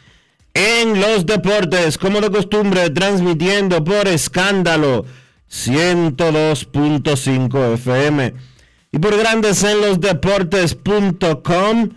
en 0.54 0.98
los 1.00 1.26
Deportes, 1.26 1.98
como 1.98 2.20
de 2.20 2.30
costumbre, 2.30 2.90
transmitiendo 2.90 3.82
por 3.82 4.06
escándalo 4.06 5.04
102.5 5.50 7.74
FM 7.74 8.34
y 8.92 8.98
por 9.00 9.16
Grandes 9.16 9.64
en 9.64 9.80
los 9.80 9.98
Deportes.com 9.98 11.88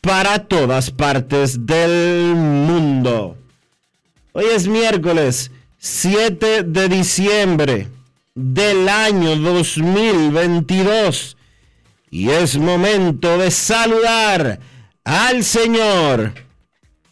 para 0.00 0.46
todas 0.46 0.92
partes 0.92 1.66
del 1.66 2.36
mundo. 2.36 3.36
Hoy 4.30 4.44
es 4.54 4.68
miércoles 4.68 5.50
7 5.78 6.62
de 6.62 6.88
diciembre 6.88 7.88
del 8.32 8.88
año 8.88 9.34
2022 9.34 11.33
y 12.14 12.30
es 12.30 12.56
momento 12.58 13.38
de 13.38 13.50
saludar 13.50 14.60
al 15.02 15.42
señor 15.42 16.32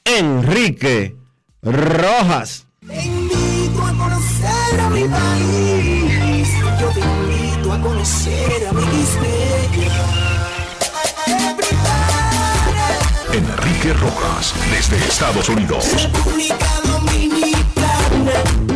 Enrique 0.04 1.16
Rojas. 1.60 2.68
Te 2.86 3.02
invito 3.02 3.84
a 3.84 3.92
conocer 3.98 4.80
a 4.80 4.90
mi 4.90 5.02
país. 5.08 6.48
Yo 6.80 6.88
te 6.90 7.00
invito 7.00 7.72
a 7.72 7.80
conocer 7.80 8.68
a 8.68 8.72
mi 8.74 8.82
Enrique 13.32 13.92
Rojas, 13.94 14.54
desde 14.70 14.98
Estados 14.98 15.48
Unidos. 15.48 16.00
República 16.00 16.80
Dominicana. 16.84 18.71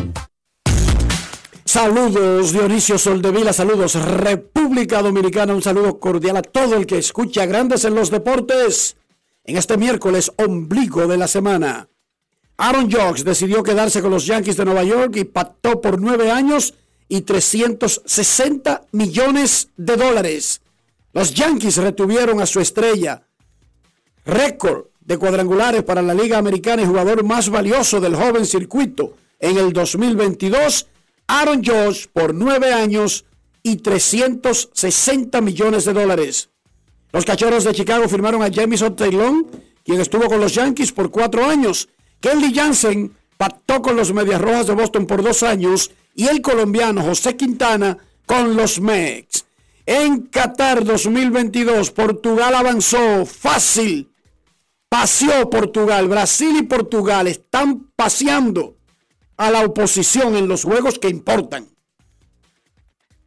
Saludos 1.76 2.52
Dionisio 2.52 2.96
Soldevila, 2.96 3.52
saludos 3.52 4.02
República 4.02 5.02
Dominicana, 5.02 5.52
un 5.52 5.60
saludo 5.60 6.00
cordial 6.00 6.38
a 6.38 6.42
todo 6.42 6.74
el 6.74 6.86
que 6.86 6.96
escucha 6.96 7.44
Grandes 7.44 7.84
en 7.84 7.94
los 7.94 8.10
Deportes 8.10 8.96
en 9.44 9.58
este 9.58 9.76
miércoles 9.76 10.32
ombligo 10.36 11.06
de 11.06 11.18
la 11.18 11.28
semana. 11.28 11.86
Aaron 12.56 12.90
Jocks 12.90 13.24
decidió 13.24 13.62
quedarse 13.62 14.00
con 14.00 14.10
los 14.10 14.24
Yankees 14.24 14.56
de 14.56 14.64
Nueva 14.64 14.84
York 14.84 15.16
y 15.16 15.24
pactó 15.24 15.82
por 15.82 16.00
nueve 16.00 16.30
años 16.30 16.72
y 17.08 17.20
360 17.20 18.86
millones 18.92 19.68
de 19.76 19.96
dólares. 19.96 20.62
Los 21.12 21.34
Yankees 21.34 21.76
retuvieron 21.76 22.40
a 22.40 22.46
su 22.46 22.58
estrella, 22.58 23.26
récord 24.24 24.86
de 25.00 25.18
cuadrangulares 25.18 25.82
para 25.82 26.00
la 26.00 26.14
Liga 26.14 26.38
Americana 26.38 26.80
y 26.80 26.86
jugador 26.86 27.22
más 27.22 27.50
valioso 27.50 28.00
del 28.00 28.16
joven 28.16 28.46
circuito 28.46 29.12
en 29.38 29.58
el 29.58 29.74
2022, 29.74 30.86
Aaron 31.28 31.62
Judge 31.64 32.08
por 32.12 32.34
nueve 32.34 32.72
años 32.72 33.24
y 33.62 33.76
360 33.76 35.40
millones 35.40 35.84
de 35.84 35.92
dólares. 35.92 36.50
Los 37.12 37.24
Cachorros 37.24 37.64
de 37.64 37.74
Chicago 37.74 38.08
firmaron 38.08 38.42
a 38.42 38.52
Jamison 38.52 38.94
Taylor, 38.94 39.44
quien 39.84 40.00
estuvo 40.00 40.26
con 40.26 40.40
los 40.40 40.54
Yankees 40.54 40.92
por 40.92 41.10
cuatro 41.10 41.44
años. 41.44 41.88
Kelly 42.20 42.54
Jansen 42.54 43.16
pactó 43.36 43.82
con 43.82 43.96
los 43.96 44.12
Medias 44.12 44.40
Rojas 44.40 44.68
de 44.68 44.74
Boston 44.74 45.06
por 45.06 45.22
dos 45.22 45.42
años 45.42 45.90
y 46.14 46.26
el 46.28 46.40
colombiano 46.42 47.02
José 47.02 47.36
Quintana 47.36 47.98
con 48.24 48.56
los 48.56 48.80
Mex. 48.80 49.46
En 49.84 50.22
Qatar 50.22 50.84
2022, 50.84 51.90
Portugal 51.90 52.54
avanzó 52.54 53.24
fácil. 53.26 54.10
Paseó 54.88 55.48
Portugal. 55.50 56.08
Brasil 56.08 56.56
y 56.56 56.62
Portugal 56.62 57.26
están 57.26 57.90
paseando 57.94 58.75
a 59.36 59.50
la 59.50 59.64
oposición 59.64 60.36
en 60.36 60.48
los 60.48 60.64
juegos 60.64 60.98
que 60.98 61.08
importan. 61.08 61.66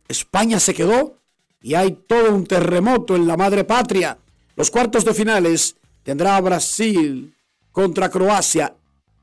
España 0.07 0.59
se 0.59 0.73
quedó 0.73 1.15
y 1.61 1.75
hay 1.75 1.91
todo 1.91 2.33
un 2.33 2.45
terremoto 2.45 3.15
en 3.15 3.27
la 3.27 3.37
madre 3.37 3.63
patria. 3.63 4.17
Los 4.55 4.71
cuartos 4.71 5.05
de 5.05 5.13
finales 5.13 5.75
tendrá 6.03 6.39
Brasil 6.41 7.33
contra 7.71 8.09
Croacia 8.09 8.75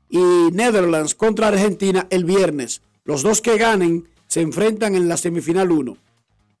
y 0.09 0.17
Netherlands 0.17 1.15
contra 1.15 1.49
Argentina 1.49 2.07
el 2.09 2.23
viernes. 2.23 2.81
Los 3.03 3.21
dos 3.21 3.41
que 3.41 3.57
ganen 3.57 4.07
se 4.27 4.41
enfrentan 4.41 4.95
en 4.95 5.07
la 5.07 5.17
semifinal 5.17 5.71
1. 5.71 5.97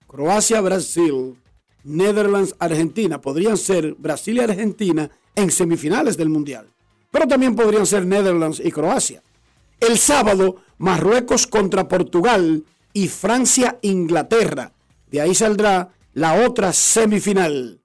Croacia, 0.07 0.61
Brasil, 0.61 1.37
Netherlands, 1.83 2.55
Argentina. 2.59 3.21
Podrían 3.21 3.57
ser 3.57 3.95
Brasil 3.95 4.37
y 4.37 4.41
Argentina 4.41 5.09
en 5.35 5.51
semifinales 5.51 6.17
del 6.17 6.29
Mundial. 6.29 6.67
Pero 7.11 7.27
también 7.27 7.55
podrían 7.55 7.85
ser 7.85 8.05
Netherlands 8.05 8.61
y 8.63 8.71
Croacia. 8.71 9.21
El 9.79 9.97
sábado, 9.97 10.57
Marruecos 10.77 11.47
contra 11.47 11.87
Portugal 11.87 12.63
y 12.93 13.07
Francia-Inglaterra. 13.07 14.73
De 15.11 15.21
ahí 15.21 15.35
saldrá 15.35 15.89
la 16.13 16.45
otra 16.45 16.73
semifinal. 16.73 17.81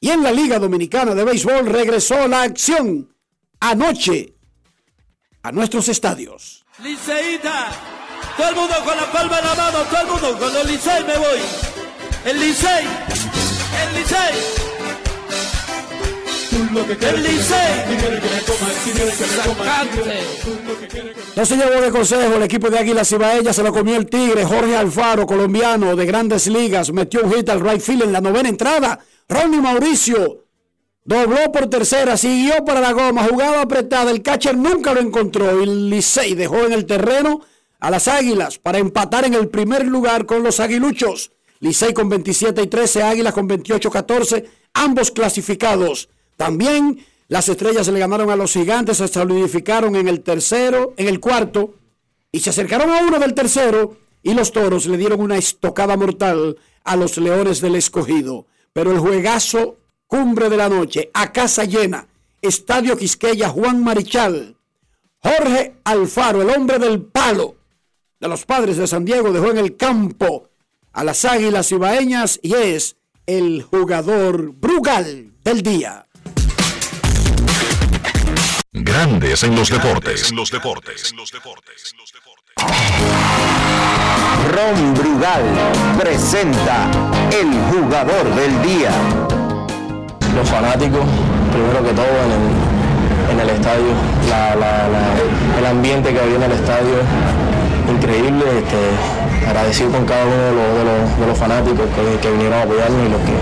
Y 0.00 0.10
en 0.10 0.22
la 0.22 0.32
Liga 0.32 0.58
Dominicana 0.58 1.14
de 1.14 1.24
Béisbol 1.24 1.66
regresó 1.66 2.26
la 2.28 2.42
acción 2.42 3.14
anoche 3.60 4.34
a 5.42 5.52
nuestros 5.52 5.88
estadios. 5.88 6.64
Liceíta, 6.82 7.68
todo 8.36 8.48
el 8.48 8.56
mundo 8.56 8.74
con 8.84 8.96
la 8.96 9.12
palma 9.12 9.38
en 9.38 9.44
la 9.44 9.54
mano, 9.54 9.78
todo 9.90 10.00
el 10.00 10.06
mundo 10.08 10.38
con 10.38 10.56
el 10.56 10.66
Licey 10.66 11.04
me 11.04 11.18
voy. 11.18 11.38
El 12.24 12.40
Licey, 12.40 12.84
el 12.84 14.00
Licey. 14.00 14.63
No 21.36 21.46
se 21.46 21.56
llevó 21.56 21.80
de 21.80 21.90
consejo 21.90 22.34
el 22.34 22.42
equipo 22.42 22.70
de 22.70 22.78
Águilas 22.78 23.10
Ibaeñas, 23.12 23.56
se 23.56 23.62
lo 23.62 23.72
comió 23.72 23.96
el 23.96 24.06
Tigre, 24.06 24.44
Jorge 24.44 24.76
Alfaro, 24.76 25.26
colombiano 25.26 25.94
de 25.96 26.06
grandes 26.06 26.46
ligas, 26.46 26.92
metió 26.92 27.22
un 27.22 27.32
hit 27.32 27.48
al 27.48 27.60
right 27.60 27.80
field 27.80 28.02
en 28.02 28.12
la 28.12 28.20
novena 28.20 28.48
entrada. 28.48 28.98
Ronnie 29.28 29.60
Mauricio 29.60 30.44
dobló 31.04 31.52
por 31.52 31.68
tercera, 31.68 32.16
siguió 32.16 32.64
para 32.64 32.80
la 32.80 32.92
goma, 32.92 33.24
jugaba 33.24 33.62
apretada, 33.62 34.10
el 34.10 34.22
catcher 34.22 34.56
nunca 34.56 34.94
lo 34.94 35.00
encontró 35.00 35.60
y 35.62 35.66
Licey 35.66 36.34
dejó 36.34 36.64
en 36.64 36.72
el 36.72 36.86
terreno 36.86 37.40
a 37.80 37.90
las 37.90 38.08
Águilas 38.08 38.58
para 38.58 38.78
empatar 38.78 39.24
en 39.24 39.34
el 39.34 39.48
primer 39.48 39.86
lugar 39.86 40.26
con 40.26 40.42
los 40.42 40.60
aguiluchos. 40.60 41.32
Licey 41.60 41.92
con 41.92 42.08
27 42.08 42.62
y 42.62 42.66
13, 42.66 43.02
Águilas 43.02 43.34
con 43.34 43.46
28 43.46 43.90
14, 43.90 44.44
ambos 44.74 45.10
clasificados. 45.10 46.08
También 46.36 47.04
las 47.28 47.48
estrellas 47.48 47.88
le 47.88 47.98
ganaron 47.98 48.30
a 48.30 48.36
los 48.36 48.52
gigantes, 48.52 48.98
se 48.98 49.08
solidificaron 49.08 49.96
en 49.96 50.08
el 50.08 50.22
tercero, 50.22 50.94
en 50.96 51.08
el 51.08 51.20
cuarto, 51.20 51.74
y 52.30 52.40
se 52.40 52.50
acercaron 52.50 52.90
a 52.90 53.02
uno 53.02 53.18
del 53.18 53.34
tercero, 53.34 53.96
y 54.22 54.34
los 54.34 54.52
toros 54.52 54.86
le 54.86 54.96
dieron 54.96 55.20
una 55.20 55.36
estocada 55.36 55.96
mortal 55.96 56.56
a 56.84 56.96
los 56.96 57.16
leones 57.18 57.60
del 57.60 57.76
escogido. 57.76 58.46
Pero 58.72 58.90
el 58.90 58.98
juegazo 58.98 59.76
cumbre 60.06 60.48
de 60.48 60.56
la 60.56 60.68
noche, 60.68 61.10
a 61.14 61.32
casa 61.32 61.64
llena, 61.64 62.06
Estadio 62.40 62.96
Quisqueya, 62.96 63.48
Juan 63.48 63.82
Marichal, 63.82 64.56
Jorge 65.18 65.76
Alfaro, 65.84 66.42
el 66.42 66.50
hombre 66.50 66.78
del 66.78 67.02
palo 67.02 67.56
de 68.20 68.28
los 68.28 68.44
padres 68.44 68.76
de 68.76 68.86
San 68.86 69.04
Diego, 69.04 69.32
dejó 69.32 69.50
en 69.50 69.58
el 69.58 69.76
campo 69.76 70.50
a 70.92 71.04
las 71.04 71.24
Águilas 71.24 71.72
Ibaeñas 71.72 72.38
y 72.42 72.54
es 72.54 72.96
el 73.26 73.62
jugador 73.62 74.52
Brugal 74.52 75.32
del 75.42 75.62
día. 75.62 76.06
Grandes 78.76 79.44
en 79.44 79.54
los 79.54 79.70
deportes. 79.70 80.30
En 80.30 80.36
los 80.36 80.50
deportes. 80.50 81.14
Ron 84.52 84.94
Brugal 84.94 85.42
presenta 85.96 86.90
el 87.30 87.52
jugador 87.70 88.34
del 88.34 88.62
día. 88.62 88.90
Los 90.34 90.48
fanáticos, 90.50 91.04
primero 91.52 91.84
que 91.84 91.92
todo 91.92 92.04
en 93.30 93.40
el, 93.40 93.48
estadio, 93.48 93.94
el 95.58 95.66
ambiente 95.66 96.12
que 96.12 96.20
había 96.20 96.34
en 96.34 96.42
el 96.42 96.52
estadio, 96.52 96.96
increíble. 97.88 98.44
Este, 98.58 99.24
agradecido 99.46 99.90
con 99.90 100.06
cada 100.06 100.24
uno 100.24 100.36
de 101.20 101.26
los, 101.26 101.38
fanáticos 101.38 101.86
que, 102.20 102.30
vinieron 102.30 102.58
a 102.58 102.62
apoyarnos 102.62 103.06
y 103.06 103.10
los 103.10 103.20
que 103.20 103.36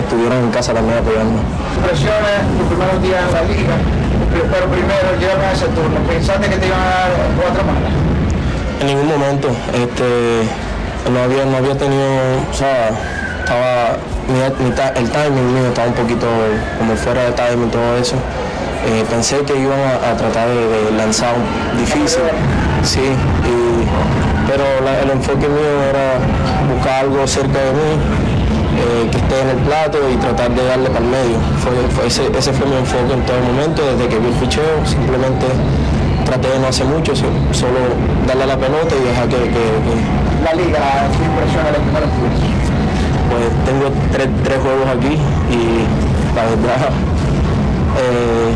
estuvieron 0.00 0.44
en 0.44 0.50
casa 0.50 0.74
también 0.74 0.98
apoyando. 0.98 1.40
Impresiones 1.76 2.44
los 2.58 2.68
primeros 2.68 3.02
días 3.02 3.24
en 3.26 3.34
la 3.34 3.42
liga, 3.42 3.76
pero 4.50 4.66
primero 4.66 5.18
llegaron 5.18 5.44
a 5.44 5.52
ese 5.52 5.66
turno. 5.68 6.00
¿Pensaste 6.08 6.48
que 6.48 6.56
te 6.56 6.66
iban 6.66 6.80
a 6.80 6.84
dar 6.84 7.10
cuatro 7.40 7.62
malas? 7.64 7.92
En 8.80 8.86
ningún 8.86 9.08
momento. 9.08 9.48
Este, 9.72 10.42
no, 11.10 11.22
había, 11.22 11.44
no 11.44 11.56
había 11.56 11.76
tenido, 11.76 12.06
o 12.50 12.54
sea, 12.54 12.90
estaba, 13.40 13.96
el 14.96 15.10
timing 15.10 15.54
mío 15.54 15.68
estaba 15.68 15.88
un 15.88 15.94
poquito 15.94 16.26
como 16.78 16.96
fuera 16.96 17.24
de 17.24 17.32
timing 17.32 17.68
y 17.68 17.70
todo 17.70 17.96
eso. 17.96 18.16
Eh, 18.86 19.04
pensé 19.10 19.38
que 19.42 19.58
iban 19.58 19.78
a, 19.80 20.16
tratar 20.16 20.48
de, 20.48 20.92
lanzar 20.96 21.34
difícil, 21.76 22.22
sí, 22.84 23.00
pero 24.46 24.64
el 25.02 25.10
enfoque 25.10 25.48
mío 25.48 25.82
era 25.90 26.18
buscar 26.72 27.04
algo 27.04 27.26
cerca 27.26 27.58
de 27.58 27.72
mí, 27.72 27.90
eh, 28.76 29.08
que 29.10 29.18
esté 29.18 29.40
en 29.40 29.48
el 29.50 29.56
plato 29.64 29.98
y 30.12 30.16
tratar 30.16 30.50
de 30.50 30.64
darle 30.64 30.90
para 30.90 31.04
el 31.04 31.10
medio. 31.10 31.38
ese, 32.06 32.52
fue 32.52 32.66
mi 32.66 32.76
enfoque 32.76 33.12
en 33.12 33.22
todo 33.24 33.36
el 33.36 33.44
momento, 33.44 33.82
desde 33.82 34.08
que 34.08 34.18
vi 34.18 34.28
el 34.28 34.34
ficheo, 34.34 34.84
simplemente 34.84 35.46
traté 36.24 36.48
de 36.48 36.58
no 36.58 36.68
hacer 36.68 36.86
mucho, 36.86 37.14
solo 37.14 37.78
darle 38.26 38.46
la 38.46 38.56
pelota 38.56 38.94
y 38.94 39.08
dejar 39.08 39.28
que... 39.28 39.36
La 40.44 40.52
liga, 40.54 41.08
¿qué 41.10 41.24
impresiona 41.24 41.70
los 41.72 41.82
primeros 41.82 42.10
Pues 43.30 43.44
tengo 43.64 43.90
tres, 44.12 44.58
juegos 44.60 44.88
aquí 44.96 45.16
y 45.50 46.34
la 46.34 46.44
verdad... 46.44 46.90
Eh, 47.96 48.52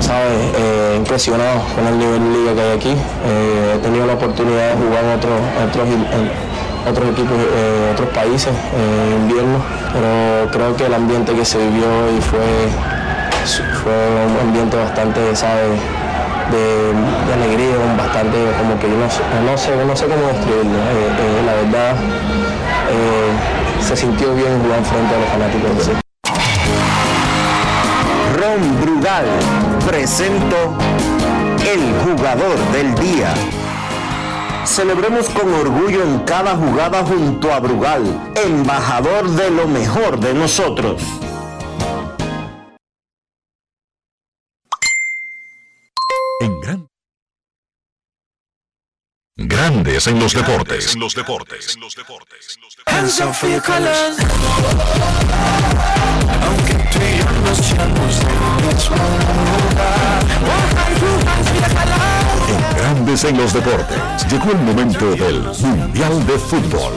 ¿sabes? 0.00 0.38
Eh, 0.56 0.94
impresionado 0.96 1.60
con 1.74 1.86
el 1.86 1.98
nivel 1.98 2.20
de 2.24 2.38
liga 2.38 2.54
que 2.54 2.60
hay 2.62 2.76
aquí. 2.76 2.90
Eh, 3.26 3.74
he 3.74 3.78
tenido 3.78 4.06
la 4.06 4.14
oportunidad 4.14 4.70
de 4.70 4.76
jugar 4.76 5.04
en 5.04 5.10
otros, 5.18 5.36
otros, 5.68 5.88
equipos, 6.86 7.36
eh, 7.38 7.90
otros 7.92 8.08
países 8.10 8.52
en 8.74 9.22
invierno, 9.22 9.58
pero 9.92 10.50
creo 10.50 10.76
que 10.76 10.86
el 10.86 10.94
ambiente 10.94 11.32
que 11.34 11.44
se 11.44 11.58
vivió 11.58 11.86
hoy 11.86 12.20
fue, 12.20 12.68
fue 13.82 13.92
un 13.92 14.48
ambiente 14.48 14.76
bastante, 14.76 15.34
¿sabes? 15.36 15.78
De, 16.50 16.94
alegría, 17.34 17.76
bastante 17.96 18.38
como 18.58 18.78
que 18.80 18.88
yo 18.88 18.96
no, 18.96 19.58
sé, 19.58 19.76
no 19.86 19.94
sé 19.94 20.06
cómo 20.06 20.26
describirlo. 20.28 20.78
la 21.44 21.54
verdad 21.54 21.96
se 23.88 23.96
sintió 23.96 24.34
bien 24.34 24.60
jugar 24.62 24.84
frente 24.84 25.14
a 25.14 25.18
los 25.18 25.28
fanáticos. 25.30 25.90
Ron 28.36 28.80
Brugal 28.82 29.26
presento 29.86 30.56
el 31.60 31.94
jugador 32.04 32.58
del 32.72 32.94
día. 32.96 33.32
Celebremos 34.68 35.28
con 35.30 35.52
orgullo 35.54 36.02
en 36.04 36.20
cada 36.20 36.54
jugada 36.54 37.02
junto 37.02 37.52
a 37.52 37.58
Brugal, 37.58 38.32
embajador 38.36 39.28
de 39.30 39.50
lo 39.50 39.66
mejor 39.66 40.20
de 40.20 40.34
nosotros. 40.34 41.02
En 46.40 46.60
gran... 46.60 46.86
Grandes 49.36 50.06
en 50.06 50.20
los 50.20 50.34
deportes. 50.34 50.94
En 50.94 51.00
los 51.00 51.14
deportes. 51.14 51.74
En 51.74 51.80
los 51.80 51.94
deportes. 51.96 52.58
En 52.86 53.08
Grandes 62.90 63.22
en 63.24 63.36
los 63.36 63.52
Deportes, 63.52 64.26
llegó 64.30 64.50
el 64.50 64.60
momento 64.60 65.10
del 65.14 65.42
Mundial 65.42 66.26
de 66.26 66.38
Fútbol. 66.38 66.94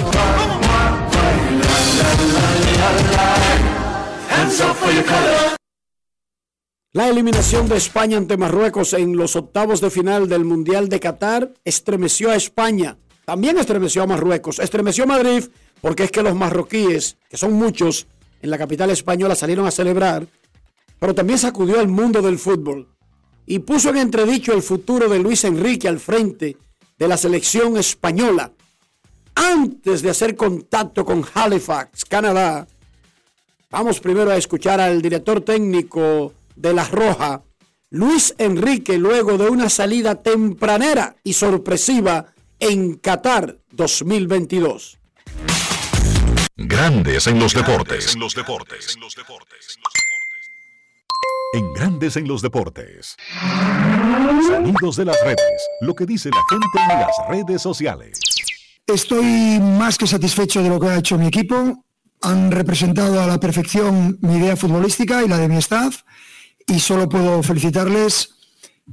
La 6.93 7.09
eliminación 7.09 7.67
de 7.67 7.75
España 7.75 8.15
ante 8.15 8.37
Marruecos 8.37 8.93
en 8.93 9.17
los 9.17 9.35
octavos 9.35 9.81
de 9.81 9.89
final 9.89 10.29
del 10.29 10.45
Mundial 10.45 10.87
de 10.87 11.01
Qatar 11.01 11.51
estremeció 11.65 12.31
a 12.31 12.37
España. 12.37 12.97
También 13.25 13.57
estremeció 13.57 14.03
a 14.03 14.07
Marruecos. 14.07 14.59
Estremeció 14.59 15.03
a 15.03 15.07
Madrid 15.07 15.43
porque 15.81 16.05
es 16.05 16.11
que 16.11 16.23
los 16.23 16.35
marroquíes, 16.35 17.17
que 17.29 17.35
son 17.35 17.51
muchos, 17.51 18.07
en 18.41 18.49
la 18.49 18.57
capital 18.57 18.91
española 18.91 19.35
salieron 19.35 19.67
a 19.67 19.71
celebrar, 19.71 20.25
pero 20.99 21.13
también 21.13 21.37
sacudió 21.37 21.81
al 21.81 21.89
mundo 21.89 22.21
del 22.21 22.39
fútbol 22.39 22.87
y 23.45 23.59
puso 23.59 23.89
en 23.89 23.97
entredicho 23.97 24.53
el 24.53 24.61
futuro 24.61 25.09
de 25.09 25.19
Luis 25.19 25.43
Enrique 25.43 25.87
al 25.87 25.99
frente 25.99 26.57
de 26.97 27.07
la 27.07 27.17
selección 27.17 27.77
española. 27.77 28.51
Antes 29.35 30.01
de 30.01 30.09
hacer 30.09 30.35
contacto 30.35 31.03
con 31.03 31.25
Halifax, 31.33 32.05
Canadá, 32.05 32.67
vamos 33.69 33.99
primero 33.99 34.31
a 34.31 34.37
escuchar 34.37 34.79
al 34.79 35.01
director 35.01 35.41
técnico 35.41 36.33
de 36.55 36.73
La 36.73 36.85
Roja, 36.85 37.41
Luis 37.89 38.35
Enrique, 38.37 38.97
luego 38.97 39.37
de 39.37 39.49
una 39.49 39.69
salida 39.69 40.15
tempranera 40.15 41.15
y 41.23 41.33
sorpresiva 41.33 42.33
en 42.59 42.95
Qatar 42.95 43.57
2022. 43.71 44.99
Grandes 46.55 47.27
en 47.27 47.39
los 47.39 47.53
deportes. 47.53 48.13
En 48.13 48.19
los 48.19 48.35
deportes. 48.35 48.97
En 51.53 51.73
Grandes 51.73 52.15
en 52.15 52.27
los 52.27 52.41
deportes. 52.41 53.17
Sonidos 54.47 54.95
de 54.95 55.05
las 55.05 55.17
redes. 55.21 55.67
Lo 55.81 55.93
que 55.93 56.05
dice 56.05 56.29
la 56.29 56.41
gente 56.49 56.67
en 56.79 56.99
las 56.99 57.11
redes 57.29 57.61
sociales. 57.61 58.19
Estoy 58.87 59.59
más 59.59 59.97
que 59.97 60.07
satisfecho 60.07 60.63
de 60.63 60.69
lo 60.69 60.79
que 60.79 60.87
ha 60.87 60.97
hecho 60.97 61.17
mi 61.17 61.27
equipo. 61.27 61.83
Han 62.21 62.51
representado 62.51 63.21
a 63.21 63.27
la 63.27 63.39
perfección 63.39 64.17
mi 64.21 64.37
idea 64.37 64.55
futbolística 64.55 65.23
y 65.23 65.27
la 65.27 65.37
de 65.37 65.49
mi 65.49 65.57
staff. 65.57 66.03
Y 66.67 66.79
solo 66.79 67.09
puedo 67.09 67.43
felicitarles 67.43 68.29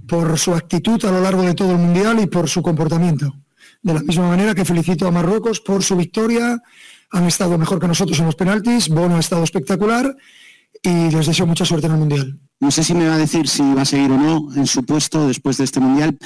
por 0.08 0.36
su 0.36 0.54
actitud 0.54 1.04
a 1.04 1.12
lo 1.12 1.20
largo 1.20 1.42
de 1.42 1.54
todo 1.54 1.72
el 1.72 1.78
Mundial 1.78 2.18
y 2.20 2.26
por 2.26 2.48
su 2.48 2.60
comportamiento. 2.60 3.34
De 3.82 3.94
la 3.94 4.00
misma 4.00 4.28
manera 4.28 4.54
que 4.56 4.64
felicito 4.64 5.06
a 5.06 5.12
Marruecos 5.12 5.60
por 5.60 5.84
su 5.84 5.94
victoria 5.94 6.60
han 7.10 7.26
estado 7.26 7.56
mejor 7.56 7.78
que 7.78 7.86
nosotros 7.86 8.18
en 8.18 8.26
los 8.26 8.34
penaltis, 8.34 8.88
Bono 8.88 9.16
ha 9.16 9.20
estado 9.20 9.44
espectacular 9.44 10.16
y 10.82 11.10
les 11.10 11.26
deseo 11.26 11.46
mucha 11.46 11.64
suerte 11.64 11.86
en 11.86 11.92
el 11.94 11.98
Mundial. 11.98 12.40
No 12.60 12.70
sé 12.70 12.82
si 12.84 12.94
me 12.94 13.08
va 13.08 13.14
a 13.14 13.18
decir 13.18 13.48
si 13.48 13.62
va 13.74 13.82
a 13.82 13.84
seguir 13.84 14.10
o 14.10 14.18
no 14.18 14.54
en 14.54 14.66
su 14.66 14.84
puesto 14.84 15.26
después 15.26 15.58
de 15.58 15.64
este 15.64 15.80
Mundial. 15.80 16.18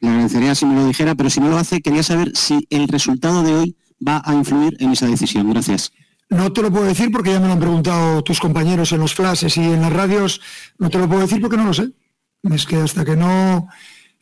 Le 0.00 0.08
agradecería 0.08 0.54
si 0.54 0.66
me 0.66 0.74
lo 0.74 0.86
dijera, 0.86 1.14
pero 1.14 1.30
si 1.30 1.40
no 1.40 1.48
lo 1.48 1.58
hace, 1.58 1.80
quería 1.80 2.02
saber 2.02 2.32
si 2.34 2.66
el 2.70 2.88
resultado 2.88 3.42
de 3.42 3.54
hoy 3.54 3.76
va 4.06 4.22
a 4.24 4.34
influir 4.34 4.76
en 4.80 4.92
esa 4.92 5.06
decisión. 5.06 5.50
Gracias. 5.50 5.92
No 6.30 6.52
te 6.52 6.62
lo 6.62 6.70
puedo 6.70 6.84
decir 6.84 7.10
porque 7.10 7.32
ya 7.32 7.40
me 7.40 7.46
lo 7.46 7.54
han 7.54 7.58
preguntado 7.58 8.22
tus 8.22 8.38
compañeros 8.38 8.92
en 8.92 9.00
los 9.00 9.14
flashes 9.14 9.56
y 9.56 9.62
en 9.62 9.80
las 9.80 9.92
radios. 9.92 10.40
No 10.78 10.90
te 10.90 10.98
lo 10.98 11.08
puedo 11.08 11.22
decir 11.22 11.40
porque 11.40 11.56
no 11.56 11.64
lo 11.64 11.74
sé. 11.74 11.90
Es 12.42 12.66
que 12.66 12.76
hasta 12.76 13.04
que 13.04 13.16
no, 13.16 13.66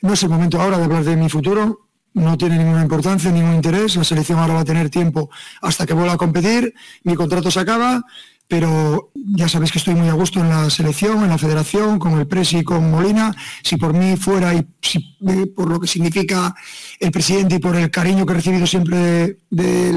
no 0.02 0.12
es 0.12 0.22
el 0.22 0.28
momento 0.28 0.60
ahora 0.60 0.78
de 0.78 0.84
hablar 0.84 1.04
de 1.04 1.16
mi 1.16 1.28
futuro, 1.28 1.88
no 2.14 2.38
tiene 2.38 2.58
ninguna 2.58 2.82
importancia, 2.82 3.30
ningún 3.30 3.56
interés. 3.56 3.96
La 3.96 4.04
selección 4.04 4.38
ahora 4.38 4.54
va 4.54 4.60
a 4.60 4.64
tener 4.64 4.88
tiempo 4.88 5.28
hasta 5.60 5.84
que 5.84 5.92
vuelva 5.94 6.14
a 6.14 6.16
competir. 6.16 6.72
Mi 7.02 7.14
contrato 7.14 7.50
se 7.50 7.60
acaba. 7.60 8.02
Pero 8.48 9.10
ya 9.14 9.48
sabéis 9.48 9.72
que 9.72 9.78
estoy 9.78 9.94
muy 9.94 10.08
a 10.08 10.12
gusto 10.12 10.40
en 10.40 10.48
la 10.48 10.70
selección, 10.70 11.22
en 11.24 11.30
la 11.30 11.38
federación, 11.38 11.98
con 11.98 12.18
el 12.18 12.26
Presi 12.26 12.58
y 12.58 12.64
con 12.64 12.90
Molina. 12.90 13.34
Si 13.62 13.76
por 13.76 13.92
mí 13.92 14.16
fuera 14.16 14.54
y 14.54 14.58
eh, 14.58 15.46
por 15.54 15.68
lo 15.68 15.80
que 15.80 15.88
significa 15.88 16.54
el 17.00 17.10
presidente 17.10 17.56
y 17.56 17.58
por 17.58 17.74
el 17.74 17.90
cariño 17.90 18.24
que 18.24 18.32
he 18.32 18.36
recibido 18.36 18.66
siempre 18.66 19.38
de, 19.50 19.92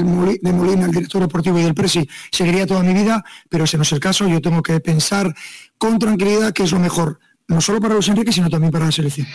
Molina, 0.52 0.86
el 0.86 0.90
director 0.90 1.20
deportivo 1.20 1.58
y 1.58 1.62
del 1.62 1.74
Presi, 1.74 2.08
seguiría 2.32 2.66
toda 2.66 2.82
mi 2.82 2.92
vida, 2.92 3.24
pero 3.48 3.64
ese 3.64 3.76
no 3.76 3.84
es 3.84 3.92
el 3.92 4.00
caso. 4.00 4.26
Yo 4.26 4.40
tengo 4.40 4.62
que 4.62 4.80
pensar 4.80 5.32
con 5.78 5.98
tranquilidad 5.98 6.52
que 6.52 6.64
es 6.64 6.72
lo 6.72 6.80
mejor, 6.80 7.20
no 7.46 7.60
solo 7.60 7.80
para 7.80 7.94
los 7.94 8.08
Enrique, 8.08 8.32
sino 8.32 8.50
también 8.50 8.72
para 8.72 8.86
la 8.86 8.92
selección. 8.92 9.28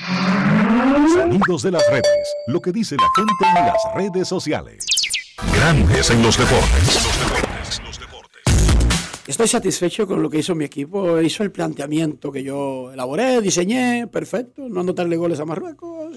Sonidos 1.14 1.64
de 1.64 1.72
las 1.72 1.84
redes, 1.90 2.36
lo 2.48 2.62
que 2.62 2.74
dice 2.74 2.98
la 2.98 3.08
gente 3.16 3.34
en 3.60 3.66
las 3.66 3.78
redes 3.96 4.28
sociales. 4.28 4.86
Grandes 5.54 6.10
en 6.10 6.22
los 6.22 6.38
deportes. 6.38 7.45
Estoy 9.28 9.48
satisfecho 9.48 10.06
con 10.06 10.22
lo 10.22 10.30
que 10.30 10.38
hizo 10.38 10.54
mi 10.54 10.66
equipo. 10.66 11.20
Hizo 11.20 11.44
el 11.44 11.52
planteamiento 11.52 12.32
que 12.32 12.44
yo 12.44 12.92
elaboré, 12.94 13.42
diseñé, 13.42 14.08
perfecto. 14.08 14.70
No 14.70 14.82
anotarle 14.82 15.18
goles 15.18 15.40
a 15.40 15.46
Marruecos. 15.46 16.16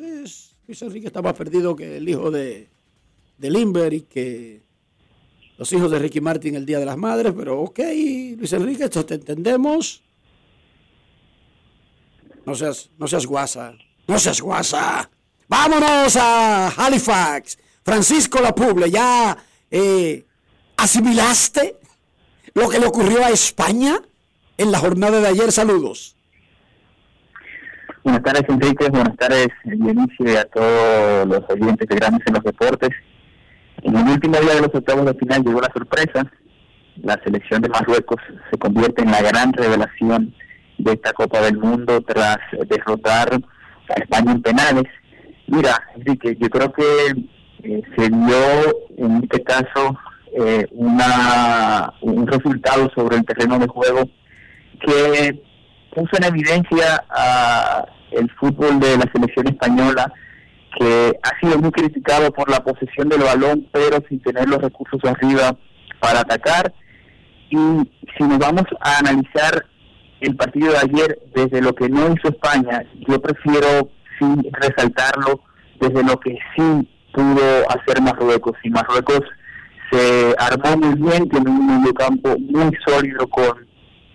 Luis 0.66 0.82
Enrique 0.82 1.06
está 1.06 1.22
más 1.22 1.32
perdido 1.32 1.74
que 1.74 1.96
el 1.96 2.06
hijo 2.06 2.30
de, 2.30 2.68
de 3.38 3.50
Limber 3.50 3.94
y 3.94 4.02
que 4.02 4.62
los 5.56 5.72
hijos 5.72 5.90
de 5.90 5.98
Ricky 5.98 6.20
Martin 6.20 6.54
el 6.56 6.66
Día 6.66 6.78
de 6.78 6.84
las 6.84 6.98
Madres. 6.98 7.32
Pero 7.34 7.62
ok, 7.62 7.78
Luis 8.36 8.52
Enrique, 8.52 8.84
esto 8.84 9.06
te 9.06 9.14
entendemos. 9.14 10.02
No 12.44 12.54
seas, 12.54 12.90
no 12.98 13.08
seas 13.08 13.24
guasa. 13.24 13.72
No 14.06 14.18
seas 14.18 14.42
guasa. 14.42 15.10
Vámonos 15.48 16.14
a 16.16 16.68
Halifax. 16.68 17.56
Francisco 17.82 18.38
Lapuble, 18.42 18.90
¿ya 18.90 19.34
eh, 19.70 20.26
asimilaste 20.76 21.76
lo 22.58 22.68
que 22.68 22.78
le 22.78 22.86
ocurrió 22.86 23.24
a 23.24 23.30
España 23.30 24.00
en 24.56 24.72
la 24.72 24.78
jornada 24.78 25.20
de 25.20 25.28
ayer. 25.28 25.52
Saludos. 25.52 26.16
Buenas 28.02 28.22
tardes, 28.22 28.44
Enrique. 28.48 28.88
Buenas 28.90 29.16
tardes, 29.16 29.48
Dionisio, 29.64 30.40
a 30.40 30.44
todos 30.44 31.28
los 31.28 31.42
oyentes 31.50 31.88
de 31.88 31.96
Grandes 31.96 32.26
en 32.26 32.34
los 32.34 32.42
Deportes. 32.42 32.90
En 33.82 33.96
el 33.96 34.08
último 34.08 34.38
día 34.38 34.54
de 34.54 34.62
los 34.62 34.74
octavos 34.74 35.06
de 35.06 35.14
final 35.14 35.44
llegó 35.44 35.60
la 35.60 35.72
sorpresa. 35.72 36.30
La 37.02 37.20
selección 37.22 37.62
de 37.62 37.68
Marruecos 37.68 38.20
se 38.50 38.58
convierte 38.58 39.02
en 39.02 39.10
la 39.12 39.22
gran 39.22 39.52
revelación 39.52 40.34
de 40.78 40.92
esta 40.92 41.12
Copa 41.12 41.40
del 41.42 41.58
Mundo 41.58 42.00
tras 42.02 42.38
derrotar 42.68 43.34
a 43.34 44.00
España 44.00 44.32
en 44.32 44.42
penales. 44.42 44.84
Mira, 45.46 45.80
Enrique, 45.94 46.36
yo 46.40 46.48
creo 46.48 46.72
que 46.72 46.82
eh, 47.62 47.82
se 47.96 48.08
dio 48.08 48.76
en 48.96 49.22
este 49.22 49.42
caso 49.42 49.96
eh, 50.32 50.66
una, 50.72 51.92
un 52.02 52.26
resultado 52.26 52.90
sobre 52.94 53.16
el 53.16 53.24
terreno 53.24 53.58
de 53.58 53.66
juego 53.66 54.08
que 54.80 55.42
puso 55.94 56.16
en 56.16 56.24
evidencia 56.24 57.04
a 57.10 57.84
el 58.10 58.30
fútbol 58.32 58.80
de 58.80 58.96
la 58.96 59.10
selección 59.12 59.48
española 59.48 60.12
que 60.78 61.12
ha 61.22 61.40
sido 61.40 61.58
muy 61.58 61.70
criticado 61.70 62.32
por 62.32 62.50
la 62.50 62.62
posesión 62.62 63.08
del 63.08 63.22
balón 63.22 63.66
pero 63.72 63.98
sin 64.08 64.20
tener 64.20 64.48
los 64.48 64.62
recursos 64.62 65.00
arriba 65.04 65.56
para 66.00 66.20
atacar. 66.20 66.72
Y 67.50 67.56
si 67.56 68.24
nos 68.24 68.38
vamos 68.38 68.64
a 68.80 68.98
analizar 68.98 69.66
el 70.20 70.36
partido 70.36 70.72
de 70.72 70.78
ayer 70.78 71.18
desde 71.34 71.60
lo 71.60 71.74
que 71.74 71.88
no 71.88 72.12
hizo 72.12 72.28
España 72.28 72.84
yo 73.08 73.20
prefiero 73.20 73.90
sí 74.18 74.26
resaltarlo 74.52 75.40
desde 75.80 76.02
lo 76.02 76.18
que 76.18 76.36
sí 76.56 76.88
pudo 77.12 77.70
hacer 77.70 78.02
Marruecos. 78.02 78.56
Y 78.62 78.70
Marruecos 78.70 79.22
se 79.90 80.34
armó 80.38 80.76
muy 80.76 81.10
bien, 81.10 81.28
tiene 81.28 81.50
un 81.50 81.66
medio 81.66 81.94
campo 81.94 82.36
muy 82.38 82.70
sólido 82.86 83.26
con, 83.28 83.66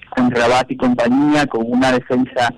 con 0.09 0.31
Rabat 0.31 0.69
y 0.71 0.77
compañía, 0.77 1.45
con 1.47 1.63
una 1.65 1.91
defensa 1.91 2.53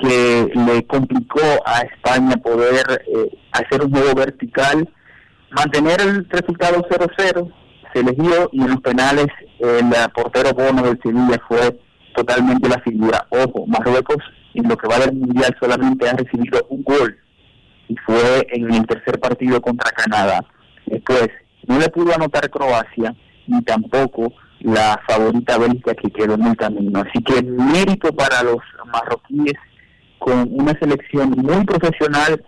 que 0.00 0.50
le 0.54 0.86
complicó 0.86 1.40
a 1.64 1.80
España 1.80 2.36
poder 2.36 2.84
eh, 3.06 3.38
hacer 3.52 3.82
un 3.82 3.92
juego 3.92 4.14
vertical, 4.14 4.88
mantener 5.50 6.00
el 6.00 6.28
resultado 6.28 6.82
0-0, 6.88 7.52
se 7.92 8.00
eligió 8.00 8.50
y 8.52 8.60
en 8.60 8.70
los 8.70 8.80
penales 8.80 9.26
el 9.58 9.86
portero 10.14 10.52
Bono 10.52 10.82
del 10.82 11.00
Sevilla 11.02 11.40
fue 11.48 11.78
totalmente 12.14 12.68
la 12.68 12.80
figura. 12.80 13.26
Ojo, 13.30 13.66
Marruecos 13.66 14.22
en 14.54 14.68
lo 14.68 14.76
que 14.76 14.88
va 14.88 14.98
del 14.98 15.14
Mundial 15.14 15.54
solamente 15.60 16.08
ha 16.08 16.14
recibido 16.14 16.66
un 16.70 16.82
gol 16.82 17.16
y 17.88 17.96
fue 18.04 18.46
en 18.50 18.72
el 18.72 18.86
tercer 18.86 19.18
partido 19.20 19.60
contra 19.60 19.90
Canadá. 19.92 20.44
Después, 20.86 21.28
no 21.66 21.78
le 21.78 21.88
pudo 21.88 22.14
anotar 22.14 22.50
Croacia 22.50 23.14
ni 23.46 23.62
tampoco 23.62 24.32
la 24.60 25.00
favorita 25.08 25.58
Bélgica 25.58 25.94
que 25.94 26.10
quedó 26.10 26.34
en 26.34 26.46
el 26.46 26.56
camino. 26.56 27.00
Así 27.00 27.22
que 27.22 27.42
mérito 27.42 28.12
para 28.12 28.42
los 28.42 28.58
marroquíes 28.92 29.54
con 30.18 30.48
una 30.50 30.72
selección 30.78 31.30
muy 31.30 31.64
profesional 31.64 32.42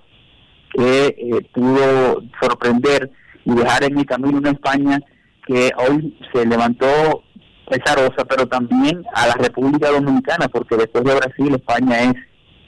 que 0.75 1.07
eh, 1.07 1.49
pudo 1.53 2.23
sorprender 2.41 3.11
y 3.45 3.55
dejar 3.55 3.85
en 3.85 3.99
el 3.99 4.07
camino 4.07 4.39
una 4.39 4.51
España 4.51 5.01
que 5.47 5.71
hoy 5.79 6.19
se 6.33 6.45
levantó 6.45 7.23
pesarosa, 7.69 8.25
pero 8.29 8.47
también 8.47 9.03
a 9.15 9.29
la 9.29 9.35
República 9.35 9.91
Dominicana, 9.91 10.49
porque 10.49 10.77
después 10.77 11.05
de 11.05 11.15
Brasil, 11.15 11.55
España 11.55 12.01
es 12.03 12.15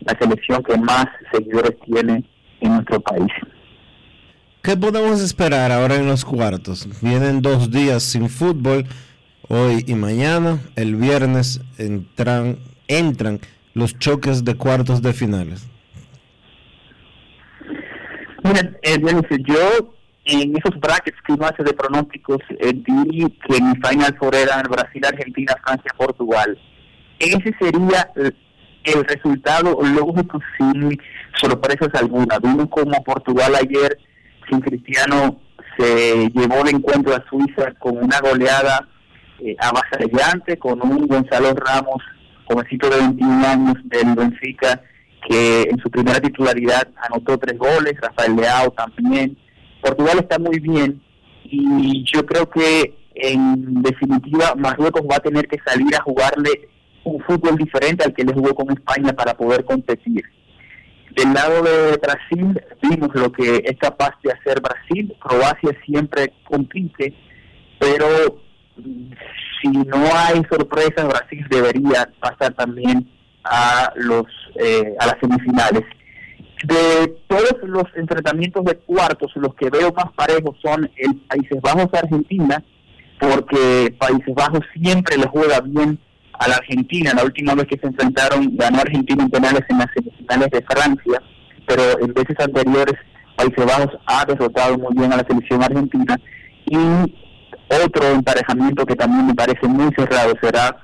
la 0.00 0.18
selección 0.18 0.62
que 0.62 0.76
más 0.78 1.06
seguidores 1.32 1.76
tiene 1.84 2.24
en 2.60 2.74
nuestro 2.74 3.00
país. 3.00 3.30
¿Qué 4.62 4.76
podemos 4.76 5.22
esperar 5.22 5.72
ahora 5.72 5.94
en 5.96 6.06
los 6.06 6.22
cuartos? 6.22 6.86
Vienen 7.00 7.40
dos 7.40 7.70
días 7.70 8.02
sin 8.02 8.28
fútbol, 8.28 8.84
hoy 9.48 9.82
y 9.86 9.94
mañana. 9.94 10.58
El 10.76 10.96
viernes 10.96 11.62
entran, 11.78 12.58
entran 12.86 13.40
los 13.72 13.98
choques 13.98 14.44
de 14.44 14.54
cuartos 14.56 15.00
de 15.00 15.14
finales. 15.14 15.66
Mira, 18.44 18.70
eh, 18.82 18.98
yo 19.00 19.94
en 20.26 20.54
esos 20.54 20.78
brackets 20.78 21.16
que 21.26 21.32
uno 21.32 21.46
hace 21.46 21.62
de 21.64 21.72
pronósticos, 21.72 22.40
eh, 22.50 22.82
que 22.84 23.62
mi 23.62 23.74
Final 23.76 24.14
Four 24.18 24.34
Brasil, 24.68 25.02
Argentina, 25.06 25.54
Francia, 25.64 25.90
Portugal. 25.96 26.58
Ese 27.18 27.54
sería 27.58 28.10
el, 28.14 28.36
el 28.84 29.04
resultado 29.06 29.78
lógico 29.82 30.38
sin 30.58 31.00
sorpresas 31.40 31.88
alguna. 31.94 32.38
Vimos 32.38 32.68
como 32.68 33.02
Portugal 33.02 33.54
ayer 33.54 33.96
sin 34.48 34.60
Cristiano 34.60 35.40
se 35.78 36.28
llevó 36.30 36.62
el 36.62 36.76
encuentro 36.76 37.14
a 37.14 37.24
Suiza 37.28 37.72
con 37.78 37.96
una 37.96 38.20
goleada 38.20 38.88
eh, 39.40 39.56
avasallante, 39.58 40.58
con 40.58 40.80
un 40.82 41.06
Gonzalo 41.06 41.54
Ramos, 41.54 42.02
jovencito 42.44 42.90
de 42.90 42.98
21 42.98 43.46
años 43.46 43.74
del 43.84 44.14
Benfica, 44.14 44.82
que 45.28 45.62
en 45.62 45.78
su 45.78 45.90
primera 45.90 46.20
titularidad 46.20 46.88
anotó 47.08 47.38
tres 47.38 47.58
goles, 47.58 47.94
Rafael 48.00 48.36
Leao 48.36 48.70
también. 48.70 49.36
Portugal 49.82 50.18
está 50.20 50.38
muy 50.38 50.58
bien 50.58 51.00
y 51.44 52.04
yo 52.12 52.24
creo 52.26 52.48
que 52.48 52.94
en 53.14 53.82
definitiva 53.82 54.54
Marruecos 54.56 55.02
va 55.10 55.16
a 55.16 55.20
tener 55.20 55.46
que 55.48 55.58
salir 55.64 55.94
a 55.94 56.02
jugarle 56.02 56.68
un 57.04 57.20
fútbol 57.22 57.56
diferente 57.56 58.04
al 58.04 58.12
que 58.12 58.24
le 58.24 58.32
jugó 58.32 58.54
con 58.54 58.70
España 58.70 59.12
para 59.12 59.34
poder 59.34 59.64
competir. 59.64 60.22
Del 61.16 61.32
lado 61.34 61.62
de 61.62 61.96
Brasil 61.96 62.60
vimos 62.82 63.10
lo 63.14 63.32
que 63.32 63.62
es 63.64 63.78
capaz 63.78 64.12
de 64.22 64.32
hacer 64.32 64.60
Brasil. 64.60 65.14
Croacia 65.20 65.76
siempre 65.84 66.32
compite, 66.44 67.14
pero 67.78 68.40
si 69.60 69.68
no 69.68 70.04
hay 70.14 70.42
sorpresas, 70.50 71.08
Brasil 71.08 71.44
debería 71.50 72.08
pasar 72.20 72.54
también 72.54 73.10
a 73.44 73.92
los 73.96 74.26
eh, 74.54 74.94
a 74.98 75.06
las 75.06 75.16
semifinales. 75.20 75.84
De 76.62 77.16
todos 77.26 77.56
los 77.62 77.84
enfrentamientos 77.96 78.64
de 78.64 78.76
cuartos, 78.76 79.32
los 79.36 79.54
que 79.54 79.70
veo 79.70 79.92
más 79.92 80.12
parejos 80.14 80.56
son 80.62 80.90
el 80.96 81.16
Países 81.22 81.60
Bajos-Argentina, 81.60 82.62
porque 83.18 83.94
Países 83.98 84.34
Bajos 84.34 84.60
siempre 84.74 85.16
le 85.16 85.26
juega 85.26 85.60
bien 85.60 85.98
a 86.40 86.48
la 86.48 86.56
Argentina. 86.56 87.12
La 87.14 87.24
última 87.24 87.54
vez 87.54 87.66
que 87.66 87.78
se 87.78 87.86
enfrentaron 87.86 88.56
ganó 88.56 88.80
Argentina 88.80 89.22
en 89.22 89.30
penales 89.30 89.62
en 89.68 89.78
las 89.78 89.88
semifinales 89.94 90.50
de 90.50 90.62
Francia, 90.62 91.22
pero 91.66 91.82
en 92.00 92.12
veces 92.14 92.36
anteriores 92.40 92.94
Países 93.36 93.64
Bajos 93.64 93.98
ha 94.06 94.24
derrotado 94.24 94.76
muy 94.76 94.94
bien 94.96 95.12
a 95.12 95.16
la 95.16 95.26
selección 95.26 95.62
argentina. 95.62 96.16
Y 96.66 96.76
otro 97.84 98.08
emparejamiento 98.08 98.84
que 98.84 98.96
también 98.96 99.26
me 99.26 99.34
parece 99.34 99.66
muy 99.68 99.92
cerrado 99.94 100.34
será 100.42 100.76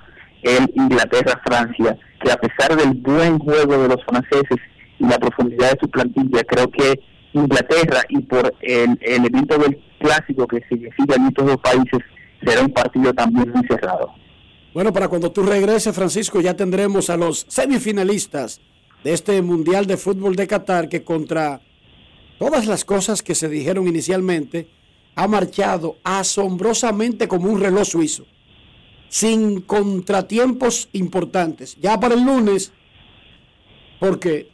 el 0.43 0.71
Inglaterra-Francia, 0.75 1.99
que 2.23 2.31
a 2.31 2.37
pesar 2.37 2.77
del 2.77 2.95
buen 2.95 3.39
juego 3.39 3.83
de 3.83 3.89
los 3.89 4.05
franceses 4.05 4.59
y 4.99 5.07
la 5.07 5.19
profundidad 5.19 5.73
de 5.73 5.79
su 5.81 5.91
plantilla, 5.91 6.45
creo 6.45 6.71
que 6.71 7.01
Inglaterra 7.33 8.01
y 8.09 8.21
por 8.21 8.55
el 8.61 8.99
elemento 9.03 9.59
del 9.59 9.79
clásico 9.99 10.47
que 10.47 10.63
significa 10.69 11.17
en 11.17 11.27
estos 11.27 11.47
dos 11.47 11.57
países 11.59 11.99
será 12.43 12.63
un 12.63 12.73
partido 12.73 13.13
también 13.13 13.51
muy 13.51 13.67
cerrado. 13.67 14.15
Bueno, 14.77 14.93
para 14.93 15.09
cuando 15.09 15.33
tú 15.33 15.43
regreses, 15.43 15.95
Francisco, 15.95 16.39
ya 16.43 16.55
tendremos 16.55 17.09
a 17.09 17.17
los 17.17 17.47
semifinalistas 17.49 18.61
de 19.03 19.15
este 19.15 19.41
Mundial 19.41 19.87
de 19.87 19.97
Fútbol 19.97 20.37
de 20.37 20.47
Qatar 20.47 20.91
que 20.91 21.03
contra 21.03 21.63
todas 22.39 22.67
las 22.67 22.85
cosas 22.85 23.23
que 23.23 23.35
se 23.35 23.49
dijeron 23.49 23.89
inicialmente, 23.89 24.69
ha 25.15 25.27
marchado 25.29 25.97
asombrosamente 26.05 27.27
como 27.27 27.51
un 27.51 27.59
reloj 27.59 27.87
suizo. 27.87 28.27
sin 29.09 29.63
contratiempos 29.63 30.91
importantes. 30.93 31.79
Ya 31.81 31.99
para 31.99 32.15
el 32.15 32.23
lunes, 32.23 32.71
porque 33.99 34.51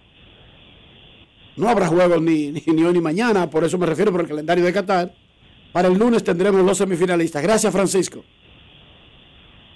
no 1.57 1.69
habrá 1.69 1.89
juegos 1.89 2.23
ni, 2.29 2.53
ni, 2.53 2.85
hoy 2.85 2.93
ni 2.93 3.01
mañana, 3.01 3.51
por 3.51 3.65
eso 3.65 3.77
me 3.77 3.87
refiero 3.87 4.13
por 4.13 4.21
el 4.21 4.29
calendario 4.29 4.65
de 4.65 4.73
Qatar. 4.73 5.13
Para 5.73 5.89
el 5.89 5.99
lunes 5.99 6.23
tendremos 6.23 6.65
los 6.65 6.79
semifinalistas. 6.79 7.43
Gracias, 7.43 7.73
Francisco. 7.73 8.23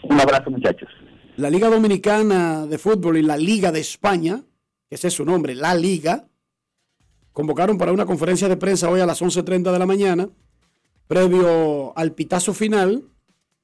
Un 0.09 0.21
abrazo, 0.21 0.51
muchachos. 0.51 0.89
La 1.37 1.51
Liga 1.51 1.69
Dominicana 1.69 2.67
de 2.67 2.79
Fútbol 2.79 3.19
y 3.19 3.23
la 3.23 3.37
Liga 3.37 3.71
de 3.73 3.81
España, 3.81 4.43
ese 4.89 5.09
es 5.09 5.15
su 5.15 5.25
nombre, 5.25 5.55
la 5.55 5.75
Liga, 5.75 6.29
convocaron 7.33 7.77
para 7.77 7.93
una 7.93 8.07
conferencia 8.07 8.49
de 8.49 8.57
prensa 8.57 8.89
hoy 8.89 9.01
a 9.01 9.07
las 9.07 9.21
11.30 9.21 9.71
de 9.71 9.79
la 9.79 9.87
mañana, 9.87 10.29
previo 11.07 11.97
al 11.97 12.13
pitazo 12.13 12.55
final, 12.55 13.05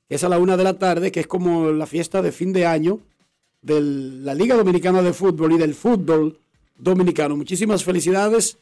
que 0.09 0.17
es 0.17 0.25
a 0.25 0.29
la 0.29 0.39
una 0.39 0.57
de 0.57 0.65
la 0.65 0.79
tarde, 0.79 1.11
que 1.11 1.21
es 1.21 1.27
como 1.27 1.71
la 1.71 1.87
fiesta 1.87 2.21
de 2.21 2.33
fin 2.33 2.53
de 2.53 2.67
año 2.67 3.01
de 3.63 3.81
la 3.81 4.35
Liga 4.35 4.57
Dominicana 4.57 5.01
de 5.01 5.13
Fútbol 5.13 5.53
y 5.53 5.59
del 5.59 5.75
fútbol 5.75 6.39
dominicano. 6.77 7.37
Muchísimas 7.37 7.85
felicidades 7.85 8.59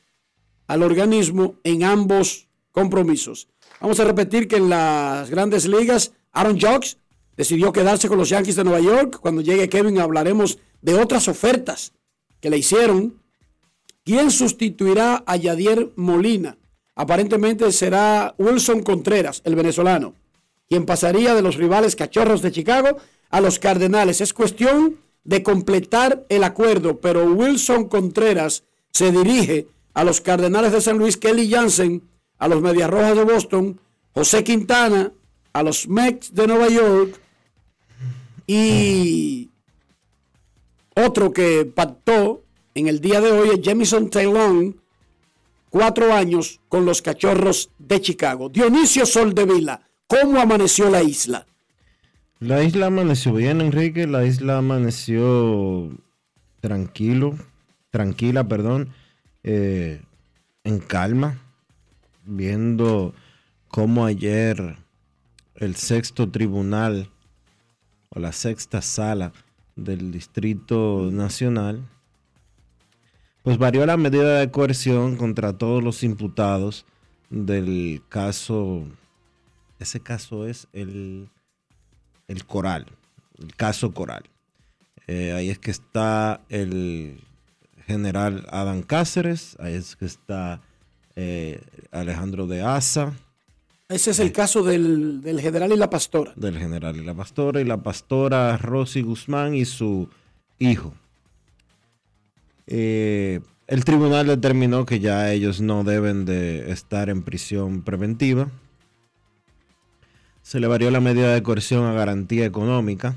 al 0.69 0.83
organismo 0.83 1.57
en 1.65 1.83
ambos 1.83 2.47
compromisos. 2.71 3.49
Vamos 3.81 3.99
a 3.99 4.05
repetir 4.05 4.47
que 4.47 4.57
en 4.57 4.69
las 4.69 5.31
grandes 5.31 5.67
ligas, 5.67 6.13
Aaron 6.33 6.61
Jocks 6.61 6.99
decidió 7.41 7.73
quedarse 7.73 8.07
con 8.07 8.19
los 8.19 8.29
Yankees 8.29 8.57
de 8.57 8.65
Nueva 8.65 8.81
York. 8.81 9.19
Cuando 9.19 9.41
llegue 9.41 9.71
Kevin 9.71 9.99
hablaremos 9.99 10.59
de 10.83 10.93
otras 10.93 11.27
ofertas 11.27 11.95
que 12.39 12.51
le 12.51 12.59
hicieron. 12.59 13.23
¿Quién 14.05 14.31
sustituirá 14.31 15.25
a 15.27 15.37
Yadier 15.37 15.91
Molina? 15.97 16.59
Aparentemente 16.95 17.73
será 17.73 18.35
Wilson 18.37 18.83
Contreras, 18.83 19.41
el 19.47 19.55
venezolano, 19.55 20.13
quien 20.69 20.85
pasaría 20.85 21.35
de 21.35 21.41
los 21.41 21.57
rivales 21.57 21.97
cachorros 21.97 22.43
de 22.43 22.53
Chicago 22.53 22.99
a 23.31 23.41
los 23.41 23.59
Cardenales. 23.59 24.21
Es 24.21 24.35
cuestión 24.35 24.99
de 25.25 25.43
completar 25.43 26.27
el 26.29 26.45
acuerdo, 26.45 27.01
pero 27.01 27.25
Wilson 27.25 27.89
Contreras 27.89 28.65
se 28.91 29.13
dirige 29.13 29.67
a 29.95 30.05
los 30.05 30.21
Cardenales 30.21 30.73
de 30.73 30.83
San 30.83 30.99
Luis, 30.99 31.17
Kelly 31.17 31.51
Jansen 31.51 32.03
a 32.37 32.49
los 32.49 32.61
Medias 32.61 32.91
Rojas 32.91 33.17
de 33.17 33.25
Boston, 33.25 33.81
José 34.13 34.45
Quintana 34.45 35.15
a 35.55 35.63
los 35.63 35.89
Mets 35.89 36.35
de 36.35 36.47
Nueva 36.47 36.69
York 36.69 37.19
y 38.53 39.49
otro 40.97 41.33
que 41.33 41.65
pactó 41.65 42.43
en 42.75 42.89
el 42.89 43.01
día 43.01 43.21
de 43.21 43.31
hoy 43.31 43.51
es 43.51 43.61
Jamison 43.63 44.11
Taylor, 44.11 44.75
cuatro 45.69 46.13
años 46.13 46.61
con 46.69 46.85
los 46.85 47.01
Cachorros 47.01 47.71
de 47.79 48.01
Chicago. 48.01 48.49
Dionisio 48.49 49.07
Soldevila, 49.07 49.83
¿cómo 50.09 50.41
amaneció 50.41 50.91
la 50.91 51.01
isla? 51.01 51.47
La 52.41 52.65
isla 52.65 52.87
amaneció 52.87 53.35
bien, 53.35 53.61
Enrique. 53.61 54.09
La 54.09 54.25
isla 54.25 54.59
amaneció 54.59 55.91
tranquilo, 56.61 57.39
tranquila, 57.91 58.49
perdón, 58.49 58.89
eh, 59.45 60.03
en 60.65 60.81
calma, 60.81 61.39
viendo 62.25 63.15
cómo 63.69 64.07
ayer 64.07 64.77
el 65.55 65.77
sexto 65.77 66.31
tribunal 66.31 67.11
o 68.11 68.21
la 68.21 68.33
sexta 68.33 68.83
sala 68.83 69.33
del 69.77 70.11
Distrito 70.13 71.11
Nacional, 71.13 71.89
pues 73.43 73.57
varió 73.57 73.87
la 73.87 73.97
medida 73.97 74.39
de 74.39 74.51
coerción 74.51 75.17
contra 75.17 75.57
todos 75.57 75.83
los 75.83 76.03
imputados 76.03 76.85
del 77.31 78.03
caso, 78.09 78.85
ese 79.79 80.01
caso 80.01 80.47
es 80.47 80.69
el, 80.73 81.31
el 82.29 82.45
Coral, 82.45 82.87
el 83.39 83.55
caso 83.55 83.93
Coral. 83.93 84.25
Eh, 85.07 85.33
ahí 85.33 85.49
es 85.49 85.59
que 85.59 85.71
está 85.71 86.41
el 86.49 87.21
general 87.87 88.47
Adán 88.51 88.83
Cáceres, 88.83 89.57
ahí 89.59 89.75
es 89.75 89.97
que 89.97 90.05
está 90.05 90.61
eh, 91.17 91.63
Alejandro 91.91 92.47
de 92.47 92.63
Asa, 92.63 93.15
Ese 93.91 94.13
es 94.13 94.21
el 94.21 94.31
caso 94.31 94.63
del, 94.63 95.21
del 95.21 95.41
general 95.41 95.73
y 95.73 95.77
la 95.77 95.91
pastora. 95.91 96.33
del 96.37 96.57
general 96.57 96.97
y 96.97 97.03
la 97.03 97.13
pastora 97.13 97.61
y 97.61 97.65
la 97.65 97.83
pastora 97.83 98.57
Rosy 98.57 99.03
Guzmán 99.03 99.55
y 99.55 99.65
su 99.65 100.09
hijo. 100.61 100.95
Eh, 102.69 103.41
el 103.67 103.85
tribunal 103.85 104.29
determinó 104.29 104.87
que 104.87 105.01
ya 105.01 105.33
ellos 105.33 105.61
no 105.61 105.83
deben 105.83 106.25
de 106.25 106.71
estar 106.71 107.11
en 107.11 107.23
prisión 107.23 107.83
preventiva. 107.83 108.49
Se 110.43 110.61
le 110.61 110.69
varió 110.69 110.93
la 110.93 111.01
medida 111.01 111.35
de 111.35 111.43
coerción 111.43 111.85
a 111.85 111.93
garantía 111.93 112.47
económica. 112.47 113.17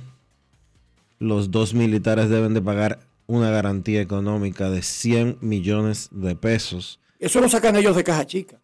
Los 1.19 1.51
dos 1.51 1.75
militares 1.75 2.29
deben 2.29 2.55
de 2.55 2.63
pagar 2.63 2.99
una 3.27 3.51
garantía 3.51 4.01
económica 4.01 4.71
de 4.71 4.81
100 4.81 5.37
millones 5.41 6.09
de 6.11 6.35
pesos. 6.35 6.99
Eso 7.19 7.39
lo 7.41 7.47
sacan 7.47 7.75
ellos 7.75 7.95
de 7.95 8.03
caja 8.03 8.25
chica. 8.25 8.62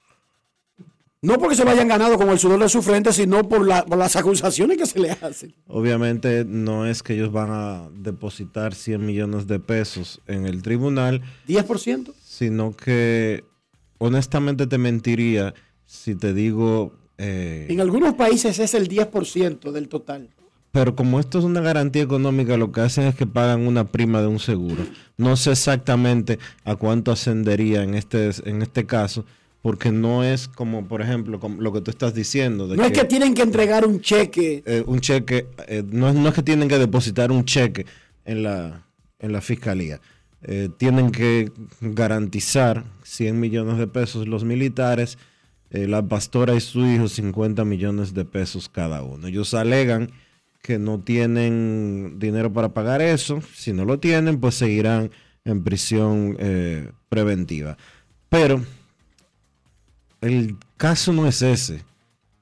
No 1.22 1.38
porque 1.38 1.56
se 1.56 1.66
lo 1.66 1.72
hayan 1.72 1.90
ganado 1.90 2.18
con 2.18 2.30
el 2.30 2.40
sudor 2.40 2.62
de 2.62 2.70
su 2.70 2.82
frente, 2.82 3.12
sino 3.12 3.48
por, 3.50 3.68
la- 3.68 3.86
por 3.86 3.98
las 3.98 4.16
acusaciones 4.16 4.78
que 4.78 4.86
se 4.86 5.00
le 5.00 5.12
hacen. 5.12 5.54
Obviamente 5.68 6.46
no 6.46 6.86
es 6.86 7.04
que 7.04 7.14
ellos 7.14 7.32
van 7.34 7.50
a 7.52 7.90
depositar 7.94 8.74
100 8.74 9.06
millones 9.06 9.46
de 9.46 9.60
pesos 9.60 10.22
en 10.28 10.46
el 10.46 10.62
tribunal, 10.62 11.22
¿10%? 11.48 12.14
sino 12.24 12.74
que 12.74 13.44
honestamente 13.98 14.66
te 14.66 14.78
mentiría 14.78 15.54
si 15.86 16.16
te 16.16 16.34
digo, 16.34 16.94
eh, 17.18 17.66
En 17.70 17.82
algunos 17.82 18.14
países 18.14 18.58
es 18.60 18.74
el 18.74 18.88
10% 18.88 19.72
del 19.74 19.90
total. 19.90 20.30
pero 20.72 20.96
como 20.96 21.20
esto 21.20 21.40
es 21.40 21.44
una 21.44 21.60
garantía 21.60 22.04
económica, 22.04 22.56
lo 22.56 22.72
que 22.72 22.80
hacen 22.82 23.06
es 23.08 23.16
que 23.16 23.26
pagan 23.28 23.68
una 23.68 23.92
prima 23.92 24.22
de 24.22 24.28
un 24.28 24.40
seguro. 24.40 24.86
No 25.18 25.36
sé 25.36 25.52
exactamente 25.52 26.40
a 26.64 26.76
cuánto 26.78 27.12
ascendería 27.12 27.84
en 27.84 27.96
este, 27.96 28.30
en 28.46 28.62
este 28.62 28.86
caso, 28.86 29.26
porque 29.62 29.92
no 29.92 30.24
es 30.24 30.48
como, 30.48 30.88
por 30.88 31.02
ejemplo, 31.02 31.40
como 31.40 31.62
lo 31.62 31.74
que 31.74 31.82
tú 31.82 31.92
estás 31.92 32.14
diciendo. 32.14 32.68
de 32.68 32.78
No 32.78 32.84
es 32.86 32.92
que 32.94 33.04
tienen 33.06 33.34
que 33.34 33.42
entregar 33.42 33.86
un 33.86 34.00
cheque. 34.02 34.64
eh, 34.66 34.84
un 34.86 35.00
cheque, 35.02 35.48
eh, 35.68 35.84
no, 35.86 36.08
es- 36.10 36.16
no 36.16 36.30
es 36.30 36.34
que 36.34 36.44
tienen 36.44 36.70
que 36.70 36.78
depositar 36.80 37.32
un 37.32 37.44
cheque 37.46 37.86
en 38.26 38.44
la, 38.44 38.86
en 39.20 39.32
la 39.34 39.42
fiscalía. 39.42 40.00
Eh, 40.44 40.70
tienen 40.78 41.12
que 41.12 41.52
garantizar 41.82 42.86
100 43.04 43.38
millones 43.40 43.78
de 43.78 43.88
pesos 43.88 44.28
los 44.28 44.46
militares, 44.46 45.18
eh, 45.72 45.86
la 45.88 46.02
pastora 46.08 46.56
y 46.56 46.62
su 46.62 46.86
hijo 46.86 47.10
50 47.10 47.66
millones 47.66 48.14
de 48.14 48.24
pesos 48.24 48.70
cada 48.70 49.04
uno. 49.04 49.28
Ellos 49.28 49.54
alegan 49.54 50.10
que 50.62 50.80
no 50.80 51.00
tienen 51.02 52.16
dinero 52.20 52.52
para 52.54 52.70
pagar 52.74 53.02
eso. 53.02 53.42
Si 53.54 53.74
no 53.74 53.84
lo 53.84 54.00
tienen, 54.00 54.40
pues 54.40 54.56
seguirán 54.56 55.12
en 55.44 55.64
prisión 55.64 56.38
preventiva. 57.10 57.78
Pero 58.30 58.64
el 60.22 60.58
caso 60.78 61.14
no 61.14 61.28
es 61.28 61.42
ese. 61.42 61.84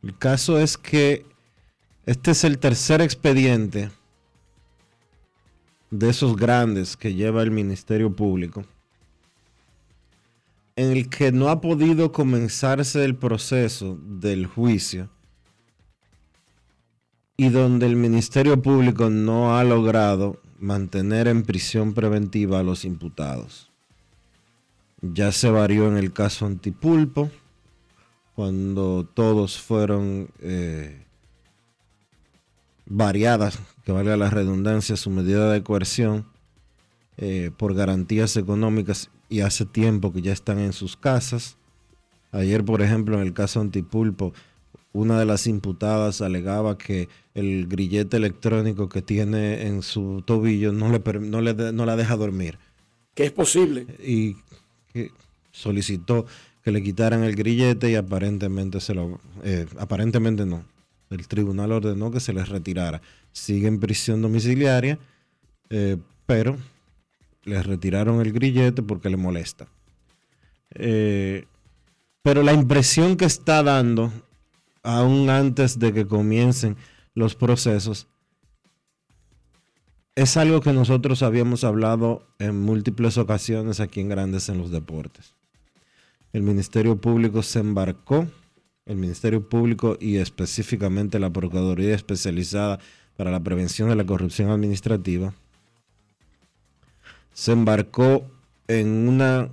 El 0.04 0.18
caso 0.18 0.60
es 0.60 0.78
que 0.78 1.26
este 2.06 2.32
es 2.32 2.44
el 2.44 2.60
tercer 2.60 3.02
expediente 3.02 3.90
de 5.92 6.10
esos 6.10 6.36
grandes 6.36 6.98
que 6.98 7.13
lleva 7.13 7.44
el 7.44 7.52
Ministerio 7.52 8.16
Público 8.16 8.66
en 10.78 10.92
el 10.92 11.10
que 11.10 11.32
no 11.32 11.50
ha 11.50 11.60
podido 11.60 12.12
comenzarse 12.12 13.04
el 13.04 13.16
proceso 13.16 13.98
del 14.00 14.46
juicio 14.46 15.10
y 17.36 17.50
donde 17.50 17.88
el 17.88 17.96
Ministerio 17.96 18.62
Público 18.62 19.10
no 19.10 19.58
ha 19.58 19.63
logrado 19.63 20.40
mantener 20.60 21.28
en 21.28 21.44
prisión 21.44 21.94
preventiva 21.94 22.60
a 22.60 22.63
los 22.63 22.86
imputados. 22.86 23.72
Ya 25.02 25.32
se 25.32 25.50
varió 25.50 25.88
en 25.88 25.98
el 25.98 26.13
caso 26.13 26.46
Antipulpo, 26.46 27.32
cuando 28.38 29.10
todos 29.15 29.60
fueron 29.60 30.30
eh, 30.41 31.04
variadas, 32.86 33.58
que 33.84 33.91
valga 33.91 34.15
la 34.15 34.30
redundancia, 34.30 34.95
su 34.95 35.10
medida 35.10 35.52
de 35.52 35.63
coerción 35.63 36.28
eh, 37.17 37.50
por 37.58 37.73
garantías 37.73 38.38
económicas 38.38 39.10
y 39.28 39.39
hace 39.39 39.65
tiempo 39.65 40.13
que 40.13 40.21
ya 40.21 40.34
están 40.34 40.60
en 40.60 40.71
sus 40.71 40.95
casas. 40.95 41.58
Ayer, 42.32 42.63
por 42.63 42.84
ejemplo, 42.84 43.19
en 43.19 43.26
el 43.26 43.34
caso 43.34 43.60
Antipulpo, 43.60 44.34
una 44.93 45.17
de 45.17 45.26
las 45.26 45.47
imputadas 45.47 46.21
alegaba 46.21 46.78
que 46.78 47.10
el 47.34 47.65
grillete 47.65 48.17
electrónico 48.17 48.88
que 48.88 49.02
tiene 49.02 49.65
en 49.65 49.82
su 49.82 50.21
tobillo 50.23 50.71
no 50.71 50.91
le, 50.91 51.02
no 51.21 51.41
le 51.41 51.56
no 51.73 51.88
la 51.88 51.95
deja 51.95 52.15
dormir 52.15 52.60
Que 53.15 53.26
es 53.26 53.32
posible. 53.32 53.88
y 54.00 54.36
que 54.93 55.12
solicitó 55.50 56.28
que 56.67 56.73
le 56.73 56.84
quitaran 56.84 57.23
el 57.23 57.34
grillete 57.34 57.89
y 57.89 57.95
aparentemente 57.95 58.82
se 58.82 58.93
lo 58.93 59.21
eh, 59.41 59.65
aparentemente 59.80 60.45
no. 60.45 60.65
El 61.10 61.25
tribunal 61.25 61.71
ordenó 61.71 62.12
que 62.12 62.19
se 62.19 62.34
les 62.34 62.49
retirara. 62.49 63.01
Sigue 63.32 63.69
en 63.69 63.80
prisión 63.80 64.21
domiciliaria 64.21 64.99
eh, 65.69 65.95
pero 66.25 66.58
les 67.45 67.65
retiraron 67.65 68.19
el 68.19 68.34
grillete 68.34 68.84
porque 68.84 69.10
le 69.10 69.15
molesta. 69.15 69.69
Eh, 70.71 71.45
pero 72.21 72.43
la 72.43 72.51
impresión 72.51 73.15
que 73.15 73.23
está 73.23 73.63
dando 73.63 74.12
aún 74.84 75.30
antes 75.30 75.80
de 75.80 75.93
que 75.93 76.06
comiencen 76.06 76.75
los 77.15 77.34
procesos 77.36 78.08
es 80.15 80.36
algo 80.36 80.60
que 80.60 80.73
nosotros 80.73 81.23
habíamos 81.23 81.63
hablado 81.63 82.27
en 82.39 82.60
múltiples 82.60 83.17
ocasiones 83.17 83.80
aquí 83.80 84.01
en 84.01 84.10
Grandes 84.10 84.49
en 84.49 84.58
los 84.58 84.69
Deportes. 84.69 85.37
El 86.34 86.44
Ministerio 86.44 86.98
Público 86.98 87.44
se 87.44 87.60
embarcó, 87.60 88.28
el 88.86 88.98
Ministerio 88.98 89.48
Público 89.48 89.98
y 90.00 90.18
específicamente 90.18 91.20
la 91.20 91.32
Procuraduría 91.32 91.96
Especializada 91.96 92.80
para 93.16 93.32
la 93.32 93.42
Prevención 93.42 93.90
de 93.90 93.96
la 93.96 94.06
Corrupción 94.06 94.52
Administrativa, 94.52 95.34
se 97.34 97.52
embarcó 97.52 98.26
en 98.68 99.08
una 99.08 99.50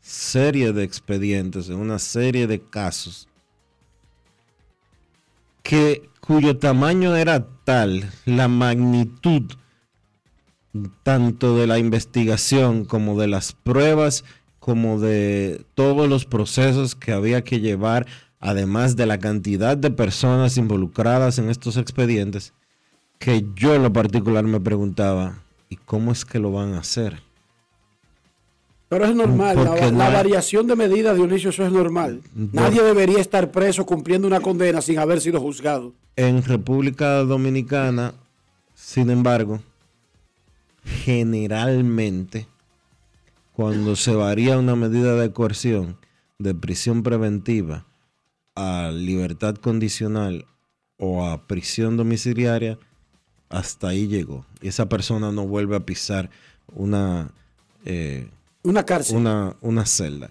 serie 0.00 0.72
de 0.72 0.84
expedientes, 0.84 1.68
en 1.68 1.76
una 1.76 1.98
serie 1.98 2.46
de 2.46 2.60
casos 2.60 3.28
que 5.62 6.08
cuyo 6.20 6.58
tamaño 6.58 7.16
era 7.16 7.46
tal, 7.64 8.10
la 8.24 8.48
magnitud 8.48 9.44
tanto 11.02 11.56
de 11.56 11.66
la 11.66 11.78
investigación 11.78 12.84
como 12.84 13.20
de 13.20 13.26
las 13.26 13.52
pruebas, 13.52 14.24
como 14.60 15.00
de 15.00 15.64
todos 15.74 16.08
los 16.08 16.26
procesos 16.26 16.94
que 16.94 17.12
había 17.12 17.42
que 17.42 17.60
llevar, 17.60 18.06
además 18.38 18.94
de 18.94 19.06
la 19.06 19.18
cantidad 19.18 19.76
de 19.76 19.90
personas 19.90 20.56
involucradas 20.58 21.38
en 21.38 21.50
estos 21.50 21.76
expedientes, 21.76 22.52
que 23.18 23.44
yo 23.56 23.74
en 23.74 23.82
lo 23.82 23.92
particular 23.92 24.44
me 24.44 24.60
preguntaba, 24.60 25.42
¿y 25.68 25.76
cómo 25.76 26.12
es 26.12 26.24
que 26.24 26.38
lo 26.38 26.52
van 26.52 26.74
a 26.74 26.80
hacer? 26.80 27.20
Pero 28.88 29.04
es 29.04 29.14
normal, 29.14 29.56
la, 29.96 30.10
variación 30.10 30.66
de 30.66 30.74
medida, 30.74 31.14
Dionisio, 31.14 31.50
eso 31.50 31.64
es 31.64 31.70
normal. 31.70 32.22
Nadie 32.34 32.82
debería 32.82 33.20
estar 33.20 33.52
preso 33.52 33.86
cumpliendo 33.86 34.26
una 34.26 34.40
condena 34.40 34.82
sin 34.82 34.98
haber 34.98 35.20
sido 35.20 35.40
juzgado. 35.40 35.92
En 36.16 36.42
República 36.42 37.18
Dominicana, 37.18 38.14
sin 38.74 39.10
embargo, 39.10 39.60
generalmente, 41.04 42.48
cuando 43.60 43.94
se 43.94 44.14
varía 44.14 44.56
una 44.56 44.74
medida 44.74 45.16
de 45.16 45.32
coerción 45.34 45.98
de 46.38 46.54
prisión 46.54 47.02
preventiva 47.02 47.84
a 48.54 48.90
libertad 48.90 49.54
condicional 49.56 50.46
o 50.96 51.26
a 51.26 51.46
prisión 51.46 51.98
domiciliaria, 51.98 52.78
hasta 53.50 53.88
ahí 53.88 54.08
llegó. 54.08 54.46
Y 54.62 54.68
esa 54.68 54.88
persona 54.88 55.30
no 55.30 55.46
vuelve 55.46 55.76
a 55.76 55.84
pisar 55.84 56.30
una, 56.74 57.32
eh, 57.84 58.30
Una 58.62 58.86
cárcel. 58.86 59.18
una, 59.18 59.54
una 59.60 59.84
celda. 59.84 60.30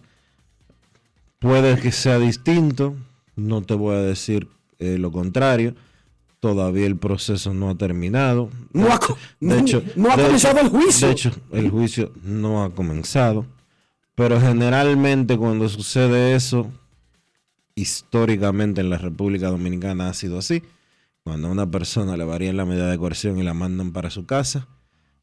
Puede 1.38 1.80
que 1.80 1.92
sea 1.92 2.18
distinto, 2.18 2.96
no 3.36 3.62
te 3.62 3.76
voy 3.76 3.96
a 3.96 4.00
decir 4.02 4.48
eh, 4.80 4.98
lo 4.98 5.12
contrario. 5.12 5.76
Todavía 6.40 6.86
el 6.88 6.96
proceso 6.96 7.54
no 7.54 7.70
ha 7.70 7.76
terminado. 7.76 8.50
No 8.72 8.92
ha 8.94 9.00
de 9.42 9.60
hecho, 9.60 9.84
no 9.96 10.10
ha 10.12 10.16
de 10.18 10.24
comenzado 10.24 10.58
hecho- 10.60 10.66
el 10.66 10.70
juicio. 10.72 11.08
De 11.08 11.14
hecho, 11.14 11.32
el 11.52 11.70
juicio 11.70 12.12
no 12.24 12.64
ha 12.64 12.70
comenzado. 12.74 13.46
Pero 14.16 14.40
generalmente 14.40 15.38
cuando 15.38 15.68
sucede 15.70 16.36
eso, 16.36 16.72
históricamente 17.76 18.82
en 18.82 18.90
la 18.90 18.98
República 18.98 19.50
Dominicana 19.50 20.10
ha 20.10 20.14
sido 20.14 20.38
así. 20.40 20.64
Cuando 21.24 21.48
a 21.48 21.52
una 21.52 21.70
persona 21.70 22.18
le 22.18 22.24
varían 22.24 22.58
la 22.58 22.66
medida 22.66 22.90
de 22.90 22.98
coerción 22.98 23.38
y 23.40 23.44
la 23.44 23.54
mandan 23.54 23.92
para 23.92 24.10
su 24.10 24.26
casa, 24.26 24.68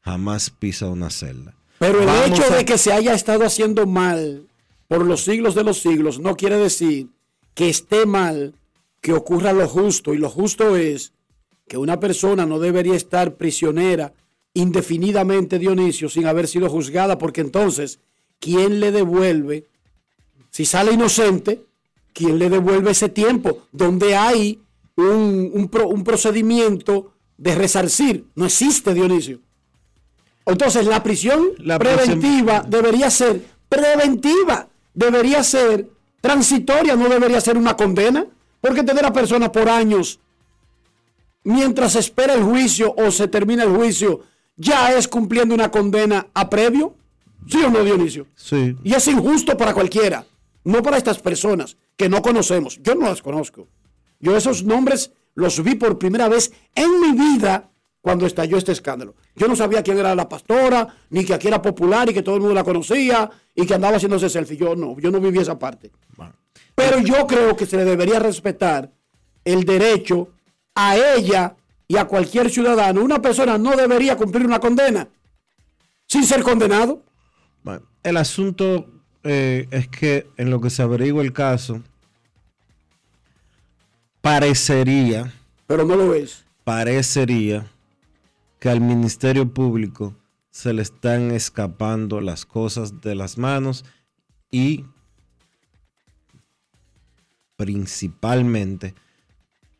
jamás 0.01 0.49
pisa 0.49 0.87
una 0.87 1.09
celda. 1.09 1.53
Pero 1.79 1.99
el 2.01 2.07
Vamos 2.07 2.27
hecho 2.39 2.43
a- 2.53 2.55
de 2.57 2.65
que 2.65 2.77
se 2.77 2.93
haya 2.93 3.13
estado 3.13 3.45
haciendo 3.45 3.85
mal 3.85 4.47
por 4.87 5.05
los 5.05 5.23
siglos 5.23 5.53
de 5.53 5.63
los 5.63 5.79
siglos 5.81 6.19
no 6.19 6.35
quiere 6.35 6.57
decir 6.57 7.09
que 7.53 7.69
esté 7.69 8.05
mal 8.05 8.53
que 9.07 9.13
ocurra 9.13 9.53
lo 9.53 9.65
justo. 9.69 10.13
Y 10.13 10.17
lo 10.17 10.29
justo 10.29 10.75
es 10.75 11.13
que 11.65 11.77
una 11.77 11.97
persona 11.97 12.45
no 12.45 12.59
debería 12.59 12.93
estar 12.93 13.35
prisionera 13.35 14.11
indefinidamente, 14.53 15.59
Dionisio, 15.59 16.09
sin 16.09 16.25
haber 16.25 16.45
sido 16.45 16.69
juzgada, 16.69 17.17
porque 17.17 17.39
entonces, 17.39 17.99
¿quién 18.37 18.81
le 18.81 18.91
devuelve? 18.91 19.63
Si 20.51 20.65
sale 20.65 20.91
inocente, 20.91 21.63
¿quién 22.11 22.37
le 22.37 22.49
devuelve 22.49 22.91
ese 22.91 23.07
tiempo? 23.07 23.59
Donde 23.71 24.13
hay 24.17 24.59
un, 24.97 25.51
un 25.53 25.69
pro- 25.69 25.87
un 25.87 26.03
procedimiento 26.03 27.13
de 27.37 27.55
resarcir. 27.55 28.25
No 28.35 28.43
existe, 28.45 28.93
Dionisio. 28.93 29.39
Entonces, 30.45 30.85
la 30.85 31.01
prisión 31.01 31.51
La 31.59 31.79
preventiva 31.79 32.61
debería 32.67 33.09
ser 33.09 33.41
preventiva, 33.69 34.67
debería 34.93 35.43
ser 35.43 35.87
transitoria, 36.19 36.97
no 36.97 37.07
debería 37.07 37.39
ser 37.39 37.57
una 37.57 37.77
condena, 37.77 38.25
porque 38.67 38.83
tener 38.83 39.05
a 39.05 39.13
personas 39.13 39.49
por 39.49 39.69
años 39.69 40.19
mientras 41.43 41.93
se 41.93 41.99
espera 41.99 42.33
el 42.33 42.43
juicio 42.43 42.93
o 42.97 43.09
se 43.11 43.27
termina 43.27 43.63
el 43.63 43.69
juicio, 43.69 44.21
ya 44.57 44.93
es 44.93 45.07
cumpliendo 45.07 45.55
una 45.55 45.71
condena 45.71 46.27
a 46.33 46.49
previo. 46.49 46.95
¿Sí 47.47 47.57
o 47.63 47.69
no, 47.69 47.83
Dionisio? 47.83 48.27
Sí. 48.35 48.75
Y 48.83 48.93
es 48.93 49.07
injusto 49.07 49.55
para 49.55 49.73
cualquiera, 49.73 50.25
no 50.65 50.83
para 50.83 50.97
estas 50.97 51.19
personas 51.19 51.77
que 51.95 52.09
no 52.09 52.21
conocemos. 52.21 52.79
Yo 52.83 52.95
no 52.95 53.07
las 53.07 53.21
conozco. 53.21 53.67
Yo 54.19 54.35
esos 54.35 54.63
nombres 54.63 55.11
los 55.35 55.63
vi 55.63 55.75
por 55.75 55.97
primera 55.97 56.27
vez 56.27 56.51
en 56.75 56.99
mi 56.99 57.11
vida 57.13 57.69
cuando 58.01 58.25
estalló 58.25 58.57
este 58.57 58.73
escándalo. 58.73 59.15
Yo 59.35 59.47
no 59.47 59.55
sabía 59.55 59.83
quién 59.83 59.97
era 59.97 60.15
la 60.15 60.27
pastora, 60.27 60.87
ni 61.09 61.23
que 61.23 61.33
aquí 61.33 61.47
era 61.47 61.61
popular 61.61 62.09
y 62.09 62.13
que 62.13 62.23
todo 62.23 62.35
el 62.35 62.41
mundo 62.41 62.55
la 62.55 62.63
conocía 62.63 63.29
y 63.55 63.65
que 63.65 63.73
andaba 63.73 63.95
haciéndose 63.97 64.29
selfie. 64.29 64.57
Yo 64.57 64.75
no, 64.75 64.99
yo 64.99 65.11
no 65.11 65.21
viví 65.21 65.39
esa 65.39 65.57
parte. 65.57 65.91
Pero 66.75 66.99
yo 66.99 67.25
creo 67.27 67.55
que 67.55 67.65
se 67.65 67.77
le 67.77 67.85
debería 67.85 68.19
respetar 68.19 68.91
el 69.43 69.63
derecho 69.63 70.29
a 70.75 70.95
ella 70.95 71.55
y 71.87 71.97
a 71.97 72.05
cualquier 72.05 72.49
ciudadano. 72.49 73.01
Una 73.01 73.21
persona 73.21 73.57
no 73.57 73.75
debería 73.75 74.17
cumplir 74.17 74.45
una 74.45 74.59
condena 74.59 75.07
sin 76.05 76.23
ser 76.25 76.43
condenado. 76.43 77.03
Bueno, 77.63 77.85
el 78.03 78.17
asunto 78.17 78.85
eh, 79.23 79.67
es 79.71 79.87
que 79.87 80.27
en 80.37 80.49
lo 80.49 80.61
que 80.61 80.69
se 80.69 80.81
averigua 80.81 81.21
el 81.21 81.33
caso, 81.33 81.81
parecería, 84.21 85.33
pero 85.67 85.85
no 85.85 85.95
lo 85.95 86.13
es, 86.13 86.45
parecería 86.63 87.65
que 88.59 88.69
al 88.69 88.81
Ministerio 88.81 89.53
Público 89.53 90.15
se 90.49 90.73
le 90.73 90.81
están 90.81 91.31
escapando 91.31 92.21
las 92.21 92.45
cosas 92.45 93.01
de 93.01 93.15
las 93.15 93.37
manos 93.37 93.85
y 94.49 94.85
principalmente 97.57 98.95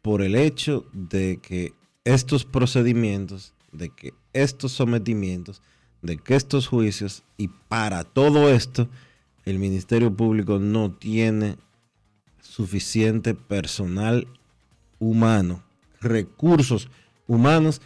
por 0.01 0.21
el 0.21 0.35
hecho 0.35 0.85
de 0.91 1.39
que 1.41 1.73
estos 2.03 2.43
procedimientos, 2.43 3.53
de 3.71 3.89
que 3.89 4.13
estos 4.33 4.71
sometimientos, 4.73 5.61
de 6.01 6.17
que 6.17 6.35
estos 6.35 6.67
juicios 6.67 7.23
y 7.37 7.47
para 7.47 8.03
todo 8.03 8.49
esto 8.49 8.89
el 9.45 9.59
Ministerio 9.59 10.13
Público 10.13 10.59
no 10.59 10.91
tiene 10.91 11.57
suficiente 12.41 13.33
personal 13.33 14.27
humano, 14.99 15.63
recursos 16.01 16.89
humanos, 17.27 17.81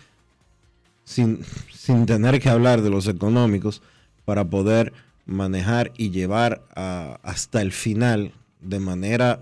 sin, 1.04 1.43
sin 1.73 2.06
tener 2.06 2.39
que 2.39 2.49
hablar 2.49 2.82
de 2.82 2.89
los 2.89 3.08
económicos, 3.08 3.82
para 4.25 4.49
poder 4.49 4.93
manejar 5.25 5.91
y 5.97 6.12
llevar 6.12 6.63
hasta 6.75 7.62
el 7.62 7.71
final 7.71 8.34
de 8.62 8.80
manera 8.80 9.41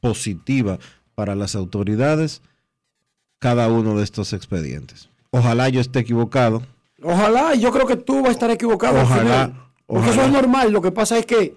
positiva 0.00 0.78
para 1.14 1.34
las 1.34 1.54
autoridades 1.54 2.42
cada 3.38 3.68
uno 3.68 3.96
de 3.96 4.04
estos 4.04 4.32
expedientes. 4.32 5.08
Ojalá 5.30 5.68
yo 5.68 5.80
esté 5.80 6.00
equivocado. 6.00 6.62
Ojalá, 7.02 7.54
yo 7.54 7.70
creo 7.72 7.86
que 7.86 7.96
tú 7.96 8.20
vas 8.20 8.30
a 8.30 8.32
estar 8.32 8.50
equivocado 8.50 8.98
al 9.00 9.06
Ojalá, 9.06 9.22
final. 9.22 9.54
Porque 9.86 10.10
eso 10.10 10.22
es 10.22 10.30
normal. 10.30 10.70
Lo 10.72 10.82
que 10.82 10.92
pasa 10.92 11.18
es 11.18 11.24
que 11.26 11.56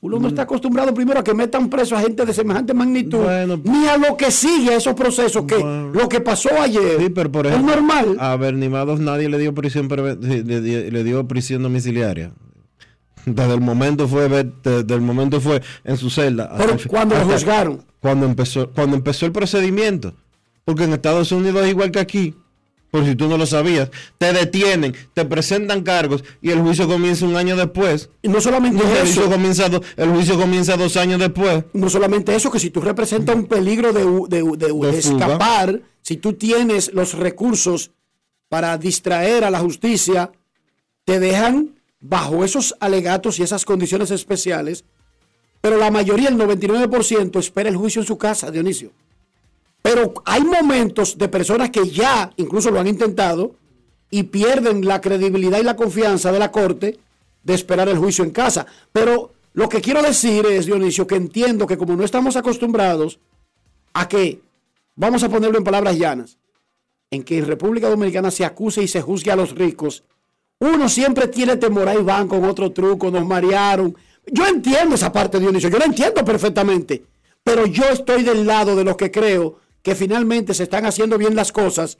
uno 0.00 0.20
no 0.20 0.28
está 0.28 0.42
acostumbrado 0.42 0.94
primero 0.94 1.18
a 1.18 1.24
que 1.24 1.34
metan 1.34 1.68
preso 1.68 1.96
a 1.96 2.00
gente 2.00 2.24
de 2.24 2.32
semejante 2.32 2.72
magnitud, 2.74 3.24
ni 3.64 3.88
a 3.88 3.96
lo 3.96 4.16
que 4.16 4.30
sigue 4.30 4.74
a 4.74 4.76
esos 4.76 4.94
procesos, 4.94 5.44
que 5.46 5.58
lo 5.58 6.08
que 6.08 6.20
pasó 6.20 6.50
ayer 6.60 6.98
Sí, 7.00 7.08
pero 7.10 7.32
por 7.32 7.46
es 7.46 7.52
ejemplo, 7.52 7.74
normal. 7.74 8.16
a 8.20 8.36
Bernimados 8.36 9.00
nadie 9.00 9.28
le 9.28 9.38
dio 9.38 9.52
prisión 9.54 9.88
le 9.88 11.04
dio 11.04 11.26
prisión 11.26 11.62
domiciliaria. 11.62 12.32
Desde 13.26 13.54
el 13.54 13.60
momento 13.60 14.08
fue 14.08 14.28
desde 14.28 14.94
el 14.94 15.00
momento 15.02 15.40
fue 15.40 15.60
en 15.84 15.96
su 15.98 16.08
celda. 16.10 16.54
Pero 16.56 16.76
cuando 16.88 17.14
lo 17.16 17.20
hasta- 17.22 17.32
juzgaron. 17.34 17.84
Cuando 18.00 18.24
empezó, 18.24 18.70
cuando 18.70 18.96
empezó 18.96 19.26
el 19.26 19.32
procedimiento. 19.32 20.14
Porque 20.64 20.84
en 20.84 20.92
Estados 20.94 21.30
Unidos 21.32 21.64
es 21.64 21.70
igual 21.70 21.90
que 21.90 21.98
aquí. 21.98 22.34
Por 22.90 23.04
si 23.04 23.16
tú 23.16 23.28
no 23.28 23.36
lo 23.36 23.46
sabías, 23.46 23.90
te 24.16 24.32
detienen, 24.32 24.94
te 25.12 25.24
presentan 25.24 25.82
cargos 25.82 26.22
y 26.40 26.50
el 26.50 26.60
juicio 26.60 26.86
comienza 26.86 27.26
un 27.26 27.36
año 27.36 27.56
después. 27.56 28.08
Y 28.22 28.28
no 28.28 28.40
solamente 28.40 28.82
el 28.84 28.90
eso. 28.92 29.00
juicio 29.02 29.28
comienza 29.28 29.68
do- 29.68 29.82
el 29.96 30.08
juicio 30.10 30.38
comienza 30.38 30.76
dos 30.76 30.96
años 30.96 31.18
después. 31.20 31.64
No 31.72 31.90
solamente 31.90 32.34
eso, 32.34 32.50
que 32.50 32.60
si 32.60 32.70
tú 32.70 32.80
representas 32.80 33.34
un 33.34 33.46
peligro 33.46 33.92
de, 33.92 34.04
de 34.28 34.42
de 34.56 34.72
De 34.92 34.98
escapar, 34.98 35.80
si 36.00 36.16
tú 36.16 36.34
tienes 36.34 36.92
los 36.94 37.14
recursos 37.14 37.90
para 38.48 38.78
distraer 38.78 39.42
a 39.44 39.50
la 39.50 39.58
justicia, 39.58 40.30
te 41.04 41.18
dejan 41.18 41.70
bajo 42.08 42.44
esos 42.44 42.74
alegatos 42.80 43.38
y 43.38 43.42
esas 43.42 43.64
condiciones 43.64 44.10
especiales, 44.10 44.84
pero 45.60 45.76
la 45.76 45.90
mayoría, 45.90 46.28
el 46.28 46.38
99%, 46.38 47.38
espera 47.38 47.68
el 47.68 47.76
juicio 47.76 48.00
en 48.00 48.06
su 48.06 48.16
casa, 48.16 48.50
Dionisio. 48.50 48.92
Pero 49.82 50.14
hay 50.24 50.44
momentos 50.44 51.18
de 51.18 51.28
personas 51.28 51.70
que 51.70 51.88
ya 51.88 52.32
incluso 52.36 52.70
lo 52.70 52.80
han 52.80 52.86
intentado 52.86 53.56
y 54.10 54.24
pierden 54.24 54.86
la 54.86 55.00
credibilidad 55.00 55.58
y 55.58 55.64
la 55.64 55.76
confianza 55.76 56.30
de 56.30 56.38
la 56.38 56.52
Corte 56.52 56.98
de 57.42 57.54
esperar 57.54 57.88
el 57.88 57.98
juicio 57.98 58.24
en 58.24 58.30
casa. 58.30 58.66
Pero 58.92 59.32
lo 59.54 59.68
que 59.68 59.80
quiero 59.80 60.02
decir 60.02 60.46
es, 60.46 60.66
Dionisio, 60.66 61.06
que 61.06 61.16
entiendo 61.16 61.66
que 61.66 61.76
como 61.76 61.96
no 61.96 62.04
estamos 62.04 62.36
acostumbrados 62.36 63.18
a 63.92 64.08
que, 64.08 64.40
vamos 64.94 65.22
a 65.22 65.28
ponerlo 65.28 65.58
en 65.58 65.64
palabras 65.64 65.96
llanas, 65.96 66.38
en 67.10 67.22
que 67.22 67.38
en 67.38 67.46
República 67.46 67.88
Dominicana 67.88 68.30
se 68.30 68.44
acuse 68.44 68.82
y 68.82 68.88
se 68.88 69.02
juzgue 69.02 69.30
a 69.30 69.36
los 69.36 69.52
ricos, 69.54 70.04
uno 70.58 70.88
siempre 70.88 71.28
tiene 71.28 71.56
temor, 71.56 71.88
ahí 71.88 72.02
van 72.02 72.28
con 72.28 72.44
otro 72.44 72.72
truco, 72.72 73.10
nos 73.10 73.26
marearon. 73.26 73.96
Yo 74.26 74.46
entiendo 74.46 74.94
esa 74.94 75.12
parte, 75.12 75.38
Dionisio, 75.38 75.68
yo 75.68 75.78
la 75.78 75.84
entiendo 75.84 76.24
perfectamente, 76.24 77.04
pero 77.44 77.66
yo 77.66 77.84
estoy 77.84 78.22
del 78.22 78.46
lado 78.46 78.74
de 78.74 78.84
los 78.84 78.96
que 78.96 79.10
creo 79.10 79.58
que 79.82 79.94
finalmente 79.94 80.54
se 80.54 80.64
están 80.64 80.86
haciendo 80.86 81.16
bien 81.18 81.36
las 81.36 81.52
cosas 81.52 81.98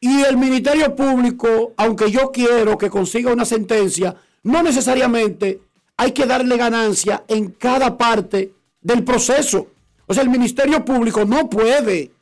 y 0.00 0.22
el 0.22 0.36
Ministerio 0.36 0.94
Público, 0.94 1.72
aunque 1.76 2.10
yo 2.10 2.30
quiero 2.30 2.78
que 2.78 2.90
consiga 2.90 3.32
una 3.32 3.44
sentencia, 3.44 4.14
no 4.44 4.62
necesariamente 4.62 5.60
hay 5.96 6.12
que 6.12 6.26
darle 6.26 6.56
ganancia 6.56 7.24
en 7.26 7.50
cada 7.50 7.98
parte 7.98 8.52
del 8.80 9.02
proceso. 9.02 9.68
O 10.06 10.14
sea, 10.14 10.22
el 10.22 10.30
Ministerio 10.30 10.84
Público 10.84 11.24
no 11.24 11.50
puede 11.50 12.12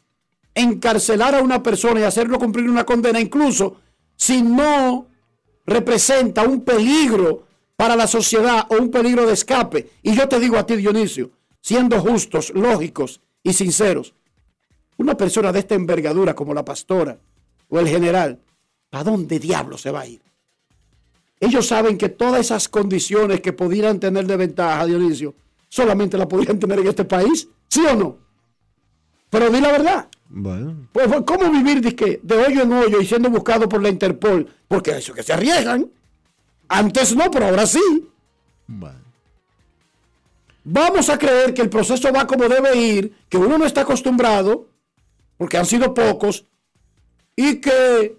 encarcelar 0.55 1.35
a 1.35 1.43
una 1.43 1.63
persona 1.63 2.01
y 2.01 2.05
hacerlo 2.05 2.39
cumplir 2.39 2.71
una 2.71 2.85
condena, 2.85 3.21
incluso 3.21 3.77
si 4.17 4.41
no 4.41 5.07
representa 5.67 6.43
un 6.43 6.63
peligro 6.63 7.45
para 7.77 7.97
la 7.97 8.07
sociedad 8.07 8.67
o 8.71 8.77
un 8.77 8.91
peligro 8.91 9.27
de 9.27 9.35
escape. 9.35 9.91
Y 10.03 10.15
yo 10.15 10.29
te 10.29 10.41
digo 10.41 10.57
a 10.57 10.67
ti, 10.67 10.77
Dionisio, 10.77 11.31
siendo 11.61 12.01
justos, 12.01 12.53
lógicos 12.55 13.21
y 13.43 13.53
sinceros, 13.53 14.15
una 14.97 15.17
persona 15.17 15.53
de 15.53 15.59
esta 15.59 15.75
envergadura 15.75 16.35
como 16.35 16.55
la 16.55 16.65
pastora 16.65 17.19
o 17.69 17.79
el 17.79 17.89
general, 17.89 18.41
¿a 18.93 19.05
dónde 19.05 19.39
diablo 19.39 19.77
se 19.77 19.91
va 19.91 20.01
a 20.01 20.07
ir? 20.07 20.23
Ellos 21.39 21.67
saben 21.67 21.99
que 21.99 22.09
todas 22.09 22.41
esas 22.41 22.69
condiciones 22.69 23.41
que 23.43 23.53
pudieran 23.53 24.01
tener 24.01 24.27
de 24.27 24.37
ventaja, 24.37 24.87
Dionisio, 24.87 25.35
solamente 25.69 26.17
la 26.17 26.27
podrían 26.27 26.59
tener 26.59 26.79
en 26.79 26.87
este 26.87 27.05
país, 27.05 27.49
¿sí 27.69 27.85
o 27.85 27.95
no? 27.95 28.26
Pero 29.37 29.51
di 29.51 29.61
la 29.61 29.71
verdad. 29.71 30.09
Bueno. 30.31 30.89
Pues, 30.93 31.09
pues, 31.09 31.23
¿cómo 31.27 31.51
vivir 31.51 31.83
de, 31.83 32.37
hoyo 32.39 32.63
en 32.63 32.73
hoyo 32.73 33.03
y 33.03 33.05
siendo 33.05 33.29
buscado 33.29 33.69
por 33.69 33.83
la 33.83 33.91
Interpol? 33.91 34.49
Porque 34.67 34.97
eso 34.97 35.13
que 35.13 35.23
se 35.23 35.35
arriesgan. 35.35 35.91
Antes 36.69 37.15
no, 37.15 37.31
pero 37.31 37.49
ahora 37.49 37.67
sí. 37.67 38.09
Vamos 40.65 41.11
a 41.11 41.19
creer 41.19 41.53
que 41.53 41.61
el 41.61 41.69
proceso 41.69 42.11
va 42.15 42.27
como 42.27 42.49
debe 42.49 42.79
ir, 42.79 43.13
que 43.29 43.37
uno 43.37 43.59
no 43.59 43.67
está 43.67 43.83
acostumbrado, 43.83 44.69
porque 45.37 45.59
han 45.59 45.67
sido 45.67 45.93
pocos, 45.93 46.47
y 47.37 47.61
que 47.61 48.17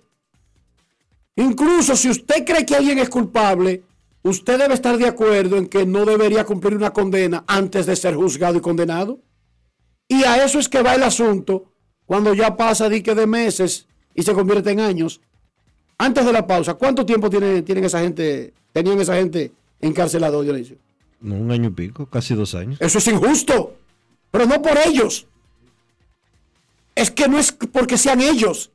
incluso 1.35 1.97
si 1.97 2.11
usted 2.11 2.45
cree 2.45 2.63
que 2.63 2.75
alguien 2.75 2.99
es 2.99 3.09
culpable, 3.09 3.81
usted 4.21 4.59
debe 4.59 4.75
estar 4.75 4.95
de 4.99 5.07
acuerdo 5.07 5.57
en 5.57 5.67
que 5.67 5.83
no 5.83 6.05
debería 6.05 6.45
cumplir 6.45 6.75
una 6.75 6.93
condena 6.93 7.43
antes 7.47 7.87
de 7.87 7.95
ser 7.95 8.13
juzgado 8.13 8.59
y 8.59 8.61
condenado. 8.61 9.19
Y 10.07 10.23
a 10.23 10.43
eso 10.43 10.59
es 10.59 10.69
que 10.69 10.81
va 10.81 10.95
el 10.95 11.03
asunto 11.03 11.65
cuando 12.05 12.33
ya 12.33 12.55
pasa 12.55 12.89
dique 12.89 13.13
de 13.13 13.27
meses 13.27 13.87
y 14.15 14.23
se 14.23 14.33
convierte 14.33 14.71
en 14.71 14.79
años. 14.79 15.21
Antes 15.97 16.25
de 16.25 16.31
la 16.31 16.45
pausa, 16.45 16.75
¿cuánto 16.75 17.05
tiempo 17.05 17.29
tiene, 17.29 17.61
tienen 17.63 17.83
esa 17.83 17.99
gente, 17.99 18.53
tenían 18.71 18.99
esa 19.01 19.15
gente 19.15 19.51
encarcelado, 19.81 20.41
Dionisio? 20.41 20.77
No, 21.19 21.35
un 21.35 21.51
año 21.51 21.69
y 21.69 21.71
pico, 21.71 22.05
casi 22.05 22.35
dos 22.35 22.55
años. 22.55 22.79
Eso 22.79 22.99
es 22.99 23.07
injusto, 23.07 23.75
pero 24.31 24.45
no 24.45 24.61
por 24.61 24.77
ellos. 24.77 25.27
Es 26.95 27.11
que 27.11 27.27
no 27.27 27.37
es 27.37 27.51
porque 27.51 27.97
sean 27.97 28.21
ellos. 28.21 28.71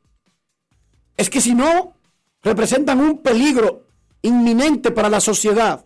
Es 1.16 1.31
que 1.31 1.40
si 1.40 1.55
no, 1.55 1.95
representan 2.42 3.01
un 3.01 3.18
peligro 3.18 3.85
inminente 4.23 4.90
para 4.90 5.09
la 5.09 5.21
sociedad 5.21 5.85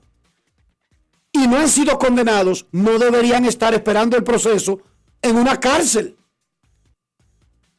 y 1.33 1.47
no 1.47 1.59
han 1.59 1.69
sido 1.69 1.99
condenados, 1.99 2.67
no 2.73 2.99
deberían 2.99 3.45
estar 3.45 3.75
esperando 3.75 4.17
el 4.17 4.25
proceso 4.25 4.81
en 5.23 5.37
una 5.37 5.59
cárcel. 5.59 6.17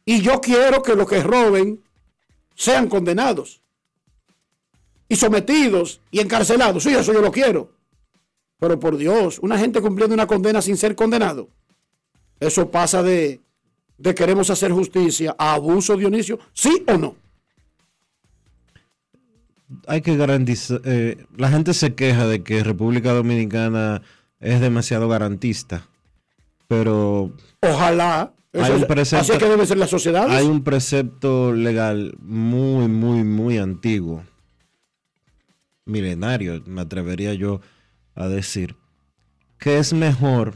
Y 0.06 0.22
yo 0.22 0.40
quiero 0.40 0.82
que 0.82 0.96
los 0.96 1.08
que 1.08 1.22
roben 1.22 1.84
sean 2.56 2.88
condenados 2.88 3.62
y 5.10 5.16
sometidos 5.16 6.02
y 6.12 6.20
encarcelados. 6.20 6.84
Sí, 6.84 6.94
eso 6.94 7.14
yo 7.14 7.22
lo 7.22 7.32
quiero. 7.32 7.72
Pero 8.60 8.80
por 8.80 8.98
Dios, 8.98 9.40
una 9.40 9.58
gente 9.58 9.82
cumpliendo 9.82 10.14
una 10.14 10.28
condena 10.28 10.62
sin 10.62 10.78
ser 10.78 10.96
condenado. 10.96 11.50
Eso 12.40 12.70
pasa 12.72 13.04
de, 13.04 13.42
de 13.98 14.16
queremos 14.16 14.50
hacer 14.50 14.72
justicia 14.72 15.36
a 15.38 15.54
abuso, 15.54 15.96
Dionisio. 15.96 16.40
¿Sí 16.54 16.84
o 16.88 16.98
no? 16.98 17.16
Hay 19.88 20.02
que 20.02 20.16
garantizar. 20.16 20.82
eh, 20.86 21.26
la 21.36 21.50
gente 21.50 21.74
se 21.74 21.94
queja 21.94 22.26
de 22.28 22.44
que 22.44 22.64
República 22.64 23.14
Dominicana 23.14 24.02
es 24.40 24.62
demasiado 24.62 25.10
garantista. 25.10 25.88
Pero 26.68 27.32
Ojalá. 27.62 28.34
Hay 28.54 28.72
un 28.72 28.86
precepto- 28.86 29.22
así 29.22 29.32
es 29.34 29.38
que 29.38 29.48
deben 29.50 29.68
ser 29.68 29.78
las 29.78 29.90
sociedades. 29.90 30.32
hay 30.32 30.46
un 30.48 30.64
precepto 30.64 31.54
legal 31.54 32.16
muy, 32.20 32.88
muy, 32.88 33.24
muy 33.24 33.58
antiguo. 33.58 34.24
Milenario, 35.86 36.62
me 36.66 36.82
atrevería 36.82 37.34
yo 37.36 37.62
a 38.16 38.28
decir. 38.28 38.76
Que 39.60 39.78
es 39.78 39.94
mejor 39.94 40.56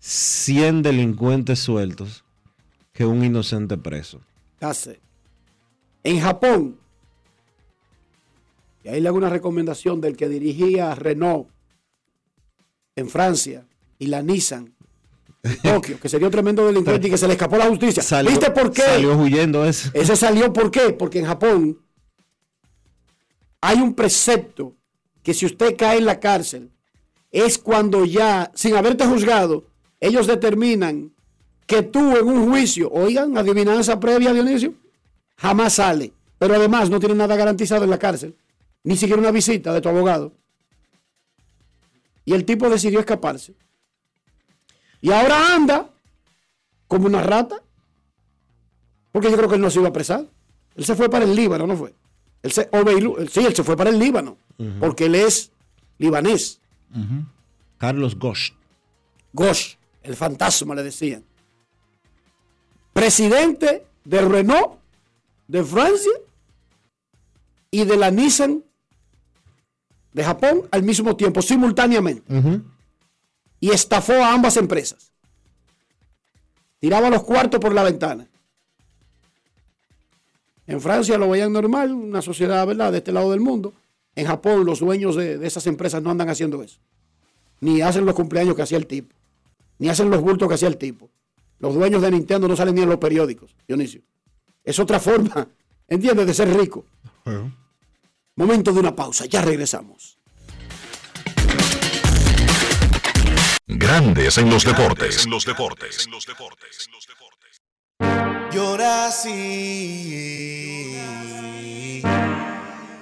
100 0.00 0.82
delincuentes 0.82 1.58
sueltos 1.60 2.24
que 2.92 3.04
un 3.06 3.24
inocente 3.24 3.76
preso. 3.76 4.20
hace. 4.60 5.00
En 6.04 6.20
Japón, 6.20 6.76
y 8.84 8.88
ahí 8.88 9.00
le 9.00 9.08
hago 9.08 9.16
una 9.18 9.28
recomendación 9.30 10.00
del 10.00 10.16
que 10.16 10.28
dirigía 10.28 10.94
Renault 10.96 11.48
en 12.96 13.08
Francia 13.08 13.66
y 13.98 14.06
la 14.06 14.22
Nissan 14.22 14.74
Tokio, 15.62 15.98
que 15.98 16.08
sería 16.08 16.26
un 16.28 16.32
tremendo 16.32 16.64
delincuente 16.66 17.08
y 17.08 17.10
que 17.10 17.18
se 17.18 17.26
le 17.26 17.32
escapó 17.32 17.56
la 17.56 17.66
justicia. 17.66 18.02
Salió- 18.02 18.30
¿Viste 18.30 18.50
por 18.52 18.70
qué? 18.70 18.82
Salió 18.82 19.16
huyendo 19.16 19.64
ese. 19.64 19.90
Ese 19.94 20.14
salió 20.16 20.52
por 20.52 20.70
qué? 20.70 20.90
Porque 20.92 21.18
en 21.18 21.26
Japón 21.26 21.78
hay 23.60 23.78
un 23.80 23.94
precepto 23.94 24.74
que 25.22 25.34
si 25.34 25.46
usted 25.46 25.76
cae 25.76 25.98
en 25.98 26.06
la 26.06 26.20
cárcel 26.20 26.70
es 27.30 27.58
cuando 27.58 28.04
ya, 28.04 28.50
sin 28.54 28.76
haberte 28.76 29.06
juzgado, 29.06 29.64
ellos 30.00 30.26
determinan 30.26 31.12
que 31.66 31.82
tú 31.82 32.16
en 32.16 32.26
un 32.26 32.50
juicio, 32.50 32.90
oigan, 32.92 33.38
adivinanza 33.38 33.98
previa, 33.98 34.32
Dionisio, 34.32 34.74
jamás 35.36 35.74
sale. 35.74 36.12
Pero 36.38 36.54
además 36.56 36.90
no 36.90 36.98
tiene 37.00 37.14
nada 37.14 37.36
garantizado 37.36 37.84
en 37.84 37.90
la 37.90 37.98
cárcel, 37.98 38.36
ni 38.84 38.96
siquiera 38.96 39.20
una 39.22 39.30
visita 39.30 39.72
de 39.72 39.80
tu 39.80 39.88
abogado. 39.88 40.32
Y 42.24 42.34
el 42.34 42.44
tipo 42.44 42.68
decidió 42.70 43.00
escaparse. 43.00 43.54
Y 45.00 45.10
ahora 45.10 45.54
anda 45.54 45.90
como 46.86 47.06
una 47.06 47.22
rata. 47.22 47.60
Porque 49.10 49.30
yo 49.30 49.36
creo 49.36 49.48
que 49.48 49.56
él 49.56 49.60
no 49.60 49.70
se 49.70 49.78
iba 49.78 49.88
a 49.88 49.90
apresar. 49.90 50.24
Él 50.74 50.84
se 50.84 50.94
fue 50.94 51.10
para 51.10 51.24
el 51.24 51.34
Líbano, 51.34 51.66
¿no 51.66 51.76
fue? 51.76 51.94
Él 52.42 52.52
se, 52.52 52.68
él- 52.72 53.28
sí, 53.30 53.40
él 53.44 53.54
se 53.54 53.62
fue 53.64 53.76
para 53.76 53.90
el 53.90 53.98
Líbano. 53.98 54.36
Porque 54.80 55.06
él 55.06 55.14
es 55.16 55.50
libanés. 55.98 56.60
Carlos 57.78 58.16
Gosh. 58.18 58.52
Gosh, 59.32 59.74
el 60.02 60.14
fantasma 60.16 60.74
le 60.74 60.82
decían. 60.84 61.24
Presidente 62.92 63.86
de 64.04 64.20
Renault 64.20 64.78
de 65.48 65.64
Francia 65.64 66.12
y 67.70 67.84
de 67.84 67.96
la 67.96 68.10
Nissan 68.10 68.62
de 70.12 70.24
Japón 70.24 70.62
al 70.70 70.82
mismo 70.82 71.16
tiempo, 71.16 71.42
simultáneamente. 71.42 72.32
Y 73.60 73.70
estafó 73.70 74.12
a 74.14 74.32
ambas 74.32 74.56
empresas. 74.56 75.12
Tiraba 76.78 77.10
los 77.10 77.22
cuartos 77.22 77.60
por 77.60 77.74
la 77.74 77.84
ventana. 77.84 78.26
En 80.66 80.80
Francia 80.80 81.18
lo 81.18 81.28
veían 81.28 81.52
normal, 81.52 81.92
una 81.92 82.22
sociedad, 82.22 82.66
¿verdad?, 82.66 82.92
de 82.92 82.98
este 82.98 83.12
lado 83.12 83.30
del 83.30 83.40
mundo. 83.40 83.72
En 84.14 84.26
Japón 84.26 84.64
los 84.64 84.80
dueños 84.80 85.16
de, 85.16 85.38
de 85.38 85.46
esas 85.46 85.66
empresas 85.66 86.02
no 86.02 86.10
andan 86.10 86.28
haciendo 86.28 86.62
eso. 86.62 86.78
Ni 87.60 87.80
hacen 87.80 88.04
los 88.04 88.14
cumpleaños 88.14 88.56
que 88.56 88.62
hacía 88.62 88.78
el 88.78 88.86
tipo. 88.86 89.14
Ni 89.78 89.88
hacen 89.88 90.10
los 90.10 90.20
bultos 90.20 90.48
que 90.48 90.54
hacía 90.54 90.68
el 90.68 90.76
tipo. 90.76 91.10
Los 91.58 91.74
dueños 91.74 92.02
de 92.02 92.10
Nintendo 92.10 92.48
no 92.48 92.56
salen 92.56 92.74
ni 92.74 92.82
en 92.82 92.88
los 92.88 92.98
periódicos, 92.98 93.54
Dionisio. 93.66 94.02
Es 94.64 94.78
otra 94.78 94.98
forma, 94.98 95.48
¿entiendes?, 95.88 96.26
de 96.26 96.34
ser 96.34 96.56
rico. 96.56 96.84
Momento 98.34 98.72
de 98.72 98.80
una 98.80 98.96
pausa, 98.96 99.26
ya 99.26 99.42
regresamos. 99.42 100.18
Grandes 103.66 104.38
en 104.38 104.48
los 104.48 104.64
deportes. 104.64 105.26
En 105.26 105.30
los 105.30 105.44
deportes. 105.44 106.08
Yo 108.50 108.78
nací 108.78 109.32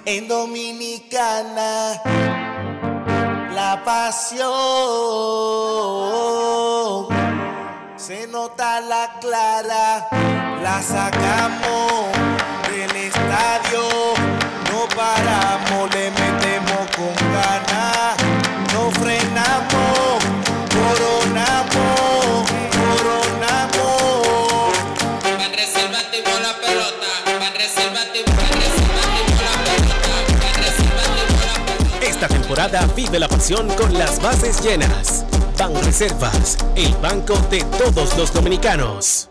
en 0.05 0.27
Dominicana. 0.27 2.01
La 3.53 3.81
pasión 3.85 4.41
se 7.95 8.27
nota 8.27 8.81
la 8.81 9.17
clara, 9.21 10.09
la 10.61 10.81
sacamos 10.81 12.11
no 14.71 14.87
paramos, 14.87 15.93
le 15.93 16.09
metemos 16.11 16.87
con 16.95 17.13
ganas, 17.33 18.15
no 18.73 18.89
frenamos, 18.91 20.23
coronamos, 20.71 22.49
coronamos. 22.71 24.71
Van 25.37 25.51
reservando 25.51 26.17
y 26.17 26.21
pelota, 26.21 27.09
Esta 32.01 32.29
temporada 32.29 32.87
vive 32.95 33.19
la 33.19 33.27
pasión 33.27 33.67
con 33.75 33.93
las 33.93 34.21
bases 34.21 34.63
llenas. 34.63 35.25
Ban 35.57 35.75
Reservas, 35.83 36.57
el 36.77 36.95
banco 36.95 37.35
de 37.49 37.61
todos 37.77 38.15
los 38.15 38.31
dominicanos. 38.33 39.30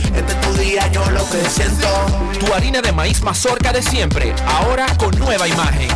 Este 0.21 0.33
es 0.33 0.41
tu 0.41 0.53
día, 0.53 0.91
yo 0.91 1.03
lo 1.09 1.27
que 1.31 1.49
siento. 1.49 1.87
Tu 2.39 2.53
harina 2.53 2.79
de 2.79 2.91
maíz 2.91 3.23
mazorca 3.23 3.73
de 3.73 3.81
siempre, 3.81 4.35
ahora 4.45 4.85
con 4.99 5.17
nueva 5.17 5.47
imagen. 5.47 5.89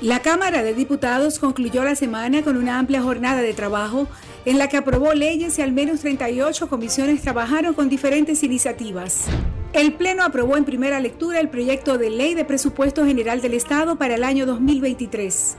La 0.00 0.18
Cámara 0.18 0.64
de 0.64 0.74
Diputados 0.74 1.38
concluyó 1.38 1.84
la 1.84 1.94
semana 1.94 2.42
con 2.42 2.56
una 2.56 2.80
amplia 2.80 3.00
jornada 3.00 3.42
de 3.42 3.54
trabajo 3.54 4.08
en 4.44 4.58
la 4.58 4.68
que 4.68 4.76
aprobó 4.76 5.14
leyes 5.14 5.56
y 5.60 5.62
al 5.62 5.70
menos 5.70 6.00
38 6.00 6.68
comisiones 6.68 7.22
trabajaron 7.22 7.72
con 7.74 7.88
diferentes 7.88 8.42
iniciativas. 8.42 9.26
El 9.72 9.92
Pleno 9.92 10.24
aprobó 10.24 10.56
en 10.56 10.64
primera 10.64 10.98
lectura 10.98 11.38
el 11.38 11.48
proyecto 11.48 11.96
de 11.96 12.10
ley 12.10 12.34
de 12.34 12.44
presupuesto 12.44 13.06
general 13.06 13.40
del 13.40 13.54
Estado 13.54 13.94
para 13.94 14.16
el 14.16 14.24
año 14.24 14.46
2023. 14.46 15.58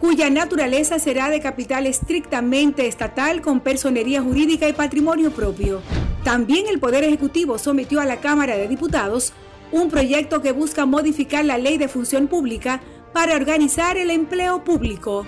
cuya 0.00 0.30
naturaleza 0.30 0.98
será 0.98 1.28
de 1.28 1.40
capital 1.40 1.86
estrictamente 1.86 2.86
estatal 2.86 3.42
con 3.42 3.60
personería 3.60 4.22
jurídica 4.22 4.66
y 4.66 4.72
patrimonio 4.72 5.30
propio. 5.30 5.82
También 6.24 6.66
el 6.68 6.80
Poder 6.80 7.04
Ejecutivo 7.04 7.58
sometió 7.58 8.00
a 8.00 8.06
la 8.06 8.16
Cámara 8.20 8.56
de 8.56 8.66
Diputados 8.66 9.34
un 9.72 9.90
proyecto 9.90 10.40
que 10.40 10.52
busca 10.52 10.86
modificar 10.86 11.44
la 11.44 11.58
ley 11.58 11.78
de 11.78 11.88
función 11.88 12.26
pública 12.26 12.80
para 13.12 13.36
organizar 13.36 13.96
el 13.98 14.10
empleo 14.10 14.64
público. 14.64 15.26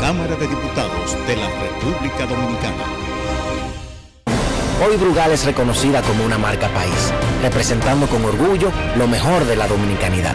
Cámara 0.00 0.34
de 0.36 0.48
Diputados 0.48 1.16
de 1.26 1.36
la 1.36 1.48
República 1.48 2.26
Dominicana. 2.26 2.84
Hoy 4.86 4.96
Brugal 4.96 5.30
es 5.32 5.44
reconocida 5.44 6.00
como 6.02 6.24
una 6.24 6.38
marca 6.38 6.68
país, 6.68 7.12
representando 7.42 8.06
con 8.06 8.24
orgullo 8.24 8.72
lo 8.96 9.06
mejor 9.06 9.44
de 9.44 9.56
la 9.56 9.68
dominicanidad. 9.68 10.34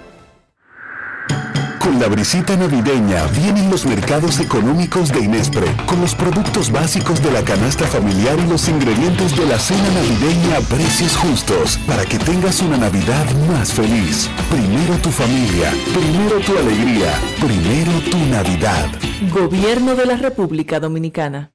Con 1.81 1.99
la 1.99 2.07
brisita 2.07 2.55
navideña 2.55 3.25
vienen 3.35 3.71
los 3.71 3.87
mercados 3.87 4.39
económicos 4.39 5.09
de 5.11 5.21
Inespre, 5.21 5.65
con 5.87 5.99
los 5.99 6.13
productos 6.13 6.71
básicos 6.71 7.23
de 7.23 7.31
la 7.31 7.43
canasta 7.43 7.87
familiar 7.87 8.37
y 8.39 8.47
los 8.47 8.69
ingredientes 8.69 9.35
de 9.35 9.47
la 9.47 9.57
cena 9.57 9.89
navideña 9.89 10.57
a 10.57 10.61
precios 10.61 11.17
justos, 11.17 11.79
para 11.87 12.05
que 12.05 12.19
tengas 12.19 12.61
una 12.61 12.77
Navidad 12.77 13.25
más 13.49 13.73
feliz. 13.73 14.29
Primero 14.51 14.95
tu 15.01 15.09
familia, 15.09 15.71
primero 15.91 16.39
tu 16.45 16.55
alegría, 16.55 17.13
primero 17.39 17.91
tu 18.11 18.17
Navidad. 18.27 18.87
Gobierno 19.33 19.95
de 19.95 20.05
la 20.05 20.17
República 20.17 20.79
Dominicana. 20.79 21.51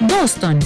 Boston, 0.00 0.58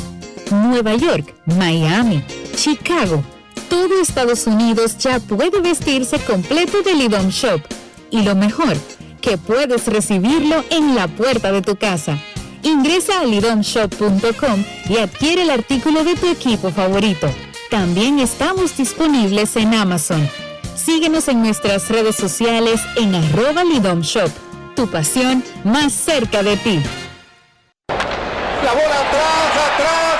Nueva 0.52 0.94
York, 0.94 1.34
Miami, 1.46 2.22
Chicago. 2.54 3.24
Todo 3.68 4.00
Estados 4.00 4.46
Unidos 4.46 4.96
ya 4.98 5.18
puede 5.18 5.60
vestirse 5.60 6.18
completo 6.20 6.82
de 6.82 6.94
Lidom 6.94 7.28
Shop. 7.30 7.60
Y 8.10 8.22
lo 8.22 8.34
mejor, 8.34 8.76
que 9.20 9.36
puedes 9.36 9.86
recibirlo 9.86 10.64
en 10.70 10.94
la 10.94 11.08
puerta 11.08 11.52
de 11.52 11.62
tu 11.62 11.76
casa. 11.76 12.18
Ingresa 12.62 13.20
a 13.20 13.24
lidomshop.com 13.24 14.64
y 14.88 14.98
adquiere 14.98 15.42
el 15.42 15.50
artículo 15.50 16.04
de 16.04 16.16
tu 16.16 16.26
equipo 16.26 16.70
favorito. 16.70 17.28
También 17.70 18.18
estamos 18.18 18.76
disponibles 18.76 19.56
en 19.56 19.74
Amazon. 19.74 20.28
Síguenos 20.74 21.28
en 21.28 21.42
nuestras 21.42 21.88
redes 21.88 22.16
sociales 22.16 22.80
en 22.96 23.14
arroba. 23.14 23.62
Tu 24.74 24.88
pasión 24.88 25.44
más 25.64 25.92
cerca 25.92 26.42
de 26.42 26.56
ti. 26.56 26.80
Atrás, 28.62 28.92
atrás 29.74 30.07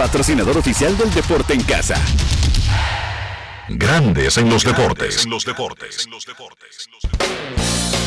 patrocinador 0.00 0.56
oficial 0.56 0.96
del 0.96 1.12
deporte 1.12 1.52
en 1.52 1.62
casa. 1.62 1.94
Grandes 3.68 4.38
en 4.38 4.48
los 4.48 4.64
deportes. 4.64 5.28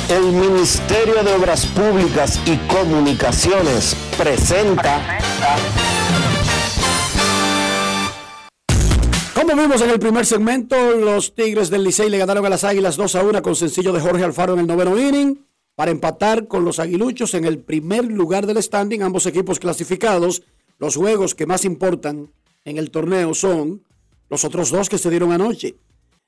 El 0.09 0.23
Ministerio 0.23 1.23
de 1.23 1.33
Obras 1.33 1.67
Públicas 1.67 2.41
y 2.47 2.57
Comunicaciones 2.65 3.95
presenta 4.17 5.19
Como 9.35 9.55
vimos 9.55 9.79
en 9.83 9.91
el 9.91 9.99
primer 9.99 10.25
segmento, 10.25 10.95
los 10.95 11.35
Tigres 11.35 11.69
del 11.69 11.83
Licey 11.83 12.09
le 12.09 12.17
ganaron 12.17 12.43
a 12.43 12.49
las 12.49 12.63
Águilas 12.63 12.97
2 12.97 13.15
a 13.17 13.21
1 13.21 13.41
con 13.43 13.55
sencillo 13.55 13.93
de 13.93 14.01
Jorge 14.01 14.23
Alfaro 14.23 14.53
en 14.53 14.61
el 14.61 14.67
noveno 14.67 14.97
inning. 14.97 15.45
para 15.75 15.91
empatar 15.91 16.47
con 16.47 16.65
los 16.65 16.79
aguiluchos 16.79 17.35
en 17.35 17.45
el 17.45 17.59
primer 17.59 18.05
lugar 18.05 18.47
del 18.47 18.61
standing, 18.61 19.03
ambos 19.03 19.27
equipos 19.27 19.59
clasificados. 19.59 20.41
Los 20.77 20.95
juegos 20.95 21.35
que 21.35 21.45
más 21.45 21.65
importan 21.65 22.31
en 22.65 22.77
el 22.77 22.91
torneo 22.91 23.33
son 23.33 23.83
los 24.29 24.43
otros 24.45 24.71
dos 24.71 24.89
que 24.89 24.97
se 24.97 25.09
dieron 25.09 25.31
anoche. 25.31 25.75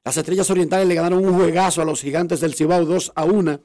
Las 0.04 0.18
Estrellas 0.18 0.50
Orientales 0.50 0.88
le 0.88 0.96
ganaron 0.96 1.26
un 1.26 1.34
juegazo 1.34 1.82
a 1.82 1.86
los 1.86 2.02
Gigantes 2.02 2.40
del 2.40 2.54
Cibao 2.54 2.86
2 2.86 3.14
a 3.16 3.26
1 3.26 3.60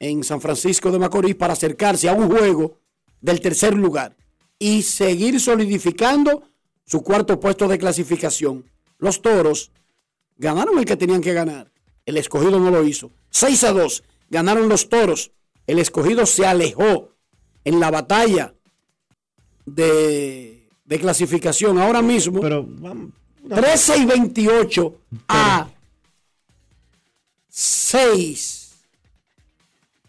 en 0.00 0.24
San 0.24 0.40
Francisco 0.40 0.90
de 0.90 0.98
Macorís 0.98 1.36
para 1.36 1.54
acercarse 1.54 2.08
a 2.08 2.12
un 2.12 2.28
juego 2.28 2.78
del 3.20 3.40
tercer 3.40 3.74
lugar 3.74 4.16
y 4.58 4.82
seguir 4.82 5.40
solidificando 5.40 6.42
su 6.84 7.02
cuarto 7.02 7.40
puesto 7.40 7.68
de 7.68 7.78
clasificación. 7.78 8.64
Los 8.98 9.22
Toros 9.22 9.70
ganaron 10.36 10.78
el 10.78 10.84
que 10.84 10.96
tenían 10.96 11.22
que 11.22 11.32
ganar. 11.32 11.72
El 12.04 12.16
escogido 12.16 12.58
no 12.58 12.70
lo 12.70 12.84
hizo. 12.84 13.10
6 13.30 13.64
a 13.64 13.72
2 13.72 14.04
ganaron 14.28 14.68
los 14.68 14.88
Toros. 14.88 15.32
El 15.66 15.78
escogido 15.78 16.26
se 16.26 16.44
alejó 16.44 17.10
en 17.64 17.80
la 17.80 17.90
batalla 17.90 18.54
de, 19.66 20.68
de 20.84 20.98
clasificación. 20.98 21.78
Ahora 21.78 22.02
mismo, 22.02 22.40
Pero 22.40 22.64
vamos, 22.68 23.12
13 23.48 23.98
y 23.98 24.04
28 24.06 24.96
a 25.28 25.68
6. 27.48 28.72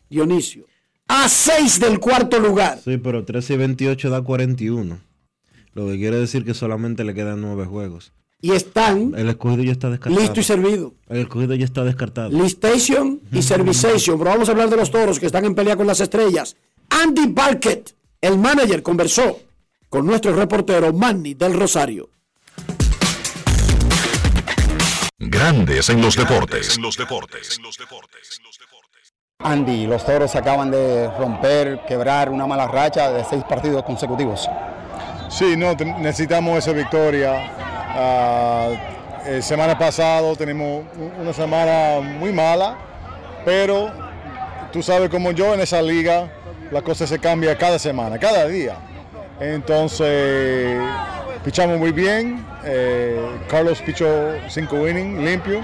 Dionisio. 0.09 0.65
A 1.07 1.27
6 1.27 1.79
del 1.79 1.99
cuarto 1.99 2.39
lugar. 2.39 2.79
Sí, 2.83 2.97
pero 2.97 3.25
13 3.25 3.53
y 3.55 3.57
28 3.57 4.09
da 4.09 4.21
41. 4.21 4.99
Lo 5.73 5.87
que 5.87 5.97
quiere 5.97 6.17
decir 6.17 6.45
que 6.45 6.53
solamente 6.53 7.03
le 7.03 7.13
quedan 7.13 7.41
9 7.41 7.65
juegos. 7.65 8.13
Y 8.39 8.51
están 8.51 9.13
El 9.15 9.29
escogido 9.29 9.63
ya 9.63 9.71
está 9.71 9.89
descartado. 9.89 10.21
listo 10.21 10.39
y 10.39 10.43
servido. 10.43 10.93
El 11.07 11.19
escogido 11.21 11.55
ya 11.55 11.65
está 11.65 11.83
descartado. 11.83 12.29
Listation 12.29 13.21
y 13.31 13.41
Servization. 13.41 14.17
Pero 14.17 14.31
vamos 14.31 14.49
a 14.49 14.51
hablar 14.51 14.69
de 14.69 14.75
los 14.77 14.91
toros 14.91 15.19
que 15.19 15.25
están 15.25 15.45
en 15.45 15.55
pelea 15.55 15.75
con 15.77 15.87
las 15.87 15.99
estrellas. 16.01 16.55
Andy 16.89 17.27
Barkett, 17.27 17.95
el 18.23 18.37
manager, 18.37 18.81
conversó 18.81 19.37
con 19.89 20.05
nuestro 20.05 20.33
reportero 20.33 20.93
Manny 20.93 21.33
del 21.33 21.53
Rosario. 21.53 22.09
Grandes 25.19 25.89
en 25.89 26.01
los 26.01 26.15
deportes. 26.15 26.79
Andy, 29.39 29.87
los 29.87 30.05
toros 30.05 30.33
acaban 30.35 30.71
de 30.71 31.09
romper, 31.19 31.81
quebrar 31.85 32.29
una 32.29 32.47
mala 32.47 32.65
racha 32.65 33.11
de 33.11 33.25
seis 33.25 33.43
partidos 33.43 33.83
consecutivos. 33.83 34.49
Sí, 35.29 35.57
no, 35.57 35.73
necesitamos 35.73 36.59
esa 36.59 36.71
victoria. 36.71 37.33
Ah, 37.95 38.69
eh, 39.25 39.41
semana 39.41 39.77
pasado 39.77 40.33
tenemos 40.37 40.85
una 41.19 41.33
semana 41.33 41.99
muy 41.99 42.31
mala, 42.31 42.77
pero 43.43 43.91
tú 44.71 44.81
sabes 44.81 45.09
como 45.09 45.31
yo 45.31 45.53
en 45.53 45.59
esa 45.59 45.81
liga, 45.81 46.31
la 46.73 46.81
cosa 46.81 47.05
se 47.05 47.19
cambia 47.19 47.55
cada 47.57 47.77
semana, 47.77 48.17
cada 48.17 48.47
día. 48.47 48.75
Entonces, 49.39 50.75
pichamos 51.45 51.77
muy 51.77 51.91
bien. 51.91 52.45
eh, 52.65 53.19
Carlos 53.47 53.81
pichó 53.85 54.07
cinco 54.49 54.87
innings 54.87 55.19
limpio 55.21 55.61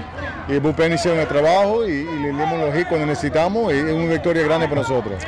y 0.48 0.52
el 0.52 0.60
bullpen 0.60 0.92
hicieron 0.92 1.18
el 1.20 1.26
trabajo 1.26 1.86
y, 1.86 1.92
y 1.92 2.04
le 2.04 2.28
dimos 2.28 2.58
los 2.58 2.76
hits 2.76 2.86
cuando 2.88 3.06
necesitamos 3.06 3.72
y 3.72 3.76
es 3.76 3.84
una 3.84 4.12
victoria 4.12 4.42
grande 4.44 4.68
para 4.68 4.82
nosotros. 4.82 5.22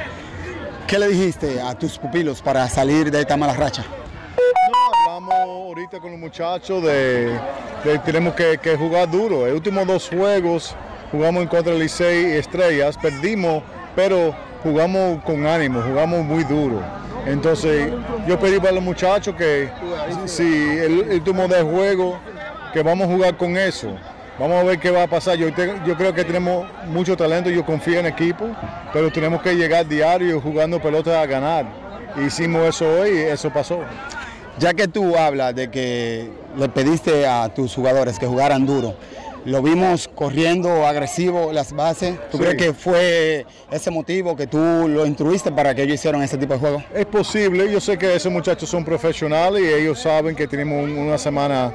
¿Qué 0.87 0.99
le 0.99 1.09
dijiste 1.09 1.61
a 1.61 1.75
tus 1.75 1.99
pupilos 1.99 2.41
para 2.43 2.69
salir 2.69 3.11
de 3.11 3.21
esta 3.21 3.37
mala 3.37 3.55
racha? 3.55 3.85
Hablamos 5.09 5.35
ahorita 5.35 5.99
con 6.01 6.13
los 6.13 6.21
muchachos 6.21 6.83
de, 6.83 7.39
de 7.85 7.99
tenemos 8.05 8.35
que, 8.35 8.59
que 8.59 8.77
jugar 8.77 9.11
duro. 9.11 9.47
Los 9.47 9.55
últimos 9.57 9.87
dos 9.87 10.09
juegos 10.09 10.77
jugamos 11.11 11.43
en 11.43 11.49
contra 11.49 11.73
del 11.73 11.83
Licey 11.83 12.35
y 12.35 12.37
Estrellas, 12.37 12.99
perdimos, 13.01 13.63
pero 13.97 14.35
jugamos 14.63 15.23
con 15.25 15.47
ánimo, 15.47 15.83
jugamos 15.83 16.25
muy 16.25 16.45
duro. 16.45 16.81
Entonces 17.27 17.93
yo 18.27 18.39
pedí 18.39 18.59
para 18.59 18.73
los 18.73 18.83
muchachos 18.83 19.35
que 19.37 19.69
si 20.27 20.43
el, 20.43 21.07
el 21.11 21.25
de 21.25 21.63
juego, 21.63 22.19
que 22.73 22.83
vamos 22.83 23.09
a 23.09 23.13
jugar 23.13 23.37
con 23.37 23.57
eso. 23.57 23.95
Vamos 24.39 24.57
a 24.57 24.63
ver 24.65 24.79
qué 24.79 24.91
va 24.91 25.05
a 25.05 25.07
pasar. 25.07 25.37
Yo, 25.37 25.49
yo 25.87 25.97
creo 25.97 26.15
que 26.15 26.25
tenemos 26.25 26.67
mucho 26.89 27.17
talento, 27.17 27.51
yo 27.51 27.65
confío 27.65 28.01
en 28.01 28.07
equipo, 28.07 28.47
pero 28.93 29.13
tenemos 29.13 29.43
que 29.43 29.55
llegar 29.55 29.87
diario 29.87 30.41
jugando 30.41 30.81
pelota 30.81 31.21
a 31.21 31.27
ganar. 31.27 31.67
Hicimos 32.27 32.67
eso 32.69 32.89
hoy 32.89 33.11
y 33.11 33.19
eso 33.19 33.53
pasó. 33.53 33.81
Ya 34.59 34.75
que 34.75 34.89
tú 34.89 35.17
hablas 35.17 35.55
de 35.55 35.71
que 35.71 36.31
le 36.57 36.69
pediste 36.69 37.27
a 37.27 37.49
tus 37.55 37.75
jugadores 37.75 38.19
que 38.19 38.27
jugaran 38.27 38.67
duro, 38.67 38.95
lo 39.45 39.61
vimos 39.61 40.09
corriendo 40.15 40.87
agresivo 40.87 41.53
las 41.53 41.73
bases. 41.73 42.15
¿Tú 42.31 42.39
Sí. 42.39 42.45
crees 42.45 42.57
que 42.57 42.73
fue 42.73 43.45
ese 43.71 43.91
motivo 43.91 44.37
que 44.37 44.47
tú 44.47 44.59
lo 44.59 45.05
instruiste 45.05 45.51
para 45.51 45.75
que 45.75 45.83
ellos 45.83 45.95
hicieran 45.97 46.23
ese 46.23 46.39
tipo 46.39 46.55
de 46.55 46.61
juego? 46.61 46.83
Es 46.95 47.07
posible, 47.07 47.71
yo 47.71 47.81
sé 47.81 47.99
que 47.99 48.15
esos 48.15 48.31
muchachos 48.33 48.69
son 48.69 48.85
profesionales 48.85 49.63
y 49.63 49.67
ellos 49.83 49.99
saben 49.99 50.37
que 50.37 50.47
tenemos 50.47 50.85
un- 50.85 50.97
una 50.97 51.19
semana, 51.19 51.73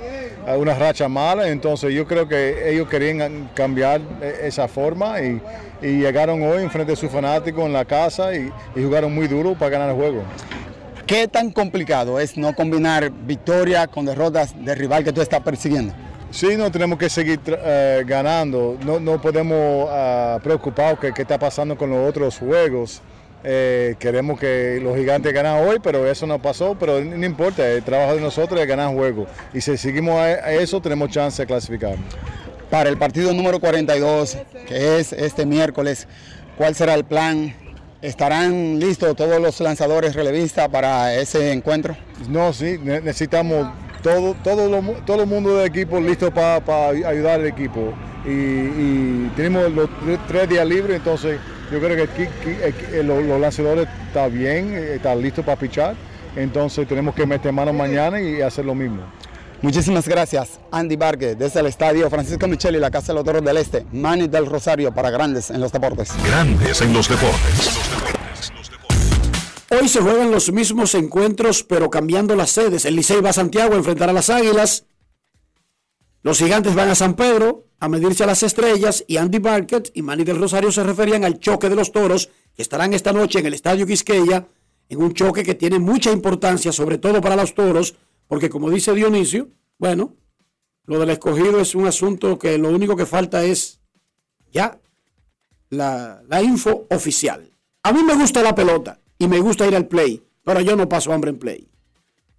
una 0.57 0.74
racha 0.76 1.09
mala, 1.09 1.49
entonces 1.49 1.93
yo 1.93 2.07
creo 2.07 2.26
que 2.28 2.72
ellos 2.72 2.88
querían 2.88 3.49
cambiar 3.53 3.99
eh, 4.22 4.41
esa 4.43 4.68
forma 4.70 5.20
y, 5.22 5.41
y 5.82 5.99
llegaron 5.99 6.41
hoy 6.43 6.63
en 6.63 6.72
frente 6.72 6.93
de 6.93 6.95
sus 6.95 7.11
fanáticos 7.11 7.65
en 7.65 7.74
la 7.74 7.84
casa 7.84 8.34
y, 8.34 8.49
y 8.76 8.84
jugaron 8.84 9.13
muy 9.13 9.28
duro 9.28 9.55
para 9.55 9.72
ganar 9.72 9.89
el 9.89 9.95
juego. 9.95 10.22
¿Qué 11.05 11.28
tan 11.28 11.51
complicado 11.51 12.20
es 12.20 12.38
no 12.38 12.53
combinar 12.55 13.11
victoria 13.11 13.88
con 13.88 14.05
derrotas 14.05 14.53
del 14.63 14.78
rival 14.78 15.03
que 15.03 15.11
tú 15.13 15.22
estás 15.22 15.41
persiguiendo? 15.41 15.93
Sí, 16.30 16.55
no 16.57 16.69
tenemos 16.71 16.99
que 16.99 17.09
seguir 17.09 17.39
eh, 17.47 18.03
ganando, 18.05 18.78
no, 18.86 18.99
no 18.99 19.19
podemos 19.21 19.88
ah, 19.89 20.39
preocuparnos 20.43 20.99
que 20.99 21.13
qué 21.13 21.21
está 21.23 21.39
pasando 21.39 21.78
con 21.78 21.89
los 21.89 22.07
otros 22.09 22.38
juegos. 22.38 23.01
Eh, 23.43 23.95
queremos 23.97 24.39
que 24.39 24.80
los 24.84 24.97
gigantes 24.97 25.32
ganen 25.34 25.65
hoy, 25.67 25.78
pero 25.82 26.05
eso 26.09 26.28
no 26.28 26.39
pasó, 26.41 26.75
pero 26.78 26.99
no 26.99 27.25
importa, 27.25 27.65
el 27.67 27.82
trabajo 27.84 28.15
de 28.15 28.21
nosotros 28.21 28.59
es 28.59 28.67
ganar 28.67 28.93
juegos. 28.93 29.30
Y 29.53 29.61
si 29.61 29.78
seguimos 29.78 30.15
a, 30.19 30.51
eso, 30.51 30.82
tenemos 30.82 31.09
chance 31.11 31.41
de 31.41 31.47
clasificar. 31.47 31.95
Para 32.69 32.89
el 32.89 32.97
partido 32.97 33.34
número 33.34 33.59
42, 33.59 34.38
que 34.67 34.99
es 34.99 35.13
este 35.13 35.45
miércoles, 35.45 36.07
¿cuál 36.57 36.75
será 36.75 36.93
el 36.95 37.05
plan? 37.05 37.55
¿Estarán 38.01 38.80
listos 38.80 39.15
todos 39.15 39.39
los 39.39 39.59
lanzadores 39.61 40.13
relevistas 40.13 40.67
para 40.69 41.13
ese 41.15 41.51
encuentro? 41.53 41.95
No, 42.28 42.51
sí, 42.53 42.78
ne- 42.84 43.01
necesitamos 43.01 43.69
todo, 44.07 44.35
todo, 44.43 44.69
lo 44.69 44.81
todo 45.05 45.23
el 45.23 45.27
mundo 45.29 45.57
del 45.57 45.67
equipo 45.67 45.99
listo 45.99 46.31
para 46.33 46.87
ayudar 46.89 47.39
al 47.41 47.45
equipo. 47.47 47.93
Y, 48.25 48.29
y 48.29 49.31
tenemos 49.35 49.71
los 49.71 49.89
tre- 49.89 50.19
tres 50.27 50.49
días 50.49 50.65
libres, 50.67 50.97
entonces 50.97 51.39
yo 51.71 51.79
creo 51.79 51.95
que 51.95 52.03
aquí- 52.03 52.29
eh, 52.45 53.01
los, 53.03 53.23
los 53.23 53.39
lanzadores 53.39 53.87
están 54.07 54.33
bien, 54.33 54.73
eh, 54.73 54.95
están 54.95 55.21
listos 55.21 55.43
para 55.45 55.59
pichar. 55.59 55.95
Entonces 56.35 56.87
tenemos 56.87 57.15
que 57.15 57.25
meter 57.25 57.51
mano 57.51 57.73
mañana 57.73 58.21
y 58.21 58.41
hacer 58.41 58.63
lo 58.65 58.75
mismo. 58.75 59.01
Muchísimas 59.61 60.07
gracias, 60.07 60.59
Andy 60.71 60.95
Vargas, 60.95 61.37
desde 61.37 61.59
el 61.61 61.65
estadio 61.65 62.07
Francisco 62.11 62.47
Micheli, 62.47 62.79
la 62.79 62.91
Casa 62.91 63.07
de 63.07 63.15
los 63.15 63.23
Toros 63.25 63.43
del 63.43 63.57
Este, 63.57 63.85
Manny 63.91 64.27
del 64.27 64.45
Rosario 64.45 64.91
para 64.93 65.09
Grandes 65.09 65.49
en 65.49 65.59
los 65.59 65.71
Deportes. 65.71 66.09
Grandes 66.27 66.79
en 66.81 66.93
los 66.93 67.09
deportes. 67.09 68.16
Hoy 69.70 69.89
se 69.89 69.99
juegan 69.99 70.32
los 70.32 70.49
mismos 70.53 70.95
encuentros, 70.95 71.63
pero 71.63 71.89
cambiando 71.89 72.38
las 72.38 72.51
sedes. 72.51 72.86
El 72.86 72.95
Licey 72.95 73.20
va 73.20 73.32
a 73.32 73.34
Santiago 73.34 73.74
a 73.74 73.78
enfrentar 73.78 74.09
a 74.09 74.13
las 74.13 74.30
Águilas. 74.30 74.86
Los 76.24 76.39
gigantes 76.39 76.74
van 76.74 76.89
a 76.89 76.95
San 76.95 77.15
Pedro 77.15 77.65
a 77.80 77.89
medirse 77.89 78.24
a 78.24 78.28
las 78.28 78.43
estrellas 78.43 79.03
y 79.07 79.18
Andy 79.18 79.39
Barkett 79.39 79.91
y 79.93 80.01
Manny 80.01 80.24
del 80.24 80.39
Rosario 80.39 80.72
se 80.72 80.84
referían 80.84 81.26
al 81.26 81.39
choque 81.39 81.70
de 81.70 81.76
los 81.76 81.91
toros 81.91 82.30
que 82.55 82.61
estarán 82.61 82.93
esta 82.93 83.11
noche 83.11 83.39
en 83.39 83.45
el 83.45 83.53
Estadio 83.53 83.86
Quisqueya, 83.86 84.47
en 84.88 85.01
un 85.01 85.13
choque 85.13 85.43
que 85.43 85.53
tiene 85.53 85.80
mucha 85.80 86.11
importancia, 86.11 86.72
sobre 86.72 86.97
todo 86.97 87.20
para 87.20 87.36
los 87.36 87.53
toros, 87.53 87.95
porque 88.28 88.49
como 88.49 88.72
dice 88.72 88.93
Dionisio, 88.93 89.49
bueno, 89.78 90.15
lo 90.86 90.97
del 90.97 91.09
escogido 91.09 91.59
es 91.59 91.76
un 91.76 91.88
asunto 91.88 92.39
que 92.39 92.57
lo 92.57 92.70
único 92.70 92.95
que 92.95 93.05
falta 93.05 93.43
es 93.43 93.82
ya 94.51 94.80
la, 95.70 96.24
la 96.28 96.41
info 96.41 96.88
oficial. 96.89 97.51
A 97.84 97.91
mí 97.91 98.01
me 98.03 98.15
gusta 98.15 98.41
la 98.41 98.55
pelota 98.55 99.01
y 99.20 99.28
me 99.28 99.39
gusta 99.39 99.68
ir 99.68 99.76
al 99.76 99.88
play, 99.88 100.24
pero 100.43 100.61
yo 100.61 100.76
no 100.76 100.88
paso 100.88 101.11
hambre 101.13 101.32
en 101.32 101.39
play. 101.39 101.68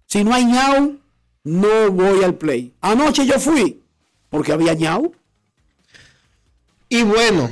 Si 0.05 0.23
no 0.23 0.33
hay 0.33 0.45
ñau, 0.45 0.97
no 1.43 1.91
voy 1.91 2.23
al 2.23 2.35
play. 2.35 2.73
Anoche 2.81 3.25
yo 3.25 3.39
fui 3.39 3.81
porque 4.29 4.51
había 4.51 4.73
ñau. 4.73 5.13
Y 6.89 7.03
bueno, 7.03 7.51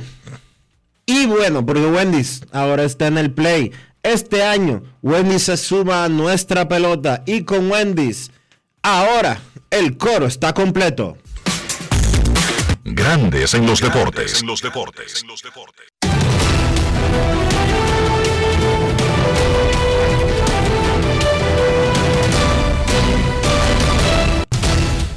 y 1.06 1.26
bueno, 1.26 1.64
porque 1.64 1.86
Wendy's 1.86 2.42
ahora 2.52 2.84
está 2.84 3.06
en 3.06 3.18
el 3.18 3.32
play. 3.32 3.72
Este 4.02 4.42
año, 4.42 4.82
Wendy's 5.02 5.44
se 5.44 5.56
suma 5.56 6.04
a 6.04 6.08
nuestra 6.08 6.68
pelota 6.68 7.22
y 7.26 7.44
con 7.44 7.70
Wendy's, 7.70 8.30
ahora 8.82 9.40
el 9.70 9.96
coro 9.96 10.26
está 10.26 10.54
completo. 10.54 11.16
Grandes 12.84 13.54
en 13.54 13.66
los 13.66 13.80
deportes. 13.80 14.42
los 14.42 14.62
deportes. 14.62 15.24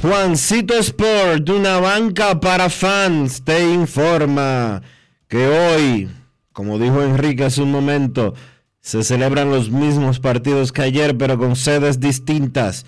Juancito 0.02 0.74
Sport, 0.74 1.48
una 1.48 1.78
banca 1.78 2.40
para 2.40 2.68
fans, 2.68 3.44
te 3.44 3.72
informa 3.72 4.82
que 5.28 5.46
hoy 5.46 6.10
Como 6.52 6.80
dijo 6.80 7.04
Enrique 7.04 7.44
hace 7.44 7.62
un 7.62 7.70
momento, 7.70 8.34
se 8.80 9.04
celebran 9.04 9.50
los 9.50 9.70
mismos 9.70 10.18
partidos 10.18 10.72
que 10.72 10.82
ayer, 10.82 11.16
pero 11.16 11.38
con 11.38 11.54
sedes 11.54 12.00
distintas. 12.00 12.84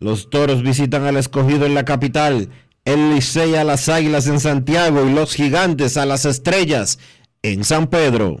Los 0.00 0.28
toros 0.28 0.64
visitan 0.64 1.04
al 1.04 1.16
escogido 1.16 1.66
en 1.66 1.74
la 1.74 1.84
capital, 1.84 2.48
el 2.84 3.14
Licey 3.14 3.54
a 3.54 3.62
las 3.62 3.88
Águilas 3.88 4.26
en 4.26 4.40
Santiago 4.40 5.06
y 5.06 5.14
los 5.14 5.34
gigantes 5.34 5.96
a 5.96 6.04
las 6.04 6.24
estrellas 6.24 6.98
en 7.42 7.62
San 7.62 7.86
Pedro. 7.86 8.40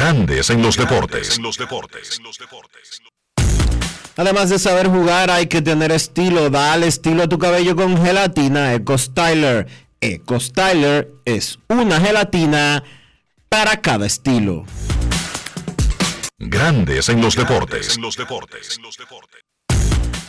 Grandes 0.00 0.48
en 0.48 0.62
los 0.62 0.78
deportes. 0.78 1.38
Además 4.16 4.48
de 4.48 4.58
saber 4.58 4.88
jugar, 4.88 5.30
hay 5.30 5.46
que 5.46 5.60
tener 5.60 5.92
estilo. 5.92 6.48
Dale 6.48 6.86
estilo 6.86 7.24
a 7.24 7.28
tu 7.28 7.38
cabello 7.38 7.76
con 7.76 8.02
gelatina 8.02 8.72
Eco 8.72 8.96
Styler. 8.96 9.66
Eco 10.00 10.40
Styler 10.40 11.12
es 11.26 11.58
una 11.68 12.00
gelatina 12.00 12.82
para 13.50 13.82
cada 13.82 14.06
estilo. 14.06 14.64
Grandes 16.38 17.10
en 17.10 17.20
los 17.20 17.36
deportes. 17.36 17.98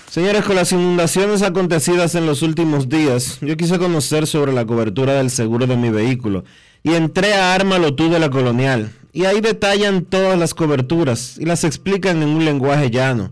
Señores, 0.09 0.43
con 0.43 0.57
las 0.57 0.73
inundaciones 0.73 1.43
acontecidas 1.43 2.15
en 2.15 2.25
los 2.25 2.41
últimos 2.41 2.89
días, 2.89 3.37
yo 3.39 3.55
quise 3.55 3.79
conocer 3.79 4.27
sobre 4.27 4.51
la 4.51 4.65
cobertura 4.65 5.13
del 5.13 5.29
seguro 5.29 5.65
de 5.65 5.77
mi 5.77 5.89
vehículo 5.89 6.43
y 6.83 6.95
entré 6.95 7.35
a 7.35 7.53
Ármalo 7.53 7.95
tú 7.95 8.09
de 8.09 8.19
la 8.19 8.29
Colonial. 8.29 8.91
Y 9.13 9.25
ahí 9.25 9.41
detallan 9.41 10.03
todas 10.05 10.37
las 10.39 10.53
coberturas 10.53 11.37
y 11.37 11.45
las 11.45 11.63
explican 11.63 12.21
en 12.23 12.29
un 12.29 12.45
lenguaje 12.45 12.89
llano. 12.89 13.31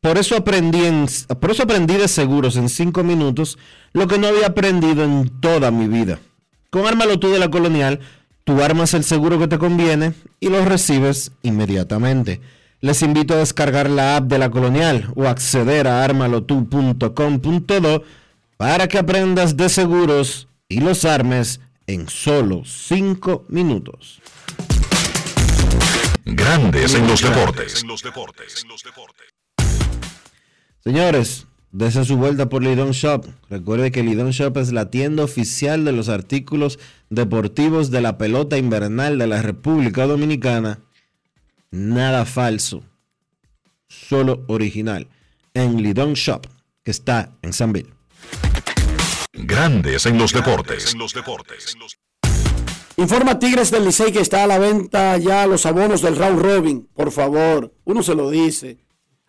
Por 0.00 0.18
eso 0.18 0.36
aprendí, 0.36 0.84
en- 0.84 1.06
por 1.40 1.50
eso 1.50 1.62
aprendí 1.62 1.94
de 1.94 2.08
seguros 2.08 2.56
en 2.56 2.68
cinco 2.68 3.04
minutos 3.04 3.58
lo 3.92 4.06
que 4.08 4.18
no 4.18 4.26
había 4.28 4.46
aprendido 4.48 5.04
en 5.04 5.28
toda 5.40 5.70
mi 5.70 5.86
vida. 5.88 6.18
Con 6.70 6.86
Ármalo 6.86 7.18
tú 7.18 7.30
de 7.30 7.38
la 7.38 7.48
Colonial, 7.50 8.00
tú 8.44 8.62
armas 8.62 8.94
el 8.94 9.04
seguro 9.04 9.38
que 9.38 9.46
te 9.48 9.58
conviene 9.58 10.14
y 10.40 10.48
lo 10.48 10.64
recibes 10.64 11.32
inmediatamente. 11.42 12.40
Les 12.80 13.02
invito 13.02 13.34
a 13.34 13.38
descargar 13.38 13.90
la 13.90 14.16
app 14.16 14.24
de 14.24 14.38
la 14.38 14.50
Colonial 14.50 15.12
o 15.14 15.26
acceder 15.28 15.86
a 15.86 16.02
armalotu.com.do 16.04 18.02
para 18.56 18.88
que 18.88 18.98
aprendas 18.98 19.56
de 19.56 19.68
seguros 19.68 20.48
y 20.68 20.80
los 20.80 21.04
armes 21.04 21.60
en 21.86 22.08
solo 22.08 22.62
cinco 22.64 23.44
minutos. 23.48 24.20
Grandes 26.24 26.94
en 26.94 27.06
los 27.06 27.22
deportes. 27.22 27.84
Señores, 30.82 31.46
desen 31.72 32.04
su 32.04 32.16
vuelta 32.16 32.48
por 32.48 32.62
Lidon 32.62 32.92
Shop. 32.92 33.26
Recuerde 33.48 33.92
que 33.92 34.02
Lidon 34.02 34.30
Shop 34.30 34.56
es 34.58 34.72
la 34.72 34.90
tienda 34.90 35.24
oficial 35.24 35.84
de 35.84 35.92
los 35.92 36.08
artículos 36.08 36.78
deportivos 37.10 37.90
de 37.90 38.00
la 38.00 38.18
pelota 38.18 38.58
invernal 38.58 39.18
de 39.18 39.26
la 39.26 39.42
República 39.42 40.06
Dominicana. 40.06 40.80
Nada 41.70 42.24
falso, 42.24 42.82
solo 43.88 44.44
original. 44.48 45.08
En 45.54 45.82
Lidon 45.82 46.14
Shop, 46.14 46.46
que 46.82 46.90
está 46.90 47.32
en 47.42 47.52
San 47.52 47.72
Bill. 47.72 47.92
Grandes 49.32 50.06
en 50.06 50.18
los 50.18 50.32
deportes. 50.32 50.94
Informa 52.96 53.38
Tigres 53.38 53.70
del 53.70 53.84
Licey 53.84 54.12
que 54.12 54.20
está 54.20 54.44
a 54.44 54.46
la 54.46 54.58
venta 54.58 55.16
ya 55.16 55.46
los 55.46 55.64
abonos 55.64 56.02
del 56.02 56.16
round 56.16 56.40
robin. 56.40 56.88
Por 56.94 57.10
favor, 57.12 57.72
uno 57.84 58.02
se 58.02 58.14
lo 58.14 58.30
dice. 58.30 58.78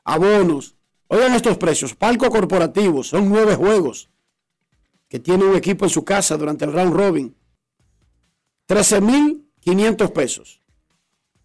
Abonos. 0.04 0.76
Oigan 1.08 1.34
estos 1.34 1.58
precios. 1.58 1.94
Palco 1.94 2.30
corporativo. 2.30 3.04
Son 3.04 3.30
nueve 3.30 3.56
juegos 3.56 4.10
que 5.08 5.20
tiene 5.20 5.46
un 5.46 5.56
equipo 5.56 5.86
en 5.86 5.90
su 5.90 6.04
casa 6.04 6.38
durante 6.38 6.66
el 6.66 6.74
round 6.74 6.94
robin. 6.96 7.36
13.500 8.68 10.12
pesos. 10.12 10.62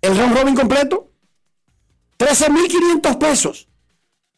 El 0.01 0.17
round 0.17 0.37
robin 0.37 0.55
completo. 0.55 1.11
13.500 2.19 3.19
pesos. 3.19 3.69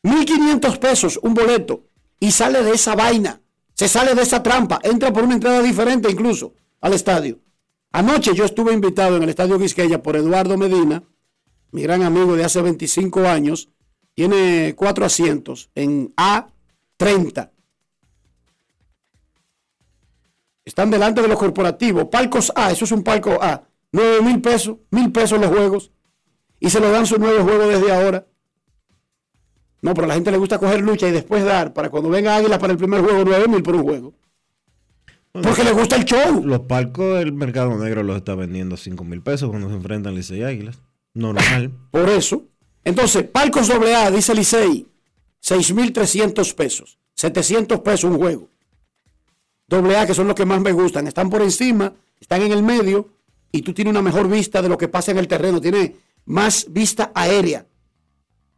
1.500 0.02 0.78
pesos 0.78 1.20
un 1.22 1.34
boleto. 1.34 1.84
Y 2.20 2.32
sale 2.32 2.62
de 2.62 2.72
esa 2.72 2.94
vaina. 2.94 3.40
Se 3.74 3.88
sale 3.88 4.14
de 4.14 4.22
esa 4.22 4.42
trampa. 4.42 4.80
Entra 4.82 5.12
por 5.12 5.24
una 5.24 5.34
entrada 5.34 5.62
diferente 5.62 6.10
incluso 6.10 6.54
al 6.80 6.94
estadio. 6.94 7.38
Anoche 7.92 8.34
yo 8.34 8.44
estuve 8.44 8.72
invitado 8.72 9.16
en 9.16 9.22
el 9.22 9.30
Estadio 9.30 9.58
Quisqueya 9.58 10.02
por 10.02 10.16
Eduardo 10.16 10.56
Medina, 10.58 11.02
mi 11.70 11.82
gran 11.82 12.02
amigo 12.02 12.36
de 12.36 12.44
hace 12.44 12.60
25 12.60 13.20
años. 13.26 13.70
Tiene 14.14 14.74
cuatro 14.76 15.04
asientos 15.04 15.70
en 15.74 16.14
A30. 16.16 17.50
Están 20.64 20.90
delante 20.90 21.22
de 21.22 21.28
los 21.28 21.38
corporativos. 21.38 22.06
Palcos 22.06 22.52
A, 22.54 22.70
eso 22.72 22.84
es 22.84 22.92
un 22.92 23.02
palco 23.02 23.38
A. 23.40 23.62
9 23.92 24.22
mil 24.22 24.42
pesos, 24.42 24.76
mil 24.90 25.10
pesos 25.12 25.40
los 25.40 25.48
juegos. 25.48 25.92
Y 26.60 26.68
se 26.68 26.80
lo 26.80 26.90
dan 26.90 27.06
sus 27.06 27.18
nuevos 27.18 27.42
juegos 27.42 27.68
desde 27.68 27.92
ahora. 27.92 28.26
No, 29.80 29.94
pero 29.94 30.06
a 30.06 30.08
la 30.08 30.14
gente 30.14 30.32
le 30.32 30.38
gusta 30.38 30.58
coger 30.58 30.80
lucha 30.80 31.08
y 31.08 31.12
después 31.12 31.44
dar 31.44 31.72
para 31.72 31.88
cuando 31.88 32.10
venga 32.10 32.34
Águila 32.34 32.58
para 32.58 32.72
el 32.72 32.78
primer 32.78 33.00
juego, 33.00 33.24
9 33.24 33.48
mil 33.48 33.62
por 33.62 33.76
un 33.76 33.84
juego. 33.84 34.14
Porque 35.32 35.64
le 35.64 35.72
gusta 35.72 35.96
el 35.96 36.04
show. 36.04 36.42
Los 36.44 36.60
palcos 36.60 37.18
del 37.18 37.32
mercado 37.32 37.76
negro 37.76 38.02
los 38.02 38.16
está 38.16 38.34
vendiendo 38.34 38.76
5 38.76 39.04
mil 39.04 39.22
pesos 39.22 39.50
cuando 39.50 39.68
se 39.68 39.74
enfrentan 39.74 40.14
Licey 40.14 40.42
Águilas. 40.42 40.80
Normal. 41.14 41.72
Por 41.90 42.08
eso. 42.08 42.44
Entonces, 42.84 43.24
Palcos 43.24 43.68
AA, 43.70 44.10
dice 44.10 44.34
Licey, 44.34 44.86
6.300 45.42 46.54
pesos. 46.54 46.98
700 47.14 47.80
pesos 47.80 48.10
un 48.10 48.16
juego. 48.18 48.48
AA, 49.70 50.06
que 50.06 50.14
son 50.14 50.26
los 50.26 50.34
que 50.34 50.46
más 50.46 50.60
me 50.60 50.72
gustan. 50.72 51.06
Están 51.06 51.28
por 51.28 51.42
encima, 51.42 51.92
están 52.18 52.42
en 52.42 52.52
el 52.52 52.62
medio 52.62 53.08
y 53.52 53.62
tú 53.62 53.74
tienes 53.74 53.90
una 53.90 54.02
mejor 54.02 54.28
vista 54.28 54.62
de 54.62 54.68
lo 54.68 54.78
que 54.78 54.88
pasa 54.88 55.10
en 55.10 55.18
el 55.18 55.28
terreno. 55.28 55.60
Tienes 55.60 55.92
más 56.24 56.66
vista 56.70 57.12
aérea. 57.14 57.66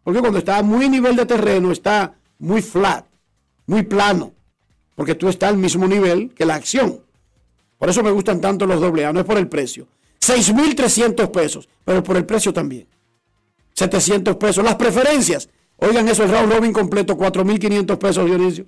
Porque 0.05 0.21
cuando 0.21 0.39
está 0.39 0.59
a 0.59 0.63
muy 0.63 0.89
nivel 0.89 1.17
de 1.17 1.27
terreno, 1.27 1.73
está 1.73 2.15
muy 2.39 2.63
flat, 2.63 3.07
muy 3.67 3.83
plano. 3.83 4.33
Porque 5.01 5.15
tú 5.15 5.31
estás 5.31 5.49
al 5.49 5.57
mismo 5.57 5.89
nivel 5.89 6.35
que 6.35 6.45
la 6.45 6.57
acción. 6.57 7.01
Por 7.79 7.89
eso 7.89 8.03
me 8.03 8.11
gustan 8.11 8.39
tanto 8.39 8.67
los 8.67 8.83
AA, 8.83 9.15
no 9.15 9.21
es 9.21 9.25
por 9.25 9.39
el 9.39 9.49
precio. 9.49 9.89
6.300 10.21 11.31
pesos, 11.31 11.71
pero 11.87 12.03
por 12.03 12.19
el 12.19 12.27
precio 12.27 12.53
también. 12.53 12.87
700 13.73 14.37
pesos. 14.37 14.63
Las 14.63 14.75
preferencias. 14.75 15.49
Oigan 15.79 16.07
eso, 16.07 16.23
el 16.23 16.31
round 16.31 16.53
robin 16.53 16.75
completo, 16.75 17.17
4.500 17.17 17.97
pesos, 17.97 18.27
Dionisio. 18.27 18.67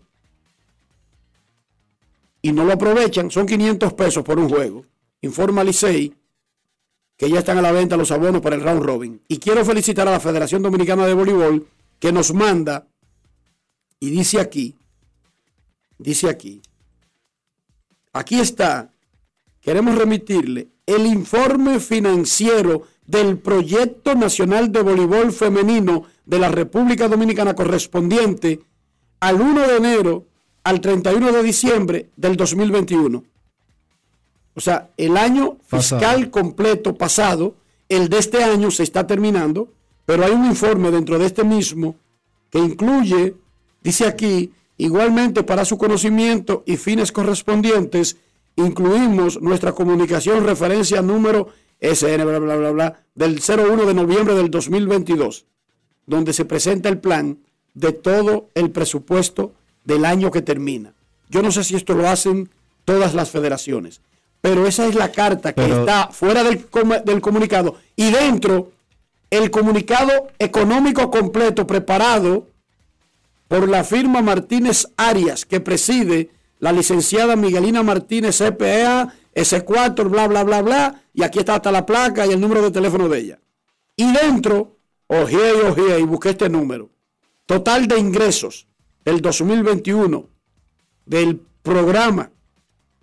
Y 2.40 2.50
no 2.50 2.64
lo 2.64 2.72
aprovechan, 2.72 3.30
son 3.30 3.44
500 3.44 3.92
pesos 3.92 4.24
por 4.24 4.38
un 4.38 4.48
juego. 4.48 4.86
Informa 5.20 5.62
Licey 5.62 6.14
que 7.18 7.28
ya 7.28 7.40
están 7.40 7.58
a 7.58 7.62
la 7.62 7.72
venta 7.72 7.94
los 7.98 8.10
abonos 8.10 8.40
para 8.40 8.56
el 8.56 8.62
round 8.62 8.82
robin. 8.82 9.20
Y 9.28 9.36
quiero 9.36 9.66
felicitar 9.66 10.08
a 10.08 10.12
la 10.12 10.18
Federación 10.18 10.62
Dominicana 10.62 11.04
de 11.04 11.12
Voleibol 11.12 11.68
que 11.98 12.10
nos 12.10 12.32
manda, 12.32 12.88
y 14.00 14.08
dice 14.08 14.40
aquí, 14.40 14.78
dice 16.02 16.28
aquí, 16.28 16.62
aquí 18.12 18.40
está, 18.40 18.92
queremos 19.60 19.96
remitirle 19.96 20.68
el 20.86 21.06
informe 21.06 21.80
financiero 21.80 22.82
del 23.06 23.38
Proyecto 23.38 24.14
Nacional 24.14 24.70
de 24.72 24.82
Voleibol 24.82 25.32
Femenino 25.32 26.04
de 26.24 26.38
la 26.38 26.48
República 26.48 27.08
Dominicana 27.08 27.54
correspondiente 27.54 28.60
al 29.20 29.40
1 29.40 29.68
de 29.68 29.76
enero 29.76 30.26
al 30.64 30.80
31 30.80 31.32
de 31.32 31.42
diciembre 31.42 32.10
del 32.16 32.36
2021. 32.36 33.24
O 34.54 34.60
sea, 34.60 34.90
el 34.96 35.16
año 35.16 35.58
fiscal 35.66 35.98
Pasado. 35.98 36.30
completo 36.30 36.94
pasado, 36.96 37.56
el 37.88 38.08
de 38.08 38.18
este 38.18 38.42
año 38.42 38.70
se 38.70 38.82
está 38.82 39.06
terminando, 39.06 39.72
pero 40.04 40.24
hay 40.24 40.32
un 40.32 40.46
informe 40.46 40.90
dentro 40.90 41.18
de 41.18 41.26
este 41.26 41.44
mismo 41.44 41.96
que 42.50 42.58
incluye, 42.58 43.34
dice 43.82 44.06
aquí, 44.06 44.52
igualmente 44.84 45.42
para 45.42 45.64
su 45.64 45.78
conocimiento 45.78 46.62
y 46.66 46.76
fines 46.76 47.12
correspondientes, 47.12 48.16
incluimos 48.56 49.40
nuestra 49.40 49.72
comunicación 49.72 50.44
referencia 50.44 51.02
número 51.02 51.48
SN, 51.80 52.24
bla, 52.24 52.38
bla, 52.38 52.56
bla, 52.56 52.70
bla, 52.70 53.00
del 53.14 53.40
01 53.40 53.84
de 53.86 53.94
noviembre 53.94 54.34
del 54.34 54.50
2022. 54.50 55.46
donde 56.04 56.32
se 56.32 56.44
presenta 56.44 56.88
el 56.88 56.98
plan 56.98 57.38
de 57.74 57.92
todo 57.92 58.48
el 58.56 58.70
presupuesto 58.72 59.52
del 59.84 60.04
año 60.04 60.32
que 60.32 60.42
termina. 60.42 60.94
Yo 61.30 61.42
no 61.42 61.52
sé 61.52 61.62
si 61.62 61.76
esto 61.76 61.94
lo 61.94 62.08
hacen 62.08 62.50
todas 62.84 63.14
las 63.14 63.30
federaciones, 63.30 64.00
pero 64.40 64.66
esa 64.66 64.86
es 64.86 64.96
la 64.96 65.12
carta 65.12 65.52
que 65.52 65.62
Pero- 65.62 65.78
está 65.80 66.08
fuera 66.08 66.42
del, 66.42 66.66
com- 66.66 67.02
del 67.04 67.20
comunicado 67.20 67.76
y 67.94 68.10
dentro 68.10 68.72
el 69.30 69.50
comunicado 69.52 70.26
económico 70.40 71.08
completo 71.08 71.68
preparado 71.68 72.48
por 73.52 73.68
la 73.68 73.84
firma 73.84 74.22
Martínez 74.22 74.86
Arias 74.96 75.44
que 75.44 75.60
preside 75.60 76.30
la 76.58 76.72
licenciada 76.72 77.36
Miguelina 77.36 77.82
Martínez 77.82 78.38
CPA, 78.38 79.12
S4, 79.34 80.08
bla, 80.08 80.26
bla, 80.26 80.42
bla, 80.42 80.62
bla, 80.62 81.02
y 81.12 81.22
aquí 81.22 81.40
está 81.40 81.56
hasta 81.56 81.70
la 81.70 81.84
placa 81.84 82.26
y 82.26 82.30
el 82.30 82.40
número 82.40 82.62
de 82.62 82.70
teléfono 82.70 83.10
de 83.10 83.18
ella. 83.18 83.38
Y 83.94 84.10
dentro, 84.10 84.78
oje 85.06 85.36
y 85.36 85.66
oje, 85.66 86.00
y 86.00 86.02
busqué 86.04 86.30
este 86.30 86.48
número. 86.48 86.88
Total 87.44 87.86
de 87.86 87.98
ingresos 87.98 88.66
del 89.04 89.20
2021 89.20 90.26
del 91.04 91.38
programa. 91.62 92.30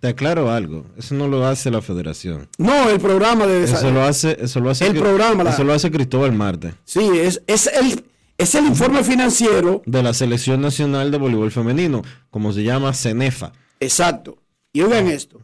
Te 0.00 0.08
aclaro 0.08 0.50
algo, 0.50 0.86
eso 0.96 1.14
no 1.14 1.28
lo 1.28 1.46
hace 1.46 1.70
la 1.70 1.80
federación. 1.80 2.48
No, 2.58 2.88
el 2.90 2.98
programa 2.98 3.46
de 3.46 3.62
Eso 3.64 3.76
desa- 3.76 3.92
lo 3.92 4.02
hace, 4.02 4.36
eso 4.40 4.58
lo 4.58 4.70
hace 4.70 4.86
El 4.88 4.98
programa, 4.98 5.44
la- 5.44 5.50
Eso 5.50 5.62
lo 5.62 5.74
hace 5.74 5.92
Cristóbal 5.92 6.32
Marte. 6.32 6.74
Sí, 6.84 7.08
es, 7.20 7.40
es, 7.46 7.68
el, 7.68 8.02
es 8.40 8.54
el 8.54 8.66
informe 8.66 9.04
financiero. 9.04 9.82
De 9.84 10.02
la 10.02 10.14
Selección 10.14 10.62
Nacional 10.62 11.10
de 11.10 11.18
Voleibol 11.18 11.50
Femenino, 11.50 12.02
como 12.30 12.54
se 12.54 12.62
llama 12.62 12.94
CENEFA. 12.94 13.52
Exacto. 13.80 14.38
Y 14.72 14.80
oigan 14.80 15.08
esto, 15.08 15.42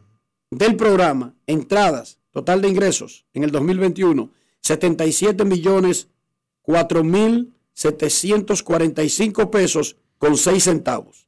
del 0.49 0.75
programa, 0.75 1.35
entradas, 1.45 2.17
total 2.31 2.61
de 2.61 2.69
ingresos 2.69 3.25
en 3.33 3.43
el 3.43 3.51
2021, 3.51 4.31
77 4.61 5.45
millones 5.45 6.07
4 6.63 7.03
mil 7.03 7.53
745 7.73 9.51
pesos 9.51 9.97
con 10.17 10.35
6 10.35 10.63
centavos. 10.63 11.27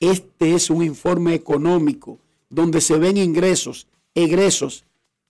Este 0.00 0.54
es 0.54 0.70
un 0.70 0.82
informe 0.82 1.34
económico 1.34 2.18
donde 2.48 2.80
se 2.80 2.98
ven 2.98 3.16
ingresos, 3.16 3.86
egresos 4.16 4.84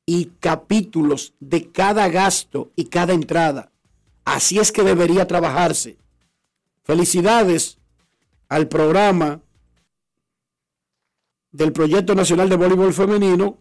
y 0.07 0.31
capítulos 0.41 1.35
de 1.39 1.67
cada 1.71 2.09
gasto 2.09 2.71
y 2.77 2.87
cada 2.87 3.13
entrada. 3.13 3.71
Así 4.25 4.59
es 4.59 4.73
que 4.73 4.83
debería 4.83 5.27
trabajarse. 5.27 5.97
Felicidades 6.83 7.79
al 8.49 8.69
programa 8.69 9.41
del 11.53 11.73
Proyecto 11.73 12.15
Nacional 12.15 12.49
de 12.49 12.57
Voleibol 12.57 12.93
Femenino, 12.93 13.59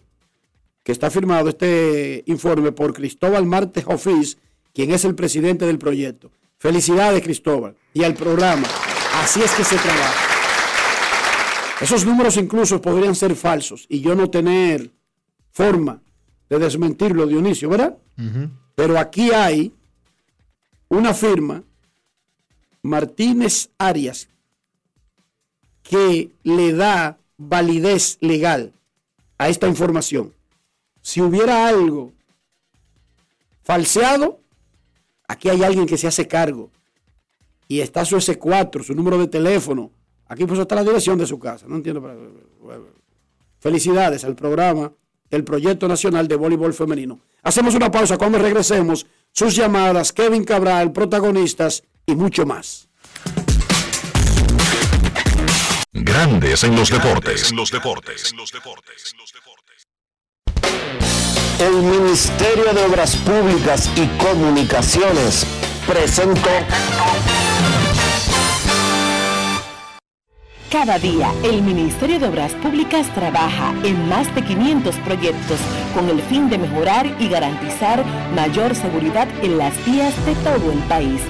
que 0.83 0.91
está 0.91 1.09
firmado 1.09 1.49
este 1.49 2.23
informe 2.27 2.71
por 2.71 2.93
Cristóbal 2.93 3.45
Martes 3.45 3.83
Office, 3.87 4.37
quien 4.73 4.91
es 4.91 5.05
el 5.05 5.15
presidente 5.15 5.65
del 5.65 5.79
proyecto. 5.79 6.31
Felicidades, 6.57 7.23
Cristóbal, 7.23 7.75
y 7.93 8.03
al 8.03 8.13
programa. 8.13 8.67
Así 9.15 9.41
es 9.41 9.51
que 9.53 9.63
se 9.63 9.77
trabaja. 9.77 10.29
Esos 11.81 12.05
números 12.05 12.37
incluso 12.37 12.81
podrían 12.81 13.15
ser 13.15 13.35
falsos 13.35 13.85
y 13.89 14.01
yo 14.01 14.13
no 14.15 14.29
tener 14.29 14.91
forma 15.51 16.01
de 16.49 16.59
desmentirlo, 16.59 17.25
Dionisio, 17.25 17.69
¿verdad? 17.69 17.97
Pero 18.75 18.99
aquí 18.99 19.31
hay 19.31 19.73
una 20.89 21.13
firma, 21.13 21.63
Martínez 22.81 23.69
Arias, 23.77 24.29
que 25.83 26.31
le 26.43 26.73
da 26.73 27.17
validez 27.37 28.17
legal 28.21 28.73
a 29.37 29.49
esta 29.49 29.67
información. 29.67 30.33
Si 31.01 31.21
hubiera 31.21 31.67
algo 31.67 32.11
falseado, 33.63 34.39
aquí 35.27 35.49
hay 35.49 35.63
alguien 35.63 35.85
que 35.85 35.97
se 35.97 36.07
hace 36.07 36.27
cargo. 36.27 36.71
Y 37.67 37.81
está 37.81 38.03
su 38.03 38.17
S4, 38.17 38.83
su 38.83 38.95
número 38.95 39.17
de 39.17 39.27
teléfono. 39.27 39.91
Aquí 40.27 40.45
pues 40.45 40.59
está 40.59 40.75
la 40.75 40.83
dirección 40.83 41.17
de 41.17 41.27
su 41.27 41.39
casa. 41.39 41.65
No 41.67 41.75
entiendo. 41.75 42.01
pero- 42.01 42.99
Felicidades 43.59 44.23
al 44.23 44.35
programa 44.35 44.91
del 45.29 45.43
Proyecto 45.43 45.87
Nacional 45.87 46.27
de 46.27 46.35
Voleibol 46.35 46.73
Femenino. 46.73 47.19
Hacemos 47.43 47.75
una 47.75 47.91
pausa 47.91 48.17
cuando 48.17 48.39
regresemos. 48.39 49.05
Sus 49.33 49.55
llamadas, 49.55 50.11
Kevin 50.13 50.43
Cabral, 50.43 50.91
protagonistas 50.91 51.83
y 52.05 52.15
mucho 52.15 52.45
más. 52.45 52.89
Grandes 55.91 56.63
en 56.63 56.75
los 56.75 56.89
deportes. 56.89 57.51
los 57.51 57.71
deportes. 57.71 58.33
El 61.59 61.73
Ministerio 61.83 62.73
de 62.73 62.85
Obras 62.85 63.17
Públicas 63.17 63.89
y 63.95 64.07
Comunicaciones 64.17 65.45
presentó 65.85 66.49
Cada 70.71 70.99
día, 70.99 71.33
el 71.43 71.63
Ministerio 71.63 72.19
de 72.19 72.27
Obras 72.27 72.53
Públicas 72.53 73.11
trabaja 73.15 73.73
en 73.83 74.07
más 74.07 74.33
de 74.35 74.43
500 74.43 74.95
proyectos 74.97 75.59
con 75.95 76.07
el 76.09 76.21
fin 76.21 76.47
de 76.47 76.59
mejorar 76.59 77.07
y 77.19 77.27
garantizar 77.27 78.05
mayor 78.35 78.75
seguridad 78.75 79.27
en 79.41 79.57
las 79.57 79.73
vías 79.83 80.13
de 80.27 80.35
todo 80.35 80.71
el 80.71 80.77
país. 80.83 81.21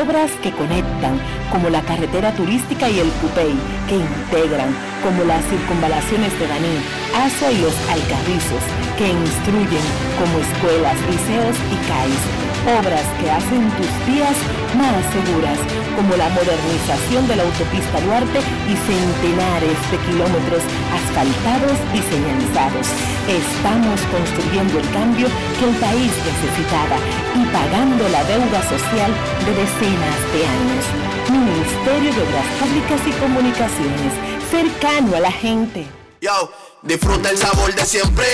Obras 0.00 0.30
que 0.42 0.50
conectan, 0.52 1.20
como 1.50 1.68
la 1.68 1.82
carretera 1.82 2.32
turística 2.32 2.88
y 2.88 2.98
el 2.98 3.10
Cupey, 3.20 3.52
que 3.88 3.96
integran, 3.96 4.72
como 5.04 5.22
las 5.24 5.44
circunvalaciones 5.44 6.32
de 6.40 6.46
Baní, 6.46 6.80
Aso 7.12 7.50
y 7.50 7.58
los 7.58 7.76
Alcarrizos, 7.92 8.64
que 8.96 9.12
instruyen, 9.12 9.84
como 10.16 10.38
escuelas, 10.40 10.96
liceos 11.12 11.56
y 11.68 11.76
CAIS. 11.92 12.24
Obras 12.62 13.04
que 13.20 13.28
hacen 13.28 13.68
tus 13.76 13.90
vías 14.06 14.38
más 14.78 15.02
seguras, 15.12 15.58
como 15.96 16.16
la 16.16 16.28
modernización 16.30 17.28
de 17.28 17.36
la 17.36 17.42
autopista 17.42 18.00
Duarte 18.00 18.38
y 18.38 18.74
centenares 18.88 19.76
de 19.90 19.98
kilómetros 20.08 20.62
asfaltados 20.88 21.76
y 21.92 22.00
señalizados. 22.00 22.86
Estamos 23.28 24.00
construyendo 24.08 24.78
el 24.78 24.88
cambio 24.90 25.28
que 25.58 25.64
el 25.68 25.76
país 25.76 26.12
necesitaba 26.22 26.96
y 27.34 27.42
pagando 27.50 28.08
la 28.08 28.22
deuda 28.24 28.62
social 28.62 29.10
de 29.44 29.52
de 29.82 30.46
años. 30.46 30.84
Ministerio 31.28 32.14
de 32.14 32.22
Obras 32.22 32.46
Públicas 32.60 33.00
y 33.04 33.10
Comunicaciones, 33.18 34.12
cercano 34.48 35.16
a 35.16 35.20
la 35.20 35.32
gente. 35.32 35.86
Yo, 36.20 36.52
disfruta 36.82 37.30
el 37.30 37.36
sabor 37.36 37.74
de 37.74 37.84
siempre 37.84 38.26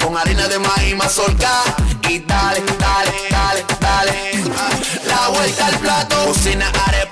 con 0.00 0.16
harina 0.16 0.46
de 0.46 0.60
maíz 0.60 0.96
mazorca 0.96 1.64
y 2.08 2.20
dale, 2.20 2.62
dale, 2.78 3.12
dale, 3.30 3.64
dale. 3.80 4.44
La 5.04 5.28
vuelta 5.28 5.66
al 5.66 5.78
plato, 5.80 6.24
cocina 6.26 6.70
arepa, 6.86 7.11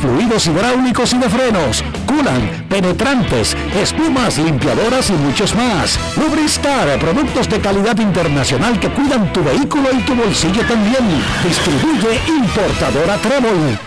Fluidos 0.00 0.46
hidráulicos 0.46 1.12
y 1.12 1.18
de 1.18 1.28
frenos, 1.28 1.84
culan, 2.06 2.66
penetrantes, 2.68 3.56
espumas, 3.74 4.38
limpiadoras 4.38 5.10
y 5.10 5.14
muchos 5.14 5.54
más. 5.54 5.98
Lubristar, 6.16 6.98
productos 6.98 7.48
de 7.48 7.60
calidad 7.60 7.98
internacional 7.98 8.78
que 8.80 8.88
cuidan 8.90 9.32
tu 9.32 9.42
vehículo 9.42 9.88
y 9.92 10.00
tu 10.02 10.14
bolsillo 10.14 10.62
también. 10.66 11.04
Distribuye 11.44 12.20
importadora 12.28 13.16
Trébol. 13.18 13.78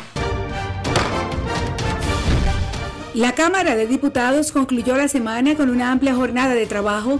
La 3.13 3.33
Cámara 3.33 3.75
de 3.75 3.87
Diputados 3.87 4.53
concluyó 4.53 4.95
la 4.95 5.09
semana 5.09 5.55
con 5.55 5.69
una 5.69 5.91
amplia 5.91 6.15
jornada 6.15 6.53
de 6.53 6.65
trabajo 6.65 7.19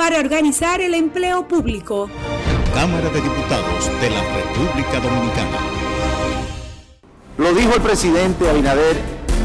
para 0.00 0.18
organizar 0.18 0.80
el 0.80 0.94
empleo 0.94 1.46
público. 1.46 2.08
Cámara 2.72 3.10
de 3.10 3.20
Diputados 3.20 3.84
de 4.00 4.08
la 4.08 4.22
República 4.34 4.98
Dominicana. 4.98 5.58
Lo 7.36 7.52
dijo 7.52 7.74
el 7.74 7.82
presidente 7.82 8.48
Abinader 8.48 8.96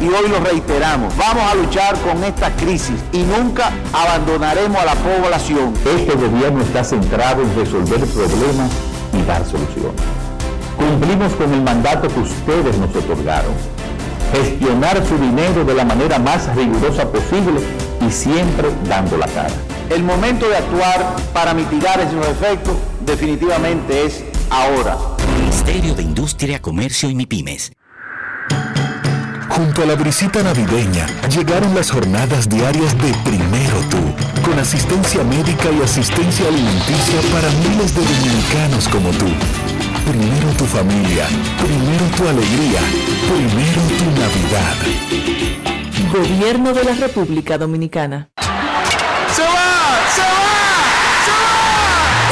y 0.02 0.08
hoy 0.08 0.30
lo 0.30 0.40
reiteramos. 0.40 1.14
Vamos 1.18 1.44
a 1.44 1.56
luchar 1.56 2.00
con 2.00 2.24
esta 2.24 2.56
crisis 2.56 2.96
y 3.12 3.24
nunca 3.24 3.70
abandonaremos 3.92 4.82
a 4.82 4.86
la 4.86 4.96
población. 4.96 5.74
Este 5.94 6.16
gobierno 6.16 6.62
está 6.62 6.86
centrado 6.86 7.42
en 7.42 7.54
resolver 7.54 8.00
problemas 8.06 8.72
y 9.12 9.24
dar 9.24 9.46
soluciones. 9.46 10.02
Cumplimos 10.78 11.34
con 11.34 11.54
el 11.54 11.64
mandato 11.64 12.08
que 12.08 12.22
ustedes 12.22 12.78
nos 12.78 12.96
otorgaron. 12.96 13.52
Gestionar 14.32 15.06
su 15.06 15.18
dinero 15.18 15.66
de 15.66 15.74
la 15.74 15.84
manera 15.84 16.18
más 16.18 16.48
rigurosa 16.56 17.12
posible 17.12 17.60
y 18.08 18.10
siempre 18.10 18.70
dando 18.88 19.18
la 19.18 19.28
cara. 19.28 19.75
El 19.90 20.04
momento 20.04 20.50
de 20.50 20.58
actuar 20.58 21.16
para 21.34 21.54
mitigar 21.54 22.00
esos 22.00 22.28
efectos 22.28 22.76
definitivamente 23.06 24.06
es 24.06 24.24
ahora. 24.50 24.98
Ministerio 25.40 25.94
de 25.94 26.04
Industria, 26.04 26.62
Comercio 26.62 27.10
y 27.10 27.16
MIPIMES. 27.16 27.72
Junto 29.50 29.84
a 29.84 29.86
la 29.86 29.96
brisita 29.96 30.44
navideña 30.44 31.06
llegaron 31.30 31.74
las 31.76 31.92
jornadas 31.92 32.50
diarias 32.50 32.94
de 32.98 33.14
Primero 33.24 33.80
Tú, 33.90 34.50
con 34.50 34.60
asistencia 34.60 35.24
médica 35.24 35.70
y 35.72 35.82
asistencia 35.82 36.48
alimenticia 36.48 37.22
para 37.32 37.50
miles 37.70 37.96
de 37.96 38.02
dominicanos 38.02 38.90
como 38.90 39.10
tú. 39.12 39.28
Primero 40.12 40.50
tu 40.58 40.66
familia, 40.66 41.28
primero 41.58 42.06
tu 42.18 42.28
alegría, 42.28 42.82
primero 43.32 43.82
tu 43.98 44.06
Navidad. 44.20 44.76
Gobierno 46.12 46.74
de 46.74 46.84
la 46.84 46.96
República 46.96 47.58
Dominicana. 47.58 48.30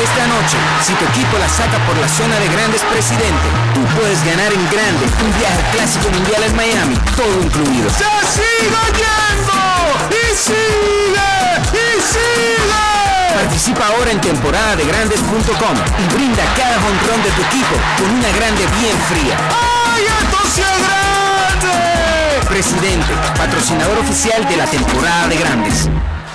Esta 0.04 0.28
noche, 0.28 0.58
si 0.82 0.94
tu 0.96 1.06
equipo 1.06 1.38
la 1.38 1.48
saca 1.48 1.80
por 1.88 1.98
la 1.98 2.10
zona 2.10 2.38
de 2.38 2.50
grandes 2.50 2.84
presidente, 2.92 3.48
tú 3.74 3.80
puedes 3.96 4.20
ganar 4.26 4.52
en 4.52 4.64
grande 4.68 5.06
un 5.24 5.32
viaje 5.40 5.64
clásico 5.72 6.10
mundial 6.12 6.44
en 6.44 6.56
Miami, 6.58 6.96
todo 7.16 7.32
incluido. 7.42 7.90
¡Se 7.90 8.04
sigue 8.36 8.84
yendo! 9.00 9.64
¡Y 10.12 10.36
sigue! 10.36 11.32
¡Y 11.72 12.02
sigue! 12.04 13.34
Participa 13.34 13.88
ahora 13.88 14.12
en 14.12 14.20
temporada 14.20 14.76
de 14.76 14.86
grandes.com 14.86 15.78
y 15.98 16.14
brinda 16.14 16.44
cada 16.58 16.82
jonrón 16.84 17.24
de 17.24 17.32
tu 17.32 17.42
equipo 17.42 17.76
con 17.98 18.10
una 18.12 18.30
grande 18.36 18.68
bien 18.82 19.00
fría. 19.08 19.38
¡Ay, 19.56 20.04
esto 20.04 20.38
sí 20.52 20.62
es 20.62 20.80
grande! 20.84 22.46
Presidente, 22.50 23.14
patrocinador 23.38 24.00
oficial 24.00 24.46
de 24.50 24.58
la 24.58 24.66
temporada 24.66 25.30
de 25.30 25.38
grandes. 25.38 25.90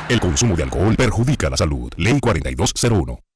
El 0.09 0.21
consumo 0.21 0.57
de 0.57 0.63
alcohol 0.63 0.97
perjudica 0.97 1.51
la 1.51 1.59
salud. 1.59 1.93
Ley 1.99 2.19
4201. 2.19 3.28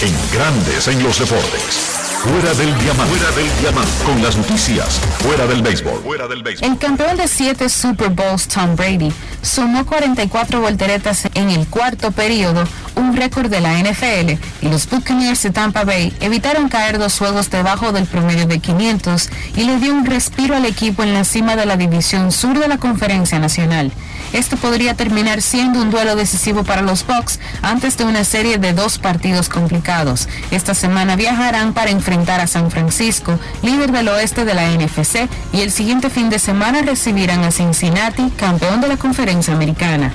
En 0.00 0.14
Grandes 0.32 0.86
en 0.86 1.02
los 1.02 1.18
Deportes. 1.18 1.98
Fuera 2.22 2.54
del 2.54 2.76
diamante. 2.78 3.16
Fuera 3.16 3.30
del 3.34 3.60
diamante. 3.60 4.04
Con 4.04 4.22
las 4.22 4.36
noticias. 4.36 5.00
Fuera 5.18 5.44
del 5.48 5.60
béisbol. 5.60 6.00
Fuera 6.04 6.28
del 6.28 6.44
béisbol. 6.44 6.70
El 6.70 6.78
campeón 6.78 7.16
de 7.16 7.26
siete 7.26 7.68
Super 7.68 8.10
Bowls, 8.10 8.46
Tom 8.46 8.76
Brady, 8.76 9.12
sumó 9.42 9.84
44 9.84 10.60
volteretas 10.60 11.24
en 11.34 11.50
el 11.50 11.66
cuarto 11.66 12.12
periodo, 12.12 12.62
un 12.94 13.16
récord 13.16 13.50
de 13.50 13.60
la 13.60 13.76
NFL, 13.76 14.38
y 14.62 14.68
los 14.68 14.88
Buccaneers 14.88 15.42
de 15.42 15.50
Tampa 15.50 15.82
Bay 15.82 16.12
evitaron 16.20 16.68
caer 16.68 16.98
dos 16.98 17.18
juegos 17.18 17.50
debajo 17.50 17.90
del 17.90 18.06
promedio 18.06 18.46
de 18.46 18.60
500 18.60 19.30
y 19.56 19.64
le 19.64 19.78
dio 19.78 19.92
un 19.92 20.06
respiro 20.06 20.54
al 20.54 20.64
equipo 20.64 21.02
en 21.02 21.12
la 21.12 21.24
cima 21.24 21.56
de 21.56 21.66
la 21.66 21.76
división 21.76 22.30
sur 22.30 22.56
de 22.56 22.68
la 22.68 22.78
Conferencia 22.78 23.40
Nacional. 23.40 23.90
Esto 24.32 24.56
podría 24.56 24.94
terminar 24.94 25.40
siendo 25.42 25.80
un 25.80 25.90
duelo 25.90 26.16
decisivo 26.16 26.64
para 26.64 26.82
los 26.82 27.06
Bucks 27.06 27.40
antes 27.62 27.96
de 27.96 28.04
una 28.04 28.24
serie 28.24 28.58
de 28.58 28.72
dos 28.72 28.98
partidos 28.98 29.48
complicados. 29.48 30.28
Esta 30.50 30.74
semana 30.74 31.16
viajarán 31.16 31.72
para 31.72 31.90
enfrentar 31.90 32.40
a 32.40 32.46
San 32.46 32.70
Francisco, 32.70 33.38
líder 33.62 33.92
del 33.92 34.08
oeste 34.08 34.44
de 34.44 34.54
la 34.54 34.68
NFC, 34.70 35.28
y 35.52 35.60
el 35.62 35.70
siguiente 35.70 36.10
fin 36.10 36.30
de 36.30 36.38
semana 36.38 36.82
recibirán 36.82 37.42
a 37.44 37.50
Cincinnati, 37.50 38.30
campeón 38.36 38.80
de 38.80 38.88
la 38.88 38.96
Conferencia 38.96 39.54
Americana. 39.54 40.12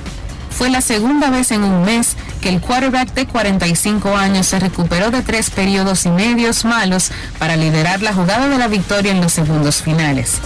Fue 0.56 0.70
la 0.70 0.80
segunda 0.80 1.30
vez 1.30 1.50
en 1.50 1.64
un 1.64 1.82
mes 1.82 2.16
que 2.40 2.48
el 2.48 2.60
quarterback 2.60 3.12
de 3.14 3.26
45 3.26 4.16
años 4.16 4.46
se 4.46 4.60
recuperó 4.60 5.10
de 5.10 5.22
tres 5.22 5.50
periodos 5.50 6.06
y 6.06 6.10
medios 6.10 6.64
malos 6.64 7.10
para 7.40 7.56
liderar 7.56 8.02
la 8.02 8.14
jugada 8.14 8.48
de 8.48 8.58
la 8.58 8.68
victoria 8.68 9.10
en 9.10 9.20
los 9.20 9.32
segundos 9.32 9.82
finales. 9.82 10.40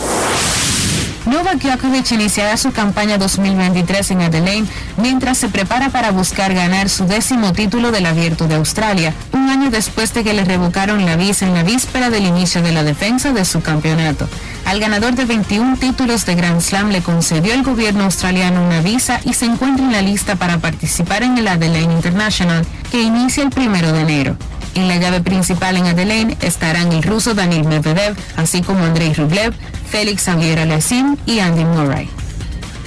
Novak 1.28 1.58
Djokovic 1.58 2.10
iniciará 2.12 2.56
su 2.56 2.72
campaña 2.72 3.18
2023 3.18 4.12
en 4.12 4.22
Adelaide 4.22 4.66
mientras 4.96 5.36
se 5.36 5.50
prepara 5.50 5.90
para 5.90 6.10
buscar 6.10 6.54
ganar 6.54 6.88
su 6.88 7.04
décimo 7.06 7.52
título 7.52 7.92
del 7.92 8.06
Abierto 8.06 8.48
de 8.48 8.54
Australia, 8.54 9.12
un 9.34 9.50
año 9.50 9.70
después 9.70 10.14
de 10.14 10.24
que 10.24 10.32
le 10.32 10.46
revocaron 10.46 11.04
la 11.04 11.16
visa 11.16 11.46
en 11.46 11.52
la 11.52 11.64
víspera 11.64 12.08
del 12.08 12.24
inicio 12.24 12.62
de 12.62 12.72
la 12.72 12.82
defensa 12.82 13.34
de 13.34 13.44
su 13.44 13.60
campeonato. 13.60 14.26
Al 14.64 14.80
ganador 14.80 15.16
de 15.16 15.26
21 15.26 15.76
títulos 15.76 16.24
de 16.24 16.34
Grand 16.34 16.62
Slam 16.62 16.88
le 16.88 17.02
concedió 17.02 17.52
el 17.52 17.62
gobierno 17.62 18.04
australiano 18.04 18.64
una 18.64 18.80
visa 18.80 19.20
y 19.22 19.34
se 19.34 19.44
encuentra 19.44 19.84
en 19.84 19.92
la 19.92 20.00
lista 20.00 20.36
para 20.36 20.58
participar 20.58 21.24
en 21.24 21.36
el 21.36 21.48
Adelaide 21.48 21.92
International, 21.92 22.64
que 22.90 23.02
inicia 23.02 23.42
el 23.42 23.50
primero 23.50 23.92
de 23.92 24.00
enero. 24.00 24.36
En 24.74 24.88
la 24.88 24.96
llave 24.96 25.20
principal 25.20 25.76
en 25.76 25.86
Adelaide 25.86 26.38
estarán 26.40 26.92
el 26.92 27.02
ruso 27.02 27.34
Daniil 27.34 27.66
Medvedev, 27.66 28.16
así 28.36 28.62
como 28.62 28.84
Andrei 28.84 29.12
Rublev, 29.12 29.52
Félix 29.90 30.24
Xavier 30.24 30.58
Alessim 30.58 31.16
y 31.24 31.38
Andy 31.38 31.64
Murray. 31.64 32.08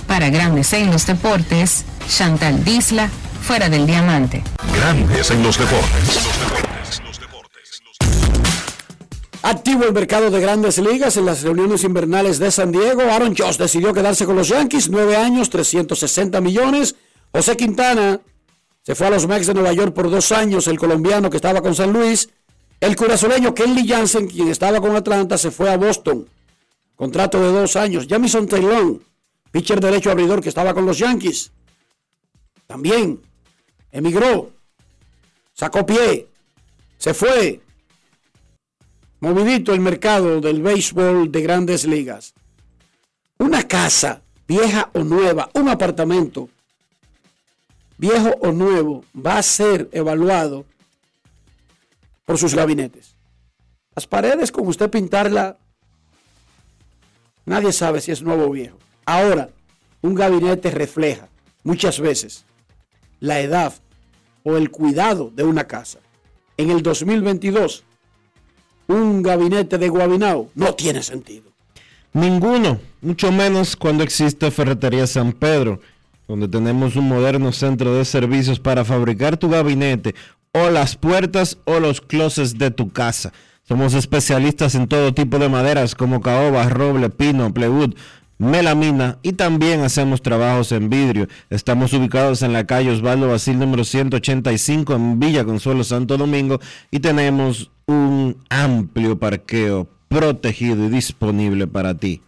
Para 0.07 0.29
Grandes 0.29 0.71
en 0.73 0.91
los 0.91 1.07
Deportes, 1.07 1.85
Chantal 2.07 2.63
Disla, 2.63 3.09
fuera 3.41 3.69
del 3.69 3.87
diamante. 3.87 4.43
Grandes 4.75 5.31
en 5.31 5.41
los 5.41 5.57
deportes. 5.57 6.21
Activo 9.41 9.85
el 9.85 9.93
mercado 9.93 10.29
de 10.29 10.39
grandes 10.39 10.77
ligas 10.77 11.17
en 11.17 11.25
las 11.25 11.41
reuniones 11.41 11.83
invernales 11.83 12.37
de 12.37 12.51
San 12.51 12.71
Diego. 12.71 13.01
Aaron 13.01 13.35
Josh 13.35 13.57
decidió 13.57 13.91
quedarse 13.93 14.25
con 14.25 14.35
los 14.35 14.49
Yankees, 14.49 14.89
nueve 14.89 15.15
años, 15.15 15.49
360 15.49 16.39
millones. 16.41 16.95
José 17.31 17.57
Quintana 17.57 18.21
se 18.83 18.93
fue 18.93 19.07
a 19.07 19.09
los 19.09 19.27
Mets 19.27 19.47
de 19.47 19.55
Nueva 19.55 19.73
York 19.73 19.93
por 19.93 20.11
dos 20.11 20.31
años, 20.31 20.67
el 20.67 20.77
colombiano 20.77 21.29
que 21.31 21.37
estaba 21.37 21.61
con 21.61 21.73
San 21.73 21.91
Luis. 21.91 22.29
El 22.79 22.95
curazoleño 22.95 23.55
Kenley 23.55 23.87
Jansen, 23.87 24.27
quien 24.27 24.49
estaba 24.49 24.79
con 24.79 24.95
Atlanta, 24.95 25.37
se 25.39 25.49
fue 25.49 25.71
a 25.71 25.77
Boston. 25.77 26.27
Contrato 27.01 27.41
de 27.41 27.51
dos 27.51 27.75
años. 27.77 28.05
Jamison 28.07 28.47
Taylor, 28.47 29.01
pitcher 29.49 29.79
derecho 29.79 30.11
abridor 30.11 30.39
que 30.39 30.49
estaba 30.49 30.71
con 30.71 30.85
los 30.85 30.99
Yankees. 30.99 31.51
También 32.67 33.19
emigró. 33.91 34.51
Sacó 35.51 35.83
pie. 35.83 36.27
Se 36.99 37.15
fue. 37.15 37.59
Movidito 39.19 39.73
el 39.73 39.79
mercado 39.79 40.41
del 40.41 40.61
béisbol 40.61 41.31
de 41.31 41.41
grandes 41.41 41.85
ligas. 41.85 42.35
Una 43.39 43.67
casa, 43.67 44.21
vieja 44.47 44.91
o 44.93 45.03
nueva, 45.03 45.49
un 45.55 45.69
apartamento, 45.69 46.49
viejo 47.97 48.29
o 48.41 48.51
nuevo, 48.51 49.05
va 49.15 49.39
a 49.39 49.43
ser 49.43 49.89
evaluado 49.91 50.65
por 52.25 52.37
sus 52.37 52.53
gabinetes. 52.53 53.15
Las 53.95 54.05
paredes, 54.05 54.51
con 54.51 54.67
usted 54.67 54.91
pintarla, 54.91 55.57
nadie 57.45 57.71
sabe 57.71 58.01
si 58.01 58.11
es 58.11 58.21
nuevo 58.21 58.45
o 58.45 58.51
viejo. 58.51 58.77
Ahora, 59.05 59.49
un 60.01 60.15
gabinete 60.15 60.71
refleja 60.71 61.29
muchas 61.63 61.99
veces 61.99 62.45
la 63.19 63.39
edad 63.39 63.73
o 64.43 64.57
el 64.57 64.71
cuidado 64.71 65.31
de 65.33 65.43
una 65.43 65.65
casa. 65.65 65.99
En 66.57 66.71
el 66.71 66.81
2022, 66.81 67.83
un 68.87 69.21
gabinete 69.21 69.77
de 69.77 69.89
Guabinao 69.89 70.49
no 70.55 70.73
tiene 70.73 71.03
sentido. 71.03 71.51
Ninguno, 72.13 72.79
mucho 73.01 73.31
menos 73.31 73.75
cuando 73.75 74.03
existe 74.03 74.51
Ferretería 74.51 75.07
San 75.07 75.31
Pedro, 75.31 75.79
donde 76.27 76.47
tenemos 76.47 76.95
un 76.95 77.07
moderno 77.07 77.51
centro 77.51 77.95
de 77.95 78.03
servicios 78.03 78.59
para 78.59 78.83
fabricar 78.83 79.37
tu 79.37 79.49
gabinete 79.49 80.15
o 80.51 80.69
las 80.69 80.95
puertas 80.95 81.57
o 81.65 81.79
los 81.79 82.01
closets 82.01 82.57
de 82.57 82.71
tu 82.71 82.89
casa. 82.89 83.31
Somos 83.63 83.93
especialistas 83.93 84.75
en 84.75 84.87
todo 84.87 85.13
tipo 85.13 85.39
de 85.39 85.47
maderas 85.47 85.95
como 85.95 86.21
caoba, 86.21 86.67
roble, 86.67 87.09
pino, 87.09 87.53
plywood, 87.53 87.95
melamina 88.37 89.19
y 89.21 89.33
también 89.33 89.81
hacemos 89.81 90.21
trabajos 90.21 90.71
en 90.71 90.89
vidrio. 90.89 91.27
Estamos 91.49 91.93
ubicados 91.93 92.41
en 92.41 92.53
la 92.53 92.65
calle 92.65 92.91
Osvaldo 92.91 93.27
Basil 93.27 93.59
número 93.59 93.83
185 93.83 94.95
en 94.95 95.19
Villa 95.19 95.45
Consuelo 95.45 95.83
Santo 95.83 96.17
Domingo 96.17 96.59
y 96.89 96.99
tenemos 96.99 97.69
un 97.85 98.37
amplio 98.49 99.19
parqueo 99.19 99.87
protegido 100.07 100.85
y 100.85 100.89
disponible 100.89 101.67
para 101.67 101.95
ti. 101.95 102.21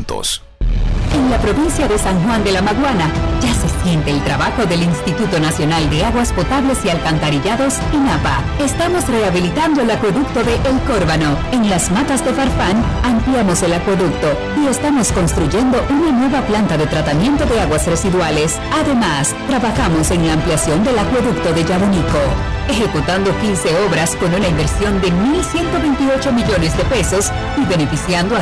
juntos. 0.01 0.41
En 1.13 1.29
la 1.29 1.37
provincia 1.39 1.87
de 1.87 1.97
San 1.97 2.21
Juan 2.23 2.43
de 2.43 2.53
la 2.53 2.61
Maguana 2.61 3.11
ya 3.41 3.53
se 3.53 3.67
siente 3.83 4.11
el 4.11 4.23
trabajo 4.23 4.65
del 4.65 4.83
Instituto 4.83 5.39
Nacional 5.39 5.89
de 5.89 6.05
Aguas 6.05 6.31
Potables 6.31 6.77
y 6.85 6.89
Alcantarillados, 6.89 7.75
INAPA. 7.93 8.41
Estamos 8.59 9.07
rehabilitando 9.09 9.81
el 9.81 9.91
acueducto 9.91 10.43
de 10.43 10.55
El 10.55 10.79
Córbano. 10.87 11.37
En 11.51 11.69
las 11.69 11.91
matas 11.91 12.23
de 12.23 12.33
Farfán 12.33 12.81
ampliamos 13.03 13.61
el 13.63 13.73
acueducto 13.73 14.37
y 14.63 14.67
estamos 14.67 15.11
construyendo 15.11 15.83
una 15.89 16.11
nueva 16.11 16.41
planta 16.41 16.77
de 16.77 16.87
tratamiento 16.87 17.45
de 17.45 17.59
aguas 17.59 17.87
residuales. 17.87 18.57
Además, 18.73 19.35
trabajamos 19.47 20.11
en 20.11 20.27
la 20.27 20.33
ampliación 20.33 20.83
del 20.83 20.97
acueducto 20.97 21.51
de 21.53 21.65
Yabonico 21.65 22.19
ejecutando 22.71 23.37
15 23.39 23.69
obras 23.85 24.15
con 24.15 24.33
una 24.33 24.47
inversión 24.47 25.01
de 25.01 25.09
1.128 25.09 26.31
millones 26.33 26.75
de 26.77 26.85
pesos 26.85 27.31
y 27.57 27.65
beneficiando 27.65 28.35
a 28.35 28.41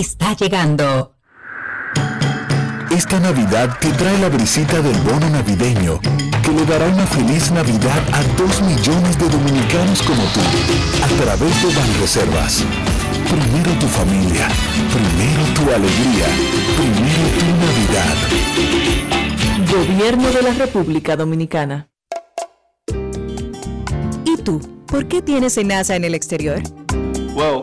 está 0.00 0.34
llegando. 0.34 1.14
Esta 2.90 3.18
Navidad 3.18 3.76
te 3.80 3.90
trae 3.92 4.18
la 4.18 4.28
brisita 4.28 4.80
del 4.80 4.96
bono 5.00 5.28
navideño 5.30 6.00
que 6.42 6.52
le 6.52 6.64
dará 6.66 6.86
una 6.86 7.06
feliz 7.06 7.50
Navidad 7.50 8.02
a 8.12 8.22
dos 8.38 8.62
millones 8.62 9.18
de 9.18 9.28
dominicanos 9.28 10.02
como 10.02 10.22
tú 10.22 10.40
a 11.02 11.08
través 11.22 11.62
de 11.62 11.74
Banreservas. 11.74 12.64
Primero 13.24 13.72
tu 13.80 13.86
familia, 13.86 14.48
primero 14.92 15.42
tu 15.54 15.62
alegría, 15.72 16.26
primero 16.76 17.24
tu 17.38 17.46
Navidad. 17.66 18.16
Gobierno 19.72 20.30
de 20.30 20.42
la 20.42 20.52
República 20.52 21.16
Dominicana. 21.16 21.88
¿Y 24.24 24.36
tú? 24.42 24.60
¿Por 24.86 25.08
qué 25.08 25.22
tienes 25.22 25.58
enaza 25.58 25.96
en 25.96 26.04
el 26.04 26.14
exterior? 26.14 26.62
Well, 27.34 27.62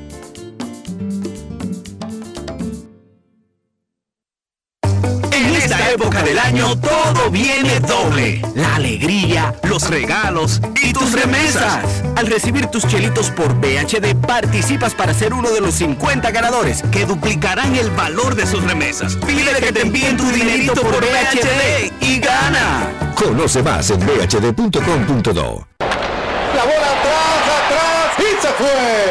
época 5.91 6.23
del 6.23 6.39
año 6.39 6.77
todo 6.77 7.29
viene 7.29 7.79
doble. 7.81 8.41
La 8.55 8.75
alegría, 8.75 9.53
los 9.63 9.89
regalos 9.89 10.61
y 10.81 10.93
tus 10.93 11.11
remesas. 11.11 12.03
Al 12.15 12.27
recibir 12.27 12.67
tus 12.67 12.87
chelitos 12.87 13.29
por 13.31 13.53
BHD, 13.55 14.15
participas 14.15 14.95
para 14.95 15.13
ser 15.13 15.33
uno 15.33 15.49
de 15.51 15.59
los 15.59 15.75
50 15.75 16.31
ganadores 16.31 16.83
que 16.91 17.05
duplicarán 17.05 17.75
el 17.75 17.91
valor 17.91 18.35
de 18.35 18.47
sus 18.47 18.63
remesas. 18.63 19.17
Pide 19.17 19.53
que 19.59 19.73
te 19.73 19.81
envíen 19.81 20.17
tu 20.17 20.25
dinerito 20.31 20.81
por 20.81 21.01
BHD 21.01 21.91
y 21.99 22.19
gana. 22.19 23.13
Conoce 23.15 23.61
más 23.61 23.89
en 23.89 23.99
bhd.com.do. 23.99 25.67
La 25.79 26.63
bola 26.63 26.91
atrás, 26.99 27.41
atrás 27.65 28.19
y 28.19 28.41
se 28.41 28.47
fue. 28.53 29.10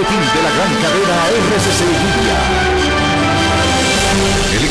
boletín 0.00 0.20
de 0.20 0.42
la 0.42 0.50
gran 0.50 0.74
cadena 0.76 1.16
RCC 1.56 1.80
Media. 1.84 2.59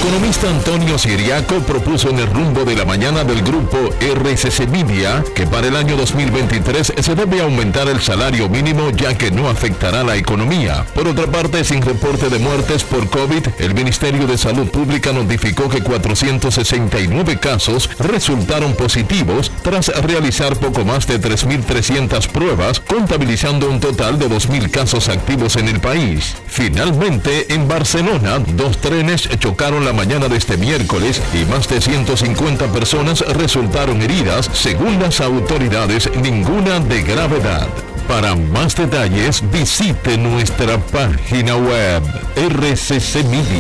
El 0.10 0.16
economista 0.16 0.50
Antonio 0.50 0.98
Siriaco 0.98 1.60
propuso 1.60 2.10
en 2.10 2.18
el 2.18 2.26
rumbo 2.26 2.66
de 2.66 2.76
la 2.76 2.84
mañana 2.84 3.24
del 3.24 3.44
grupo 3.44 3.78
RCC 4.02 4.68
Media 4.68 5.24
que 5.36 5.46
para 5.46 5.68
el 5.68 5.76
año 5.76 5.96
2023 5.98 6.94
se 7.00 7.14
debe 7.14 7.42
aumentar 7.42 7.88
el 7.88 8.02
salario 8.02 8.50
mínimo 8.50 8.90
ya 8.90 9.16
que 9.16 9.30
no 9.30 9.48
afectará 9.48 10.04
la 10.04 10.16
economía. 10.16 10.84
Por 10.96 11.08
otra 11.08 11.28
parte, 11.28 11.64
sin 11.64 11.84
reporte 11.84 12.30
de 12.30 12.40
muertes 12.40 12.84
por 12.86 13.08
COVID, 13.08 13.50
el 13.60 13.76
Ministerio 13.76 14.26
de 14.26 14.40
Salud 14.40 14.68
Pública 14.70 15.14
notificó 15.14 15.70
que 15.70 15.84
469 15.84 17.40
casos 17.40 17.88
resultaron 18.00 18.74
positivos 18.74 19.52
tras 19.62 19.90
realizar 19.90 20.58
poco 20.58 20.86
más 20.86 21.06
de 21.06 21.22
3.300 21.22 22.28
pruebas, 22.30 22.80
contabilizando 22.80 23.70
un 23.70 23.80
total 23.80 24.18
de 24.18 24.28
2.000 24.28 24.72
casos 24.72 25.08
activos 25.08 25.56
en 25.56 25.68
el 25.68 25.80
país. 25.80 26.36
Finalmente, 26.48 27.54
en 27.54 27.68
Barcelona, 27.68 28.40
dos 28.40 28.80
trenes 28.80 29.30
chocaron 29.40 29.86
la 29.86 29.99
mañana 30.00 30.30
de 30.30 30.38
este 30.38 30.56
miércoles 30.56 31.22
y 31.34 31.44
más 31.52 31.68
de 31.68 31.82
150 31.82 32.72
personas 32.72 33.20
resultaron 33.36 34.02
heridas, 34.02 34.50
según 34.54 34.98
las 34.98 35.20
autoridades, 35.20 36.10
ninguna 36.16 36.80
de 36.80 37.04
gravedad. 37.04 37.68
Para 38.08 38.34
más 38.34 38.78
detalles 38.78 39.44
visite 39.52 40.18
nuestra 40.18 40.78
página 40.78 41.58
web 41.58 42.02
rccmedia.com.do. 42.38 43.60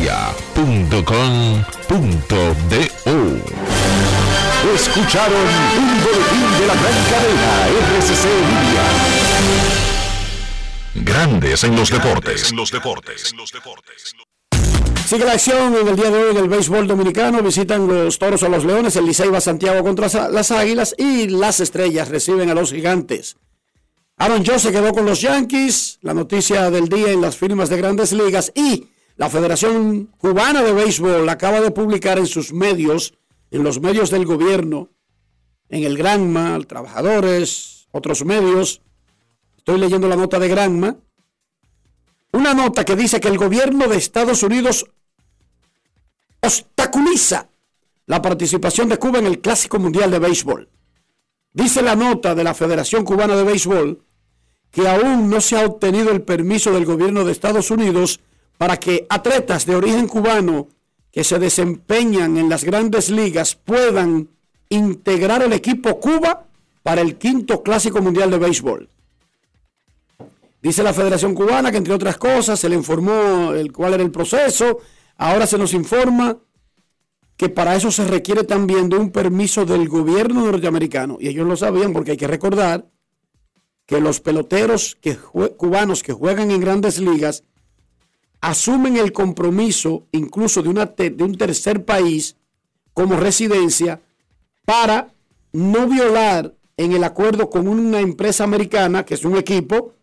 Escucharon 4.75 5.47
un 5.77 5.89
boletín 6.05 6.47
de 6.57 6.67
la 6.67 6.75
gran 6.75 7.03
cadena 7.11 7.67
RCC 7.97 8.23
Media. 8.47 8.85
Grandes 10.95 11.65
en 11.65 11.75
los 11.75 11.89
deportes. 11.89 12.49
En 12.49 12.55
los 12.55 12.71
deportes. 12.71 13.33
Sigue 15.07 15.25
la 15.25 15.33
acción 15.33 15.75
en 15.75 15.87
el 15.87 15.95
día 15.95 16.11
de 16.11 16.23
hoy 16.23 16.35
del 16.35 16.49
béisbol 16.49 16.87
dominicano. 16.87 17.41
Visitan 17.41 17.87
los 17.87 18.19
toros 18.19 18.43
a 18.43 18.49
los 18.49 18.63
leones. 18.63 18.95
El 18.95 19.05
Licey 19.05 19.29
va 19.29 19.39
a 19.39 19.41
Santiago 19.41 19.83
contra 19.83 20.07
las 20.29 20.51
águilas. 20.51 20.93
Y 20.97 21.27
las 21.27 21.59
estrellas 21.59 22.09
reciben 22.09 22.49
a 22.49 22.53
los 22.53 22.71
gigantes. 22.71 23.37
Aaron 24.17 24.43
Jones 24.45 24.61
se 24.61 24.71
quedó 24.71 24.93
con 24.93 25.05
los 25.05 25.21
Yankees. 25.21 25.99
La 26.01 26.13
noticia 26.13 26.69
del 26.69 26.89
día 26.89 27.11
en 27.11 27.21
las 27.21 27.37
firmas 27.37 27.69
de 27.69 27.77
grandes 27.77 28.13
ligas. 28.13 28.51
Y 28.53 28.87
la 29.15 29.29
Federación 29.29 30.05
Cubana 30.17 30.63
de 30.63 30.73
Béisbol 30.73 31.27
acaba 31.27 31.59
de 31.59 31.71
publicar 31.71 32.19
en 32.19 32.27
sus 32.27 32.53
medios, 32.53 33.13
en 33.51 33.63
los 33.63 33.81
medios 33.81 34.11
del 34.11 34.25
gobierno, 34.25 34.91
en 35.67 35.83
el 35.83 35.97
Granma, 35.97 36.57
Trabajadores, 36.67 37.87
otros 37.91 38.23
medios. 38.23 38.81
Estoy 39.57 39.77
leyendo 39.79 40.07
la 40.07 40.15
nota 40.15 40.39
de 40.39 40.47
Granma. 40.47 40.97
Una 42.31 42.53
nota 42.53 42.85
que 42.85 42.95
dice 42.95 43.19
que 43.19 43.27
el 43.27 43.37
gobierno 43.37 43.87
de 43.87 43.97
Estados 43.97 44.43
Unidos 44.43 44.85
obstaculiza 46.41 47.49
la 48.05 48.21
participación 48.21 48.89
de 48.89 48.97
Cuba 48.97 49.19
en 49.19 49.25
el 49.25 49.39
Clásico 49.39 49.79
Mundial 49.79 50.11
de 50.11 50.19
Béisbol. 50.19 50.69
Dice 51.53 51.81
la 51.81 51.95
nota 51.95 52.35
de 52.35 52.43
la 52.43 52.53
Federación 52.53 53.03
Cubana 53.03 53.35
de 53.35 53.43
Béisbol 53.43 54.03
que 54.71 54.87
aún 54.87 55.29
no 55.29 55.41
se 55.41 55.57
ha 55.57 55.65
obtenido 55.65 56.11
el 56.11 56.21
permiso 56.21 56.71
del 56.71 56.85
gobierno 56.85 57.23
de 57.23 57.31
Estados 57.31 57.71
Unidos 57.71 58.19
para 58.57 58.77
que 58.77 59.07
atletas 59.09 59.65
de 59.65 59.75
origen 59.75 60.07
cubano 60.07 60.67
que 61.11 61.23
se 61.23 61.39
desempeñan 61.39 62.37
en 62.37 62.49
las 62.49 62.63
grandes 62.63 63.09
ligas 63.09 63.55
puedan 63.55 64.29
integrar 64.69 65.41
el 65.41 65.53
equipo 65.53 65.99
Cuba 65.99 66.45
para 66.83 67.01
el 67.01 67.17
quinto 67.17 67.63
Clásico 67.63 68.01
Mundial 68.01 68.29
de 68.29 68.37
Béisbol. 68.37 68.89
Dice 70.61 70.83
la 70.83 70.93
Federación 70.93 71.33
Cubana 71.33 71.71
que 71.71 71.77
entre 71.77 71.93
otras 71.93 72.17
cosas 72.17 72.59
se 72.59 72.67
le 72.69 72.75
informó 72.75 73.53
el 73.53 73.71
cuál 73.71 73.93
era 73.93 74.03
el 74.03 74.11
proceso, 74.11 74.79
Ahora 75.19 75.45
se 75.45 75.57
nos 75.57 75.73
informa 75.73 76.37
que 77.35 77.49
para 77.49 77.75
eso 77.75 77.91
se 77.91 78.07
requiere 78.07 78.45
también 78.45 78.87
de 78.87 78.95
un 78.95 79.11
permiso 79.11 79.65
del 79.65 79.89
gobierno 79.89 80.45
norteamericano. 80.45 81.17
Y 81.19 81.27
ellos 81.27 81.45
lo 81.45 81.57
sabían 81.57 81.91
porque 81.91 82.11
hay 82.11 82.17
que 82.17 82.27
recordar 82.27 82.89
que 83.85 83.99
los 83.99 84.21
peloteros 84.21 84.97
que 85.01 85.17
cubanos 85.17 86.03
que 86.03 86.13
juegan 86.13 86.51
en 86.51 86.61
grandes 86.61 86.99
ligas 86.99 87.43
asumen 88.39 88.95
el 88.95 89.11
compromiso 89.11 90.07
incluso 90.13 90.63
de, 90.63 90.69
una 90.69 90.85
de 90.85 91.23
un 91.23 91.37
tercer 91.37 91.83
país 91.83 92.37
como 92.93 93.17
residencia 93.17 94.01
para 94.63 95.13
no 95.51 95.87
violar 95.87 96.55
en 96.77 96.93
el 96.93 97.03
acuerdo 97.03 97.49
con 97.49 97.67
una 97.67 97.99
empresa 97.99 98.45
americana, 98.45 99.03
que 99.03 99.15
es 99.15 99.25
un 99.25 99.35
equipo, 99.35 99.95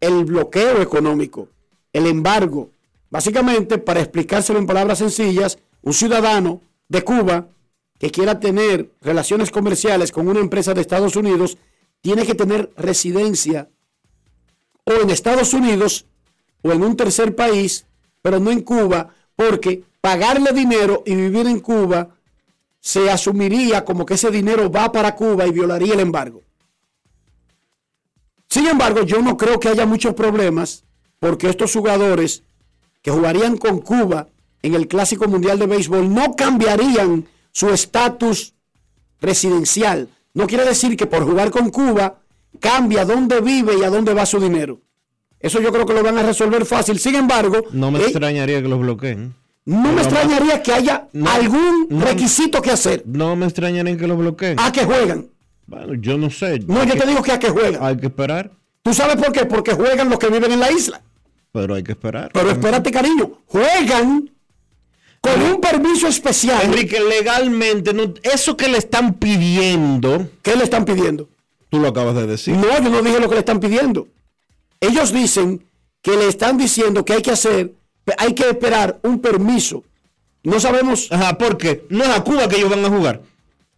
el 0.00 0.24
bloqueo 0.24 0.80
económico, 0.82 1.48
el 1.92 2.06
embargo, 2.06 2.70
Básicamente, 3.10 3.78
para 3.78 4.00
explicárselo 4.00 4.58
en 4.58 4.66
palabras 4.66 4.98
sencillas, 4.98 5.58
un 5.82 5.94
ciudadano 5.94 6.60
de 6.88 7.02
Cuba 7.02 7.48
que 7.98 8.10
quiera 8.10 8.38
tener 8.38 8.90
relaciones 9.00 9.50
comerciales 9.50 10.12
con 10.12 10.28
una 10.28 10.40
empresa 10.40 10.74
de 10.74 10.82
Estados 10.82 11.16
Unidos 11.16 11.58
tiene 12.00 12.24
que 12.24 12.34
tener 12.34 12.70
residencia 12.76 13.68
o 14.84 14.92
en 14.92 15.10
Estados 15.10 15.52
Unidos 15.52 16.06
o 16.62 16.72
en 16.72 16.82
un 16.82 16.96
tercer 16.96 17.34
país, 17.34 17.86
pero 18.22 18.38
no 18.40 18.50
en 18.50 18.60
Cuba, 18.60 19.14
porque 19.34 19.84
pagarle 20.00 20.52
dinero 20.52 21.02
y 21.06 21.14
vivir 21.14 21.46
en 21.46 21.60
Cuba 21.60 22.10
se 22.80 23.10
asumiría 23.10 23.84
como 23.84 24.06
que 24.06 24.14
ese 24.14 24.30
dinero 24.30 24.70
va 24.70 24.92
para 24.92 25.14
Cuba 25.16 25.46
y 25.46 25.52
violaría 25.52 25.94
el 25.94 26.00
embargo. 26.00 26.42
Sin 28.48 28.66
embargo, 28.66 29.02
yo 29.02 29.20
no 29.20 29.36
creo 29.36 29.60
que 29.60 29.68
haya 29.68 29.86
muchos 29.86 30.14
problemas 30.14 30.84
porque 31.18 31.48
estos 31.48 31.72
jugadores 31.72 32.42
que 33.02 33.10
jugarían 33.10 33.56
con 33.56 33.80
Cuba 33.80 34.28
en 34.62 34.74
el 34.74 34.88
Clásico 34.88 35.28
Mundial 35.28 35.58
de 35.58 35.66
Béisbol 35.66 36.12
no 36.12 36.34
cambiarían 36.34 37.26
su 37.52 37.70
estatus 37.70 38.54
residencial. 39.20 40.08
No 40.34 40.46
quiere 40.46 40.64
decir 40.64 40.96
que 40.96 41.06
por 41.06 41.24
jugar 41.24 41.50
con 41.50 41.70
Cuba 41.70 42.20
cambia 42.60 43.04
dónde 43.04 43.40
vive 43.40 43.76
y 43.78 43.84
a 43.84 43.90
dónde 43.90 44.14
va 44.14 44.26
su 44.26 44.40
dinero. 44.40 44.80
Eso 45.40 45.60
yo 45.60 45.72
creo 45.72 45.86
que 45.86 45.94
lo 45.94 46.02
van 46.02 46.18
a 46.18 46.22
resolver 46.22 46.64
fácil. 46.64 46.98
Sin 46.98 47.14
embargo... 47.14 47.64
No 47.72 47.90
me 47.90 48.00
eh, 48.00 48.02
extrañaría 48.04 48.60
que 48.60 48.68
los 48.68 48.80
bloqueen. 48.80 49.34
No 49.64 49.92
me 49.92 50.00
extrañaría 50.00 50.62
que 50.62 50.72
haya 50.72 51.08
algún 51.26 51.88
requisito 51.90 52.62
que 52.62 52.70
hacer. 52.70 53.02
No 53.06 53.36
me 53.36 53.46
extrañaría 53.46 53.96
que 53.96 54.06
los 54.06 54.18
bloqueen. 54.18 54.58
A 54.58 54.72
que 54.72 54.84
juegan. 54.84 55.28
Bueno, 55.68 55.94
yo 55.94 56.16
no 56.16 56.30
sé. 56.30 56.60
No, 56.66 56.82
yo 56.82 56.96
te 56.96 57.06
digo 57.06 57.22
que 57.22 57.32
a 57.32 57.38
que 57.38 57.50
juegan. 57.50 57.84
Hay 57.84 57.98
que 57.98 58.06
esperar. 58.06 58.50
¿Tú 58.82 58.94
sabes 58.94 59.16
por 59.16 59.32
qué? 59.32 59.44
Porque 59.44 59.74
juegan 59.74 60.08
los 60.08 60.18
que 60.18 60.28
viven 60.28 60.50
en 60.50 60.60
la 60.60 60.72
isla. 60.72 61.02
Pero 61.52 61.74
hay 61.74 61.82
que 61.82 61.92
esperar. 61.92 62.30
Pero 62.32 62.50
espérate, 62.50 62.90
cariño. 62.90 63.32
Juegan 63.46 64.30
con 65.20 65.42
un 65.42 65.60
permiso 65.60 66.08
especial. 66.08 66.62
Enrique, 66.64 67.00
legalmente, 67.00 67.92
no, 67.92 68.14
eso 68.22 68.56
que 68.56 68.68
le 68.68 68.78
están 68.78 69.14
pidiendo. 69.14 70.30
¿Qué 70.42 70.56
le 70.56 70.64
están 70.64 70.86
pidiendo? 70.86 71.28
Tú 71.68 71.80
lo 71.80 71.88
acabas 71.88 72.14
de 72.14 72.26
decir. 72.26 72.56
No, 72.56 72.82
yo 72.82 72.88
no 72.88 73.02
dije 73.02 73.20
lo 73.20 73.28
que 73.28 73.34
le 73.34 73.40
están 73.40 73.60
pidiendo. 73.60 74.08
Ellos 74.80 75.12
dicen 75.12 75.62
que 76.00 76.16
le 76.16 76.28
están 76.28 76.56
diciendo 76.56 77.04
que 77.04 77.12
hay 77.12 77.22
que 77.22 77.32
hacer, 77.32 77.74
hay 78.16 78.34
que 78.34 78.48
esperar 78.48 79.00
un 79.02 79.20
permiso. 79.20 79.84
No 80.44 80.60
sabemos. 80.60 81.12
Ajá, 81.12 81.36
¿por 81.36 81.58
qué? 81.58 81.84
No 81.90 82.04
es 82.04 82.10
a 82.10 82.24
Cuba 82.24 82.48
que 82.48 82.56
ellos 82.56 82.70
van 82.70 82.84
a 82.86 82.88
jugar. 82.88 83.20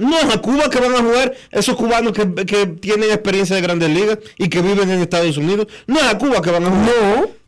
No 0.00 0.18
es 0.18 0.24
a 0.34 0.40
Cuba 0.40 0.68
que 0.70 0.80
van 0.80 0.94
a 0.94 1.02
jugar 1.02 1.34
esos 1.50 1.76
cubanos 1.76 2.12
que, 2.12 2.34
que 2.46 2.66
tienen 2.66 3.10
experiencia 3.10 3.54
de 3.54 3.62
grandes 3.62 3.90
ligas 3.90 4.18
y 4.38 4.48
que 4.48 4.62
viven 4.62 4.90
en 4.90 5.00
Estados 5.00 5.36
Unidos. 5.36 5.66
No 5.86 5.98
es 5.98 6.04
a 6.04 6.18
Cuba 6.18 6.40
que 6.40 6.50
van 6.50 6.64
a 6.64 6.70
jugar. 6.70 6.86
No. 6.86 7.40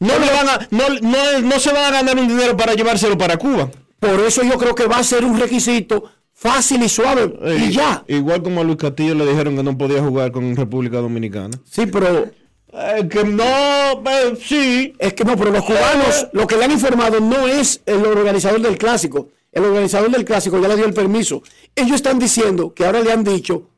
No, 0.00 0.18
le 0.18 0.30
van 0.30 0.48
a, 0.48 0.66
no, 0.70 0.88
no, 1.02 1.40
no 1.40 1.60
se 1.60 1.72
van 1.72 1.84
a 1.84 1.90
ganar 1.90 2.18
un 2.18 2.26
dinero 2.26 2.56
para 2.56 2.74
llevárselo 2.74 3.18
para 3.18 3.36
Cuba. 3.36 3.70
Por 3.98 4.18
eso 4.20 4.42
yo 4.42 4.56
creo 4.58 4.74
que 4.74 4.86
va 4.86 4.96
a 4.96 5.04
ser 5.04 5.24
un 5.24 5.38
requisito 5.38 6.04
fácil 6.32 6.82
y 6.82 6.88
suave. 6.88 7.34
y 7.58 7.70
ya. 7.70 8.02
Igual 8.08 8.42
como 8.42 8.62
a 8.62 8.64
Luis 8.64 8.78
Castillo 8.78 9.14
le 9.14 9.26
dijeron 9.26 9.56
que 9.56 9.62
no 9.62 9.76
podía 9.76 10.02
jugar 10.02 10.32
con 10.32 10.56
República 10.56 10.98
Dominicana. 10.98 11.60
Sí, 11.70 11.86
pero. 11.86 12.30
Eh, 12.72 13.08
que 13.10 13.24
no, 13.24 13.44
eh, 13.44 14.38
sí. 14.42 14.94
Es 14.98 15.12
que 15.12 15.24
no, 15.24 15.36
pero 15.36 15.50
los 15.50 15.64
cubanos, 15.64 16.28
lo 16.32 16.46
que 16.46 16.56
le 16.56 16.64
han 16.64 16.72
informado 16.72 17.20
no 17.20 17.46
es 17.46 17.82
el 17.84 18.04
organizador 18.06 18.60
del 18.62 18.78
clásico. 18.78 19.28
El 19.52 19.64
organizador 19.64 20.10
del 20.10 20.24
clásico 20.24 20.58
ya 20.60 20.68
le 20.68 20.76
dio 20.76 20.84
el 20.86 20.94
permiso. 20.94 21.42
Ellos 21.74 21.96
están 21.96 22.18
diciendo 22.18 22.72
que 22.74 22.84
ahora 22.84 23.00
le 23.00 23.12
han 23.12 23.24
dicho 23.24 23.68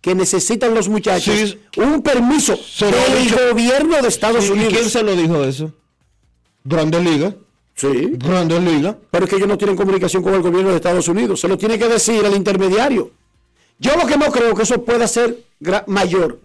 que 0.00 0.14
necesitan 0.14 0.74
los 0.74 0.88
muchachos 0.88 1.58
un 1.76 2.02
permiso 2.02 2.58
del 2.80 3.50
gobierno 3.52 4.00
de 4.00 4.08
Estados 4.08 4.44
Sí, 4.44 4.50
¿y 4.50 4.52
Unidos. 4.52 4.72
quién 4.74 4.90
se 4.90 5.02
lo 5.02 5.14
dijo 5.16 5.44
eso? 5.44 5.72
Grandes 6.64 7.02
Ligas. 7.04 7.34
Sí. 7.74 8.10
Grandes 8.12 8.62
Ligas. 8.62 8.96
Pero 9.10 9.24
es 9.24 9.30
que 9.30 9.36
ellos 9.36 9.48
no 9.48 9.58
tienen 9.58 9.76
comunicación 9.76 10.22
con 10.22 10.34
el 10.34 10.42
gobierno 10.42 10.70
de 10.70 10.76
Estados 10.76 11.08
Unidos. 11.08 11.40
Se 11.40 11.48
lo 11.48 11.58
tiene 11.58 11.78
que 11.78 11.88
decir 11.88 12.24
el 12.24 12.34
intermediario. 12.34 13.10
Yo 13.78 13.96
lo 13.96 14.06
que 14.06 14.16
no 14.16 14.26
creo 14.32 14.54
que 14.54 14.62
eso 14.62 14.82
pueda 14.84 15.06
ser 15.06 15.44
mayor. 15.86 16.40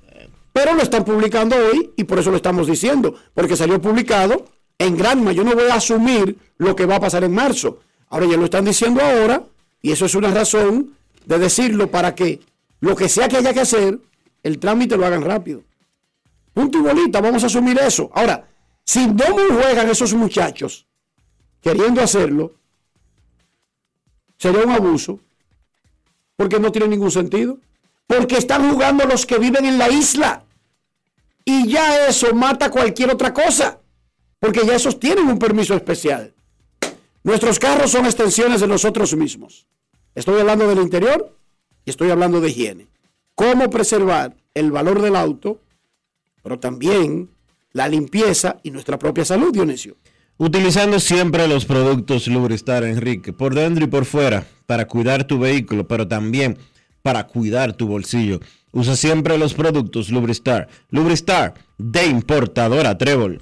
Pero 0.52 0.74
lo 0.76 0.84
están 0.84 1.04
publicando 1.04 1.56
hoy 1.56 1.92
y 1.96 2.04
por 2.04 2.20
eso 2.20 2.30
lo 2.32 2.38
estamos 2.38 2.68
diciendo. 2.68 3.16
Porque 3.34 3.56
salió 3.58 3.82
publicado 3.82 4.46
en 4.78 4.96
Granma. 4.98 5.32
Yo 5.32 5.44
no 5.44 5.54
voy 5.56 5.66
a 5.72 5.76
asumir 5.76 6.38
lo 6.58 6.76
que 6.76 6.86
va 6.86 6.98
a 6.98 7.00
pasar 7.00 7.24
en 7.24 7.34
marzo. 7.34 7.80
Ahora 8.14 8.28
ya 8.28 8.38
lo 8.38 8.46
están 8.46 8.64
diciendo 8.64 9.02
ahora 9.02 9.44
y 9.82 9.92
eso 9.92 10.06
es 10.06 10.14
una 10.14 10.30
razón 10.30 10.96
de 11.26 11.40
decirlo 11.40 11.90
para 11.90 12.14
que 12.14 12.42
lo 12.80 12.96
que 12.96 13.10
sea 13.10 13.28
que 13.28 13.38
haya 13.38 13.56
que 13.56 13.62
hacer, 13.62 13.98
el 14.44 14.60
trámite 14.60 14.96
lo 14.96 15.08
hagan 15.08 15.24
rápido. 15.24 15.64
Punto 16.54 16.78
y 16.78 16.82
bolita, 16.82 17.22
vamos 17.22 17.42
a 17.42 17.48
asumir 17.48 17.80
eso. 17.80 18.12
Ahora, 18.14 18.48
si 18.84 19.08
no 19.08 19.26
juegan 19.26 19.90
esos 19.90 20.14
muchachos 20.14 20.86
queriendo 21.60 22.04
hacerlo, 22.04 22.54
sería 24.38 24.62
un 24.62 24.74
abuso, 24.74 25.20
porque 26.36 26.60
no 26.60 26.72
tiene 26.72 26.90
ningún 26.90 27.10
sentido. 27.10 27.58
Porque 28.06 28.38
están 28.38 28.72
jugando 28.72 29.06
los 29.06 29.26
que 29.26 29.40
viven 29.40 29.66
en 29.66 29.80
la 29.80 29.90
isla. 29.90 30.44
Y 31.46 31.68
ya 31.68 32.08
eso 32.08 32.32
mata 32.36 32.70
cualquier 32.70 33.10
otra 33.10 33.34
cosa. 33.34 33.80
Porque 34.40 34.68
ya 34.68 34.76
esos 34.76 35.00
tienen 35.00 35.28
un 35.30 35.40
permiso 35.40 35.74
especial. 35.74 36.32
Nuestros 37.24 37.58
carros 37.58 37.92
son 37.92 38.06
extensiones 38.06 38.60
de 38.60 38.68
nosotros 38.68 39.16
mismos. 39.16 39.66
Estoy 40.14 40.42
hablando 40.42 40.68
del 40.68 40.80
interior 40.80 41.38
y 41.86 41.90
estoy 41.90 42.12
hablando 42.12 42.42
de 42.42 42.50
higiene. 42.50 42.88
Cómo 43.34 43.70
preservar 43.70 44.36
el 44.54 44.72
valor 44.72 45.02
del 45.02 45.16
auto, 45.16 45.62
pero 46.44 46.60
también 46.60 47.30
la 47.72 47.88
limpieza 47.88 48.58
y 48.62 48.72
nuestra 48.72 49.00
propia 49.00 49.24
salud, 49.24 49.54
Dionisio. 49.54 49.96
Utilizando 50.38 51.00
siempre 51.00 51.48
los 51.48 51.66
productos 51.66 52.28
Lubristar, 52.28 52.84
Enrique, 52.84 53.32
por 53.32 53.56
dentro 53.56 53.86
y 53.86 53.88
por 53.88 54.04
fuera, 54.04 54.46
para 54.66 54.86
cuidar 54.86 55.24
tu 55.26 55.40
vehículo, 55.40 55.88
pero 55.88 56.08
también 56.08 56.58
para 57.02 57.28
cuidar 57.28 57.74
tu 57.74 57.88
bolsillo. 57.88 58.42
Usa 58.74 58.98
siempre 58.98 59.38
los 59.38 59.54
productos 59.54 60.10
Lubristar. 60.10 60.68
Lubristar, 60.90 61.54
de 61.78 62.06
importadora 62.06 62.98
Trébol. 62.98 63.42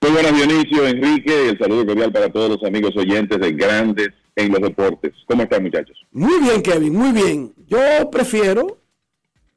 Muy 0.00 0.12
buenas 0.12 0.32
Dionisio, 0.36 0.86
Enrique, 0.86 1.44
y 1.46 1.48
el 1.48 1.58
saludo 1.58 1.84
cordial 1.86 2.12
para 2.12 2.28
todos 2.30 2.50
los 2.50 2.62
amigos 2.64 2.96
oyentes 2.96 3.38
de 3.40 3.52
Grandes 3.52 4.10
en 4.36 4.52
los 4.52 4.60
Deportes. 4.60 5.12
¿Cómo 5.26 5.42
están 5.42 5.62
muchachos? 5.64 5.96
Muy 6.12 6.40
bien, 6.40 6.62
Kevin, 6.62 6.94
muy 6.94 7.10
bien. 7.12 7.52
Yo 7.66 7.78
prefiero, 8.10 8.78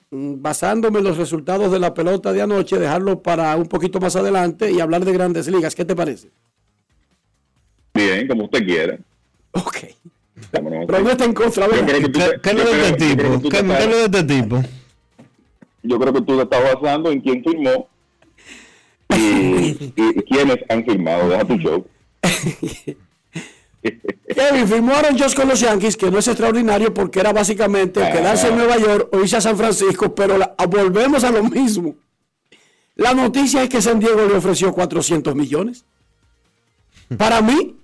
mm, 0.09 0.41
basándome 0.41 0.97
en 0.97 1.05
los 1.05 1.17
resultados 1.17 1.71
de 1.71 1.77
la 1.79 1.93
pelota 1.93 2.33
de 2.33 2.41
anoche, 2.41 2.79
dejarlo 2.79 3.21
para 3.21 3.55
un 3.55 3.67
poquito 3.67 3.99
más 3.99 4.15
adelante 4.15 4.71
y 4.71 4.79
hablar 4.79 5.05
de 5.05 5.13
grandes 5.13 5.47
ligas. 5.47 5.75
¿Qué 5.75 5.85
te 5.85 5.95
parece? 5.95 6.29
Bien, 7.93 8.27
como 8.27 8.45
usted 8.45 8.65
quiera. 8.65 8.97
Ok. 9.51 9.77
Vámonos. 10.51 10.85
Pero 10.87 10.99
no 11.03 11.09
está 11.11 11.25
en 11.25 11.33
contra, 11.33 11.65
Yo 11.67 11.71
¿verdad? 11.71 11.87
creo 11.87 11.99
que 12.01 12.09
tú 12.09 12.19
te- 12.19 12.41
¿Qué 12.41 12.49
es 12.49 12.55
de 12.55 12.87
este 12.87 13.15
tipo? 13.15 13.41
¿Qué 13.43 13.49
qué 13.49 13.57
es 13.59 13.89
de 13.89 14.01
este 14.05 14.23
tipo? 14.23 14.61
Yo 15.83 15.99
creo 15.99 16.13
que 16.13 16.21
tú 16.21 16.35
te 16.37 16.43
estás 16.43 16.73
basando 16.73 17.11
en 17.11 17.21
quién 17.21 17.43
firmó 17.43 17.87
y, 19.15 19.93
y 19.95 20.13
quiénes 20.23 20.57
han 20.69 20.83
firmado. 20.85 21.29
Deja 21.29 21.45
tu 21.45 21.55
show. 21.57 21.85
Kevin 24.35 24.67
firmó 24.67 24.93
Aaron 24.93 25.17
Josh 25.17 25.33
con 25.33 25.47
los 25.47 25.59
Yankees, 25.59 25.97
que 25.97 26.11
no 26.11 26.19
es 26.19 26.27
extraordinario 26.27 26.93
porque 26.93 27.19
era 27.19 27.33
básicamente 27.33 28.03
Ah. 28.03 28.11
quedarse 28.11 28.47
en 28.49 28.57
Nueva 28.57 28.77
York 28.77 29.09
o 29.11 29.19
irse 29.21 29.37
a 29.37 29.41
San 29.41 29.57
Francisco, 29.57 30.13
pero 30.13 30.37
la- 30.37 30.55
volvemos 30.69 31.23
a 31.23 31.31
lo 31.31 31.43
mismo. 31.43 31.95
La 32.95 33.13
noticia 33.13 33.63
es 33.63 33.69
que 33.69 33.81
San 33.81 33.99
Diego 33.99 34.25
le 34.27 34.35
ofreció 34.35 34.71
400 34.71 35.33
millones. 35.35 35.83
Para 37.17 37.41
mí, 37.41 37.75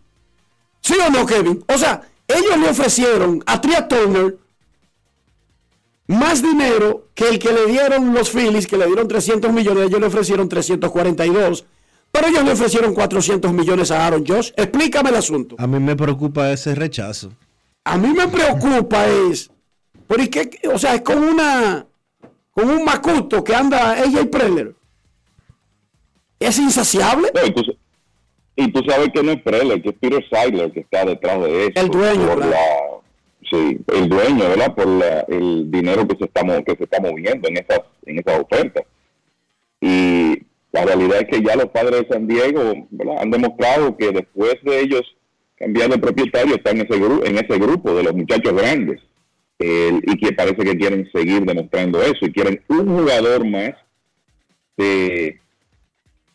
¿sí 0.82 0.93
o 1.05 1.09
no, 1.09 1.25
Kevin? 1.25 1.63
O 1.67 1.78
sea, 1.78 2.01
ellos 2.28 2.57
le 2.59 2.69
ofrecieron 2.69 3.41
a 3.45 3.59
Tria 3.59 3.88
Turner 3.88 4.38
más 6.07 6.41
dinero 6.41 7.07
que 7.13 7.27
el 7.29 7.39
que 7.39 7.51
le 7.51 7.65
dieron 7.67 8.13
los 8.13 8.29
Phillies, 8.31 8.65
que 8.67 8.77
le 8.77 8.85
dieron 8.87 9.07
300 9.07 9.51
millones, 9.51 9.87
ellos 9.87 9.99
le 9.99 10.07
ofrecieron 10.07 10.47
342, 10.49 11.65
pero 12.11 12.27
ellos 12.27 12.43
le 12.43 12.51
ofrecieron 12.53 12.93
400 12.93 13.51
millones 13.53 13.91
a 13.91 14.05
Aaron 14.07 14.25
Josh. 14.25 14.51
Explícame 14.55 15.09
el 15.09 15.15
asunto. 15.17 15.55
A 15.59 15.67
mí 15.67 15.79
me 15.79 15.95
preocupa 15.95 16.51
ese 16.51 16.73
rechazo. 16.75 17.31
A 17.83 17.97
mí 17.97 18.09
me 18.13 18.27
preocupa 18.27 19.07
es, 19.07 19.49
pero 20.07 20.23
¿y 20.23 20.27
qué? 20.29 20.49
O 20.73 20.79
sea, 20.79 20.95
es 20.95 21.01
con 21.01 21.17
una, 21.23 21.85
con 22.51 22.69
un 22.69 22.83
macuto 22.85 23.43
que 23.43 23.55
anda 23.55 24.01
ella 24.03 24.21
y 24.21 24.25
Preller. 24.25 24.73
Es 26.39 26.57
insaciable. 26.59 27.31
No, 27.33 27.45
y, 27.45 27.51
tú, 27.53 27.61
y 28.55 28.71
tú 28.71 28.81
sabes 28.87 29.09
que 29.13 29.23
no 29.23 29.31
es 29.31 29.41
Preller, 29.41 29.81
que 29.81 29.89
es 29.89 29.95
Peter 29.99 30.23
Seidler 30.31 30.71
que 30.71 30.81
está 30.81 31.03
detrás 31.05 31.39
de 31.41 31.65
eso. 31.67 31.71
El 31.75 31.89
dueño, 31.89 32.27
por 32.27 32.37
claro. 32.37 32.51
la- 32.51 32.86
sí, 33.49 33.79
el 33.93 34.09
dueño, 34.09 34.39
¿verdad? 34.49 34.75
Por 34.75 34.87
la- 34.87 35.21
el 35.27 35.69
dinero 35.71 36.07
que 36.07 36.17
se 36.17 36.25
está, 36.25 36.41
que 36.63 36.75
se 36.75 36.83
está 36.83 36.99
moviendo 37.01 37.47
en 37.47 37.57
esas, 37.57 37.81
en 38.05 38.19
esas 38.19 38.39
ofertas. 38.41 38.83
Y 39.81 40.43
la 40.71 40.85
realidad 40.85 41.21
es 41.21 41.27
que 41.29 41.43
ya 41.43 41.55
los 41.55 41.67
padres 41.67 42.01
de 42.01 42.07
San 42.07 42.27
Diego 42.27 42.61
han 43.19 43.31
demostrado 43.31 43.95
que 43.97 44.11
después 44.11 44.55
de 44.63 44.79
ellos 44.81 45.01
cambiar 45.55 45.89
de 45.89 45.97
propietario 45.97 46.55
están 46.55 46.77
en 46.79 46.85
ese, 46.87 46.99
gru- 47.01 47.25
en 47.27 47.35
ese 47.37 47.57
grupo 47.59 47.93
de 47.93 48.03
los 48.03 48.13
muchachos 48.13 48.53
grandes. 48.53 49.01
El- 49.59 50.01
y 50.05 50.17
que 50.17 50.33
parece 50.33 50.57
que 50.57 50.77
quieren 50.77 51.09
seguir 51.11 51.41
demostrando 51.43 52.01
eso 52.01 52.26
y 52.26 52.31
quieren 52.31 52.61
un 52.69 52.88
jugador 52.99 53.43
más 53.45 53.72
de 54.77 55.39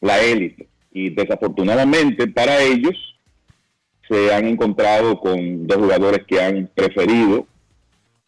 la 0.01 0.21
élite. 0.21 0.67
Y 0.93 1.11
desafortunadamente 1.11 2.27
para 2.27 2.61
ellos 2.63 2.95
se 4.13 4.35
han 4.35 4.47
encontrado 4.47 5.19
con 5.19 5.67
dos 5.67 5.79
jugadores 5.79 6.21
que 6.27 6.41
han 6.41 6.69
preferido 6.75 7.47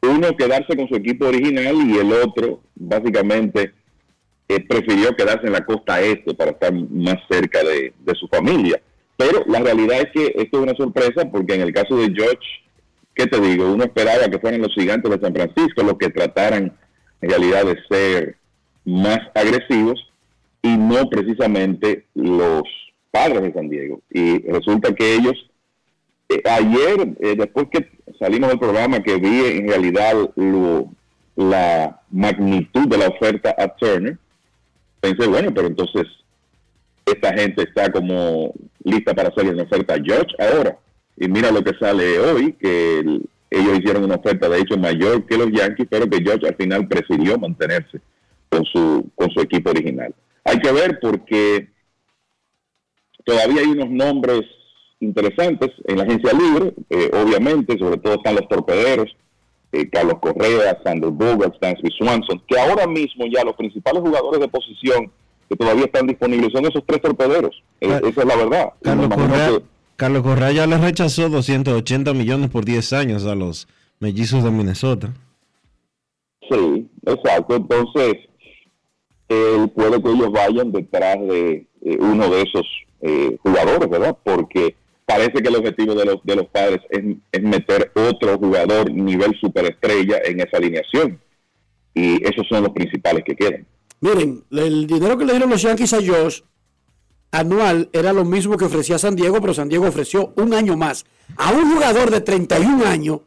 uno 0.03 0.37
quedarse 0.37 0.77
con 0.77 0.89
su 0.89 0.97
equipo 0.97 1.27
original 1.27 1.77
y 1.87 1.99
el 1.99 2.13
otro 2.13 2.61
básicamente 2.75 3.73
eh, 4.49 4.61
prefirió 4.61 5.15
quedarse 5.17 5.47
en 5.47 5.53
la 5.53 5.65
costa 5.65 6.01
este 6.01 6.35
para 6.35 6.53
estar 6.53 6.73
más 6.73 7.17
cerca 7.31 7.63
de, 7.63 7.93
de 7.99 8.15
su 8.15 8.29
familia. 8.29 8.81
Pero 9.17 9.45
la 9.47 9.61
realidad 9.61 10.01
es 10.01 10.11
que 10.13 10.27
esto 10.43 10.59
es 10.59 10.63
una 10.63 10.75
sorpresa 10.75 11.31
porque 11.31 11.55
en 11.55 11.63
el 11.63 11.73
caso 11.73 11.97
de 11.97 12.13
George, 12.15 12.47
¿qué 13.15 13.27
te 13.27 13.41
digo? 13.41 13.73
Uno 13.73 13.85
esperaba 13.85 14.29
que 14.29 14.39
fueran 14.39 14.61
los 14.61 14.75
gigantes 14.75 15.11
de 15.11 15.21
San 15.21 15.35
Francisco 15.35 15.83
los 15.83 15.99
que 15.99 16.11
trataran 16.11 16.77
en 17.21 17.31
realidad 17.31 17.65
de 17.65 17.79
ser 17.89 18.37
más 18.85 19.21
agresivos 19.35 20.13
y 20.63 20.77
no 20.77 21.09
precisamente 21.09 22.07
los 22.15 22.63
padres 23.11 23.43
de 23.43 23.53
San 23.53 23.69
Diego. 23.69 24.01
Y 24.11 24.41
resulta 24.51 24.95
que 24.95 25.15
ellos, 25.15 25.51
eh, 26.29 26.43
ayer, 26.49 27.15
eh, 27.21 27.35
después 27.37 27.67
que 27.71 27.89
salimos 28.19 28.51
del 28.51 28.59
programa, 28.59 29.03
que 29.03 29.17
vi 29.17 29.59
en 29.59 29.69
realidad 29.69 30.15
lo- 30.37 30.89
la 31.37 32.01
magnitud 32.11 32.87
de 32.89 32.99
la 32.99 33.09
oferta 33.09 33.55
a 33.59 33.69
Turner, 33.69 34.17
pensé, 35.01 35.27
bueno, 35.27 35.53
pero 35.53 35.67
entonces 35.67 36.05
esta 37.05 37.33
gente 37.35 37.63
está 37.65 37.91
como 37.93 38.53
lista 38.85 39.15
para 39.15 39.29
hacerle 39.29 39.53
una 39.53 39.65
oferta 39.65 39.95
a 39.95 40.03
George 40.03 40.35
ahora. 40.39 40.79
Y 41.17 41.29
mira 41.29 41.51
lo 41.51 41.63
que 41.63 41.77
sale 41.79 42.19
hoy, 42.19 42.53
que 42.55 42.99
el- 43.01 43.23
ellos 43.51 43.79
hicieron 43.79 44.05
una 44.05 44.17
oferta 44.17 44.49
de 44.49 44.61
hecho 44.61 44.77
mayor 44.77 45.27
que 45.27 45.37
los 45.37 45.51
Yankees, 45.53 45.87
pero 45.91 46.09
que 46.09 46.23
George 46.23 46.49
al 46.49 46.57
final 46.57 46.89
prefirió 46.89 47.39
mantenerse 47.39 48.01
con 48.49 48.65
su, 48.65 49.09
con 49.15 49.31
su 49.31 49.41
equipo 49.41 49.71
original. 49.71 50.15
Hay 50.45 50.59
que 50.61 50.73
ver 50.73 50.99
porque 51.01 51.69
todavía 53.25 53.61
hay 53.63 53.69
unos 53.69 53.91
nombres 53.91 54.43
interesantes 55.05 55.71
en 55.87 55.99
la 55.99 56.05
agencia 56.05 56.33
libre, 56.33 56.73
eh, 56.91 57.11
obviamente, 57.13 57.79
sobre 57.79 57.99
todo 57.99 58.15
están 58.15 58.35
los 58.37 58.49
torpederos, 58.49 59.15
eh, 59.73 59.89
Carlos 59.91 60.19
Correa, 60.21 60.79
Sander 60.85 61.11
Bogart, 61.11 61.55
Stansby 61.57 61.91
Swanson, 61.99 62.41
que 62.47 62.59
ahora 62.59 62.87
mismo 62.87 63.25
ya 63.33 63.45
los 63.45 63.55
principales 63.57 64.03
jugadores 64.03 64.41
de 64.41 64.49
posición 64.49 65.11
que 65.49 65.57
todavía 65.57 65.85
están 65.85 66.07
disponibles 66.07 66.53
son 66.53 66.65
esos 66.65 66.83
tres 66.87 67.03
torpederos. 67.03 67.63
Eh, 67.81 67.89
Ah, 67.91 68.01
esa 68.09 68.21
es 68.23 68.27
la 68.27 68.37
verdad. 68.37 68.73
Carlos 68.83 69.09
Correa, 69.09 69.49
que- 69.49 69.63
Carlos 69.97 70.23
Correa 70.23 70.53
ya 70.53 70.67
le 70.67 70.79
rechazó 70.79 71.29
280 71.29 72.15
millones 72.15 72.51
por 72.51 72.65
10 72.65 72.93
años 72.93 73.27
a 73.27 73.35
los 73.35 73.69
mellizos 74.01 74.43
de 74.43 74.51
Minnesota. 74.51 75.13
Sí, 76.51 76.89
exacto. 77.07 77.57
Entonces, 77.57 78.15
eh, 79.29 79.67
puede 79.75 80.03
que 80.03 80.11
ellos 80.11 80.33
vayan 80.33 80.73
detrás 80.73 81.19
de 81.21 81.67
eh, 81.83 81.99
uno 82.01 82.29
de 82.31 82.43
esos 82.43 82.67
eh, 83.03 83.37
jugadores, 83.43 83.89
¿verdad? 83.91 84.17
Porque 84.23 84.75
parece 85.07 85.43
que 85.43 85.49
el 85.49 85.57
objetivo 85.57 85.95
de 85.95 86.05
los, 86.05 86.23
de 86.25 86.37
los 86.37 86.47
padres 86.47 86.81
es, 86.91 87.03
es 87.33 87.43
meter 87.43 87.93
otro 87.95 88.39
jugador 88.39 88.91
nivel 88.91 89.35
superestrella 89.41 90.19
en 90.25 90.41
esa 90.41 90.57
alineación. 90.57 91.21
Y 91.95 92.27
esos 92.27 92.47
son 92.49 92.65
los 92.65 92.73
principales 92.73 93.23
que 93.25 93.37
quedan. 93.37 93.67
Miren, 94.01 94.45
el 94.51 94.87
dinero 94.87 95.17
que 95.17 95.25
le 95.25 95.33
dieron 95.33 95.51
los 95.51 95.63
Yankees 95.63 95.95
a 95.95 95.99
Josh 96.05 96.41
anual 97.31 97.89
era 97.93 98.13
lo 98.13 98.25
mismo 98.25 98.57
que 98.57 98.65
ofrecía 98.65 98.99
San 98.99 99.17
Diego, 99.17 99.41
pero 99.41 99.55
San 99.55 99.69
Diego 99.69 99.87
ofreció 99.87 100.33
un 100.37 100.55
año 100.55 100.77
más. 100.77 101.05
A 101.37 101.53
un 101.53 101.73
jugador 101.73 102.11
de 102.11 102.21
31 102.21 102.85
años, 102.85 103.21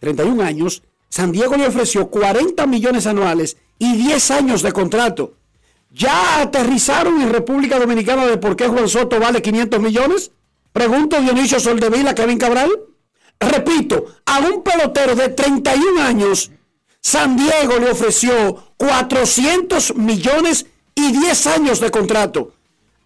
31 0.00 0.42
años, 0.42 0.82
San 1.08 1.32
Diego 1.32 1.56
le 1.56 1.66
ofreció 1.66 2.08
40 2.10 2.66
millones 2.66 3.06
anuales 3.06 3.56
y 3.78 3.96
10 3.96 4.30
años 4.30 4.62
de 4.62 4.72
contrato. 4.72 5.34
¿Ya 5.90 6.42
aterrizaron 6.42 7.20
en 7.22 7.30
República 7.30 7.78
Dominicana 7.78 8.26
de 8.26 8.36
por 8.36 8.56
qué 8.56 8.66
Juan 8.66 8.88
Soto 8.88 9.20
vale 9.20 9.40
500 9.40 9.80
millones? 9.80 10.32
Pregunto 10.74 11.20
Dionisio 11.20 11.60
Soldevila, 11.60 12.16
Kevin 12.16 12.36
Cabral. 12.36 12.68
Repito, 13.38 14.06
a 14.26 14.40
un 14.40 14.64
pelotero 14.64 15.14
de 15.14 15.28
31 15.28 16.02
años, 16.02 16.50
San 17.00 17.36
Diego 17.36 17.78
le 17.78 17.92
ofreció 17.92 18.74
400 18.76 19.94
millones 19.94 20.66
y 20.96 21.12
10 21.12 21.46
años 21.46 21.78
de 21.78 21.92
contrato. 21.92 22.54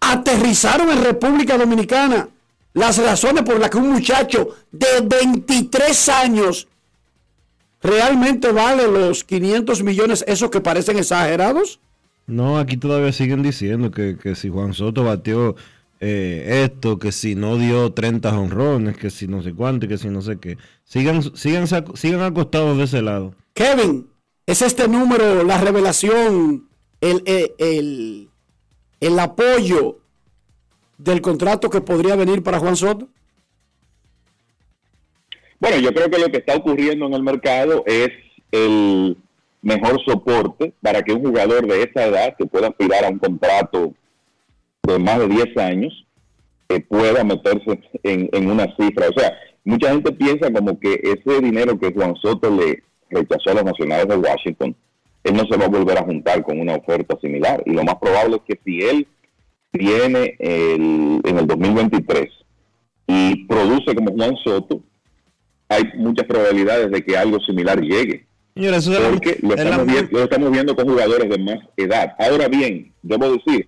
Aterrizaron 0.01 0.89
en 0.89 1.03
República 1.03 1.59
Dominicana 1.59 2.29
las 2.73 2.97
razones 2.97 3.43
por 3.43 3.59
las 3.59 3.69
que 3.69 3.77
un 3.77 3.91
muchacho 3.91 4.49
de 4.71 5.01
23 5.05 6.09
años 6.09 6.67
realmente 7.83 8.51
vale 8.51 8.87
los 8.87 9.23
500 9.23 9.83
millones, 9.83 10.23
esos 10.25 10.49
que 10.49 10.59
parecen 10.59 10.97
exagerados. 10.97 11.79
No, 12.25 12.57
aquí 12.57 12.77
todavía 12.77 13.11
siguen 13.11 13.43
diciendo 13.43 13.91
que, 13.91 14.17
que 14.17 14.33
si 14.33 14.49
Juan 14.49 14.73
Soto 14.73 15.03
batió 15.03 15.55
eh, 15.99 16.63
esto, 16.63 16.97
que 16.97 17.11
si 17.11 17.35
no 17.35 17.57
dio 17.57 17.91
30 17.91 18.37
honrones, 18.39 18.97
que 18.97 19.09
si 19.09 19.27
no 19.27 19.41
sé 19.41 19.53
cuánto, 19.53 19.87
que 19.87 19.97
si 19.97 20.09
no 20.09 20.21
sé 20.21 20.39
qué. 20.39 20.57
Sigan, 20.85 21.21
sigan, 21.35 21.67
sigan 21.67 22.21
acostados 22.21 22.77
de 22.77 22.85
ese 22.85 23.01
lado. 23.01 23.33
Kevin, 23.53 24.09
¿es 24.45 24.61
este 24.61 24.87
número 24.87 25.43
la 25.43 25.57
revelación, 25.57 26.69
el, 27.01 27.21
el, 27.25 27.51
el, 27.57 28.29
el 29.01 29.19
apoyo 29.19 29.99
del 30.97 31.21
contrato 31.21 31.69
que 31.69 31.81
podría 31.81 32.15
venir 32.15 32.43
para 32.43 32.59
Juan 32.59 32.75
Soto? 32.75 33.09
Bueno, 35.59 35.77
yo 35.77 35.93
creo 35.93 36.09
que 36.09 36.19
lo 36.19 36.29
que 36.29 36.37
está 36.37 36.55
ocurriendo 36.55 37.07
en 37.07 37.13
el 37.13 37.23
mercado 37.23 37.83
es 37.85 38.09
el 38.51 39.17
mejor 39.61 40.01
soporte 40.05 40.73
para 40.81 41.01
que 41.03 41.11
un 41.11 41.21
jugador 41.21 41.67
de 41.67 41.83
esa 41.83 42.05
edad 42.05 42.35
que 42.37 42.45
pueda 42.45 42.69
aspirar 42.69 43.03
a 43.03 43.09
un 43.09 43.19
contrato 43.19 43.93
de 44.83 44.99
más 44.99 45.19
de 45.19 45.27
10 45.27 45.57
años 45.57 46.05
que 46.67 46.79
pueda 46.81 47.23
meterse 47.23 47.79
en, 48.03 48.49
una 48.49 48.65
cifra. 48.77 49.07
O 49.09 49.19
sea, 49.19 49.33
mucha 49.63 49.91
gente 49.91 50.11
piensa 50.11 50.51
como 50.51 50.79
que 50.79 50.99
ese 51.03 51.41
dinero 51.41 51.79
que 51.79 51.91
Juan 51.91 52.15
Soto 52.21 52.49
le 52.49 52.83
rechazó 53.09 53.51
a 53.51 53.55
los 53.55 53.65
nacionales 53.65 54.07
de 54.07 54.17
Washington, 54.17 54.75
él 55.23 55.33
no 55.33 55.43
se 55.49 55.57
va 55.57 55.65
a 55.65 55.69
volver 55.69 55.97
a 55.97 56.03
juntar 56.03 56.43
con 56.43 56.59
una 56.59 56.75
oferta 56.75 57.17
similar. 57.21 57.63
Y 57.65 57.71
lo 57.71 57.83
más 57.83 57.95
probable 57.95 58.37
es 58.37 58.41
que 58.47 58.59
si 58.63 58.85
él 58.85 59.07
viene 59.73 60.35
el, 60.39 61.19
en 61.23 61.37
el 61.37 61.47
2023 61.47 62.29
y 63.07 63.45
produce 63.45 63.95
como 63.95 64.13
Juan 64.13 64.35
Soto, 64.43 64.81
hay 65.69 65.83
muchas 65.95 66.25
probabilidades 66.25 66.91
de 66.91 67.03
que 67.03 67.17
algo 67.17 67.39
similar 67.41 67.79
llegue. 67.81 68.25
porque 69.11 69.37
lo 69.41 69.55
estamos, 69.55 69.85
viendo, 69.85 70.09
lo 70.11 70.23
estamos, 70.23 70.51
viendo, 70.51 70.75
con 70.75 70.87
jugadores 70.87 71.29
de 71.29 71.37
más 71.37 71.59
edad. 71.77 72.15
Ahora 72.19 72.47
bien, 72.47 72.91
debo 73.01 73.31
decir, 73.31 73.67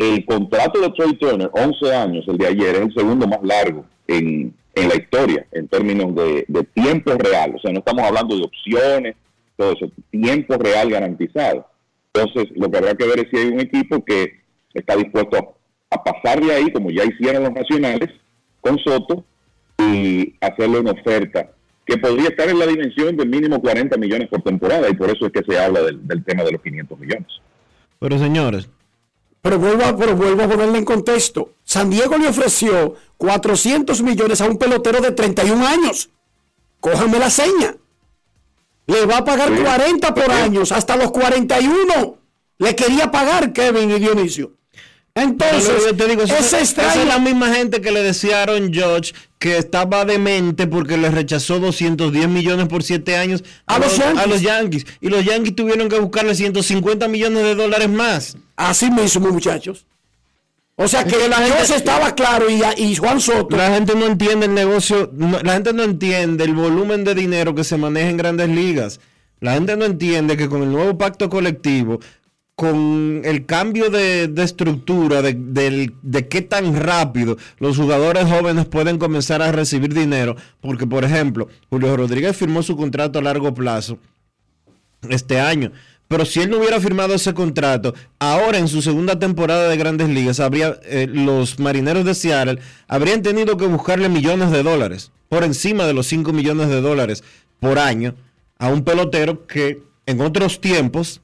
el 0.00 0.24
contrato 0.24 0.80
de 0.80 0.88
Trey 0.92 1.12
Turner, 1.16 1.50
11 1.52 1.94
años, 1.94 2.24
el 2.26 2.38
de 2.38 2.46
ayer, 2.46 2.74
es 2.76 2.80
el 2.80 2.94
segundo 2.94 3.26
más 3.26 3.40
largo 3.42 3.84
en, 4.08 4.54
en 4.74 4.88
la 4.88 4.94
historia, 4.94 5.46
en 5.52 5.68
términos 5.68 6.14
de, 6.14 6.46
tiempo 6.72 7.12
real. 7.18 7.54
O 7.54 7.58
sea, 7.60 7.70
no 7.70 7.80
estamos 7.80 8.02
hablando 8.02 8.34
de 8.34 8.44
opciones, 8.44 9.16
todo 9.56 9.72
eso, 9.72 9.92
tiempo 10.10 10.56
real 10.56 10.88
garantizado. 10.88 11.66
Entonces, 12.14 12.50
lo 12.56 12.70
que 12.70 12.78
habrá 12.78 12.94
que 12.94 13.06
ver 13.06 13.20
es 13.20 13.26
si 13.30 13.36
hay 13.36 13.48
un 13.48 13.60
equipo 13.60 14.02
que 14.02 14.40
está 14.72 14.96
dispuesto 14.96 15.54
a 15.90 16.02
pasar 16.02 16.42
de 16.42 16.50
ahí, 16.54 16.72
como 16.72 16.90
ya 16.90 17.04
hicieron 17.04 17.42
los 17.42 17.52
nacionales, 17.52 18.08
con 18.62 18.78
Soto, 18.78 19.22
y 19.78 20.34
hacerle 20.40 20.80
una 20.80 20.92
oferta 20.92 21.50
que 21.84 21.98
podría 21.98 22.28
estar 22.28 22.48
en 22.48 22.58
la 22.58 22.66
dimensión 22.66 23.18
de 23.18 23.26
mínimo 23.26 23.60
40 23.60 23.98
millones 23.98 24.28
por 24.28 24.40
temporada 24.40 24.88
y 24.88 24.94
por 24.94 25.10
eso 25.10 25.26
es 25.26 25.32
que 25.32 25.42
se 25.46 25.58
habla 25.58 25.82
del, 25.82 26.24
tema 26.24 26.42
de 26.42 26.52
los 26.52 26.62
500 26.62 26.98
millones. 26.98 27.28
Pero 27.98 28.18
señores. 28.18 28.70
Pero 29.42 29.58
vuelvo, 29.58 29.84
a, 29.84 29.96
pero 29.96 30.14
vuelvo 30.16 30.42
a 30.42 30.48
ponerle 30.48 30.78
en 30.78 30.84
contexto. 30.84 31.52
San 31.64 31.88
Diego 31.88 32.18
le 32.18 32.28
ofreció 32.28 32.94
400 33.16 34.02
millones 34.02 34.40
a 34.40 34.46
un 34.46 34.58
pelotero 34.58 35.00
de 35.00 35.12
31 35.12 35.66
años. 35.66 36.10
Cójame 36.80 37.18
la 37.18 37.30
seña. 37.30 37.76
Le 38.86 39.06
va 39.06 39.18
a 39.18 39.24
pagar 39.24 39.54
40 39.54 40.14
por 40.14 40.30
años 40.30 40.72
hasta 40.72 40.96
los 40.96 41.10
41. 41.10 42.18
Le 42.58 42.76
quería 42.76 43.10
pagar 43.10 43.52
Kevin 43.52 43.90
y 43.90 43.98
Dionisio. 43.98 44.52
Entonces, 45.14 45.96
te 45.96 46.08
digo, 46.08 46.22
esa 46.22 46.60
es 46.60 46.76
la 47.06 47.18
misma 47.18 47.52
gente 47.52 47.80
que 47.80 47.90
le 47.90 48.02
decía 48.02 48.38
a 48.38 48.42
Aaron 48.42 48.72
George 48.72 49.12
que 49.38 49.56
estaba 49.56 50.04
demente 50.04 50.66
porque 50.66 50.96
le 50.96 51.10
rechazó 51.10 51.58
210 51.58 52.28
millones 52.28 52.68
por 52.68 52.82
7 52.82 53.16
años 53.16 53.42
a, 53.66 53.78
los, 53.78 54.42
Yankees. 54.42 54.86
Y 55.00 55.08
los 55.08 55.24
Yankees 55.24 55.56
tuvieron 55.56 55.88
que 55.88 55.98
buscarle 55.98 56.34
150 56.34 57.08
millones 57.08 57.42
de 57.42 57.54
dólares 57.54 57.88
más. 57.88 58.36
Así 58.54 58.90
mismo, 58.90 59.30
muchachos. 59.30 59.86
O 60.76 60.88
sea 60.88 61.04
que 61.04 61.28
la 61.28 61.36
gente 61.36 61.74
estaba 61.74 62.14
claro 62.14 62.46
y, 62.48 62.62
y, 62.76 62.94
Juan 62.96 63.20
Soto. 63.20 63.56
La 63.56 63.74
gente 63.74 63.94
no 63.94 64.06
entiende 64.06 64.46
el 64.46 64.54
negocio, 64.54 65.12
la 65.42 65.52
gente 65.54 65.72
no 65.72 65.82
entiende 65.82 66.44
el 66.44 66.54
volumen 66.54 67.04
de 67.04 67.14
dinero 67.14 67.54
que 67.54 67.64
se 67.64 67.76
maneja 67.76 68.08
en 68.08 68.16
grandes 68.16 68.48
ligas. 68.48 69.00
La 69.40 69.54
gente 69.54 69.76
no 69.76 69.86
entiende 69.86 70.36
que 70.36 70.48
con 70.48 70.62
el 70.62 70.70
nuevo 70.70 70.96
pacto 70.98 71.30
colectivo 71.30 72.00
con 72.60 73.22
el 73.24 73.46
cambio 73.46 73.88
de, 73.88 74.30
estructura, 74.36 75.22
de, 75.22 76.28
qué 76.28 76.42
tan 76.42 76.76
rápido 76.76 77.38
los 77.58 77.78
jugadores 77.78 78.26
jóvenes 78.26 78.66
pueden 78.66 78.98
comenzar 78.98 79.40
a 79.40 79.50
recibir 79.50 79.94
dinero, 79.94 80.36
porque 80.60 80.86
por 80.86 81.02
ejemplo, 81.02 81.48
Julio 81.70 81.96
Rodríguez 81.96 82.36
firmó 82.36 82.62
su 82.62 82.76
contrato 82.76 83.18
a 83.18 83.22
largo 83.22 83.54
plazo 83.54 83.96
este 85.08 85.40
año, 85.40 85.72
pero 86.06 86.26
si 86.26 86.40
él 86.40 86.50
no 86.50 86.58
hubiera 86.58 86.78
firmado 86.80 87.14
ese 87.14 87.32
contrato, 87.32 87.94
ahora 88.18 88.58
en 88.58 88.68
su 88.68 88.82
segunda 88.82 89.18
temporada 89.18 89.66
de 89.66 89.78
grandes 89.78 90.10
ligas, 90.10 90.38
habría, 90.38 90.78
eh, 90.84 91.06
los 91.10 91.58
marineros 91.60 92.04
de 92.04 92.14
Seattle 92.14 92.58
habrían 92.88 93.22
tenido 93.22 93.56
que 93.56 93.64
buscarle 93.68 94.10
millones 94.10 94.50
de 94.50 94.62
dólares, 94.62 95.12
por 95.30 95.44
encima 95.44 95.86
de 95.86 95.94
los 95.94 96.08
5 96.08 96.34
millones 96.34 96.68
de 96.68 96.82
dólares 96.82 97.24
por 97.58 97.78
año, 97.78 98.16
a 98.58 98.68
un 98.68 98.84
pelotero 98.84 99.46
que 99.46 99.82
en 100.04 100.20
otros 100.20 100.60
tiempos 100.60 101.22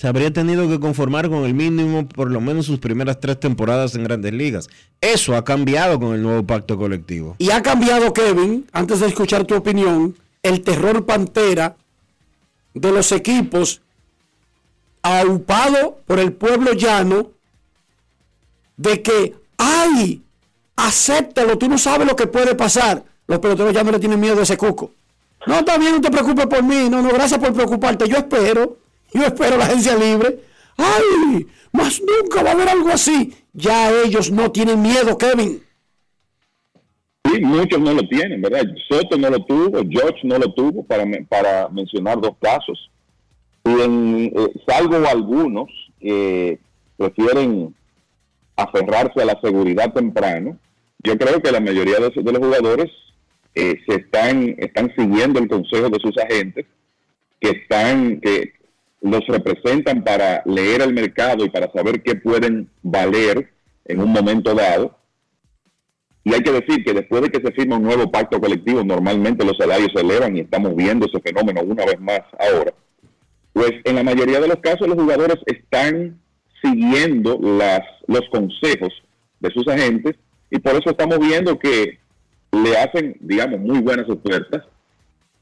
se 0.00 0.08
habría 0.08 0.32
tenido 0.32 0.66
que 0.66 0.80
conformar 0.80 1.28
con 1.28 1.44
el 1.44 1.52
mínimo 1.52 2.08
por 2.08 2.30
lo 2.30 2.40
menos 2.40 2.64
sus 2.64 2.78
primeras 2.78 3.20
tres 3.20 3.38
temporadas 3.38 3.94
en 3.94 4.04
grandes 4.04 4.32
ligas. 4.32 4.70
Eso 5.02 5.36
ha 5.36 5.44
cambiado 5.44 6.00
con 6.00 6.14
el 6.14 6.22
nuevo 6.22 6.42
pacto 6.42 6.78
colectivo. 6.78 7.36
Y 7.36 7.50
ha 7.50 7.60
cambiado, 7.60 8.14
Kevin, 8.14 8.66
antes 8.72 9.00
de 9.00 9.08
escuchar 9.08 9.44
tu 9.44 9.54
opinión, 9.54 10.16
el 10.42 10.62
terror 10.62 11.04
pantera 11.04 11.76
de 12.72 12.90
los 12.92 13.12
equipos 13.12 13.82
aupado 15.02 15.98
por 16.06 16.18
el 16.18 16.32
pueblo 16.32 16.72
llano 16.72 17.32
de 18.78 19.02
que, 19.02 19.34
ay, 19.58 20.22
acéptalo, 20.76 21.58
tú 21.58 21.68
no 21.68 21.76
sabes 21.76 22.08
lo 22.08 22.16
que 22.16 22.26
puede 22.26 22.54
pasar. 22.54 23.04
Los 23.26 23.38
peloteros 23.40 23.74
ya 23.74 23.84
no 23.84 23.92
le 23.92 23.98
tienen 23.98 24.18
miedo 24.18 24.40
a 24.40 24.44
ese 24.44 24.56
cuco. 24.56 24.92
No, 25.46 25.56
está 25.56 25.76
bien, 25.76 25.92
no 25.92 26.00
te 26.00 26.10
preocupes 26.10 26.46
por 26.46 26.62
mí, 26.62 26.88
no, 26.88 27.02
no, 27.02 27.10
gracias 27.10 27.38
por 27.38 27.52
preocuparte, 27.52 28.08
yo 28.08 28.16
espero 28.16 28.79
yo 29.12 29.24
espero 29.24 29.56
la 29.56 29.64
agencia 29.64 29.96
libre. 29.96 30.40
¡Ay! 30.76 31.46
Más 31.72 32.00
nunca 32.00 32.42
va 32.42 32.50
a 32.50 32.52
haber 32.52 32.68
algo 32.68 32.88
así. 32.88 33.34
Ya 33.52 33.90
ellos 34.04 34.30
no 34.30 34.50
tienen 34.50 34.80
miedo, 34.82 35.16
Kevin. 35.18 35.62
Sí, 37.24 37.40
muchos 37.42 37.80
no 37.80 37.92
lo 37.92 38.02
tienen, 38.08 38.40
¿verdad? 38.40 38.62
Soto 38.88 39.16
no 39.16 39.30
lo 39.30 39.44
tuvo, 39.44 39.82
George 39.88 40.20
no 40.24 40.38
lo 40.38 40.52
tuvo, 40.52 40.84
para, 40.84 41.04
para 41.28 41.68
mencionar 41.68 42.20
dos 42.20 42.32
casos. 42.40 42.90
Y 43.64 43.70
en, 43.70 44.32
eh, 44.34 44.62
salvo 44.66 44.96
algunos 45.06 45.68
que 46.00 46.58
prefieren 46.96 47.74
aferrarse 48.56 49.22
a 49.22 49.26
la 49.26 49.40
seguridad 49.40 49.92
temprano, 49.92 50.58
yo 51.02 51.16
creo 51.16 51.40
que 51.40 51.52
la 51.52 51.60
mayoría 51.60 51.96
de, 51.96 52.10
los 52.14 52.38
jugadores 52.38 52.90
eh, 53.54 53.74
se 53.86 53.96
están, 53.96 54.54
están 54.58 54.92
siguiendo 54.96 55.40
el 55.40 55.48
consejo 55.48 55.88
de 55.88 55.98
sus 56.00 56.16
agentes, 56.18 56.66
que 57.40 57.50
están, 57.50 58.20
que 58.20 58.52
los 59.00 59.26
representan 59.26 60.04
para 60.04 60.42
leer 60.44 60.82
el 60.82 60.92
mercado 60.92 61.44
y 61.44 61.50
para 61.50 61.70
saber 61.72 62.02
qué 62.02 62.16
pueden 62.16 62.68
valer 62.82 63.50
en 63.86 64.00
un 64.00 64.12
momento 64.12 64.54
dado. 64.54 64.96
Y 66.22 66.34
hay 66.34 66.42
que 66.42 66.52
decir 66.52 66.84
que 66.84 66.92
después 66.92 67.22
de 67.22 67.30
que 67.30 67.40
se 67.40 67.52
firma 67.52 67.76
un 67.76 67.82
nuevo 67.82 68.10
pacto 68.10 68.38
colectivo, 68.38 68.84
normalmente 68.84 69.44
los 69.44 69.56
salarios 69.56 69.90
se 69.94 70.02
elevan 70.02 70.36
y 70.36 70.40
estamos 70.40 70.76
viendo 70.76 71.06
ese 71.06 71.20
fenómeno 71.20 71.62
una 71.62 71.86
vez 71.86 71.98
más 71.98 72.20
ahora. 72.38 72.74
pues 73.52 73.72
en 73.84 73.96
la 73.96 74.04
mayoría 74.04 74.38
de 74.38 74.46
los 74.46 74.58
casos 74.58 74.86
los 74.86 74.96
jugadores 74.96 75.36
están 75.46 76.20
siguiendo 76.62 77.38
las, 77.40 77.80
los 78.06 78.22
consejos 78.30 78.92
de 79.40 79.50
sus 79.50 79.66
agentes 79.66 80.14
y 80.50 80.58
por 80.58 80.74
eso 80.74 80.90
estamos 80.90 81.18
viendo 81.18 81.58
que 81.58 81.98
le 82.52 82.76
hacen, 82.76 83.16
digamos, 83.20 83.60
muy 83.60 83.80
buenas 83.80 84.08
ofertas, 84.08 84.62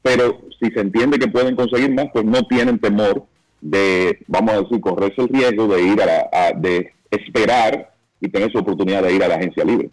pero 0.01 0.41
si 0.59 0.71
se 0.71 0.79
entiende 0.79 1.19
que 1.19 1.27
pueden 1.27 1.55
conseguir 1.55 1.93
más, 1.93 2.07
pues 2.13 2.25
no 2.25 2.41
tienen 2.47 2.79
temor 2.79 3.25
de, 3.61 4.23
vamos 4.27 4.53
a 4.53 4.61
decir, 4.61 4.79
correrse 4.81 5.21
el 5.21 5.29
riesgo 5.29 5.67
de 5.67 5.81
ir 5.81 6.01
a, 6.01 6.51
de 6.53 6.93
esperar 7.11 7.93
y 8.19 8.29
tener 8.29 8.51
su 8.51 8.59
oportunidad 8.59 9.03
de 9.03 9.13
ir 9.13 9.23
a 9.23 9.27
la 9.27 9.35
agencia 9.35 9.63
libre. 9.63 9.89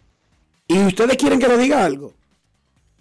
¿Y 0.68 0.78
ustedes 0.84 1.16
quieren 1.16 1.38
que 1.38 1.48
le 1.48 1.58
diga 1.58 1.84
algo? 1.84 2.12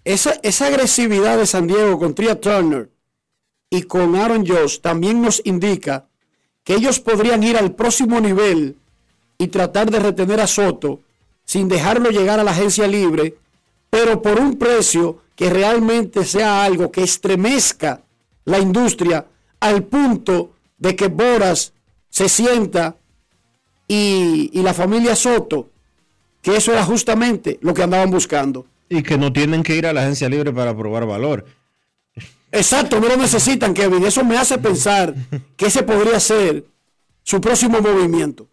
Esa, 0.04 0.34
esa 0.42 0.66
agresividad 0.66 1.36
de 1.36 1.46
San 1.46 1.66
Diego 1.66 1.98
con 1.98 2.14
Tria 2.14 2.40
Turner 2.40 2.88
y 3.68 3.82
con 3.82 4.14
Aaron 4.14 4.46
Josh 4.46 4.78
también 4.80 5.20
nos 5.20 5.42
indica 5.44 6.06
que 6.62 6.74
ellos 6.74 7.00
podrían 7.00 7.42
ir 7.42 7.56
al 7.56 7.74
próximo 7.74 8.20
nivel 8.20 8.76
y 9.38 9.48
tratar 9.48 9.90
de 9.90 9.98
retener 9.98 10.40
a 10.40 10.46
Soto 10.46 11.00
sin 11.44 11.68
dejarlo 11.68 12.10
llegar 12.10 12.40
a 12.40 12.44
la 12.44 12.50
agencia 12.50 12.86
libre, 12.86 13.36
pero 13.90 14.20
por 14.20 14.40
un 14.40 14.58
precio 14.58 15.18
que 15.36 15.50
realmente 15.50 16.24
sea 16.24 16.64
algo 16.64 16.90
que 16.90 17.02
estremezca 17.02 18.02
la 18.44 18.58
industria 18.58 19.26
al 19.60 19.84
punto 19.84 20.52
de 20.78 20.96
que 20.96 21.08
Boras 21.08 21.72
se 22.08 22.28
sienta 22.28 22.96
y, 23.88 24.50
y 24.52 24.62
la 24.62 24.74
familia 24.74 25.14
Soto, 25.14 25.70
que 26.42 26.56
eso 26.56 26.72
era 26.72 26.84
justamente 26.84 27.58
lo 27.62 27.74
que 27.74 27.82
andaban 27.82 28.10
buscando. 28.10 28.66
Y 28.88 29.02
que 29.02 29.18
no 29.18 29.32
tienen 29.32 29.62
que 29.62 29.74
ir 29.74 29.86
a 29.86 29.92
la 29.92 30.02
agencia 30.02 30.28
libre 30.28 30.52
para 30.52 30.76
probar 30.76 31.06
valor. 31.06 31.44
Exacto, 32.52 33.00
no 33.00 33.08
lo 33.08 33.16
necesitan, 33.16 33.74
Kevin. 33.74 34.04
Eso 34.04 34.24
me 34.24 34.38
hace 34.38 34.58
pensar 34.58 35.14
que 35.56 35.66
ese 35.66 35.82
podría 35.82 36.18
ser 36.20 36.64
su 37.22 37.40
próximo 37.40 37.80
movimiento. 37.80 38.48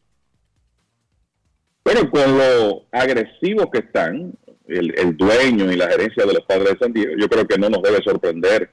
Pero 1.83 2.09
con 2.09 2.37
lo 2.37 2.85
agresivos 2.91 3.67
que 3.71 3.79
están, 3.79 4.33
el, 4.67 5.17
dueño 5.17 5.71
y 5.71 5.75
la 5.75 5.89
gerencia 5.89 6.25
de 6.25 6.33
los 6.33 6.43
padres 6.45 6.73
de 6.73 6.79
San 6.79 6.93
Diego, 6.93 7.13
yo 7.19 7.27
creo 7.27 7.45
que 7.45 7.57
no 7.57 7.69
nos 7.69 7.81
debe 7.81 8.01
sorprender 8.03 8.71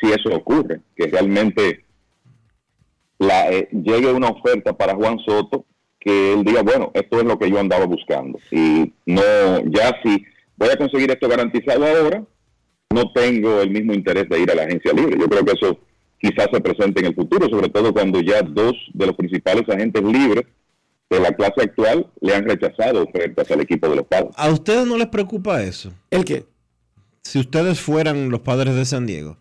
si 0.00 0.10
eso 0.10 0.34
ocurre, 0.34 0.80
que 0.96 1.06
realmente 1.06 1.84
la, 3.20 3.52
eh, 3.52 3.68
llegue 3.70 4.12
una 4.12 4.28
oferta 4.28 4.72
para 4.72 4.94
Juan 4.94 5.18
Soto 5.20 5.66
que 6.00 6.32
él 6.32 6.42
diga, 6.42 6.62
bueno, 6.62 6.90
esto 6.94 7.20
es 7.20 7.24
lo 7.24 7.38
que 7.38 7.50
yo 7.50 7.60
andaba 7.60 7.84
buscando. 7.84 8.38
Y 8.50 8.92
no, 9.04 9.22
ya 9.66 9.94
si 10.02 10.24
voy 10.56 10.70
a 10.70 10.76
conseguir 10.76 11.10
esto 11.10 11.28
garantizado 11.28 11.86
ahora, 11.86 12.24
no 12.88 13.12
tengo 13.12 13.60
el 13.60 13.70
mismo 13.70 13.92
interés 13.92 14.26
de 14.28 14.40
ir 14.40 14.50
a 14.50 14.54
la 14.54 14.62
agencia 14.62 14.92
libre. 14.94 15.18
Yo 15.20 15.28
creo 15.28 15.44
que 15.44 15.52
eso 15.52 15.78
quizás 16.18 16.48
se 16.50 16.60
presente 16.60 17.00
en 17.00 17.06
el 17.06 17.14
futuro, 17.14 17.48
sobre 17.50 17.68
todo 17.68 17.92
cuando 17.92 18.20
ya 18.22 18.40
dos 18.40 18.74
de 18.94 19.06
los 19.06 19.16
principales 19.16 19.68
agentes 19.68 20.02
libres 20.02 20.46
de 21.10 21.20
la 21.20 21.32
clase 21.32 21.62
actual 21.62 22.10
le 22.20 22.34
han 22.34 22.48
rechazado 22.48 23.02
ofertas 23.02 23.50
al 23.50 23.60
equipo 23.60 23.86
de 23.90 23.96
los 23.96 24.06
padres. 24.06 24.30
¿A 24.36 24.48
ustedes 24.50 24.86
no 24.86 24.96
les 24.96 25.08
preocupa 25.08 25.62
eso? 25.62 25.92
¿El 26.10 26.24
qué? 26.24 26.46
Si 27.22 27.38
ustedes 27.38 27.80
fueran 27.80 28.30
los 28.30 28.40
padres 28.40 28.74
de 28.74 28.86
San 28.86 29.06
Diego, 29.06 29.36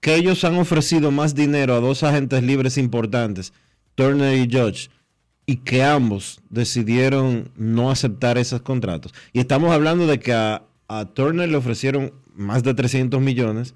que 0.00 0.14
ellos 0.14 0.44
han 0.44 0.56
ofrecido 0.56 1.10
más 1.10 1.34
dinero 1.34 1.74
a 1.74 1.80
dos 1.80 2.02
agentes 2.02 2.42
libres 2.42 2.78
importantes, 2.78 3.52
Turner 3.94 4.36
y 4.36 4.50
Judge, 4.50 4.90
y 5.46 5.56
que 5.58 5.82
ambos 5.82 6.40
decidieron 6.50 7.50
no 7.56 7.90
aceptar 7.90 8.38
esos 8.38 8.62
contratos. 8.62 9.14
Y 9.32 9.40
estamos 9.40 9.72
hablando 9.72 10.06
de 10.06 10.18
que 10.18 10.32
a, 10.32 10.64
a 10.88 11.04
Turner 11.06 11.48
le 11.48 11.56
ofrecieron 11.56 12.12
más 12.34 12.62
de 12.62 12.74
300 12.74 13.20
millones 13.20 13.74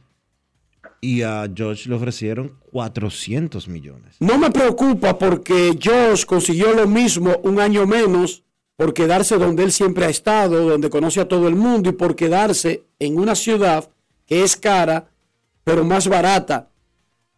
y 1.01 1.23
a 1.23 1.51
Josh 1.57 1.87
le 1.87 1.95
ofrecieron 1.95 2.59
400 2.71 3.69
millones. 3.69 4.17
No 4.21 4.39
me 4.39 4.51
preocupa 4.51 5.19
porque 5.19 5.79
Josh 5.83 6.25
consiguió 6.25 6.75
lo 6.75 6.87
mismo 6.87 7.39
un 7.43 7.59
año 7.59 7.87
menos 7.87 8.45
por 8.77 8.95
quedarse 8.95 9.37
donde 9.37 9.65
él 9.65 9.73
siempre 9.73 10.07
ha 10.07 10.11
estado, 10.11 10.69
donde 10.69 10.91
conoce 10.91 11.21
a 11.21 11.29
todo 11.29 11.49
el 11.49 11.55
mundo 11.55 11.91
y 11.91 11.93
por 11.93 12.17
quedarse 12.17 12.85
en 12.99 13.19
una 13.19 13.35
ciudad 13.35 13.91
que 14.27 14.43
es 14.43 14.57
cara, 14.57 15.10
pero 15.71 15.85
más 15.85 16.09
barata 16.09 16.73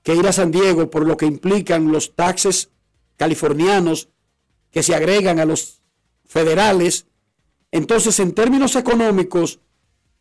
que 0.03 0.15
ir 0.15 0.27
a 0.27 0.33
San 0.33 0.51
Diego 0.51 0.89
por 0.89 1.07
lo 1.07 1.19
que 1.19 1.27
implican 1.27 1.93
los 1.93 2.17
taxes 2.17 2.71
californianos 3.19 4.09
que 4.71 4.83
se 4.83 4.95
agregan 4.95 5.39
a 5.39 5.45
los 5.45 5.83
federales. 6.25 7.05
Entonces, 7.73 8.19
en 8.21 8.33
términos 8.33 8.75
económicos, 8.75 9.61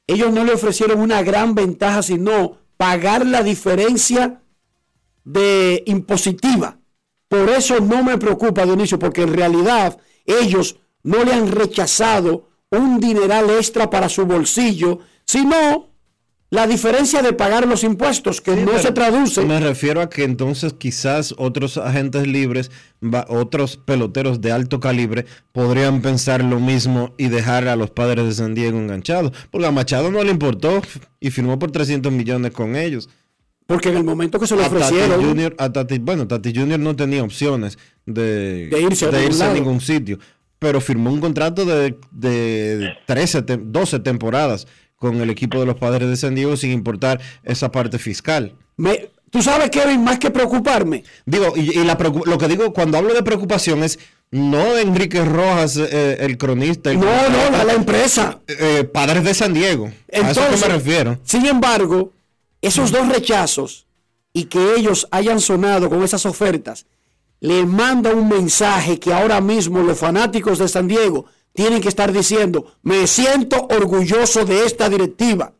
ellos 0.07 0.29
no 0.33 0.43
le 0.43 0.51
ofrecieron 0.51 0.99
una 0.99 1.23
gran 1.23 1.55
ventaja, 1.55 2.03
sino 2.03 2.57
pagar 2.75 3.25
la 3.25 3.43
diferencia 3.43 4.41
de 5.23 5.81
impositiva. 5.85 6.79
Por 7.29 7.47
eso 7.47 7.79
no 7.79 8.03
me 8.03 8.17
preocupa, 8.17 8.65
Dionisio, 8.65 8.99
porque 8.99 9.21
en 9.21 9.33
realidad 9.33 9.97
ellos 10.25 10.75
no 11.03 11.23
le 11.23 11.31
han 11.31 11.49
rechazado 11.49 12.49
un 12.71 12.99
dineral 12.99 13.49
extra 13.51 13.89
para 13.89 14.09
su 14.09 14.25
bolsillo, 14.25 14.99
sino 15.23 15.90
la 16.51 16.67
diferencia 16.67 17.21
de 17.21 17.31
pagar 17.31 17.65
los 17.65 17.85
impuestos, 17.85 18.41
que 18.41 18.57
no 18.57 18.77
se 18.77 18.91
traduce. 18.91 19.45
Me 19.45 19.61
refiero 19.61 20.01
a 20.01 20.09
que 20.09 20.25
entonces 20.25 20.73
quizás 20.73 21.33
otros 21.37 21.77
agentes 21.77 22.27
libres, 22.27 22.71
otros 23.29 23.77
peloteros 23.77 24.41
de 24.41 24.51
alto 24.51 24.81
calibre, 24.81 25.25
podrían 25.53 26.01
pensar 26.01 26.43
lo 26.43 26.59
mismo 26.59 27.15
y 27.17 27.29
dejar 27.29 27.69
a 27.69 27.77
los 27.77 27.89
padres 27.91 28.25
de 28.25 28.33
San 28.33 28.53
Diego 28.53 28.77
enganchados. 28.77 29.31
Porque 29.49 29.65
a 29.65 29.71
Machado 29.71 30.11
no 30.11 30.21
le 30.25 30.31
importó 30.31 30.81
y 31.21 31.31
firmó 31.31 31.57
por 31.57 31.71
300 31.71 32.11
millones 32.11 32.51
con 32.51 32.75
ellos. 32.75 33.07
Porque 33.65 33.87
en 33.87 33.95
el 33.95 34.03
momento 34.03 34.37
que 34.37 34.45
se 34.45 34.57
lo 34.57 34.65
ofrecieron. 34.65 35.23
Junior, 35.23 35.55
bueno, 36.01 36.27
Tati 36.27 36.53
Junior 36.53 36.81
no 36.81 36.97
tenía 36.97 37.23
opciones 37.23 37.77
de, 38.05 38.69
irse, 38.89 39.05
a, 39.05 39.53
ningún 39.53 39.79
sitio. 39.79 40.19
Pero 40.59 40.81
firmó 40.81 41.13
un 41.13 41.21
contrato 41.21 41.65
de, 41.65 41.97
de 42.11 42.93
13, 43.05 43.41
12 43.41 43.99
temporadas 43.99 44.67
con 45.01 45.19
el 45.19 45.31
equipo 45.31 45.59
de 45.59 45.65
los 45.65 45.75
padres 45.75 46.07
de 46.07 46.15
San 46.15 46.35
Diego 46.35 46.55
sin 46.55 46.71
importar 46.71 47.19
esa 47.43 47.71
parte 47.71 47.97
fiscal. 47.97 48.53
Me, 48.77 49.09
Tú 49.31 49.41
sabes, 49.41 49.69
Kevin, 49.69 50.03
más 50.03 50.19
que 50.19 50.29
preocuparme. 50.29 51.05
Digo, 51.25 51.53
y, 51.55 51.71
lo 51.83 52.37
que 52.37 52.47
digo 52.49 52.73
cuando 52.73 52.97
hablo 52.97 53.13
de 53.13 53.23
preocupación 53.23 53.81
es 53.81 53.97
no 54.29 54.73
de 54.73 54.81
Enrique 54.81 55.23
Rojas, 55.23 55.77
eh, 55.77 56.17
el 56.19 56.37
cronista. 56.37 56.93
no, 56.93 57.01
no, 57.01 57.63
la 57.63 57.73
empresa. 57.73 58.39
Eh, 58.47 58.83
padres 58.83 59.23
de 59.23 59.33
San 59.33 59.53
Diego. 59.53 59.89
a 60.13 60.31
eso 60.31 60.41
que 60.49 60.57
me 60.57 60.73
refiero. 60.75 61.17
Sin 61.23 61.45
embargo, 61.45 62.11
esos 62.61 62.91
dos 62.91 63.07
rechazos 63.07 63.87
y 64.33 64.45
que 64.45 64.75
ellos 64.75 65.07
hayan 65.11 65.39
sonado 65.39 65.89
con 65.89 66.03
esas 66.03 66.25
ofertas, 66.25 66.85
le 67.39 67.65
manda 67.65 68.13
un 68.13 68.27
mensaje 68.27 68.99
que 68.99 69.13
ahora 69.13 69.39
mismo 69.39 69.81
los 69.81 69.97
fanáticos 69.97 70.59
de 70.59 70.67
San 70.67 70.87
Diego 70.87 71.25
tienen 71.53 71.81
que 71.81 71.89
estar 71.89 72.11
diciendo, 72.11 72.73
me 72.81 73.07
siento 73.07 73.67
orgulloso 73.69 74.45
de 74.45 74.65
esta 74.65 74.89
directiva, 74.89 75.53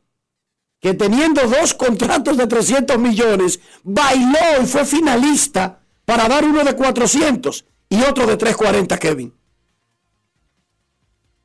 que 0.80 0.94
teniendo 0.94 1.42
dos 1.48 1.74
contratos 1.74 2.38
de 2.38 2.48
300 2.48 2.98
millones, 2.98 3.60
bailó 3.84 4.62
y 4.62 4.66
fue 4.66 4.86
finalista 4.86 5.80
para 6.06 6.28
dar 6.28 6.44
uno 6.44 6.64
de 6.64 6.76
400 6.76 7.66
y 7.90 8.02
otro 8.02 8.26
de 8.26 8.38
340, 8.38 8.98
Kevin. 8.98 9.34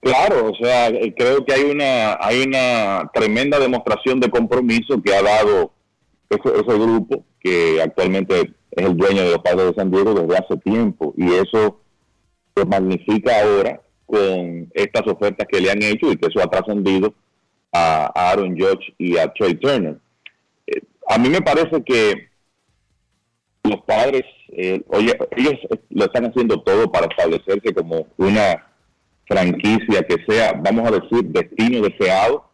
Claro, 0.00 0.50
o 0.52 0.54
sea, 0.54 0.88
eh, 0.88 1.12
creo 1.16 1.44
que 1.44 1.52
hay 1.52 1.64
una, 1.64 2.16
hay 2.20 2.42
una 2.42 3.10
tremenda 3.12 3.58
demostración 3.58 4.20
de 4.20 4.30
compromiso 4.30 5.02
que 5.02 5.14
ha 5.14 5.22
dado 5.22 5.72
ese, 6.30 6.48
ese 6.48 6.78
grupo, 6.78 7.24
que 7.40 7.82
actualmente 7.82 8.54
es 8.70 8.86
el 8.86 8.96
dueño 8.96 9.22
de 9.22 9.32
los 9.32 9.42
padres 9.42 9.66
de 9.66 9.74
San 9.74 9.90
Diego 9.90 10.14
desde 10.14 10.36
hace 10.36 10.56
tiempo, 10.58 11.12
y 11.16 11.32
eso 11.34 11.80
se 12.54 12.64
magnifica 12.64 13.42
ahora 13.42 13.80
con 14.06 14.70
estas 14.72 15.06
ofertas 15.06 15.46
que 15.50 15.60
le 15.60 15.70
han 15.70 15.82
hecho 15.82 16.10
y 16.10 16.16
que 16.16 16.26
eso 16.26 16.40
ha 16.40 16.50
trascendido 16.50 17.12
a, 17.72 18.06
Aaron 18.14 18.56
Judge 18.58 18.94
y 18.98 19.18
a 19.18 19.32
Trey 19.32 19.54
Turner. 19.56 19.98
Eh, 20.66 20.80
a 21.08 21.18
mí 21.18 21.28
me 21.28 21.40
parece 21.40 21.82
que 21.84 22.28
los 23.64 23.82
padres, 23.82 24.22
eh, 24.48 24.80
oye, 24.88 25.18
ellos 25.36 25.54
lo 25.90 26.04
están 26.04 26.26
haciendo 26.26 26.60
todo 26.62 26.90
para 26.90 27.06
establecerse 27.06 27.74
como 27.74 28.06
una 28.16 28.64
franquicia 29.26 30.02
que 30.08 30.24
sea, 30.26 30.52
vamos 30.52 30.88
a 30.88 30.92
decir, 30.92 31.24
destino 31.24 31.82
deseado 31.82 32.48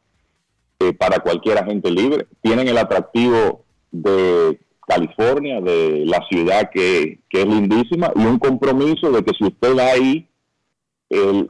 eh, 0.81 0.93
para 0.95 1.19
cualquier 1.19 1.59
agente 1.59 1.91
libre. 1.91 2.27
Tienen 2.41 2.67
el 2.67 2.79
atractivo 2.79 3.65
de 3.91 4.59
California, 4.87 5.61
de 5.61 6.05
la 6.07 6.27
ciudad 6.31 6.71
que, 6.73 7.21
que 7.29 7.43
es 7.43 7.47
lindísima, 7.47 8.11
y 8.17 8.25
un 8.25 8.39
compromiso 8.39 9.11
de 9.13 9.23
que 9.23 9.35
si 9.37 9.45
usted 9.45 9.77
va 9.77 9.93
ahí, 9.93 10.27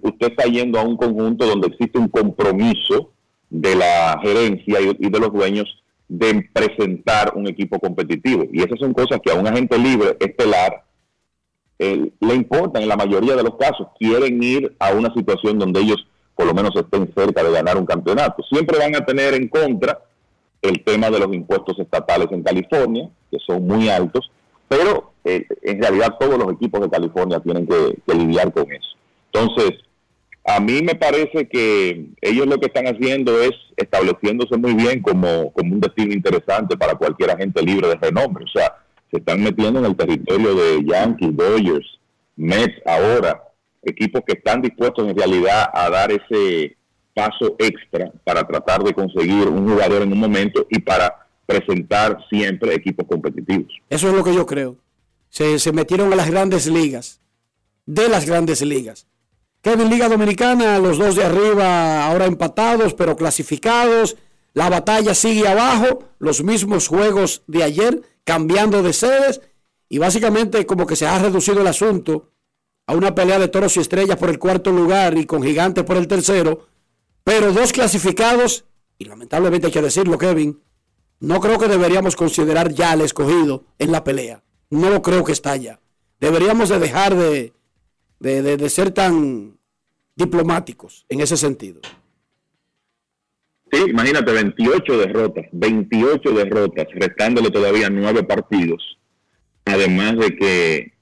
usted 0.03 0.31
está 0.31 0.45
yendo 0.45 0.79
a 0.79 0.83
un 0.83 0.97
conjunto 0.97 1.47
donde 1.47 1.69
existe 1.69 1.99
un 1.99 2.09
compromiso 2.09 3.13
de 3.49 3.77
la 3.77 4.19
gerencia 4.23 4.81
y, 4.81 5.11
de 5.11 5.21
los 5.21 5.33
dueños 5.33 5.83
de 6.09 6.49
presentar 6.53 7.33
un 7.37 7.47
equipo 7.47 7.79
competitivo. 7.79 8.45
Y 8.53 8.63
esas 8.63 8.79
son 8.79 8.93
cosas 8.93 9.21
que 9.25 9.33
a 9.33 9.37
un 9.37 9.47
agente 9.47 9.79
libre 9.79 10.17
estelar 10.21 10.85
le 11.79 12.35
importan 12.35 12.83
en 12.83 12.89
la 12.89 12.97
mayoría 12.97 13.35
de 13.35 13.43
los 13.43 13.57
casos. 13.57 13.89
Quieren 13.99 14.43
ir 14.43 14.75
a 14.79 14.93
una 14.93 15.13
situación 15.15 15.59
donde 15.59 15.81
ellos 15.81 16.07
por 16.35 16.47
lo 16.47 16.55
menos 16.55 16.75
estén 16.77 17.13
cerca 17.15 17.43
de 17.43 17.53
ganar 17.53 17.77
un 17.77 17.87
campeonato. 17.87 18.43
Siempre 18.51 18.79
van 18.79 18.97
a 18.97 19.05
tener 19.05 19.35
en 19.35 19.49
contra 19.49 20.01
el 20.61 20.83
tema 20.85 21.11
de 21.11 21.19
los 21.19 21.33
impuestos 21.35 21.79
estatales 21.79 22.29
en 22.31 22.43
California, 22.43 23.11
que 23.31 23.39
son 23.39 23.67
muy 23.67 23.89
altos, 23.89 24.31
pero 24.69 25.13
eh, 25.25 25.47
en 25.63 25.83
realidad 25.83 26.17
todos 26.19 26.39
los 26.39 26.53
equipos 26.53 26.81
de 26.81 26.91
California 26.91 27.41
tienen 27.41 27.67
que, 27.67 28.15
lidiar 28.15 28.53
con 28.53 28.71
eso. 28.73 28.97
Entonces, 29.33 29.81
a 30.45 30.61
mí 30.61 30.83
me 30.83 30.95
parece 30.95 31.49
que 31.49 32.07
ellos 32.21 32.47
lo 32.47 32.59
que 32.59 32.67
están 32.67 32.87
haciendo 32.87 33.41
es 33.41 33.53
estableciéndose 33.77 34.57
muy 34.57 34.75
bien 34.75 35.01
como, 35.01 35.53
como 35.53 35.75
un 35.75 35.81
destino 35.81 36.13
interesante 36.13 36.77
para 36.77 36.95
cualquier 36.95 37.31
agente 37.31 37.63
libre 37.63 37.89
de 37.89 37.95
renombre. 37.95 38.45
O 38.45 38.49
sea, 38.49 38.77
se 39.11 39.19
están 39.19 39.43
metiendo 39.43 39.79
en 39.79 39.87
el 39.87 39.97
territorio 39.97 40.55
de 40.55 40.85
Yankees, 40.85 41.37
Dodgers, 41.37 41.87
Mets 42.37 42.75
ahora, 42.87 43.43
equipos 43.83 44.23
que 44.27 44.35
están 44.35 44.63
dispuestos 44.63 45.09
en 45.09 45.17
realidad 45.17 45.71
a 45.73 45.91
dar 45.91 46.11
ese 46.11 46.77
paso 47.15 47.55
extra 47.59 48.11
para 48.25 48.47
tratar 48.47 48.83
de 48.83 48.95
conseguir 48.95 49.47
un 49.49 49.69
jugador 49.69 50.03
en 50.03 50.13
un 50.13 50.19
momento 50.19 50.67
y 50.71 50.81
para 50.81 51.27
presentar 51.47 52.19
siempre 52.31 52.75
equipos 52.75 53.07
competitivos. 53.07 53.73
Eso 53.91 54.09
es 54.09 54.15
lo 54.15 54.25
que 54.25 54.35
yo 54.35 54.47
creo. 54.47 54.77
Se, 55.29 55.59
se 55.59 55.73
metieron 55.73 56.13
a 56.13 56.17
las 56.17 56.31
grandes 56.31 56.67
ligas, 56.67 57.21
de 57.87 58.09
las 58.09 58.27
grandes 58.27 58.63
ligas. 58.63 59.07
Kevin 59.63 59.91
Liga 59.91 60.09
Dominicana, 60.09 60.81
los 60.81 60.99
dos 60.99 61.15
de 61.15 61.23
arriba 61.25 62.05
ahora 62.05 62.27
empatados, 62.27 62.95
pero 62.95 63.15
clasificados. 63.15 64.17
La 64.55 64.69
batalla 64.69 65.15
sigue 65.15 65.47
abajo, 65.47 66.01
los 66.19 66.43
mismos 66.43 66.89
juegos 66.89 67.43
de 67.47 67.63
ayer, 67.63 68.03
cambiando 68.25 68.83
de 68.83 68.93
sedes. 68.93 69.41
Y 69.89 69.99
básicamente 69.99 70.67
como 70.67 70.85
que 70.85 70.97
se 70.97 71.07
ha 71.07 71.17
reducido 71.19 71.61
el 71.61 71.69
asunto 71.69 72.33
a 72.89 72.95
una 72.95 73.15
pelea 73.15 73.39
de 73.39 73.47
toros 73.47 73.77
y 73.77 73.81
estrellas 73.81 74.17
por 74.17 74.31
el 74.31 74.41
cuarto 74.41 74.73
lugar 74.73 75.17
y 75.17 75.27
con 75.27 75.45
gigantes 75.45 75.85
por 75.85 75.97
el 75.97 76.09
tercero. 76.09 76.67
Pero 77.23 77.53
dos 77.53 77.73
clasificados, 77.73 78.65
y 78.99 79.05
lamentablemente 79.05 79.69
hay 79.69 79.73
que 79.73 79.81
decirlo, 79.81 80.19
Kevin, 80.19 80.61
no 81.21 81.39
creo 81.39 81.57
que 81.61 81.69
deberíamos 81.69 82.17
considerar 82.17 82.73
ya 82.73 82.91
al 82.91 83.03
escogido 83.03 83.65
en 83.79 83.93
la 83.93 84.03
pelea. 84.03 84.43
No 84.71 85.03
creo 85.03 85.23
que 85.23 85.31
está 85.31 85.55
ya. 85.55 85.79
Deberíamos 86.19 86.69
de 86.69 86.81
dejar 86.81 87.15
de, 87.15 87.53
de, 88.23 88.69
ser 88.71 88.91
tan 88.91 89.59
diplomáticos 90.15 91.05
en 91.09 91.21
ese 91.21 91.37
sentido. 91.37 91.81
Sí, 93.71 93.81
imagínate, 93.89 94.33
28 94.33 94.99
derrotas, 94.99 95.47
28 95.53 96.31
derrotas, 96.31 96.87
restándole 96.95 97.51
todavía 97.51 97.89
nueve 97.91 98.23
partidos. 98.23 98.99
Además 99.65 100.19
de 100.19 100.37
que 100.37 100.93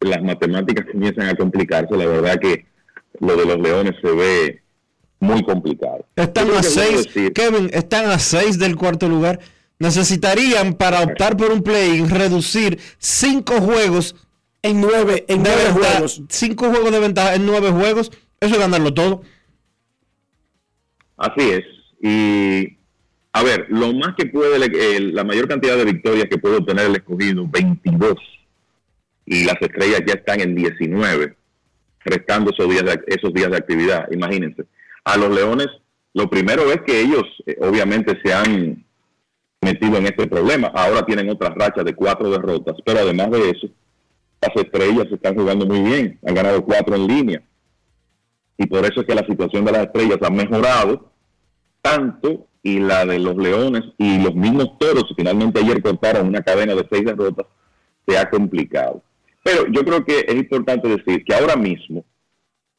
las 0.00 0.22
matemáticas 0.22 0.86
comienzan 0.90 1.28
a 1.28 1.34
complicarse, 1.34 1.96
la 1.96 2.06
verdad 2.06 2.38
que 2.38 2.66
lo 3.20 3.36
de 3.36 3.46
los 3.46 3.58
Leones 3.58 3.94
se 4.02 4.10
ve 4.12 4.62
muy 5.20 5.42
complicado. 5.42 6.06
Están 6.14 6.50
a 6.50 6.62
seis, 6.62 7.08
Kevin, 7.34 7.70
están 7.72 8.06
a 8.10 8.18
seis 8.18 8.58
del 8.58 8.76
cuarto 8.76 9.08
lugar 9.08 9.40
necesitarían 9.78 10.74
para 10.74 11.02
optar 11.02 11.36
por 11.36 11.50
un 11.52 11.62
play 11.62 12.04
reducir 12.04 12.80
cinco 12.98 13.60
juegos 13.60 14.16
en 14.62 14.80
nueve, 14.80 15.24
en 15.28 15.42
nueve 15.42 15.70
juegos. 15.72 16.22
Cinco 16.28 16.70
juegos 16.70 16.92
de 16.92 17.00
ventaja 17.00 17.34
en 17.34 17.46
nueve 17.46 17.70
juegos. 17.70 18.10
Eso 18.40 18.54
es 18.54 18.60
ganarlo 18.60 18.92
todo. 18.92 19.22
Así 21.16 21.50
es. 21.50 21.64
Y 22.00 22.78
a 23.32 23.42
ver, 23.42 23.66
lo 23.68 23.92
más 23.92 24.14
que 24.16 24.26
puede, 24.26 24.58
la 25.12 25.24
mayor 25.24 25.48
cantidad 25.48 25.76
de 25.76 25.84
victorias 25.84 26.26
que 26.30 26.38
puede 26.38 26.56
obtener 26.56 26.86
el 26.86 26.96
escogido, 26.96 27.46
22. 27.46 28.14
Y 29.26 29.44
las 29.44 29.56
estrellas 29.60 30.00
ya 30.06 30.14
están 30.14 30.40
en 30.40 30.54
19, 30.54 31.36
restando 32.04 32.50
esos 32.50 32.68
días 32.68 32.84
de, 32.84 33.00
esos 33.06 33.32
días 33.34 33.50
de 33.50 33.58
actividad. 33.58 34.10
Imagínense. 34.10 34.64
A 35.04 35.16
los 35.16 35.34
leones, 35.34 35.68
lo 36.14 36.30
primero 36.30 36.72
es 36.72 36.80
que 36.82 37.00
ellos, 37.00 37.24
eh, 37.46 37.56
obviamente, 37.60 38.18
se 38.24 38.32
han 38.32 38.84
metido 39.60 39.98
en 39.98 40.06
este 40.06 40.26
problema. 40.26 40.68
Ahora 40.74 41.04
tienen 41.04 41.28
otras 41.28 41.54
rachas 41.54 41.84
de 41.84 41.94
cuatro 41.94 42.30
derrotas, 42.30 42.76
pero 42.84 43.00
además 43.00 43.30
de 43.30 43.50
eso, 43.50 43.68
las 44.40 44.56
estrellas 44.56 45.06
están 45.10 45.34
jugando 45.34 45.66
muy 45.66 45.80
bien, 45.80 46.18
han 46.26 46.34
ganado 46.34 46.64
cuatro 46.64 46.94
en 46.94 47.06
línea. 47.06 47.42
Y 48.56 48.66
por 48.66 48.84
eso 48.84 49.00
es 49.00 49.06
que 49.06 49.14
la 49.14 49.26
situación 49.26 49.64
de 49.64 49.72
las 49.72 49.86
estrellas 49.86 50.18
ha 50.22 50.30
mejorado 50.30 51.12
tanto 51.80 52.46
y 52.62 52.80
la 52.80 53.04
de 53.04 53.18
los 53.18 53.36
leones 53.36 53.84
y 53.98 54.18
los 54.18 54.34
mismos 54.34 54.78
toros, 54.78 55.12
finalmente 55.16 55.60
ayer 55.60 55.82
cortaron 55.82 56.28
una 56.28 56.42
cadena 56.42 56.74
de 56.74 56.86
seis 56.90 57.04
derrotas, 57.04 57.46
se 58.06 58.18
ha 58.18 58.28
complicado. 58.28 59.02
Pero 59.42 59.66
yo 59.68 59.84
creo 59.84 60.04
que 60.04 60.24
es 60.26 60.34
importante 60.34 60.88
decir 60.88 61.24
que 61.24 61.34
ahora 61.34 61.56
mismo 61.56 62.04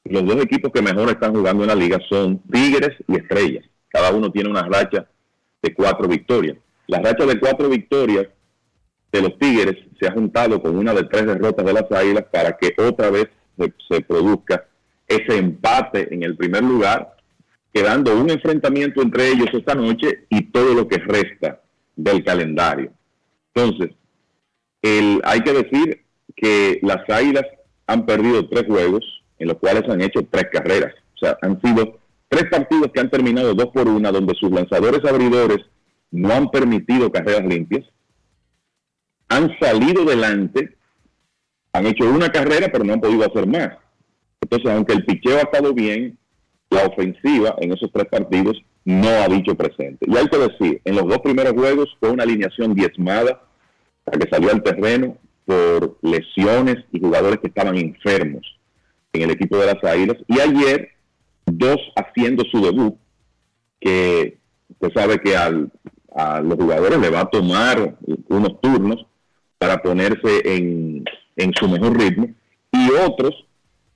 los 0.03 0.26
dos 0.26 0.38
equipos 0.44 0.72
que 0.72 0.81
mejor 0.81 1.10
están 1.10 1.34
jugando 1.34 1.64
en 1.64 1.69
la 1.69 1.76
liga 1.76 1.99
son 2.10 2.40
Tigres 2.52 2.95
y 3.07 3.15
Estrellas. 3.15 3.65
Cada 3.88 4.11
uno 4.11 4.31
tiene 4.31 4.49
una 4.49 4.64
racha 4.64 5.07
de 5.61 5.73
cuatro 5.73 6.07
victorias. 6.07 6.57
La 6.88 6.99
racha 6.99 7.26
de 7.26 7.40
cuatro 7.40 7.69
victorias 7.69 8.27
de 9.11 9.22
los 9.22 9.38
Tigres 9.40 9.77
se 9.99 10.07
ha 10.07 10.11
juntado 10.11 10.61
con 10.61 10.77
una 10.77 10.94
de 10.94 11.03
tres 11.03 11.26
derrotas 11.26 11.65
de 11.65 11.73
las 11.73 11.91
Águilas 11.91 12.26
para 12.31 12.57
que 12.57 12.73
otra 12.77 13.10
vez 13.10 13.27
se, 13.90 14.02
produzca 14.02 14.65
ese 15.07 15.38
empate 15.38 16.14
en 16.14 16.23
el 16.23 16.38
primer 16.38 16.64
lugar, 16.64 17.15
quedando 17.73 18.15
un 18.19 18.30
enfrentamiento 18.30 19.02
entre 19.02 19.30
ellos 19.30 19.49
esta 19.53 19.76
noche 19.76 20.26
y 20.30 20.44
todo 20.44 20.73
lo 20.73 20.88
que 20.88 20.98
resta 20.98 21.61
del 21.95 22.23
calendario. 22.23 22.91
Entonces, 23.53 23.95
el, 24.81 25.22
hay 25.23 25.41
que 25.41 25.53
decir 25.53 26.06
que 26.36 26.80
las 26.84 27.10
Águilas 27.10 27.45
han 27.88 28.06
perdido 28.06 28.48
tres 28.48 28.65
juegos 28.68 29.03
en 29.40 29.48
los 29.48 29.57
cuales 29.57 29.84
han 29.90 30.02
hecho 30.02 30.26
tres 30.30 30.45
carreras. 30.52 30.94
O 31.15 31.18
sea, 31.18 31.38
han 31.41 31.60
sido 31.61 31.99
tres 32.27 32.45
partidos 32.49 32.91
que 32.94 32.99
han 32.99 33.10
terminado 33.10 33.53
dos 33.53 33.68
por 33.73 33.88
una, 33.88 34.11
donde 34.11 34.36
sus 34.36 34.52
lanzadores 34.52 35.03
abridores 35.03 35.60
no 36.11 36.31
han 36.34 36.49
permitido 36.49 37.11
carreras 37.11 37.45
limpias, 37.45 37.86
han 39.30 39.58
salido 39.60 40.04
delante, 40.06 40.76
han 41.74 41.86
hecho 41.86 42.10
una 42.10 42.30
carrera, 42.30 42.70
pero 42.72 42.84
no 42.84 42.94
han 42.94 43.02
podido 43.02 43.26
hacer 43.26 43.48
más. 43.48 43.78
Entonces, 44.42 44.72
aunque 44.72 44.94
el 44.94 45.06
picheo 45.06 45.38
ha 45.38 45.42
estado 45.42 45.74
bien, 45.74 46.18
la 46.70 46.86
ofensiva 46.86 47.56
en 47.60 47.74
esos 47.74 47.92
tres 47.92 48.08
partidos 48.08 48.62
no 48.86 49.08
ha 49.08 49.28
dicho 49.28 49.56
presente. 49.56 50.06
Y 50.08 50.18
hay 50.18 50.28
que 50.28 50.38
decir, 50.38 50.82
en 50.84 50.96
los 50.96 51.08
dos 51.08 51.20
primeros 51.20 51.54
juegos 51.54 51.96
fue 52.00 52.10
una 52.10 52.24
alineación 52.24 52.74
diezmada, 52.74 53.42
la 54.06 54.20
que 54.20 54.30
salió 54.30 54.52
al 54.52 54.64
terreno 54.64 55.18
por 55.46 55.98
lesiones 56.02 56.78
y 56.92 57.00
jugadores 57.00 57.40
que 57.40 57.48
estaban 57.48 57.78
enfermos 57.78 58.60
en 59.14 59.24
el 59.24 59.32
equipo 59.32 59.58
de 59.58 59.68
las 59.68 59.84
Águilas. 59.84 60.18
Y 60.28 60.40
ayer, 60.40 60.90
dos 61.46 61.78
haciendo 61.96 62.44
su 62.46 62.62
debut, 62.62 62.96
que 63.80 64.38
usted 64.70 64.92
sabe 64.94 65.20
que 65.20 65.36
al 65.36 65.72
a 66.16 66.42
los 66.42 66.56
jugadores 66.56 67.00
le 67.00 67.10
va 67.10 67.22
a 67.22 67.30
tomar 67.30 67.98
unos 68.28 68.62
turnos 68.62 69.06
para 69.60 69.81
ponerse 69.81 70.41
en, 70.45 71.06
su 71.60 71.69
mejor 71.69 71.98
ritmo 71.98 72.30
y 72.72 72.91
otros 72.91 73.45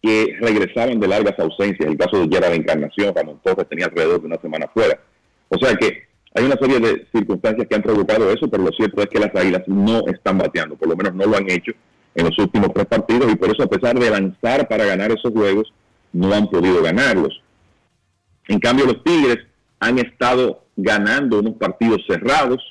que 0.01 0.35
regresaban 0.39 0.99
de 0.99 1.07
largas 1.07 1.39
ausencias. 1.39 1.89
El 1.89 1.97
caso 1.97 2.19
de 2.19 2.27
Gerard 2.29 2.53
Encarnación, 2.53 3.15
Ramón 3.15 3.39
Torres 3.43 3.67
tenía 3.69 3.85
alrededor 3.85 4.21
de 4.21 4.27
una 4.27 4.41
semana 4.41 4.69
fuera. 4.73 4.99
O 5.49 5.57
sea 5.57 5.75
que 5.75 6.03
hay 6.35 6.45
una 6.45 6.57
serie 6.57 6.79
de 6.79 7.07
circunstancias 7.11 7.67
que 7.67 7.75
han 7.75 7.81
provocado 7.81 8.29
eso, 8.29 8.49
pero 8.49 8.63
lo 8.63 8.71
cierto 8.71 9.01
es 9.01 9.07
que 9.07 9.19
las 9.19 9.33
Águilas 9.35 9.63
no 9.67 10.05
están 10.07 10.37
bateando, 10.37 10.75
por 10.75 10.89
lo 10.89 10.95
menos 10.95 11.15
no 11.15 11.25
lo 11.25 11.37
han 11.37 11.49
hecho 11.49 11.71
en 12.15 12.25
los 12.25 12.37
últimos 12.37 12.73
tres 12.73 12.85
partidos 12.85 13.31
y 13.31 13.35
por 13.35 13.49
eso 13.49 13.63
a 13.63 13.67
pesar 13.67 13.97
de 13.97 14.09
lanzar 14.09 14.67
para 14.67 14.85
ganar 14.85 15.11
esos 15.11 15.31
juegos, 15.31 15.73
no 16.11 16.33
han 16.33 16.47
podido 16.47 16.81
ganarlos. 16.83 17.41
En 18.47 18.59
cambio, 18.59 18.85
los 18.85 19.03
Tigres 19.03 19.39
han 19.79 19.97
estado 19.99 20.63
ganando 20.75 21.39
unos 21.39 21.55
partidos 21.55 22.01
cerrados. 22.07 22.61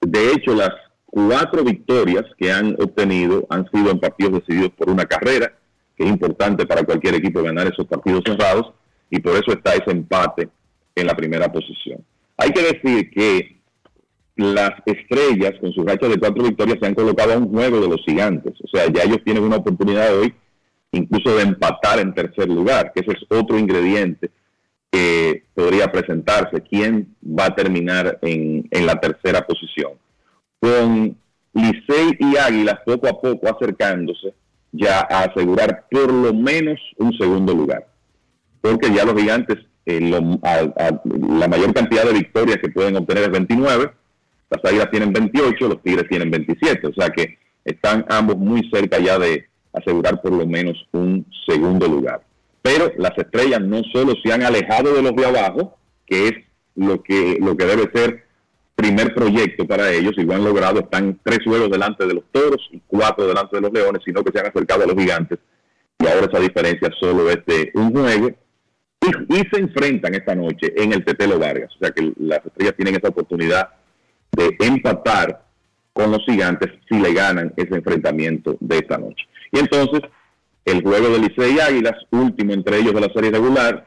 De 0.00 0.32
hecho, 0.32 0.54
las 0.54 0.70
cuatro 1.10 1.64
victorias 1.64 2.24
que 2.38 2.52
han 2.52 2.74
obtenido 2.80 3.46
han 3.50 3.68
sido 3.70 3.90
en 3.90 4.00
partidos 4.00 4.40
decididos 4.40 4.70
por 4.76 4.90
una 4.90 5.04
carrera, 5.04 5.52
que 5.96 6.04
es 6.04 6.10
importante 6.10 6.66
para 6.66 6.84
cualquier 6.84 7.16
equipo 7.16 7.42
ganar 7.42 7.66
esos 7.66 7.86
partidos 7.86 8.22
cerrados, 8.24 8.72
y 9.10 9.20
por 9.20 9.32
eso 9.32 9.52
está 9.52 9.74
ese 9.74 9.90
empate 9.90 10.48
en 10.94 11.06
la 11.06 11.16
primera 11.16 11.50
posición. 11.50 12.04
Hay 12.36 12.50
que 12.50 12.62
decir 12.62 13.10
que 13.10 13.60
las 14.36 14.70
estrellas, 14.86 15.54
con 15.60 15.72
su 15.72 15.84
racha 15.84 16.08
de 16.08 16.18
cuatro 16.18 16.44
victorias, 16.44 16.78
se 16.80 16.86
han 16.86 16.94
colocado 16.94 17.34
a 17.34 17.38
un 17.38 17.50
juego 17.50 17.80
de 17.80 17.88
los 17.88 18.02
gigantes. 18.06 18.54
O 18.62 18.68
sea, 18.68 18.86
ya 18.90 19.02
ellos 19.02 19.18
tienen 19.24 19.42
una 19.42 19.56
oportunidad 19.56 20.16
hoy 20.16 20.32
incluso 20.92 21.36
de 21.36 21.42
empatar 21.42 22.00
en 22.00 22.14
tercer 22.14 22.48
lugar, 22.48 22.92
que 22.92 23.00
ese 23.00 23.12
es 23.12 23.24
otro 23.28 23.58
ingrediente 23.58 24.30
que 24.90 25.44
podría 25.54 25.90
presentarse, 25.92 26.62
quién 26.62 27.14
va 27.22 27.46
a 27.46 27.54
terminar 27.54 28.18
en, 28.22 28.68
la 28.84 28.98
tercera 28.98 29.46
posición. 29.46 29.92
Con 30.60 31.16
Licey 31.52 32.16
y 32.18 32.36
Águilas 32.36 32.80
poco 32.84 33.08
a 33.08 33.20
poco 33.20 33.48
acercándose 33.48 34.34
ya 34.72 35.00
a 35.00 35.24
asegurar 35.24 35.86
por 35.90 36.12
lo 36.12 36.32
menos 36.32 36.78
un 36.98 37.12
segundo 37.18 37.54
lugar. 37.54 37.86
Porque 38.60 38.92
ya 38.92 39.04
los 39.04 39.20
gigantes, 39.20 39.58
eh, 39.86 40.00
la 40.00 41.48
mayor 41.48 41.72
cantidad 41.74 42.04
de 42.04 42.12
victorias 42.12 42.58
que 42.58 42.68
pueden 42.68 42.96
obtener 42.96 43.24
es 43.24 43.30
29, 43.30 43.90
las 44.50 44.64
Águilas 44.64 44.90
tienen 44.90 45.12
28, 45.12 45.68
los 45.68 45.82
Tigres 45.82 46.08
tienen 46.08 46.30
27, 46.30 46.86
o 46.86 46.94
sea 46.94 47.10
que 47.10 47.38
están 47.64 48.04
ambos 48.08 48.36
muy 48.36 48.68
cerca 48.70 48.98
ya 48.98 49.18
de 49.18 49.46
asegurar 49.72 50.20
por 50.20 50.32
lo 50.32 50.46
menos 50.46 50.76
un 50.92 51.26
segundo 51.46 51.86
lugar. 51.86 52.22
Pero 52.62 52.92
las 52.98 53.16
estrellas 53.16 53.60
no 53.60 53.82
solo 53.92 54.14
se 54.22 54.32
han 54.32 54.42
alejado 54.42 54.94
de 54.94 55.02
los 55.02 55.14
de 55.14 55.26
abajo, 55.26 55.78
que 56.06 56.28
es 56.28 56.32
lo 56.74 57.02
que, 57.02 57.38
lo 57.40 57.56
que 57.56 57.64
debe 57.64 57.90
ser 57.94 58.24
primer 58.80 59.14
proyecto 59.14 59.66
para 59.66 59.92
ellos 59.92 60.14
y 60.16 60.22
lo 60.22 60.34
han 60.34 60.42
logrado. 60.42 60.80
Están 60.80 61.18
tres 61.22 61.40
juegos 61.44 61.70
delante 61.70 62.06
de 62.06 62.14
los 62.14 62.24
toros 62.32 62.66
y 62.72 62.80
cuatro 62.86 63.26
delante 63.26 63.56
de 63.56 63.62
los 63.62 63.72
leones, 63.72 64.02
sino 64.04 64.24
que 64.24 64.32
se 64.32 64.40
han 64.40 64.46
acercado 64.46 64.84
a 64.84 64.86
los 64.86 64.96
gigantes. 64.96 65.38
Y 65.98 66.06
ahora 66.06 66.26
esa 66.30 66.40
diferencia 66.40 66.90
solo 66.98 67.28
es 67.28 67.44
de 67.44 67.70
un 67.74 67.92
juego. 67.92 68.30
Y, 69.02 69.34
se 69.52 69.60
enfrentan 69.60 70.14
esta 70.14 70.34
noche 70.34 70.72
en 70.76 70.92
el 70.92 71.04
Tetelo 71.04 71.38
Vargas. 71.38 71.70
O 71.76 71.78
sea 71.78 71.90
que 71.90 72.12
las 72.18 72.44
estrellas 72.44 72.74
tienen 72.76 72.96
esa 72.96 73.08
oportunidad 73.08 73.68
de 74.32 74.56
empatar 74.60 75.44
con 75.92 76.10
los 76.10 76.24
gigantes 76.24 76.70
si 76.88 76.98
le 76.98 77.12
ganan 77.12 77.52
ese 77.56 77.74
enfrentamiento 77.74 78.56
de 78.60 78.78
esta 78.78 78.96
noche. 78.96 79.26
Y 79.52 79.58
entonces, 79.58 80.00
el 80.64 80.82
juego 80.82 81.10
de 81.10 81.18
Licey 81.18 81.56
y 81.56 81.60
Águilas, 81.60 81.96
último 82.12 82.54
entre 82.54 82.78
ellos 82.78 82.94
de 82.94 83.00
la 83.00 83.12
serie 83.12 83.30
regular, 83.30 83.86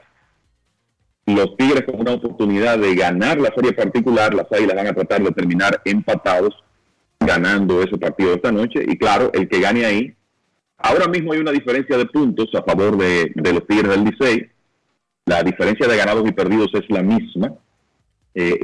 los 1.25 1.55
Tigres 1.57 1.83
con 1.85 1.99
una 1.99 2.13
oportunidad 2.13 2.77
de 2.77 2.95
ganar 2.95 3.39
la 3.39 3.53
serie 3.55 3.73
particular, 3.73 4.33
las 4.33 4.51
Águilas 4.51 4.75
van 4.75 4.87
a 4.87 4.93
tratar 4.93 5.23
de 5.23 5.31
terminar 5.31 5.81
empatados, 5.85 6.53
ganando 7.19 7.81
ese 7.81 7.97
partido 7.97 8.33
esta 8.33 8.51
noche. 8.51 8.83
Y 8.85 8.97
claro, 8.97 9.31
el 9.33 9.47
que 9.47 9.61
gane 9.61 9.85
ahí, 9.85 10.13
ahora 10.77 11.07
mismo 11.07 11.33
hay 11.33 11.39
una 11.39 11.51
diferencia 11.51 11.97
de 11.97 12.05
puntos 12.05 12.49
a 12.53 12.63
favor 12.63 12.97
de, 12.97 13.31
los 13.35 13.65
Tigres 13.67 13.89
del 13.89 14.03
Licey. 14.03 14.49
La 15.25 15.41
diferencia 15.41 15.87
de 15.87 15.95
ganados 15.95 16.27
y 16.27 16.33
perdidos 16.33 16.69
es 16.73 16.83
la 16.89 17.01
misma. 17.01 17.53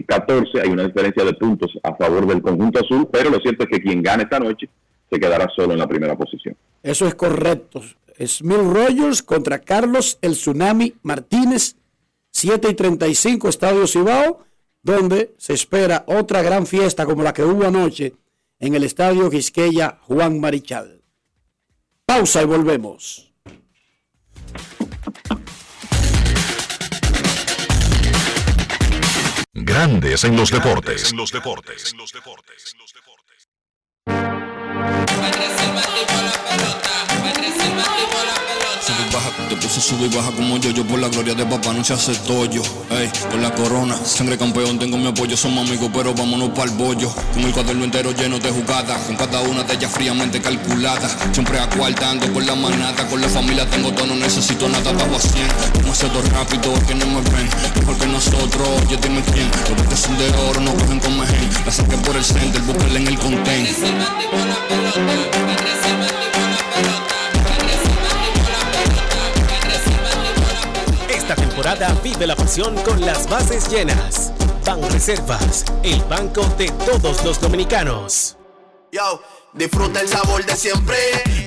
14, 0.08 0.58
eh, 0.58 0.62
hay 0.64 0.70
una 0.70 0.84
diferencia 0.84 1.24
de 1.24 1.34
puntos 1.34 1.72
a 1.84 1.96
favor 1.96 2.28
del 2.28 2.42
conjunto 2.42 2.80
azul, 2.80 3.08
pero 3.12 3.30
lo 3.30 3.40
cierto 3.40 3.64
es 3.64 3.70
que 3.70 3.82
quien 3.82 4.02
gane 4.02 4.24
esta 4.24 4.40
noche 4.40 4.68
se 5.10 5.20
quedará 5.20 5.48
solo 5.56 5.74
en 5.74 5.80
la 5.80 5.88
primera 5.88 6.18
posición. 6.18 6.56
Eso 6.84 7.08
es 7.08 7.16
correcto. 7.16 7.82
Mil 8.44 8.74
Rogers 8.74 9.24
contra 9.24 9.60
Carlos 9.60 10.18
el 10.22 10.34
Tsunami 10.34 10.94
Martínez, 11.04 11.78
7 12.40 12.70
y 12.70 12.74
35 12.74 13.50
Estadio 13.50 13.86
Cibao, 13.86 14.46
donde 14.82 15.36
se 15.38 15.54
espera 15.54 16.06
otra 16.08 16.42
gran 16.42 16.66
fiesta 16.66 17.06
como 17.06 17.22
la 17.22 17.34
que 17.34 17.44
hubo 17.44 17.66
anoche 17.66 18.16
en 18.60 18.76
el 18.76 18.86
Estadio 18.86 19.30
Quisqueya 19.30 20.00
Juan 20.04 20.40
Marichal. 20.40 21.02
Pausa 22.06 22.42
y 22.42 22.46
volvemos. 22.46 23.34
Grandes 29.54 30.24
en 30.24 30.38
los 30.38 30.50
deportes. 30.50 31.14
Te 39.10 39.56
puse 39.56 39.82
sube 39.82 40.06
y 40.06 40.16
baja 40.16 40.30
como 40.32 40.58
yo, 40.58 40.70
yo 40.70 40.86
por 40.86 41.00
la 41.00 41.08
gloria 41.08 41.34
de 41.34 41.44
papá 41.44 41.74
no 41.74 41.84
se 41.84 41.94
hace 41.94 42.14
tollo. 42.28 42.62
Ey, 42.92 43.10
con 43.32 43.42
la 43.42 43.52
corona, 43.56 43.98
sangre 44.06 44.38
campeón, 44.38 44.78
tengo 44.78 44.98
mi 44.98 45.08
apoyo, 45.08 45.36
somos 45.36 45.68
amigos, 45.68 45.90
pero 45.92 46.14
vámonos 46.14 46.50
para 46.50 46.70
el 46.70 46.78
bollo. 46.78 47.12
Con 47.34 47.44
el 47.44 47.52
cuaderno 47.52 47.86
entero 47.86 48.12
lleno 48.12 48.38
de 48.38 48.52
jugadas, 48.52 49.02
con 49.08 49.16
cada 49.16 49.42
una 49.42 49.64
de 49.64 49.74
ellas 49.74 49.92
fríamente 49.92 50.40
calculada. 50.40 51.10
Siempre 51.32 51.60
acuartando 51.60 52.32
con 52.32 52.46
la 52.46 52.54
manata, 52.54 53.08
con 53.08 53.20
la 53.20 53.28
familia 53.28 53.68
tengo 53.68 53.92
todo, 53.92 54.06
no 54.06 54.16
necesito 54.16 54.70
nada, 54.70 54.92
bajo 54.92 55.16
a 55.16 55.20
100. 55.20 55.48
Como 55.82 55.94
todo 55.94 56.22
rápido, 56.32 56.74
que 56.86 56.94
no 56.94 57.06
me 57.08 57.22
ven, 57.32 57.50
mejor 57.80 57.98
que 57.98 58.06
nosotros, 58.06 58.68
oye 58.86 58.98
dime 59.02 59.24
quién. 59.34 59.50
Los 59.76 59.88
que 59.88 59.98
son 59.98 60.18
de 60.20 60.30
oro, 60.50 60.62
no 60.62 60.74
cogen 60.76 61.00
con 61.00 61.20
mejen. 61.20 61.50
La 61.66 61.72
saqué 61.72 61.98
por 61.98 62.16
el 62.16 62.24
center, 62.24 62.62
búsquenle 62.62 63.00
en 63.00 63.08
el 63.08 63.18
content. 63.18 63.70
Temporada 71.76 72.02
vive 72.02 72.26
la 72.26 72.36
pasión 72.36 72.76
con 72.84 73.00
las 73.02 73.30
bases 73.30 73.70
llenas. 73.70 74.32
Ban 74.66 74.82
Reservas, 74.90 75.66
el 75.84 76.02
banco 76.04 76.44
de 76.58 76.68
todos 76.86 77.24
los 77.24 77.40
dominicanos. 77.40 78.38
Yo, 78.92 79.22
disfruta 79.54 80.02
el 80.02 80.08
sabor 80.08 80.44
de 80.46 80.56
siempre, 80.56 80.98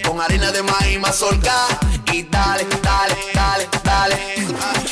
con 0.07 0.21
harina 0.21 0.53
de 0.53 0.63
maíz 0.63 1.01
mazorca 1.01 1.67
y 2.13 2.23
dale, 2.25 2.67
dale, 2.83 3.17
dale, 3.35 3.69
dale. 3.83 4.92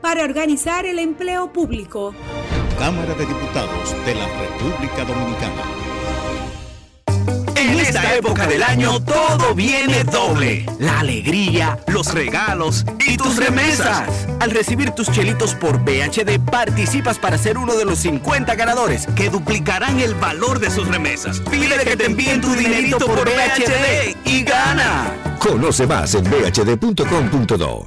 para 0.00 0.24
organizar 0.24 0.86
el 0.86 0.98
empleo 0.98 1.52
público. 1.52 2.14
Cámara 2.78 3.14
de 3.14 3.26
Diputados 3.26 3.94
de 4.04 4.14
la 4.14 4.26
República 4.26 5.04
Dominicana. 5.04 5.62
En 7.56 7.80
esta 7.80 8.14
época 8.14 8.46
del 8.46 8.62
año 8.62 9.02
todo 9.02 9.54
viene 9.54 10.04
doble. 10.04 10.66
La 10.78 11.00
alegría, 11.00 11.78
los 11.88 12.12
regalos 12.12 12.84
y 13.06 13.16
tus 13.16 13.36
remesas. 13.36 14.28
Al 14.40 14.50
recibir 14.50 14.90
tus 14.90 15.10
chelitos 15.10 15.54
por 15.54 15.78
BHD 15.82 16.38
participas 16.38 17.18
para 17.18 17.38
ser 17.38 17.56
uno 17.56 17.74
de 17.74 17.84
los 17.84 17.98
50 18.00 18.54
ganadores 18.54 19.06
que 19.16 19.30
duplicarán 19.30 20.00
el 20.00 20.14
valor 20.14 20.58
de 20.58 20.70
sus 20.70 20.86
remesas. 20.86 21.40
Pide 21.50 21.78
que 21.82 21.96
te 21.96 22.04
envíen 22.04 22.40
tu 22.40 22.54
dinerito 22.54 23.06
por 23.06 23.24
BHD 23.24 24.16
y 24.24 24.42
gana. 24.42 25.36
Conoce 25.38 25.86
más 25.86 26.14
en 26.14 26.24
bhd.com.do. 26.24 27.86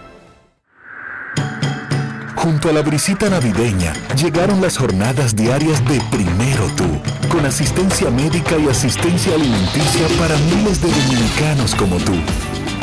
Junto 2.41 2.69
a 2.69 2.73
la 2.73 2.81
brisita 2.81 3.29
navideña 3.29 3.93
llegaron 4.15 4.61
las 4.61 4.75
jornadas 4.75 5.35
diarias 5.35 5.79
de 5.87 6.01
Primero 6.09 6.65
Tú, 6.75 6.85
con 7.29 7.45
asistencia 7.45 8.09
médica 8.09 8.57
y 8.57 8.67
asistencia 8.67 9.35
alimenticia 9.35 10.07
para 10.17 10.35
miles 10.37 10.81
de 10.81 10.89
dominicanos 10.89 11.75
como 11.75 11.97
tú. 11.97 12.13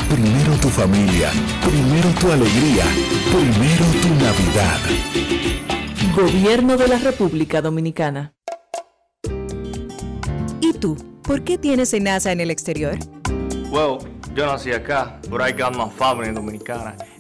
Primero 0.09 0.53
tu 0.63 0.69
familia, 0.69 1.33
primero 1.65 2.09
tu 2.21 2.31
alegría, 2.31 2.85
primero 3.33 3.85
tu 4.01 4.09
Navidad. 4.25 4.79
Gobierno 6.15 6.77
de 6.77 6.87
la 6.87 6.99
República 6.99 7.61
Dominicana. 7.61 8.35
¿Y 10.61 10.73
tú? 10.75 10.97
¿Por 11.25 11.43
qué 11.43 11.59
tienes 11.59 11.93
enaza 11.95 12.31
en 12.31 12.41
el 12.41 12.53
exterior? 12.53 12.97
Well, 13.73 13.99
yo 14.37 14.47
nací 14.47 14.71
acá, 14.71 15.19
but 15.29 15.41
I 15.41 15.51
got 15.51 15.77
my 15.77 15.91
family 15.91 16.33
dominicana. 16.33 16.95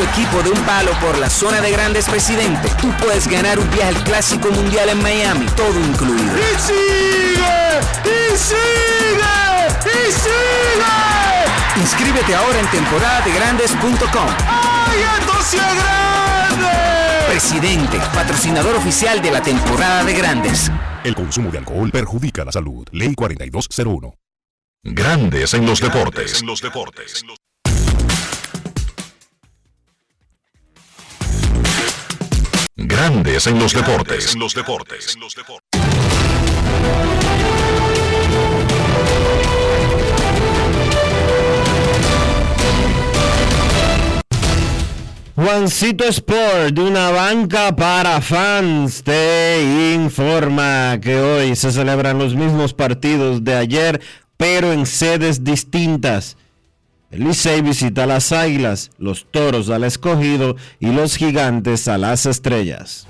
tu 0.00 0.06
equipo 0.06 0.42
de 0.42 0.50
un 0.50 0.60
palo 0.64 0.92
por 1.00 1.18
la 1.18 1.28
zona 1.28 1.60
de 1.60 1.70
grandes 1.70 2.08
presidente, 2.08 2.70
tú 2.80 2.90
puedes 3.02 3.26
ganar 3.28 3.58
un 3.58 3.68
viaje 3.70 3.88
al 3.88 4.04
Clásico 4.04 4.50
Mundial 4.50 4.88
en 4.88 5.02
Miami, 5.02 5.46
todo 5.56 5.78
incluido. 5.78 6.32
¡Y 6.36 6.58
sigue! 6.58 7.80
¡Y 8.04 8.36
sigue! 8.38 9.28
¡Y 9.84 10.12
sigue! 10.12 11.80
Inscríbete 11.80 12.34
ahora 12.34 12.60
en 12.60 12.70
temporadadegrandes.com. 12.70 14.28
¡Ay, 14.48 15.00
esto 15.18 15.32
sí 15.42 15.56
es 15.56 15.74
grande! 15.74 16.68
Presidente, 17.28 17.98
patrocinador 18.14 18.76
oficial 18.76 19.20
de 19.20 19.30
la 19.30 19.42
temporada 19.42 20.04
de 20.04 20.14
grandes. 20.14 20.70
El 21.04 21.14
consumo 21.14 21.50
de 21.50 21.58
alcohol 21.58 21.90
perjudica 21.90 22.44
la 22.44 22.52
salud. 22.52 22.86
Ley 22.92 23.14
4201. 23.14 24.14
Grandes 24.82 25.52
en 25.52 25.66
los 25.66 25.80
deportes. 25.80 26.42
los 26.42 26.62
deportes. 26.62 27.22
Grandes 32.82 33.46
en 33.46 33.58
los 33.58 33.74
deportes. 33.74 34.34
los 34.36 34.54
deportes. 34.54 35.14
Juancito 45.36 46.04
Sport, 46.04 46.72
de 46.72 46.82
una 46.82 47.10
banca 47.10 47.76
para 47.76 48.22
fans, 48.22 49.02
te 49.02 49.92
informa 49.94 50.98
que 51.02 51.20
hoy 51.20 51.56
se 51.56 51.72
celebran 51.72 52.18
los 52.18 52.34
mismos 52.34 52.72
partidos 52.72 53.44
de 53.44 53.56
ayer, 53.56 54.00
pero 54.38 54.72
en 54.72 54.86
sedes 54.86 55.44
distintas. 55.44 56.38
El 57.10 57.24
visita 57.64 58.04
a 58.04 58.06
las 58.06 58.30
Águilas, 58.30 58.92
los 58.96 59.26
Toros 59.28 59.68
al 59.68 59.82
Escogido 59.82 60.54
y 60.78 60.92
los 60.92 61.16
Gigantes 61.16 61.88
a 61.88 61.98
las 61.98 62.24
Estrellas. 62.24 63.08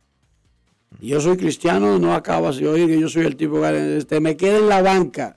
Y 1.01 1.09
yo 1.09 1.20
soy 1.20 1.36
cristiano, 1.36 1.98
no 1.98 2.14
acabas 2.14 2.56
de 2.56 2.68
oír 2.68 2.86
que 2.86 3.01
yo 3.01 3.09
soy 3.09 3.26
el 3.26 3.36
tipo 3.36 3.60
que 3.60 4.05
te 4.09 4.20
me 4.20 4.36
queda 4.36 4.59
en 4.59 4.68
la 4.68 4.82
banca. 4.82 5.36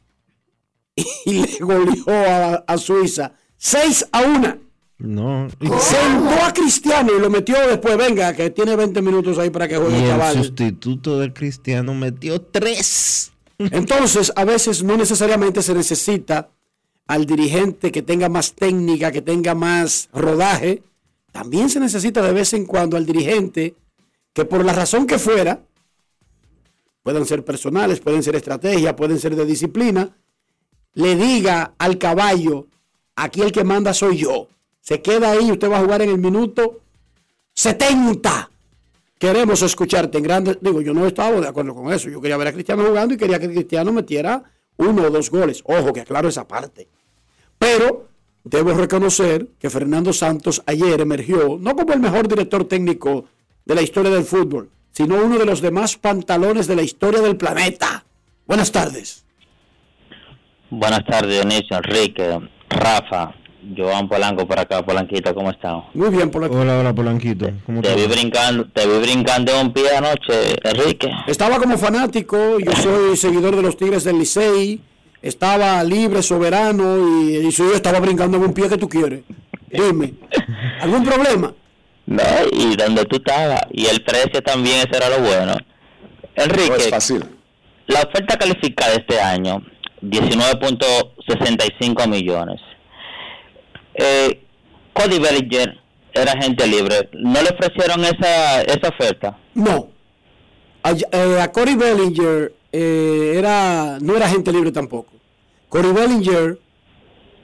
Y 1.26 1.41
le 1.45 1.57
goleó 1.59 2.09
a, 2.09 2.64
a 2.68 2.77
Suiza 2.77 3.34
6 3.57 4.07
a 4.11 4.22
1. 4.22 4.57
No. 4.99 5.47
Sentó 5.59 6.43
a 6.43 6.51
Cristiano 6.53 7.11
y 7.15 7.22
lo 7.22 7.30
metió 7.30 7.55
después. 7.68 7.95
Venga, 7.97 8.34
que 8.34 8.49
tiene 8.49 8.76
20 8.76 8.99
minutos 9.03 9.38
ahí 9.38 9.51
para 9.51 9.68
que 9.68 9.77
juegue 9.77 9.95
Y 9.99 10.01
el 10.01 10.07
chaval. 10.09 10.38
sustituto 10.38 11.19
del 11.19 11.34
Cristiano 11.34 11.93
metió 11.93 12.41
tres. 12.41 13.31
Entonces, 13.59 14.34
a 14.35 14.43
veces 14.43 14.84
no 14.84 14.97
necesariamente 14.97 15.61
se 15.61 15.76
necesita 15.76 16.49
al 17.05 17.26
dirigente 17.27 17.91
que 17.91 18.01
tenga 18.01 18.27
más 18.27 18.53
técnica, 18.53 19.11
que 19.11 19.22
tenga 19.22 19.53
más 19.53 20.09
rodaje. 20.14 20.81
También 21.38 21.69
se 21.69 21.80
necesita 21.80 22.23
de 22.23 22.34
vez 22.34 22.53
en 22.53 22.65
cuando 22.65 22.97
al 22.97 23.05
dirigente 23.05 23.76
que 24.34 24.43
por 24.43 24.65
la 24.65 24.73
razón 24.73 25.05
que 25.05 25.19
fuera, 25.19 25.61
pueden 27.03 27.27
ser 27.27 27.45
personales, 27.45 27.99
pueden 27.99 28.23
ser 28.23 28.35
estrategias, 28.35 28.95
pueden 28.95 29.19
ser 29.19 29.35
de 29.35 29.45
disciplina, 29.45 30.18
le 30.95 31.15
diga 31.15 31.76
al 31.77 31.99
caballo, 31.99 32.65
aquí 33.15 33.43
el 33.43 33.51
que 33.51 33.64
manda 33.64 33.93
soy 33.93 34.18
yo. 34.18 34.47
Se 34.81 34.99
queda 35.03 35.30
ahí 35.30 35.49
y 35.49 35.51
usted 35.51 35.69
va 35.69 35.77
a 35.77 35.81
jugar 35.81 36.01
en 36.01 36.09
el 36.09 36.18
minuto 36.18 36.80
70. 37.53 38.49
Queremos 39.19 39.61
escucharte 39.61 40.18
en 40.18 40.23
grandes. 40.23 40.57
Digo, 40.59 40.81
yo 40.81 40.95
no 40.95 41.05
estaba 41.05 41.39
de 41.39 41.47
acuerdo 41.47 41.76
con 41.76 41.93
eso. 41.93 42.09
Yo 42.09 42.19
quería 42.19 42.38
ver 42.38 42.47
a 42.47 42.53
Cristiano 42.53 42.84
jugando 42.84 43.14
y 43.14 43.18
quería 43.18 43.38
que 43.38 43.47
Cristiano 43.47 43.91
metiera 43.91 44.43
uno 44.77 45.03
o 45.03 45.09
dos 45.11 45.30
goles. 45.30 45.61
Ojo, 45.65 45.93
que 45.93 46.01
aclaro 46.01 46.30
esa 46.30 46.47
parte. 46.47 46.88
Pero 47.59 48.07
debo 48.49 48.74
reconocer 48.74 49.48
que 49.60 49.69
Fernando 49.69 50.14
Santos 50.14 50.61
ayer 50.65 51.02
emergió, 51.02 51.57
no 51.60 51.76
como 51.76 51.94
el 51.94 51.99
mejor 51.99 52.28
director 52.28 52.65
técnico 52.65 53.26
de 53.65 53.76
la 53.76 53.82
historia 53.82 54.11
del 54.11 54.24
fútbol, 54.24 54.69
sino 54.91 55.15
uno 55.15 55.38
de 55.38 55.45
los 55.45 55.61
demás 55.61 55.98
pantalones 55.98 56.68
de 56.68 56.76
la 56.76 56.84
historia 56.84 57.22
del 57.22 57.38
planeta. 57.38 58.06
Buenas 58.45 58.72
tardes. 58.72 59.26
Buenas 60.69 61.06
tardes, 61.06 61.34
Dionisio, 61.34 61.78
Enrique, 61.78 62.40
Rafa, 62.69 63.34
Joan 63.76 64.07
Polanco 64.07 64.48
por 64.48 64.60
acá, 64.60 64.86
Polanquito, 64.86 65.34
¿cómo 65.34 65.52
están? 65.52 65.84
Muy 65.94 66.10
bien, 66.10 66.30
Polanquito. 66.30 66.61
Hola, 66.61 66.80
hola, 66.80 66.94
Polanquito. 66.94 67.49
¿Cómo 67.65 67.82
Te 67.82 67.95
vi 67.95 68.06
brincando, 68.07 68.65
te 68.74 68.86
vi 68.88 68.99
brincando 68.99 69.61
un 69.61 69.74
pie 69.74 69.95
anoche, 69.95 70.56
Enrique. 70.64 71.10
Estaba 71.28 71.57
como 71.57 71.78
fanático, 71.78 72.60
yo 72.60 72.72
soy 72.74 73.18
seguidor 73.18 73.56
de 73.56 73.61
los 73.61 73.76
Tigres 73.76 74.03
del 74.03 74.19
Licey, 74.19 74.82
estaba 75.22 75.84
libre, 75.84 76.22
soberano 76.22 76.98
y, 76.98 77.48
y 77.48 77.52
yo 77.52 77.73
estaba 77.73 77.99
brincando 77.99 78.38
en 78.38 78.44
un 78.44 78.53
pie 78.53 78.69
que 78.69 78.77
tú 78.77 78.88
quieres. 78.88 79.23
Dime, 79.69 80.14
¿algún 80.81 81.03
problema? 81.03 81.53
No, 82.06 82.23
y 82.53 82.76
donde 82.77 83.03
tú 83.06 83.18
estabas, 83.18 83.61
y 83.72 83.85
el 83.88 84.02
precio 84.03 84.41
también, 84.41 84.77
eso 84.77 84.91
era 84.95 85.10
lo 85.10 85.19
bueno. 85.26 85.57
Enrique, 86.35 86.69
No 86.69 86.76
es 86.76 86.89
fácil. 86.89 87.26
la 87.88 87.99
oferta 88.02 88.38
calificada 88.38 88.94
este 88.94 89.19
año, 89.19 89.61
19.65 90.02 92.07
millones. 92.07 92.61
Eh, 93.95 94.41
Cody 94.94 95.19
Bellinger 95.19 95.77
era 96.14 96.31
agente 96.34 96.65
libre. 96.68 97.10
¿No 97.14 97.41
le 97.41 97.49
ofrecieron 97.49 98.03
esa, 98.06 98.61
esa 98.61 98.89
oferta? 98.89 99.38
No. 99.53 99.89
A, 100.84 100.91
eh, 100.91 101.39
a 101.41 101.52
Cory 101.52 101.76
Bellinger 101.76 102.53
eh, 102.72 103.34
era, 103.38 103.99
no 104.02 104.15
era 104.15 104.30
gente 104.30 104.52
libre 104.52 104.72
tampoco. 104.72 105.11
Cory 105.69 105.91
Bellinger 105.91 106.60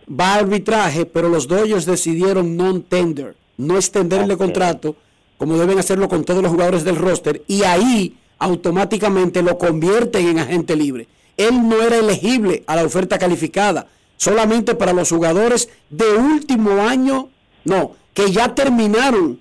va 0.09 0.33
a 0.33 0.39
arbitraje, 0.39 1.05
pero 1.05 1.29
los 1.29 1.47
Dodgers 1.47 1.85
decidieron 1.85 2.57
non-tender, 2.57 3.35
no 3.57 3.77
extenderle 3.77 4.37
contrato, 4.37 4.95
como 5.37 5.57
deben 5.57 5.79
hacerlo 5.79 6.07
con 6.07 6.23
todos 6.23 6.41
los 6.41 6.51
jugadores 6.51 6.83
del 6.83 6.95
roster, 6.95 7.43
y 7.47 7.63
ahí 7.63 8.17
automáticamente 8.39 9.41
lo 9.41 9.57
convierten 9.57 10.27
en 10.27 10.39
agente 10.39 10.75
libre. 10.75 11.07
Él 11.37 11.67
no 11.67 11.81
era 11.81 11.97
elegible 11.97 12.63
a 12.67 12.75
la 12.75 12.83
oferta 12.83 13.17
calificada, 13.17 13.87
solamente 14.17 14.75
para 14.75 14.93
los 14.93 15.09
jugadores 15.09 15.69
de 15.89 16.13
último 16.13 16.81
año, 16.81 17.29
no, 17.65 17.91
que 18.13 18.31
ya 18.31 18.53
terminaron 18.53 19.39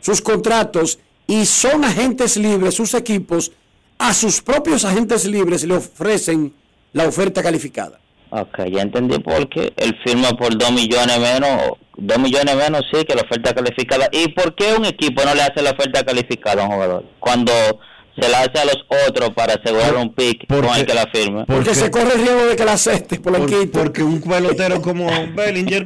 sus 0.00 0.20
contratos 0.20 0.98
y 1.26 1.46
son 1.46 1.84
agentes 1.84 2.36
libres, 2.36 2.74
sus 2.74 2.94
equipos, 2.94 3.52
a 4.02 4.12
sus 4.14 4.42
propios 4.42 4.84
agentes 4.84 5.24
libres 5.26 5.62
le 5.64 5.74
ofrecen 5.76 6.52
la 6.92 7.06
oferta 7.06 7.40
calificada. 7.40 8.00
Ok, 8.30 8.58
ya 8.72 8.82
entendí 8.82 9.18
por 9.20 9.48
qué. 9.48 9.72
Él 9.76 9.96
firma 10.04 10.30
por 10.30 10.58
2 10.58 10.72
millones 10.72 11.18
menos, 11.20 11.78
2 11.98 12.18
millones 12.18 12.56
menos, 12.56 12.82
sí, 12.92 13.04
que 13.04 13.14
la 13.14 13.22
oferta 13.22 13.54
calificada. 13.54 14.08
¿Y 14.10 14.28
por 14.32 14.56
qué 14.56 14.74
un 14.76 14.86
equipo 14.86 15.24
no 15.24 15.34
le 15.34 15.42
hace 15.42 15.62
la 15.62 15.70
oferta 15.70 16.04
calificada 16.04 16.62
a 16.62 16.66
un 16.66 16.72
jugador? 16.72 17.04
Cuando 17.20 17.52
se 18.20 18.28
la 18.28 18.40
hace 18.40 18.58
a 18.58 18.64
los 18.64 18.84
otros 19.08 19.30
para 19.30 19.54
asegurar 19.54 19.94
un 19.94 20.12
pick 20.12 20.46
con 20.48 20.64
el 20.64 20.84
que 20.84 20.94
la 20.94 21.06
firme. 21.06 21.44
Porque 21.46 21.74
se 21.74 21.90
corre 21.90 22.14
el 22.14 22.22
riesgo 22.22 22.46
de 22.46 22.56
que 22.56 22.64
la 22.64 22.72
acepte, 22.72 23.20
Polanquito. 23.20 23.78
Porque 23.78 24.02
un 24.02 24.20
pelotero 24.20 24.82
como 24.82 25.06
Bellinger. 25.34 25.84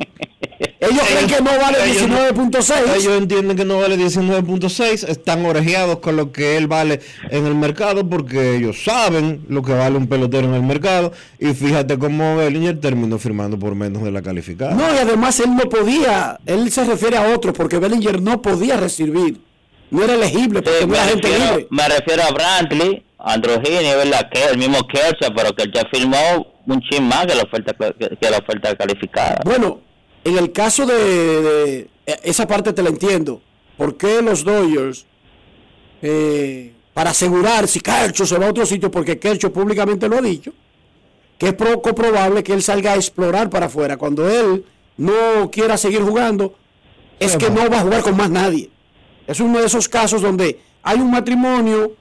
Ellos 0.78 1.02
creen 1.10 1.26
que 1.26 1.40
no 1.42 1.50
vale 1.58 1.78
ellos- 1.84 2.02
19.6. 2.02 2.96
Ellos 2.96 3.16
entienden 3.18 3.56
que 3.56 3.64
no 3.64 3.78
vale 3.78 3.96
19.6. 3.96 5.04
Están 5.04 5.44
orejeados 5.46 6.00
con 6.00 6.16
lo 6.16 6.32
que 6.32 6.56
él 6.56 6.66
vale 6.66 7.00
en 7.30 7.46
el 7.46 7.54
mercado 7.54 8.06
porque 8.08 8.56
ellos 8.56 8.82
saben 8.84 9.44
lo 9.48 9.62
que 9.62 9.72
vale 9.72 9.96
un 9.96 10.06
pelotero 10.06 10.48
en 10.48 10.54
el 10.54 10.62
mercado. 10.62 11.12
Y 11.38 11.54
fíjate 11.54 11.98
cómo 11.98 12.36
Bellinger 12.36 12.78
terminó 12.80 13.18
firmando 13.18 13.58
por 13.58 13.74
menos 13.74 14.02
de 14.02 14.10
la 14.12 14.20
calificada. 14.22 14.74
No, 14.74 14.94
y 14.94 14.98
además 14.98 15.40
él 15.40 15.54
no 15.56 15.64
podía, 15.68 16.38
él 16.44 16.70
se 16.70 16.84
refiere 16.84 17.16
a 17.16 17.34
otro, 17.34 17.52
porque 17.52 17.78
Bellinger 17.78 18.20
no 18.20 18.42
podía 18.42 18.76
recibir. 18.76 19.40
No 19.90 20.02
era 20.02 20.14
elegible 20.14 20.62
porque 20.62 20.86
no 20.86 20.94
era 20.94 21.04
gente 21.04 21.28
refiero, 21.28 21.50
libre. 21.58 21.66
me 21.70 21.88
refiero 21.88 22.22
a 22.24 22.32
Brantley, 22.32 23.04
Androgini, 23.18 23.88
¿verdad? 23.96 24.28
Que 24.30 24.44
el 24.50 24.58
mismo 24.58 24.78
Kershaw, 24.86 25.32
pero 25.34 25.54
que 25.54 25.64
ya 25.72 25.82
firmó 25.90 26.18
un 26.66 26.80
chin 26.82 27.04
más 27.06 27.24
que 27.26 27.34
la 27.36 27.42
oferta, 27.44 27.72
que 27.74 28.30
la 28.30 28.38
oferta 28.38 28.74
calificada. 28.76 29.40
Bueno, 29.44 29.80
en 30.28 30.38
el 30.38 30.52
caso 30.52 30.86
de, 30.86 30.94
de- 30.94 31.88
eh, 32.06 32.20
esa 32.24 32.46
parte 32.46 32.72
te 32.72 32.82
la 32.82 32.88
entiendo. 32.90 33.40
¿Por 33.76 33.96
qué 33.96 34.22
los 34.22 34.42
Dodgers, 34.44 35.06
eh, 36.02 36.72
para 36.94 37.10
asegurar 37.10 37.68
si 37.68 37.80
Kershaw 37.80 38.26
se 38.26 38.38
va 38.38 38.46
a 38.46 38.50
otro 38.50 38.64
sitio, 38.66 38.90
porque 38.90 39.18
Kershaw 39.18 39.52
públicamente 39.52 40.08
lo 40.08 40.16
ha 40.18 40.22
dicho, 40.22 40.52
que 41.38 41.48
es 41.48 41.54
poco 41.54 41.94
probable 41.94 42.42
que 42.42 42.52
él 42.54 42.62
salga 42.62 42.92
a 42.92 42.96
explorar 42.96 43.50
para 43.50 43.66
afuera. 43.66 43.96
Cuando 43.98 44.28
él 44.28 44.64
no 44.96 45.50
quiera 45.50 45.76
seguir 45.76 46.00
jugando, 46.02 46.54
es 47.20 47.36
que 47.36 47.50
no 47.50 47.68
va 47.70 47.78
a 47.80 47.82
jugar 47.82 48.02
con 48.02 48.16
más 48.16 48.30
nadie. 48.30 48.70
Es 49.26 49.40
uno 49.40 49.58
de 49.60 49.66
esos 49.66 49.88
casos 49.88 50.22
donde 50.22 50.58
hay 50.82 50.98
un 50.98 51.10
matrimonio 51.10 51.92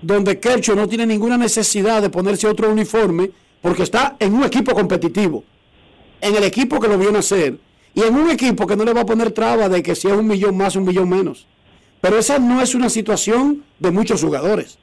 donde 0.00 0.38
Kershaw 0.38 0.76
no 0.76 0.86
tiene 0.86 1.06
ninguna 1.06 1.36
necesidad 1.36 2.00
de 2.02 2.10
ponerse 2.10 2.46
otro 2.46 2.70
uniforme 2.70 3.30
porque 3.62 3.82
está 3.82 4.16
en 4.20 4.34
un 4.34 4.44
equipo 4.44 4.74
competitivo, 4.74 5.42
en 6.20 6.36
el 6.36 6.44
equipo 6.44 6.78
que 6.78 6.86
lo 6.88 6.98
vio 6.98 7.10
nacer 7.10 7.58
y 7.94 8.02
en 8.02 8.14
un 8.16 8.30
equipo 8.30 8.66
que 8.66 8.76
no 8.76 8.84
le 8.84 8.92
va 8.92 9.02
a 9.02 9.06
poner 9.06 9.30
traba 9.30 9.68
de 9.68 9.82
que 9.82 9.94
si 9.94 10.08
es 10.08 10.14
un 10.14 10.26
millón 10.26 10.56
más, 10.56 10.76
un 10.76 10.84
millón 10.84 11.08
menos. 11.08 11.46
Pero 12.00 12.18
esa 12.18 12.38
no 12.38 12.60
es 12.60 12.74
una 12.74 12.90
situación 12.90 13.64
de 13.78 13.90
muchos 13.90 14.22
jugadores. 14.22 14.78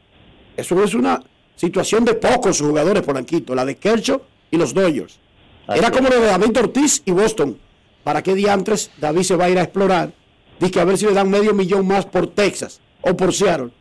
Eso 0.57 0.81
es 0.83 0.93
una 0.93 1.21
situación 1.55 2.05
de 2.05 2.13
pocos 2.13 2.59
jugadores, 2.59 3.03
Polanquito, 3.03 3.53
la 3.53 3.65
de 3.65 3.75
Kershaw 3.75 4.21
y 4.49 4.57
los 4.57 4.73
Dodgers. 4.73 5.19
Era 5.67 5.91
como 5.91 6.09
lo 6.09 6.19
de 6.19 6.27
David 6.27 6.57
Ortiz 6.57 7.03
y 7.05 7.11
Boston. 7.11 7.57
¿Para 8.03 8.23
qué 8.23 8.33
diantres 8.33 8.91
David 8.99 9.23
se 9.23 9.35
va 9.35 9.45
a 9.45 9.49
ir 9.49 9.59
a 9.59 9.63
explorar? 9.63 10.13
Dice 10.59 10.71
que 10.71 10.79
a 10.79 10.85
ver 10.85 10.97
si 10.97 11.05
le 11.05 11.13
dan 11.13 11.29
medio 11.29 11.53
millón 11.53 11.87
más 11.87 12.05
por 12.05 12.27
Texas 12.27 12.81
o 13.01 13.15
por 13.15 13.33
Seattle. 13.33 13.71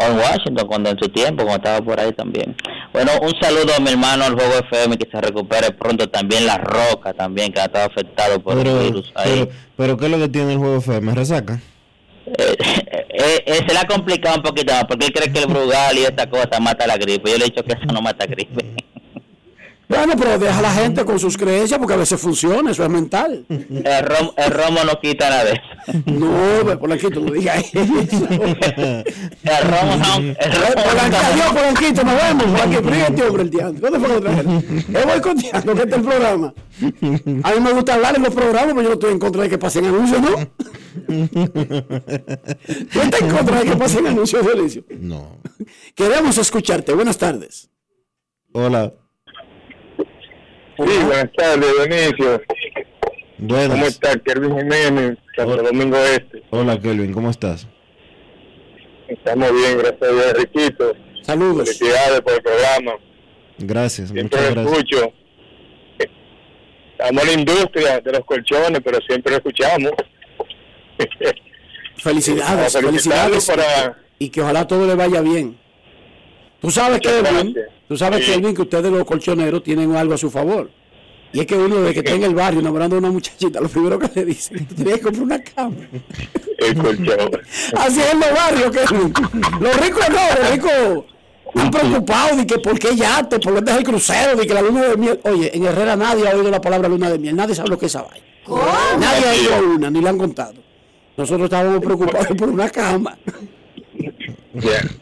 O 0.00 0.04
en 0.04 0.16
Washington, 0.16 0.66
cuando 0.68 0.90
en 0.90 0.98
su 0.98 1.08
tiempo, 1.08 1.42
cuando 1.44 1.56
estaba 1.56 1.84
por 1.84 1.98
ahí 1.98 2.12
también. 2.12 2.54
Bueno, 2.92 3.12
un 3.20 3.32
saludo 3.40 3.72
a 3.76 3.80
mi 3.80 3.90
hermano, 3.90 4.24
al 4.24 4.34
Juego 4.34 4.54
FM, 4.70 4.96
que 4.96 5.10
se 5.10 5.20
recupere 5.20 5.72
pronto. 5.72 6.08
También 6.08 6.46
La 6.46 6.56
Roca, 6.58 7.12
también, 7.14 7.52
que 7.52 7.60
ha 7.60 7.64
estado 7.64 7.86
afectado 7.86 8.38
por 8.40 8.56
Pero, 8.56 8.78
el 8.80 8.86
virus 8.86 9.12
ahí. 9.16 9.30
pero, 9.34 9.50
pero 9.76 9.96
¿qué 9.96 10.04
es 10.06 10.10
lo 10.12 10.18
que 10.18 10.28
tiene 10.28 10.52
el 10.52 10.58
juego 10.58 10.76
FM? 10.78 11.14
¿Resaca? 11.14 11.60
Eh, 12.26 12.56
eh, 13.10 13.42
eh, 13.46 13.54
se 13.66 13.72
le 13.74 13.78
ha 13.80 13.86
complicado 13.86 14.36
un 14.36 14.42
poquito 14.42 14.72
más, 14.72 14.84
porque 14.84 15.06
él 15.06 15.12
cree 15.12 15.32
que 15.32 15.40
el 15.40 15.46
Brugal 15.46 15.96
y 15.98 16.02
esta 16.02 16.28
cosa 16.28 16.60
mata 16.60 16.86
la 16.86 16.96
gripe. 16.96 17.30
Yo 17.30 17.38
le 17.38 17.44
he 17.46 17.48
dicho 17.48 17.64
que 17.64 17.72
eso 17.72 17.86
no 17.92 18.00
mata 18.00 18.26
gripe. 18.26 18.64
Bueno, 19.88 20.12
pero 20.18 20.38
deja 20.38 20.58
a 20.58 20.62
la 20.62 20.70
gente 20.70 21.02
con 21.06 21.18
sus 21.18 21.36
creencias 21.38 21.78
porque 21.78 21.94
a 21.94 21.96
veces 21.96 22.20
funciona, 22.20 22.70
eso 22.72 22.84
es 22.84 22.90
mental. 22.90 23.46
El, 23.48 24.04
rom- 24.04 24.32
el 24.36 24.50
romo 24.50 24.84
no 24.84 25.00
quita 25.00 25.30
nada 25.30 25.44
de 25.44 25.52
eso. 25.52 25.62
No, 26.06 26.64
ve, 26.64 26.76
Polanquito, 26.76 27.20
no 27.20 27.32
diga 27.32 27.56
eso. 27.56 27.78
El 27.80 29.64
romo 29.64 29.96
no. 29.96 30.16
El 30.18 30.52
romo 30.52 30.74
Polanquito, 30.84 31.16
adiós, 31.16 31.48
Polanquito, 31.54 32.04
nos 32.04 32.14
vemos. 32.22 32.44
Polanquito, 32.44 32.82
pero 32.82 32.96
¿y 32.96 33.00
este 33.00 33.22
hombre 33.22 33.42
el 33.44 33.50
diablo? 33.50 33.80
¿Dónde 33.80 33.98
fue 33.98 34.08
que 34.08 34.14
lo 34.14 34.20
trajeron? 34.20 34.56
Es 34.94 35.06
voy 35.06 35.20
contiendo 35.22 35.74
que 35.74 35.80
este 35.82 35.90
es 35.90 35.96
el 35.96 36.02
programa. 36.02 36.54
A 37.42 37.50
mí 37.54 37.60
me 37.60 37.72
gusta 37.72 37.94
hablar 37.94 38.16
en 38.16 38.22
los 38.24 38.34
programas, 38.34 38.68
pero 38.74 38.82
yo 38.82 38.88
no 38.88 38.94
estoy 38.94 39.12
en 39.12 39.18
contra 39.18 39.42
de 39.42 39.48
que 39.48 39.58
pasen 39.58 39.86
anuncios, 39.86 40.20
¿no? 40.20 40.28
¿Tú 41.08 43.00
estás 43.00 43.20
en 43.22 43.30
contra 43.30 43.60
de 43.60 43.64
que 43.70 43.76
pasen 43.76 44.06
anuncios, 44.06 44.46
Felicio? 44.46 44.84
No. 45.00 45.38
Queremos 45.94 46.36
escucharte. 46.38 46.92
Buenas 46.92 47.16
tardes. 47.18 47.70
Hola. 48.52 48.92
Sí, 50.78 50.98
buenas 51.04 51.32
tardes, 51.36 51.70
Dionisio. 51.88 52.42
Buenas. 53.38 53.70
¿Cómo 53.70 53.86
está 53.86 54.16
Kelvin 54.18 54.56
Jiménez, 54.58 55.18
Santo 55.36 55.56
Domingo 55.62 55.96
Este? 55.96 56.42
Hola, 56.50 56.78
Kelvin, 56.80 57.12
¿cómo 57.12 57.30
estás? 57.30 57.66
Estamos 59.08 59.52
bien, 59.52 59.78
gracias 59.78 60.02
a 60.02 60.06
Dios, 60.12 60.32
Riquito. 60.34 60.92
Saludos. 61.22 61.64
Felicidades 61.78 62.20
por 62.20 62.32
el 62.34 62.42
programa. 62.42 62.92
Gracias, 63.58 64.10
Siempre 64.10 64.38
muchas 64.40 64.54
lo 64.56 64.62
gracias. 64.62 64.78
escucho. 64.78 65.12
Estamos 66.92 67.22
en 67.22 67.28
la 67.28 67.32
industria 67.40 68.00
de 68.00 68.12
los 68.12 68.24
colchones, 68.24 68.80
pero 68.84 68.98
siempre 69.08 69.32
lo 69.32 69.38
escuchamos. 69.38 69.92
Felicidades, 71.96 72.72
felicidades. 72.72 73.46
para- 73.46 73.98
Y 74.18 74.28
que 74.30 74.40
ojalá 74.42 74.66
todo 74.66 74.86
le 74.86 74.94
vaya 74.94 75.20
bien. 75.20 75.58
Tú 76.60 76.70
sabes, 76.70 77.00
gracias. 77.00 77.54
tú 77.86 77.96
sabes, 77.96 78.24
Sí. 78.24 78.32
Kelvin, 78.32 78.54
que 78.54 78.62
ustedes 78.62 78.90
los 78.90 79.04
colchoneros 79.04 79.62
tienen 79.62 79.94
algo 79.94 80.14
a 80.14 80.18
su 80.18 80.30
favor. 80.30 80.70
Y 81.32 81.40
es 81.40 81.46
que 81.46 81.56
uno 81.56 81.76
de 81.82 81.92
que 81.92 81.98
está 82.00 82.12
en 82.12 82.24
el 82.24 82.34
barrio 82.34 82.60
enamorando 82.60 82.96
a 82.96 82.98
una 83.00 83.10
muchachita, 83.10 83.60
lo 83.60 83.68
primero 83.68 83.98
que 83.98 84.08
le 84.14 84.24
dice, 84.24 84.54
tienes 84.74 84.94
que 84.94 85.00
comprar 85.02 85.22
una 85.24 85.42
cama. 85.42 85.76
El 86.58 86.74
colchón. 86.74 87.30
Así 87.76 88.00
es 88.00 88.12
en 88.12 88.20
los 88.20 88.30
barrios, 88.32 88.70
Kelvin. 88.76 89.12
Los 89.60 89.76
ricos 89.80 90.04
no, 90.08 90.40
los 90.40 90.50
ricos 90.50 91.04
Han 91.54 91.70
preocupado 91.70 92.36
de 92.36 92.46
que 92.46 92.58
por 92.58 92.78
qué 92.78 92.96
yate, 92.96 93.38
por 93.38 93.62
qué 93.62 93.70
es 93.70 93.76
el 93.76 93.84
crucero, 93.84 94.36
de 94.36 94.46
que 94.46 94.54
la 94.54 94.62
luna 94.62 94.82
de 94.84 94.96
miel. 94.96 95.20
Oye, 95.24 95.54
en 95.54 95.64
Herrera 95.66 95.96
nadie 95.96 96.28
ha 96.28 96.34
oído 96.34 96.50
la 96.50 96.60
palabra 96.60 96.88
luna 96.88 97.10
de 97.10 97.18
miel, 97.18 97.36
nadie 97.36 97.54
sabe 97.54 97.68
lo 97.68 97.78
que 97.78 97.86
es 97.86 97.94
esa 97.94 98.02
vaina. 98.02 98.26
Nadie 98.98 99.26
ha 99.26 99.36
ido 99.36 99.54
a 99.54 99.60
una, 99.60 99.90
ni 99.90 100.00
le 100.00 100.08
han 100.08 100.18
contado. 100.18 100.54
Nosotros 101.16 101.44
estábamos 101.44 101.80
preocupados 101.84 102.28
por 102.38 102.48
una 102.48 102.70
cama. 102.70 103.18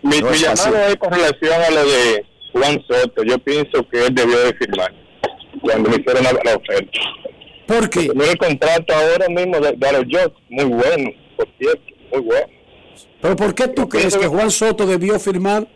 Mi, 0.02 0.20
No 0.20 0.30
mi 0.30 0.36
es 0.36 0.42
llamado 0.42 0.76
es 0.88 0.96
con 0.96 1.12
relación 1.12 1.62
a 1.62 1.70
lo 1.70 1.84
de 1.84 2.24
Juan 2.52 2.84
Soto. 2.88 3.22
Yo 3.24 3.38
pienso 3.38 3.86
que 3.88 4.06
él 4.06 4.14
debió 4.14 4.38
de 4.38 4.54
firmar 4.54 4.92
cuando 5.60 5.90
le 5.90 5.96
hicieron 5.96 6.24
la, 6.24 6.54
oferta. 6.54 7.00
¿Por 7.66 7.90
qué? 7.90 8.10
Mira 8.14 8.32
el 8.32 8.38
contrato 8.38 8.94
ahora 8.94 9.28
mismo 9.28 9.58
de, 9.58 9.72
de 9.72 9.92
los 9.92 10.04
Jets, 10.06 10.34
muy 10.50 10.64
bueno, 10.64 11.10
por 11.36 11.48
cierto, 11.58 11.82
muy 12.12 12.20
bueno. 12.22 12.46
Pero 13.20 13.36
¿por 13.36 13.54
qué 13.54 13.68
tú 13.68 13.88
crees 13.88 14.16
que 14.16 14.26
Juan 14.26 14.50
Soto 14.50 14.86
debió 14.86 15.18
firmar 15.18 15.66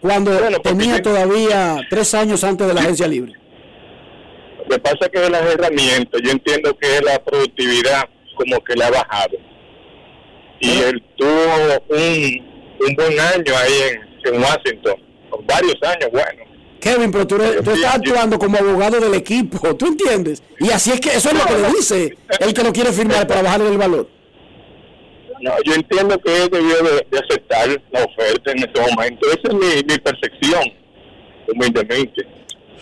cuando 0.00 0.32
tenía 0.62 1.00
todavía 1.00 1.80
tres 1.88 2.14
años 2.14 2.42
antes 2.42 2.66
de 2.66 2.74
la 2.74 2.80
agencia 2.80 3.06
libre? 3.06 3.34
Lo 4.58 4.76
que 4.76 4.78
pasa 4.80 4.98
es 5.02 5.08
que 5.08 5.30
las 5.30 5.42
herramientas, 5.42 6.20
yo 6.22 6.30
entiendo 6.30 6.76
que 6.76 7.00
la 7.04 7.22
productividad 7.22 8.08
como 8.34 8.62
que 8.64 8.74
le 8.74 8.84
ha 8.84 8.90
bajado. 8.90 9.36
Y 10.60 10.78
él 10.78 11.02
tuvo 11.16 11.30
un, 11.90 12.51
un 12.88 12.94
buen 12.94 13.18
año 13.18 13.52
ahí 13.56 13.72
en, 13.90 14.34
en 14.34 14.42
Washington, 14.42 14.94
varios 15.46 15.76
años, 15.82 16.10
bueno. 16.12 16.52
Kevin, 16.80 17.12
pero 17.12 17.26
tú, 17.26 17.36
estás 17.36 17.94
actuando 17.94 18.38
como 18.38 18.58
abogado 18.58 18.98
del 18.98 19.14
equipo, 19.14 19.74
¿tú 19.76 19.86
entiendes? 19.86 20.42
Y 20.58 20.70
así 20.70 20.90
es 20.90 21.00
que 21.00 21.10
eso 21.10 21.28
es 21.28 21.34
lo 21.34 21.46
que 21.46 21.62
le 21.62 21.68
dice 21.68 22.18
el 22.40 22.52
que 22.52 22.62
lo 22.62 22.72
quiere 22.72 22.92
firmar 22.92 23.26
para 23.26 23.42
bajarle 23.42 23.68
el 23.68 23.78
valor. 23.78 24.08
No, 25.40 25.52
yo 25.64 25.74
entiendo 25.74 26.18
que 26.20 26.42
él 26.42 26.48
debió 26.50 26.76
de, 26.82 27.06
de 27.10 27.18
aceptar 27.18 27.68
la 27.90 28.04
oferta 28.04 28.52
en 28.52 28.58
ese 28.58 28.90
momento. 28.90 29.26
Esa 29.26 29.48
es 29.48 29.54
mi, 29.54 29.92
mi 29.92 29.98
percepción, 29.98 30.62
humildemente. 31.52 32.26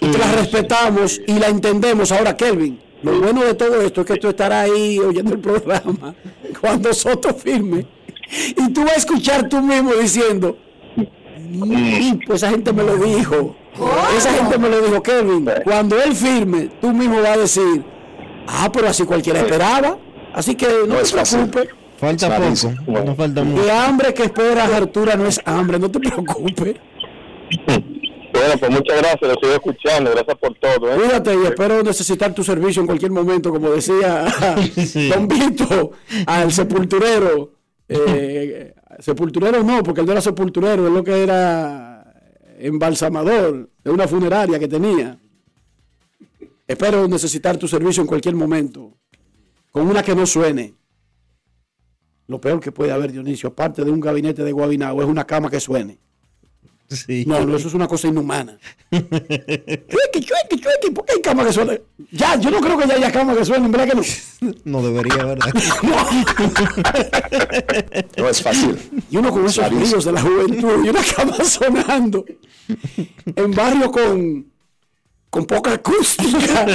Y 0.00 0.10
te 0.10 0.18
la 0.18 0.32
respetamos 0.32 1.20
y 1.26 1.38
la 1.38 1.48
entendemos. 1.48 2.12
Ahora, 2.12 2.36
Kelvin, 2.36 2.80
lo 3.02 3.18
bueno 3.20 3.44
de 3.44 3.54
todo 3.54 3.80
esto 3.80 4.02
es 4.02 4.06
que 4.06 4.16
tú 4.16 4.28
estarás 4.28 4.70
ahí 4.70 4.98
oyendo 4.98 5.34
el 5.34 5.40
programa 5.40 6.14
cuando 6.60 6.92
Soto 6.92 7.34
firme 7.34 7.86
y 8.56 8.72
tú 8.72 8.82
vas 8.82 8.94
a 8.94 8.96
escuchar 8.98 9.48
tú 9.48 9.60
mismo 9.62 9.92
diciendo, 9.94 10.56
"Mm, 10.96 12.18
pues 12.26 12.42
esa 12.42 12.50
gente 12.50 12.72
me 12.72 12.82
lo 12.82 12.96
dijo. 12.96 13.56
Esa 14.16 14.32
gente 14.34 14.58
me 14.58 14.68
lo 14.68 14.80
dijo, 14.82 15.02
Kelvin. 15.02 15.48
Cuando 15.64 16.00
él 16.02 16.14
firme, 16.14 16.70
tú 16.80 16.92
mismo 16.92 17.20
vas 17.22 17.30
a 17.30 17.36
decir, 17.38 17.84
ah, 18.46 18.70
pero 18.72 18.88
así 18.88 19.04
cualquiera 19.04 19.40
esperaba. 19.40 19.96
Así 20.34 20.54
que 20.54 20.66
no, 20.86 20.96
te 20.96 21.10
preocupes. 21.10 21.68
Falta 21.98 22.36
poco, 22.36 22.72
no 23.04 23.14
falta 23.14 23.44
mucho. 23.44 23.62
De 23.62 23.70
hambre 23.70 24.14
que 24.14 24.24
esperas, 24.24 24.72
Artura, 24.72 25.16
no 25.16 25.26
es 25.26 25.40
hambre, 25.44 25.78
no 25.78 25.90
te 25.90 26.00
preocupes. 26.00 26.76
Bueno, 28.32 28.54
pues 28.58 28.70
muchas 28.70 28.98
gracias, 28.98 29.22
lo 29.22 29.34
sigo 29.34 29.52
escuchando, 29.52 30.10
gracias 30.12 30.36
por 30.38 30.54
todo. 30.54 30.92
¿eh? 30.92 30.96
Cuídate 30.96 31.34
y 31.34 31.46
espero 31.46 31.82
necesitar 31.82 32.32
tu 32.32 32.42
servicio 32.42 32.80
en 32.80 32.86
cualquier 32.86 33.10
momento, 33.10 33.50
como 33.50 33.70
decía 33.70 34.24
Don 35.14 35.28
Vito 35.28 35.90
al 36.26 36.52
sepulturero. 36.52 37.50
Eh, 37.92 38.72
sepulturero 39.00 39.64
no, 39.64 39.82
porque 39.82 40.00
él 40.00 40.06
no 40.06 40.12
era 40.12 40.20
sepulturero, 40.20 40.86
él 40.86 40.94
lo 40.94 41.02
que 41.02 41.24
era 41.24 42.14
embalsamador 42.58 43.68
de 43.82 43.90
una 43.90 44.06
funeraria 44.06 44.60
que 44.60 44.68
tenía. 44.68 45.18
Espero 46.68 47.08
necesitar 47.08 47.56
tu 47.56 47.66
servicio 47.66 48.00
en 48.00 48.06
cualquier 48.06 48.36
momento, 48.36 48.96
con 49.72 49.88
una 49.88 50.04
que 50.04 50.14
no 50.14 50.24
suene. 50.24 50.74
Lo 52.28 52.40
peor 52.40 52.60
que 52.60 52.70
puede 52.70 52.92
haber, 52.92 53.10
Dionisio, 53.10 53.48
aparte 53.48 53.84
de 53.84 53.90
un 53.90 53.98
gabinete 53.98 54.44
de 54.44 54.52
Guabinao, 54.52 55.02
es 55.02 55.08
una 55.08 55.26
cama 55.26 55.50
que 55.50 55.58
suene. 55.58 55.98
No, 57.26 57.46
no, 57.46 57.56
eso 57.56 57.68
es 57.68 57.74
una 57.74 57.86
cosa 57.86 58.08
inhumana. 58.08 58.58
Chuequi, 58.90 60.20
chuequi, 60.20 60.60
chuequi, 60.60 60.90
¿por 60.92 61.04
qué 61.04 61.12
hay 61.12 61.20
cama 61.20 61.44
que 61.44 61.52
suene? 61.52 61.80
Ya, 62.10 62.34
yo 62.34 62.50
no 62.50 62.58
creo 62.60 62.76
que 62.76 62.88
ya 62.88 62.94
haya 62.94 63.12
cama 63.12 63.36
que 63.36 63.44
suene, 63.44 63.68
¿verdad 63.68 63.88
que 63.88 63.94
no? 63.94 64.02
No 64.64 64.82
debería, 64.82 65.24
¿verdad? 65.24 65.52
No 68.16 68.28
es 68.28 68.42
fácil. 68.42 68.76
Y 69.10 69.16
uno 69.16 69.30
con 69.30 69.46
esos 69.46 69.70
brillos 69.70 70.04
de 70.04 70.12
la 70.12 70.20
juventud 70.20 70.84
y 70.84 70.88
una 70.88 71.00
cama 71.02 71.36
sonando 71.44 72.24
en 73.36 73.50
barrio 73.52 73.90
con, 73.92 74.46
con 75.30 75.46
poca 75.46 75.74
acústica. 75.74 76.66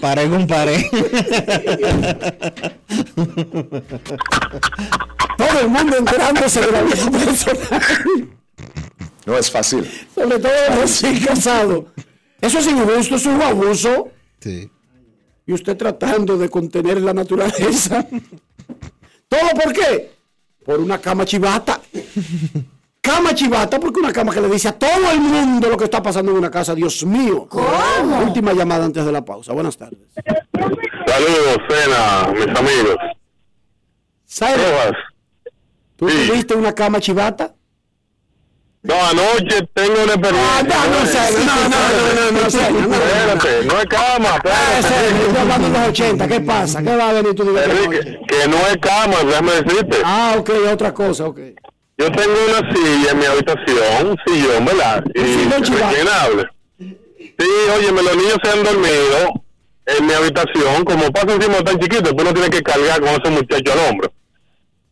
Paré 0.00 0.28
con 0.28 0.46
pared. 0.46 0.82
Todo 5.38 5.60
el 5.60 5.68
mundo 5.68 5.96
enterándose 5.96 6.60
de 6.60 6.72
la 6.72 6.82
vida 6.82 7.10
personal. 7.10 8.28
No 9.26 9.36
es 9.38 9.50
fácil. 9.50 9.88
Sobre 10.14 10.38
todo 10.38 10.52
recién 10.80 11.18
casados. 11.20 11.84
Eso 12.40 12.58
es 12.58 12.66
injusto, 12.66 13.16
eso 13.16 13.16
es 13.16 13.26
un 13.26 13.40
abuso. 13.42 14.08
Sí. 14.40 14.70
Y 15.46 15.52
usted 15.52 15.76
tratando 15.76 16.36
de 16.36 16.48
contener 16.48 17.00
la 17.00 17.14
naturaleza. 17.14 18.06
¿Todo 19.28 19.48
por 19.62 19.72
qué? 19.72 20.12
Por 20.64 20.80
una 20.80 20.98
cama 21.00 21.24
chivata. 21.24 21.80
Cama 23.00 23.34
chivata, 23.34 23.78
porque 23.78 24.00
una 24.00 24.12
cama 24.12 24.32
que 24.32 24.40
le 24.40 24.48
dice 24.48 24.68
a 24.68 24.72
todo 24.78 25.10
el 25.10 25.20
mundo 25.20 25.68
lo 25.68 25.76
que 25.76 25.84
está 25.84 26.02
pasando 26.02 26.32
en 26.32 26.38
una 26.38 26.50
casa. 26.50 26.74
Dios 26.74 27.04
mío. 27.04 27.48
Última 28.26 28.52
llamada 28.52 28.84
antes 28.86 29.04
de 29.04 29.12
la 29.12 29.22
pausa. 29.24 29.52
Buenas 29.52 29.76
tardes. 29.76 29.98
Saludos, 31.06 31.58
Cena, 31.68 32.32
mis 32.32 32.58
amigos. 32.58 32.96
¿Sabes? 34.24 34.92
¿Tú 35.96 36.08
Sí. 36.08 36.26
tuviste 36.28 36.54
una 36.54 36.74
cama 36.74 36.98
chivata? 37.00 37.54
No, 38.84 38.94
anoche 39.02 39.66
tengo 39.72 39.94
una 40.04 40.12
experiencia. 40.12 40.62
no, 40.62 40.68
no, 40.68 41.04
no, 41.04 41.90
no, 42.04 42.30
no, 42.32 42.40
no, 42.40 42.50
no, 42.50 42.80
no, 42.80 42.86
no. 42.86 42.94
Espérate, 42.94 43.64
no 43.64 43.80
es 43.80 43.86
cama, 43.86 44.28
Ah, 44.44 44.78
espérate. 44.78 45.22
Estoy 45.24 45.36
hablando 45.40 45.68
de 45.70 45.78
los 45.78 45.88
80. 45.88 46.28
¿Qué 46.28 46.40
pasa? 46.40 46.82
¿Qué 46.82 46.94
va 46.96 47.08
a 47.08 47.12
venir 47.14 47.34
tú? 47.34 47.56
Enrique, 47.58 48.18
que 48.28 48.48
no 48.48 48.58
es 48.66 48.76
cama, 48.82 49.16
déjame 49.26 49.52
decirte. 49.62 49.96
Ah, 50.04 50.34
ok, 50.38 50.50
otra 50.70 50.92
cosa, 50.92 51.24
ok. 51.24 51.38
Yo 51.96 52.10
tengo 52.12 52.34
una 52.50 52.74
silla 52.74 53.10
en 53.12 53.18
mi 53.18 53.24
habitación, 53.24 54.06
un 54.08 54.16
sillón, 54.26 54.64
¿verdad? 54.66 55.02
Y 55.14 55.20
rellenable. 55.22 56.44
Sí, 56.78 57.48
óyeme, 57.78 58.02
los 58.02 58.16
niños 58.16 58.36
se 58.44 58.50
han 58.50 58.64
dormido 58.64 59.42
en 59.86 60.06
mi 60.06 60.12
habitación, 60.12 60.84
como 60.84 61.10
pasa 61.10 61.32
encima 61.32 61.56
tan 61.64 61.78
chiquito, 61.78 62.14
tú 62.14 62.22
no 62.24 62.32
tienes 62.34 62.50
que 62.50 62.62
cargar 62.62 63.00
con 63.00 63.08
ese 63.08 63.30
muchacho 63.30 63.72
al 63.72 63.78
hombro. 63.90 64.12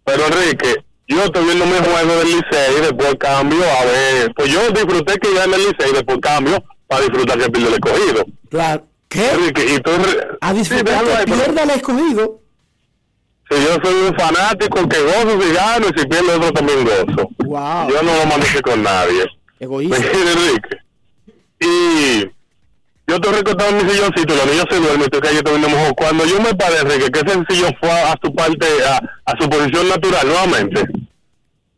Pero 0.04 0.26
Enrique, 0.26 0.76
yo 1.08 1.24
estoy 1.24 1.44
viendo 1.44 1.66
mi 1.66 1.72
juego 1.72 2.16
del 2.16 2.26
Licey, 2.28 2.80
después 2.80 3.14
cambio, 3.18 3.62
a 3.64 3.84
ver, 3.84 4.32
pues 4.34 4.50
yo 4.50 4.60
disfruté 4.70 5.18
que 5.18 5.34
ya 5.34 5.44
en 5.44 5.54
el 5.54 5.60
Licey, 5.60 5.92
después 5.92 6.18
cambio, 6.22 6.62
para 6.86 7.02
disfrutar 7.02 7.38
que 7.38 7.50
pierde 7.50 7.68
el 7.68 7.74
escogido. 7.74 8.24
Claro. 8.50 8.86
¿Qué? 9.08 9.30
Enrique, 9.30 9.74
y 9.74 9.78
tú... 9.80 9.90
A 10.40 10.52
disfrutar 10.54 11.04
ahí, 11.04 11.24
pero- 11.26 11.36
pierda 11.36 11.62
el 11.64 11.70
escogido. 11.70 12.38
Si 13.50 13.56
yo 13.62 13.74
soy 13.84 13.94
un 14.08 14.14
fanático 14.16 14.88
que 14.88 14.98
gozo 15.02 15.42
si 15.42 15.52
gano 15.52 15.86
y 15.94 16.00
si 16.00 16.06
pierde 16.06 16.32
otro 16.36 16.52
también 16.52 16.84
gozo. 16.84 17.28
Wow. 17.44 17.90
Yo 17.90 18.02
no 18.02 18.16
lo 18.16 18.26
manejo 18.26 18.62
con 18.62 18.82
nadie. 18.82 19.24
Egoísta. 19.60 19.96
Enrique. 19.96 20.76
Y 21.60 22.30
yo 23.12 23.20
te 23.20 23.28
he 23.28 23.32
recortado 23.32 23.72
mi 23.72 23.80
silloncito, 23.80 24.34
los 24.34 24.46
niños 24.46 24.64
se 24.70 24.76
duermen, 24.80 25.02
estoy 25.02 25.20
cayendo 25.20 25.50
viendo 25.50 25.68
mejor. 25.68 25.94
Cuando 25.96 26.24
yo 26.24 26.40
me 26.40 26.48
Enrique, 26.48 27.10
que 27.10 27.20
ese 27.20 27.44
sillón 27.50 27.76
fue 27.78 27.90
a, 27.90 28.12
a 28.12 28.18
su 28.22 28.34
parte, 28.34 28.66
a, 28.86 28.96
a 29.30 29.38
su 29.38 29.50
posición 29.50 29.88
natural 29.90 30.26
nuevamente. 30.26 30.80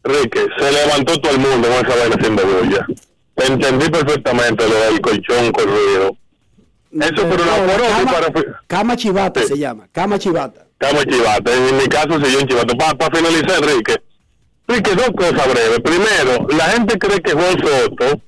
Enrique, 0.04 0.46
se 0.56 0.72
levantó 0.72 1.20
todo 1.20 1.32
el 1.32 1.38
mundo 1.40 1.68
con 1.68 1.86
esa 1.86 1.98
vaina 1.98 2.16
haciendo 2.16 2.42
bulla. 2.44 2.86
Entendí 3.36 3.88
perfectamente 3.90 4.68
lo 4.68 4.74
del 4.76 5.00
colchón 5.00 5.50
con 5.50 5.64
ruido. 5.64 6.16
Eso 7.00 7.28
por 7.28 7.40
una 7.40 7.88
cama, 7.88 8.12
para 8.12 8.26
cama 8.68 8.96
chivata 8.96 9.42
se 9.42 9.58
llama. 9.58 9.88
Cama 9.90 10.16
chivata. 10.16 10.66
Cama 10.78 11.04
chivata, 11.04 11.52
en 11.52 11.76
mi 11.78 11.86
caso 11.88 12.24
sillón 12.24 12.46
chivato. 12.46 12.76
Para 12.76 13.16
finalizar, 13.16 13.60
Enrique. 13.60 13.96
Enrique, 14.68 14.94
dos 14.94 15.10
cosas 15.16 15.52
breves. 15.52 15.80
Primero, 15.80 16.46
la 16.56 16.64
gente 16.66 16.96
cree 16.96 17.20
que 17.20 17.32
Juan 17.32 17.58
Soto 17.58 18.20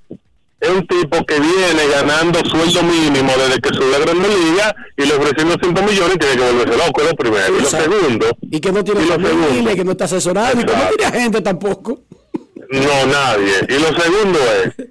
es 0.61 0.71
un 0.71 0.87
tipo 0.87 1.25
que 1.25 1.39
viene 1.39 1.87
ganando 1.93 2.41
sueldo 2.49 2.83
mínimo 2.83 3.33
desde 3.37 3.61
que 3.61 3.75
subió 3.75 3.97
a 3.97 3.99
Grande 4.01 4.29
Liga 4.29 4.75
y 4.97 5.05
le 5.05 5.15
ofreciendo 5.15 5.57
5 5.63 5.83
millones 5.83 6.15
y 6.15 6.19
tiene 6.19 6.37
que 6.37 6.53
volverse 6.53 6.87
loco, 6.87 7.03
lo 7.03 7.15
primero. 7.15 7.59
Y 7.59 7.63
lo 7.63 7.69
segundo, 7.69 8.27
Y 8.51 8.61
que 8.61 8.73
no 8.73 8.83
tiene 8.83 9.03
familia, 9.03 9.75
que 9.75 9.85
no 9.85 9.93
está 9.93 10.05
asesorado, 10.07 10.61
y 10.61 10.65
que 10.65 10.73
no 10.73 10.89
tiene 10.97 11.21
gente 11.21 11.41
tampoco. 11.43 12.01
no 12.71 13.07
nadie. 13.07 13.55
Y 13.69 13.79
lo 13.79 14.01
segundo 14.01 14.39
es, 14.65 14.87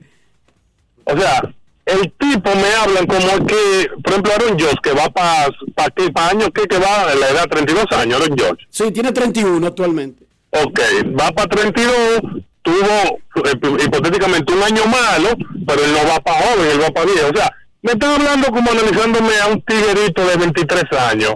o 1.05 1.17
sea, 1.17 1.41
el 1.85 2.11
tipo 2.13 2.49
me 2.55 2.73
hablan 2.81 3.05
como 3.05 3.45
que, 3.45 3.89
por 4.03 4.13
ejemplo, 4.13 4.33
Aaron 4.33 4.59
Josh, 4.59 4.79
que 4.81 4.91
va 4.91 5.09
para 5.09 5.49
pa, 5.75 5.89
qué, 5.95 6.11
pa 6.11 6.29
años, 6.29 6.49
que, 6.53 6.63
que 6.67 6.79
va 6.79 7.11
a 7.11 7.15
la 7.15 7.29
edad 7.29 7.47
32 7.49 7.85
años, 7.91 8.21
Aaron 8.21 8.37
Josh. 8.37 8.63
Sí, 8.69 8.91
tiene 8.91 9.11
31 9.11 9.65
actualmente. 9.65 10.25
Ok, 10.51 10.79
va 11.19 11.31
para 11.31 11.49
32, 11.49 12.43
tuvo 12.65 13.19
eh, 13.45 13.85
hipotéticamente 13.85 14.53
un 14.53 14.63
año 14.63 14.85
malo, 14.87 15.29
pero 15.67 15.85
él 15.85 15.93
no 15.93 16.09
va 16.09 16.19
para 16.19 16.41
joven, 16.41 16.71
él 16.71 16.81
va 16.81 16.89
para 16.89 17.05
viejo. 17.05 17.29
O 17.31 17.35
sea, 17.35 17.51
me 17.83 17.91
estoy 17.91 18.09
hablando 18.11 18.47
como 18.47 18.71
analizándome 18.71 19.39
a 19.39 19.47
un 19.47 19.61
tiguerito 19.61 20.25
de 20.25 20.35
23 20.35 20.83
años. 21.11 21.35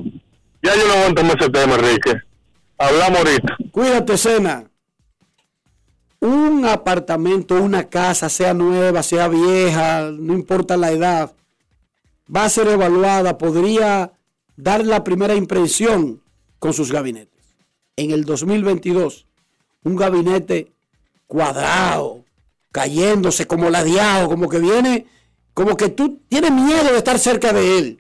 Ya 0.64 0.76
yo 0.76 0.88
no 0.88 0.93
aguanto 0.93 1.23
más 1.23 1.35
ese 1.39 1.49
tema, 1.51 1.76
Enrique. 1.76 2.14
Hablamos 2.80 3.19
ahorita. 3.19 3.57
Cuídate, 3.72 4.18
Cena. 4.18 4.64
un 6.22 6.65
apartamento, 6.65 7.56
una 7.56 7.88
casa, 7.88 8.27
sea 8.27 8.53
nueva, 8.53 9.03
sea 9.03 9.27
vieja, 9.27 10.10
no 10.11 10.34
importa 10.34 10.76
la 10.76 10.91
edad, 10.91 11.34
va 12.35 12.43
a 12.43 12.49
ser 12.49 12.68
evaluada, 12.68 13.38
podría 13.38 14.11
dar 14.57 14.84
la 14.84 15.03
primera 15.03 15.35
impresión 15.35 16.22
con 16.57 16.73
sus 16.73 16.91
gabinetes. 16.91 17.39
En 17.95 18.11
el 18.11 18.26
2022, 18.26 19.27
un 19.84 19.95
gabinete 19.95 20.73
cuadrado, 21.30 22.26
cayéndose 22.72 23.45
como 23.45 23.69
ladeado, 23.69 24.27
como 24.27 24.49
que 24.49 24.60
viene, 24.60 25.06
como 25.53 25.77
que 25.77 25.89
tú 25.89 26.19
tienes 26.27 26.51
miedo 26.51 26.91
de 26.91 26.97
estar 26.97 27.19
cerca 27.19 27.53
de 27.53 27.77
él, 27.77 27.99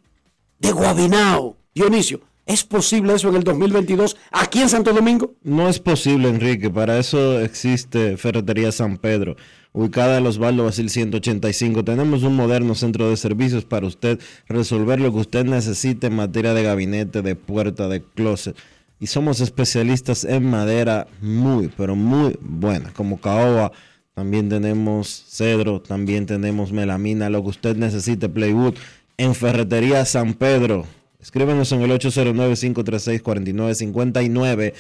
de 0.57 0.71
guabinao. 0.71 1.55
Dionisio, 1.75 2.21
¿es 2.47 2.63
posible 2.63 3.13
eso 3.13 3.29
en 3.29 3.35
el 3.35 3.43
2022 3.43 4.17
aquí 4.31 4.61
en 4.61 4.69
Santo 4.69 4.93
Domingo? 4.93 5.35
No 5.43 5.69
es 5.69 5.79
posible, 5.79 6.27
Enrique. 6.27 6.71
Para 6.71 6.97
eso 6.97 7.39
existe 7.39 8.17
Ferretería 8.17 8.71
San 8.71 8.97
Pedro, 8.97 9.37
ubicada 9.73 10.17
en 10.17 10.23
los 10.23 10.37
Osvaldo 10.37 10.63
Basil 10.63 10.89
185. 10.89 11.83
Tenemos 11.83 12.23
un 12.23 12.35
moderno 12.35 12.73
centro 12.73 13.11
de 13.11 13.15
servicios 13.15 13.63
para 13.63 13.85
usted 13.85 14.19
resolver 14.47 14.99
lo 14.99 15.13
que 15.13 15.19
usted 15.19 15.45
necesite 15.45 16.07
en 16.07 16.15
materia 16.15 16.55
de 16.55 16.63
gabinete, 16.63 17.21
de 17.21 17.35
puerta, 17.35 17.87
de 17.87 18.01
closet. 18.01 18.57
Y 18.99 19.07
somos 19.07 19.39
especialistas 19.39 20.25
en 20.25 20.49
madera 20.49 21.07
muy, 21.21 21.71
pero 21.75 21.95
muy 21.95 22.37
buena, 22.41 22.91
como 22.93 23.19
caoba. 23.19 23.71
También 24.13 24.49
tenemos 24.49 25.25
cedro, 25.29 25.81
también 25.81 26.25
tenemos 26.25 26.73
melamina, 26.73 27.29
lo 27.29 27.41
que 27.41 27.49
usted 27.49 27.77
necesite, 27.77 28.27
Playwood, 28.27 28.75
en 29.17 29.35
Ferretería 29.35 30.03
San 30.05 30.33
Pedro. 30.33 30.85
Escríbenos 31.21 31.71
en 31.71 31.81
el 31.81 31.91
809-536-4959 31.91 34.73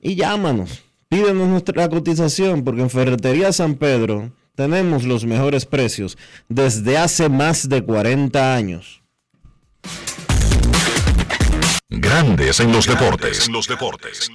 y 0.00 0.14
llámanos. 0.14 0.82
Pídenos 1.08 1.48
nuestra 1.48 1.88
cotización 1.88 2.64
porque 2.64 2.82
en 2.82 2.90
Ferretería 2.90 3.52
San 3.52 3.76
Pedro 3.76 4.30
tenemos 4.54 5.04
los 5.04 5.24
mejores 5.24 5.64
precios 5.64 6.18
desde 6.48 6.98
hace 6.98 7.28
más 7.28 7.68
de 7.68 7.82
40 7.82 8.54
años. 8.54 9.02
Grandes 11.90 12.60
en 12.60 12.70
los 12.70 12.86
deportes. 12.86 13.46
En 13.46 13.54
los 13.54 13.66
deportes. 13.66 14.30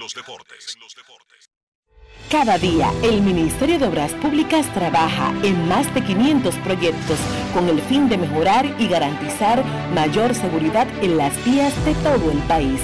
Cada 2.28 2.58
día, 2.58 2.92
el 3.04 3.22
Ministerio 3.22 3.78
de 3.78 3.86
Obras 3.86 4.12
Públicas 4.14 4.66
trabaja 4.74 5.32
en 5.44 5.68
más 5.68 5.94
de 5.94 6.02
500 6.02 6.52
proyectos 6.56 7.16
con 7.54 7.68
el 7.68 7.80
fin 7.82 8.08
de 8.08 8.18
mejorar 8.18 8.66
y 8.80 8.88
garantizar 8.88 9.62
mayor 9.94 10.34
seguridad 10.34 10.88
en 11.00 11.16
las 11.16 11.32
vías 11.44 11.72
de 11.84 11.94
todo 11.94 12.32
el 12.32 12.38
país. 12.48 12.80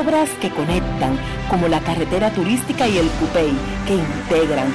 Obras 0.00 0.30
que 0.40 0.48
conectan, 0.48 1.18
como 1.50 1.68
la 1.68 1.80
carretera 1.80 2.32
turística 2.32 2.88
y 2.88 2.96
el 2.96 3.08
Cupey, 3.08 3.52
que 3.86 3.96
integran, 3.96 4.74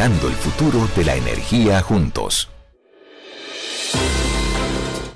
el 0.00 0.34
futuro 0.34 0.88
de 0.96 1.04
la 1.04 1.16
energía 1.16 1.82
juntos. 1.82 2.48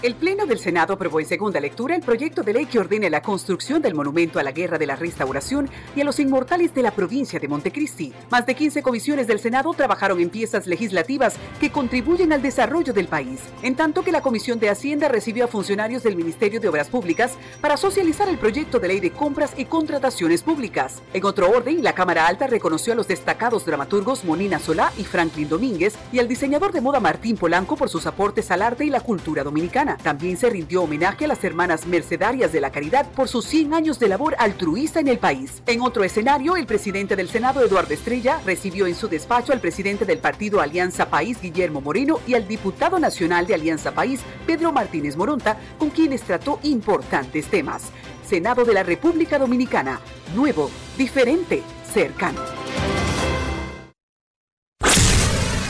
El 0.03 0.15
Pleno 0.15 0.45
del 0.45 0.59
Senado 0.59 0.93
aprobó 0.93 1.21
en 1.21 1.27
segunda 1.27 1.59
lectura 1.59 1.97
el 1.97 2.03
proyecto 2.03 2.43
de 2.43 2.53
ley 2.53 2.67
que 2.67 2.79
ordena 2.79 3.09
la 3.09 3.23
construcción 3.23 3.81
del 3.81 3.95
monumento 3.95 4.39
a 4.39 4.43
la 4.43 4.53
Guerra 4.53 4.77
de 4.77 4.87
la 4.87 4.95
Restauración 4.95 5.71
y 5.97 6.03
a 6.03 6.05
los 6.05 6.21
inmortales 6.21 6.75
de 6.75 6.83
la 6.83 6.91
provincia 6.91 7.41
de 7.41 7.49
Montecristi. 7.49 8.13
Más 8.31 8.45
de 8.45 8.55
15 8.55 8.83
comisiones 8.83 9.27
del 9.27 9.41
Senado 9.41 9.73
trabajaron 9.73 10.21
en 10.21 10.29
piezas 10.29 10.67
legislativas 10.67 11.37
que 11.59 11.73
contribuyen 11.73 12.35
al 12.35 12.43
desarrollo 12.43 12.93
del 12.93 13.09
país, 13.09 13.41
en 13.63 13.75
tanto 13.75 14.03
que 14.03 14.13
la 14.13 14.21
Comisión 14.21 14.59
de 14.59 14.69
Hacienda 14.69 15.09
recibió 15.09 15.47
a 15.47 15.49
funcionarios 15.49 16.03
del 16.03 16.15
Ministerio 16.15 16.61
de 16.61 16.69
Obras 16.69 16.89
Públicas 16.89 17.33
para 17.63 17.79
socializar 17.79 18.29
el 18.29 18.37
proyecto 18.39 18.79
de 18.79 18.89
ley 18.89 19.01
de 19.01 19.13
compras 19.13 19.55
y 19.57 19.65
contrataciones 19.65 20.43
públicas. 20.43 21.01
En 21.15 21.25
otro 21.25 21.49
orden, 21.49 21.83
la 21.83 21.95
Cámara 21.95 22.27
Alta 22.27 22.47
reconoció 22.47 22.93
a 22.93 22.97
los 22.97 23.09
destacados 23.09 23.65
dramaturgos 23.65 24.27
Monina 24.27 24.59
Solá 24.59 24.93
y 24.99 25.05
Franklin 25.05 25.49
Domínguez 25.49 25.95
y 26.13 26.19
al 26.19 26.29
diseñador 26.29 26.73
de 26.73 26.83
moda 26.83 27.01
Martín 27.01 27.39
Polanco 27.39 27.77
por 27.77 27.89
sus 27.89 28.07
aportes 28.07 28.51
al 28.51 28.61
arte 28.61 28.85
y 28.85 28.91
la 28.91 29.01
cultura 29.01 29.43
dominicana. 29.43 29.86
También 29.95 30.37
se 30.37 30.51
rindió 30.51 30.83
homenaje 30.83 31.27
a 31.27 31.29
las 31.29 31.45
hermanas 31.45 31.87
mercedarias 31.87 32.53
de 32.53 32.61
la 32.61 32.73
caridad 32.73 33.07
por 33.13 33.29
sus 33.29 33.45
100 33.45 33.75
años 33.75 34.01
de 34.01 34.09
labor 34.09 34.35
altruista 34.39 34.99
en 34.99 35.07
el 35.07 35.19
país. 35.19 35.63
En 35.67 35.81
otro 35.83 36.03
escenario, 36.03 36.57
el 36.57 36.67
presidente 36.67 37.15
del 37.15 37.29
Senado, 37.29 37.65
Eduardo 37.65 37.95
Estrella, 37.95 38.41
recibió 38.45 38.87
en 38.87 38.97
su 38.97 39.07
despacho 39.07 39.53
al 39.53 39.61
presidente 39.61 40.05
del 40.05 40.19
partido 40.19 40.61
Alianza 40.61 41.09
País, 41.09 41.41
Guillermo 41.41 41.81
Moreno, 41.81 42.19
y 42.27 42.35
al 42.35 42.49
diputado 42.49 42.99
nacional 42.99 43.47
de 43.47 43.55
Alianza 43.55 43.93
País, 43.93 44.21
Pedro 44.47 44.73
Martínez 44.73 45.17
Moronta, 45.17 45.57
con 45.79 45.91
quienes 45.91 46.23
trató 46.23 46.59
importantes 46.65 47.47
temas. 47.47 47.93
Senado 48.27 48.65
de 48.65 48.75
la 48.75 48.83
República 48.83 49.39
Dominicana, 49.39 50.01
nuevo, 50.35 50.71
diferente, 50.99 51.63
cercano. 51.93 52.41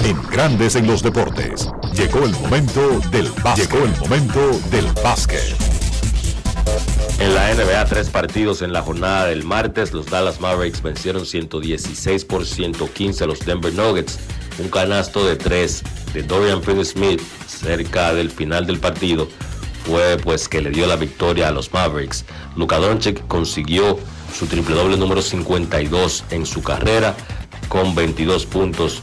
En 0.07 0.23
Grandes 0.31 0.77
en 0.77 0.87
los 0.87 1.03
Deportes. 1.03 1.69
Llegó 1.93 2.21
el 2.21 2.31
momento 2.31 3.01
del 3.11 3.29
básquet. 3.43 3.69
Llegó 3.69 3.85
el 3.85 3.97
momento 3.99 4.61
del 4.71 4.87
básquet. 5.03 5.43
En 7.19 7.35
la 7.35 7.53
NBA, 7.53 7.85
tres 7.87 8.09
partidos 8.09 8.63
en 8.63 8.73
la 8.73 8.83
jornada 8.83 9.27
del 9.27 9.43
martes. 9.43 9.93
Los 9.93 10.07
Dallas 10.07 10.41
Mavericks 10.41 10.81
vencieron 10.81 11.27
116 11.27 12.25
por 12.25 12.47
115 12.47 13.25
a 13.25 13.27
los 13.27 13.41
Denver 13.41 13.75
Nuggets. 13.75 14.21
Un 14.61 14.69
canasto 14.69 15.27
de 15.27 15.35
tres 15.35 15.83
de 16.15 16.23
Dorian 16.23 16.63
Finney-Smith 16.63 17.21
cerca 17.49 18.15
del 18.15 18.31
final 18.31 18.65
del 18.65 18.79
partido 18.79 19.27
fue 19.87 20.19
pues 20.19 20.49
que 20.49 20.61
le 20.61 20.71
dio 20.71 20.87
la 20.87 20.95
victoria 20.95 21.49
a 21.49 21.51
los 21.51 21.73
Mavericks. 21.73 22.25
Luka 22.55 22.79
Doncic 22.79 23.27
consiguió 23.27 23.99
su 24.33 24.47
triple 24.47 24.77
doble 24.77 24.99
número 24.99 25.21
52 25.21 26.27
en 26.31 26.47
su 26.47 26.63
carrera 26.63 27.17
con 27.69 27.97
22 27.97 28.47
puntos 28.47 29.03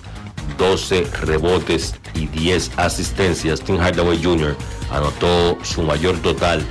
12 0.57 1.05
rebotes 1.21 1.95
y 2.13 2.27
10 2.27 2.71
asistencias. 2.77 3.61
Tim 3.61 3.77
Hardaway 3.77 4.21
Jr. 4.23 4.55
anotó 4.91 5.57
su 5.63 5.83
mayor 5.83 6.17
total 6.19 6.63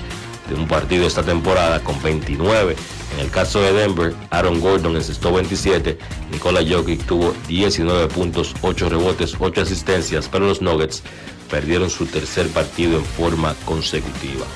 de 0.48 0.54
un 0.54 0.66
partido 0.66 1.06
esta 1.06 1.22
temporada 1.22 1.80
con 1.80 2.00
29. 2.02 2.76
En 3.14 3.20
el 3.20 3.30
caso 3.30 3.60
de 3.60 3.72
Denver, 3.72 4.14
Aaron 4.30 4.60
Gordon 4.60 4.96
encestó 4.96 5.32
27, 5.32 5.98
Nikola 6.30 6.60
Jokic 6.66 7.04
tuvo 7.04 7.34
19 7.46 8.08
puntos, 8.08 8.54
8 8.62 8.88
rebotes, 8.88 9.34
8 9.38 9.60
asistencias, 9.60 10.28
pero 10.32 10.46
los 10.46 10.62
Nuggets 10.62 11.02
perdieron 11.50 11.90
su 11.90 12.06
tercer 12.06 12.48
partido 12.48 12.96
en 12.96 13.04
forma 13.04 13.54
consecutiva. 13.66 14.46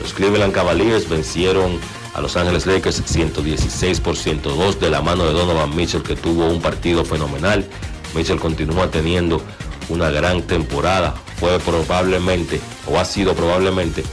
Los 0.00 0.12
Cleveland 0.12 0.52
Cavaliers 0.52 1.08
vencieron 1.08 1.78
a 2.12 2.20
Los 2.20 2.36
Ángeles 2.36 2.66
Lakers 2.66 3.02
116 3.06 4.00
por 4.00 4.16
102 4.16 4.78
de 4.78 4.90
la 4.90 5.00
mano 5.00 5.24
de 5.24 5.32
Donovan 5.32 5.74
Mitchell 5.74 6.02
que 6.02 6.14
tuvo 6.14 6.46
un 6.46 6.60
partido 6.60 7.04
fenomenal 7.04 7.66
Mitchell 8.14 8.38
continúa 8.38 8.90
teniendo 8.90 9.42
una 9.88 10.10
gran 10.10 10.42
temporada. 10.42 11.14
Fue 11.38 11.58
probablemente, 11.60 12.60
o 12.86 12.98
ha 12.98 13.04
sido 13.04 13.34
probablemente, 13.34 14.04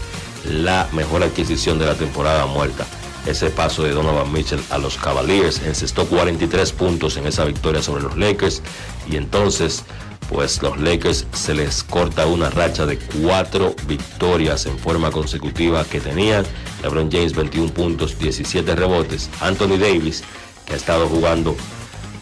la 0.46 0.88
mejor 0.94 1.24
adquisición 1.24 1.80
de 1.80 1.86
la 1.86 1.96
temporada 1.96 2.46
muerta. 2.46 2.86
Ese 3.26 3.50
paso 3.50 3.84
de 3.84 3.92
Donovan 3.92 4.32
Mitchell 4.32 4.64
a 4.70 4.78
los 4.78 4.98
Cavaliers 4.98 5.62
encestó 5.66 6.06
43 6.06 6.72
puntos 6.72 7.18
en 7.18 7.28
esa 7.28 7.46
victoria 7.46 7.82
sobre 7.82 8.04
los 8.04 8.18
Lakers 8.18 8.62
y 9.10 9.18
entonces 9.18 9.84
pues 10.30 10.62
los 10.62 10.80
Lakers 10.80 11.26
se 11.34 11.56
les 11.56 11.84
corta 11.84 12.28
una 12.28 12.50
racha 12.52 12.86
de 12.86 13.00
cuatro 13.00 13.76
victorias 13.88 14.68
en 14.68 14.78
forma 14.78 15.12
consecutiva 15.12 15.84
que 15.86 16.00
tenían. 16.00 16.46
LeBron 16.84 17.12
James 17.12 17.34
21 17.34 17.74
puntos, 17.74 18.18
17 18.20 18.76
rebotes. 18.76 19.30
Anthony 19.42 19.78
Davis, 19.78 20.24
que 20.66 20.74
ha 20.74 20.78
estado 20.78 21.08
jugando 21.08 21.56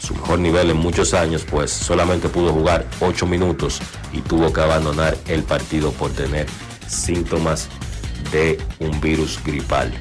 su 0.07 0.15
mejor 0.15 0.39
nivel 0.39 0.69
en 0.69 0.77
muchos 0.77 1.13
años, 1.13 1.43
pues 1.43 1.69
solamente 1.69 2.29
pudo 2.29 2.53
jugar 2.53 2.87
8 3.01 3.25
minutos 3.25 3.81
y 4.13 4.21
tuvo 4.21 4.53
que 4.53 4.61
abandonar 4.61 5.17
el 5.27 5.43
partido 5.43 5.91
por 5.91 6.11
tener 6.11 6.47
síntomas 6.87 7.67
de 8.31 8.57
un 8.79 9.01
virus 9.01 9.37
gripal. 9.43 9.91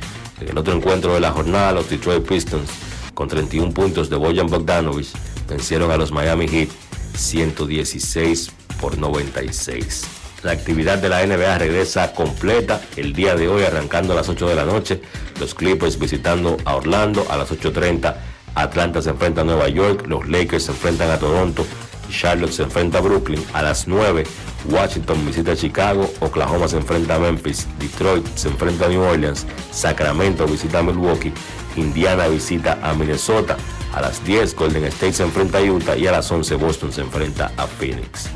En 0.41 0.51
el 0.51 0.59
otro 0.59 0.75
encuentro 0.75 1.15
de 1.15 1.21
la 1.21 1.33
jornada, 1.33 1.73
los 1.73 1.91
Detroit 1.91 2.25
Pistons, 2.25 2.71
con 3.15 3.27
31 3.27 3.73
puntos 3.73 4.09
de 4.09 4.15
Bojan 4.15 4.47
Bogdanovich, 4.47 5.11
vencieron 5.49 5.91
a 5.91 5.97
los 5.97 6.13
Miami 6.13 6.47
Heat 6.47 6.69
116 7.17 8.53
por 8.81 8.99
96. 8.99 10.05
La 10.45 10.53
actividad 10.53 10.99
de 10.99 11.09
la 11.09 11.27
NBA 11.27 11.59
regresa 11.59 12.13
completa 12.13 12.81
el 12.97 13.13
día 13.13 13.35
de 13.35 13.49
hoy, 13.49 13.65
arrancando 13.65 14.13
a 14.13 14.17
las 14.17 14.29
8 14.29 14.47
de 14.47 14.55
la 14.55 14.65
noche. 14.65 15.01
Los 15.41 15.55
Clippers 15.55 15.99
visitando 15.99 16.59
a 16.65 16.77
Orlando 16.77 17.27
a 17.29 17.37
las 17.37 17.51
8.30 17.51 18.36
Atlanta 18.57 19.03
se 19.03 19.11
enfrenta 19.11 19.43
a 19.43 19.45
Nueva 19.45 19.69
York, 19.69 20.07
los 20.09 20.27
Lakers 20.29 20.65
se 20.65 20.73
enfrentan 20.73 21.11
a 21.11 21.19
Toronto, 21.19 21.65
Charlotte 22.11 22.53
se 22.53 22.63
enfrenta 22.63 22.99
a 22.99 23.01
Brooklyn. 23.03 23.45
A 23.53 23.63
las 23.63 23.87
9, 23.87 24.25
Washington 24.71 25.25
visita 25.27 25.53
a 25.53 25.57
Chicago, 25.57 26.11
Oklahoma 26.21 26.67
se 26.67 26.79
enfrenta 26.79 27.17
a 27.17 27.19
Memphis, 27.19 27.67
Detroit 27.79 28.27
se 28.35 28.49
enfrenta 28.49 28.87
a 28.87 28.89
New 28.89 29.03
Orleans, 29.03 29.47
Sacramento 29.71 30.47
visita 30.47 30.79
a 30.79 30.83
Milwaukee, 30.83 31.33
Indiana 31.77 32.29
visita 32.29 32.79
a 32.83 32.95
Minnesota. 32.95 33.57
A 33.95 34.01
las 34.01 34.25
10, 34.25 34.57
Golden 34.57 34.85
State 34.85 35.13
se 35.13 35.23
enfrenta 35.23 35.59
a 35.59 35.63
Utah 35.63 35.97
y 35.97 36.07
a 36.07 36.13
las 36.13 36.31
11, 36.31 36.55
Boston 36.57 36.93
se 36.93 37.03
enfrenta 37.03 37.53
a 37.57 37.67
Phoenix. 37.67 38.29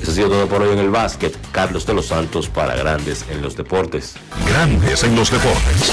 Eso 0.00 0.10
ha 0.10 0.14
sido 0.14 0.28
todo 0.28 0.48
por 0.48 0.62
hoy 0.62 0.72
en 0.72 0.78
el 0.78 0.90
básquet. 0.90 1.36
Carlos 1.52 1.86
de 1.86 1.94
los 1.94 2.06
Santos 2.06 2.48
para 2.48 2.74
Grandes 2.74 3.24
en 3.30 3.40
los 3.40 3.56
Deportes. 3.56 4.14
Grandes 4.48 5.04
en 5.04 5.14
los 5.14 5.30
Deportes. 5.30 5.92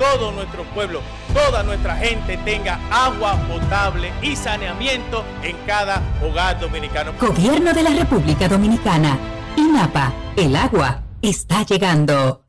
todo 0.00 0.32
nuestro 0.32 0.64
pueblo, 0.74 1.02
toda 1.34 1.62
nuestra 1.62 1.94
gente 1.94 2.38
tenga 2.38 2.80
agua 2.90 3.36
potable 3.46 4.10
y 4.22 4.34
saneamiento 4.34 5.22
en 5.42 5.54
cada 5.66 6.02
hogar 6.24 6.58
dominicano. 6.58 7.12
Gobierno 7.20 7.74
de 7.74 7.82
la 7.82 7.90
República 7.90 8.48
Dominicana. 8.48 9.18
INAPA, 9.56 10.12
el 10.36 10.56
agua 10.56 11.02
está 11.20 11.64
llegando. 11.64 12.46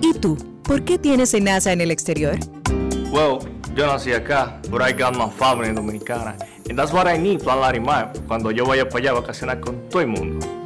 ¿Y 0.00 0.14
tú? 0.14 0.38
¿Por 0.62 0.84
qué 0.84 0.98
tienes 0.98 1.38
NASA 1.40 1.70
en 1.70 1.82
el 1.82 1.90
exterior? 1.90 2.38
Well, 3.10 3.38
yo 3.74 3.86
nací 3.86 4.14
acá, 4.14 4.58
but 4.70 4.80
I 4.80 4.92
got 4.92 5.14
my 5.16 5.28
family 5.28 5.70
dominicana. 5.72 6.34
And 6.70 6.78
that's 6.78 6.92
what 6.92 7.06
I 7.06 7.18
need, 7.18 7.42
Plan 7.42 7.60
Larimar, 7.60 8.12
cuando 8.26 8.50
yo 8.50 8.64
vaya 8.64 8.88
para 8.88 9.00
allá 9.00 9.10
a 9.10 9.20
vacacionar 9.20 9.60
con 9.60 9.86
todo 9.90 10.00
el 10.00 10.08
mundo. 10.08 10.65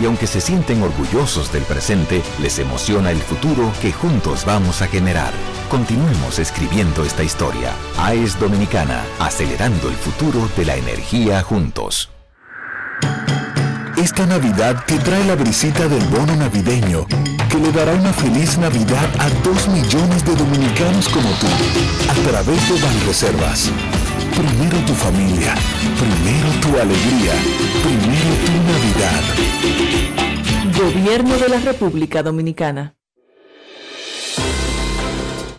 Y 0.00 0.06
aunque 0.06 0.26
se 0.26 0.40
sienten 0.40 0.82
orgullosos 0.82 1.52
del 1.52 1.62
presente, 1.62 2.22
les 2.40 2.58
emociona 2.58 3.10
el 3.10 3.20
futuro 3.20 3.72
que 3.80 3.92
juntos 3.92 4.44
vamos 4.44 4.82
a 4.82 4.88
generar. 4.88 5.32
Continuemos 5.70 6.38
escribiendo 6.38 7.04
esta 7.04 7.22
historia. 7.22 7.72
AES 7.98 8.38
Dominicana, 8.38 9.04
acelerando 9.20 9.88
el 9.88 9.94
futuro 9.94 10.48
de 10.56 10.64
la 10.64 10.76
energía 10.76 11.42
juntos. 11.42 12.10
Esta 13.96 14.26
Navidad 14.26 14.84
te 14.86 14.98
trae 14.98 15.24
la 15.24 15.36
brisita 15.36 15.86
del 15.86 16.04
bono 16.08 16.34
navideño, 16.34 17.06
que 17.48 17.58
le 17.58 17.70
dará 17.70 17.92
una 17.92 18.12
feliz 18.12 18.58
Navidad 18.58 19.08
a 19.20 19.30
dos 19.44 19.68
millones 19.68 20.24
de 20.24 20.34
dominicanos 20.34 21.08
como 21.08 21.28
tú, 21.30 21.46
a 22.10 22.28
través 22.28 22.68
de 22.68 22.80
Banreservas. 22.82 23.70
Primero 24.30 24.78
tu 24.86 24.94
familia, 24.94 25.54
primero 25.98 26.48
tu 26.60 26.68
alegría, 26.78 27.34
primero 27.82 28.30
tu 28.44 28.52
Navidad. 28.70 29.22
Gobierno 30.82 31.36
de 31.36 31.48
la 31.48 31.58
República 31.60 32.22
Dominicana. 32.22 32.94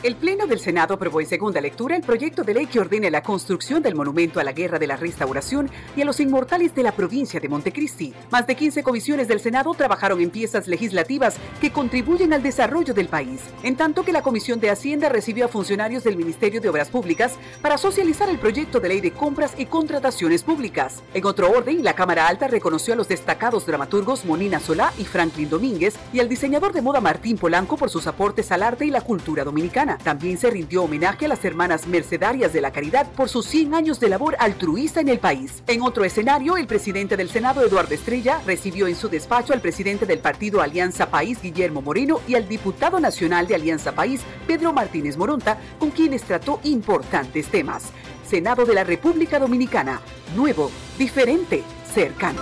El 0.05 0.17
Pleno 0.17 0.45
del 0.45 0.59
Senado 0.59 0.93
aprobó 0.93 1.19
en 1.19 1.25
segunda 1.25 1.59
lectura 1.59 1.95
el 1.95 2.03
proyecto 2.03 2.43
de 2.43 2.53
ley 2.53 2.67
que 2.67 2.79
ordene 2.79 3.09
la 3.09 3.23
construcción 3.23 3.81
del 3.81 3.95
monumento 3.95 4.39
a 4.39 4.43
la 4.43 4.51
Guerra 4.51 4.77
de 4.77 4.85
la 4.85 4.97
Restauración 4.97 5.71
y 5.95 6.03
a 6.03 6.05
los 6.05 6.19
inmortales 6.19 6.75
de 6.75 6.83
la 6.83 6.91
provincia 6.91 7.39
de 7.39 7.49
Montecristi. 7.49 8.13
Más 8.29 8.45
de 8.45 8.55
15 8.55 8.83
comisiones 8.83 9.27
del 9.27 9.39
Senado 9.39 9.73
trabajaron 9.73 10.21
en 10.21 10.29
piezas 10.29 10.67
legislativas 10.67 11.37
que 11.59 11.71
contribuyen 11.71 12.33
al 12.33 12.43
desarrollo 12.43 12.93
del 12.93 13.07
país, 13.07 13.41
en 13.63 13.77
tanto 13.77 14.03
que 14.03 14.13
la 14.13 14.21
Comisión 14.21 14.59
de 14.59 14.69
Hacienda 14.69 15.09
recibió 15.09 15.45
a 15.45 15.47
funcionarios 15.47 16.03
del 16.03 16.17
Ministerio 16.17 16.61
de 16.61 16.69
Obras 16.69 16.89
Públicas 16.89 17.33
para 17.63 17.79
socializar 17.79 18.29
el 18.29 18.37
proyecto 18.37 18.79
de 18.79 18.89
ley 18.89 19.01
de 19.01 19.09
compras 19.09 19.55
y 19.57 19.65
contrataciones 19.65 20.43
públicas. 20.43 21.01
En 21.15 21.25
otro 21.25 21.49
orden, 21.49 21.83
la 21.83 21.95
Cámara 21.95 22.27
Alta 22.27 22.47
reconoció 22.47 22.93
a 22.93 22.97
los 22.97 23.07
destacados 23.07 23.65
dramaturgos 23.65 24.23
Monina 24.23 24.59
Solá 24.59 24.93
y 24.99 25.05
Franklin 25.05 25.49
Domínguez 25.49 25.95
y 26.13 26.19
al 26.19 26.29
diseñador 26.29 26.73
de 26.73 26.83
moda 26.83 27.01
Martín 27.01 27.39
Polanco 27.39 27.75
por 27.75 27.89
sus 27.89 28.05
aportes 28.05 28.51
al 28.51 28.61
arte 28.61 28.85
y 28.85 28.91
la 28.91 29.01
cultura 29.01 29.43
dominicana. 29.43 29.94
También 30.03 30.37
se 30.37 30.49
rindió 30.49 30.83
homenaje 30.83 31.25
a 31.25 31.29
las 31.29 31.43
hermanas 31.45 31.87
mercedarias 31.87 32.53
de 32.53 32.61
la 32.61 32.71
caridad 32.71 33.11
por 33.11 33.29
sus 33.29 33.45
100 33.47 33.73
años 33.73 33.99
de 33.99 34.09
labor 34.09 34.35
altruista 34.39 35.01
en 35.01 35.09
el 35.09 35.19
país. 35.19 35.63
En 35.67 35.81
otro 35.81 36.05
escenario, 36.05 36.57
el 36.57 36.67
presidente 36.67 37.17
del 37.17 37.29
Senado, 37.29 37.65
Eduardo 37.65 37.93
Estrella, 37.93 38.41
recibió 38.45 38.87
en 38.87 38.95
su 38.95 39.09
despacho 39.09 39.53
al 39.53 39.61
presidente 39.61 40.05
del 40.05 40.19
partido 40.19 40.61
Alianza 40.61 41.09
País, 41.09 41.41
Guillermo 41.41 41.81
Moreno, 41.81 42.19
y 42.27 42.35
al 42.35 42.47
diputado 42.47 42.99
nacional 42.99 43.47
de 43.47 43.55
Alianza 43.55 43.93
País, 43.93 44.21
Pedro 44.47 44.73
Martínez 44.73 45.17
Moronta, 45.17 45.57
con 45.79 45.91
quienes 45.91 46.23
trató 46.23 46.59
importantes 46.63 47.47
temas. 47.47 47.91
Senado 48.27 48.65
de 48.65 48.73
la 48.73 48.83
República 48.83 49.39
Dominicana, 49.39 50.01
nuevo, 50.35 50.71
diferente, 50.97 51.63
cercano. 51.93 52.41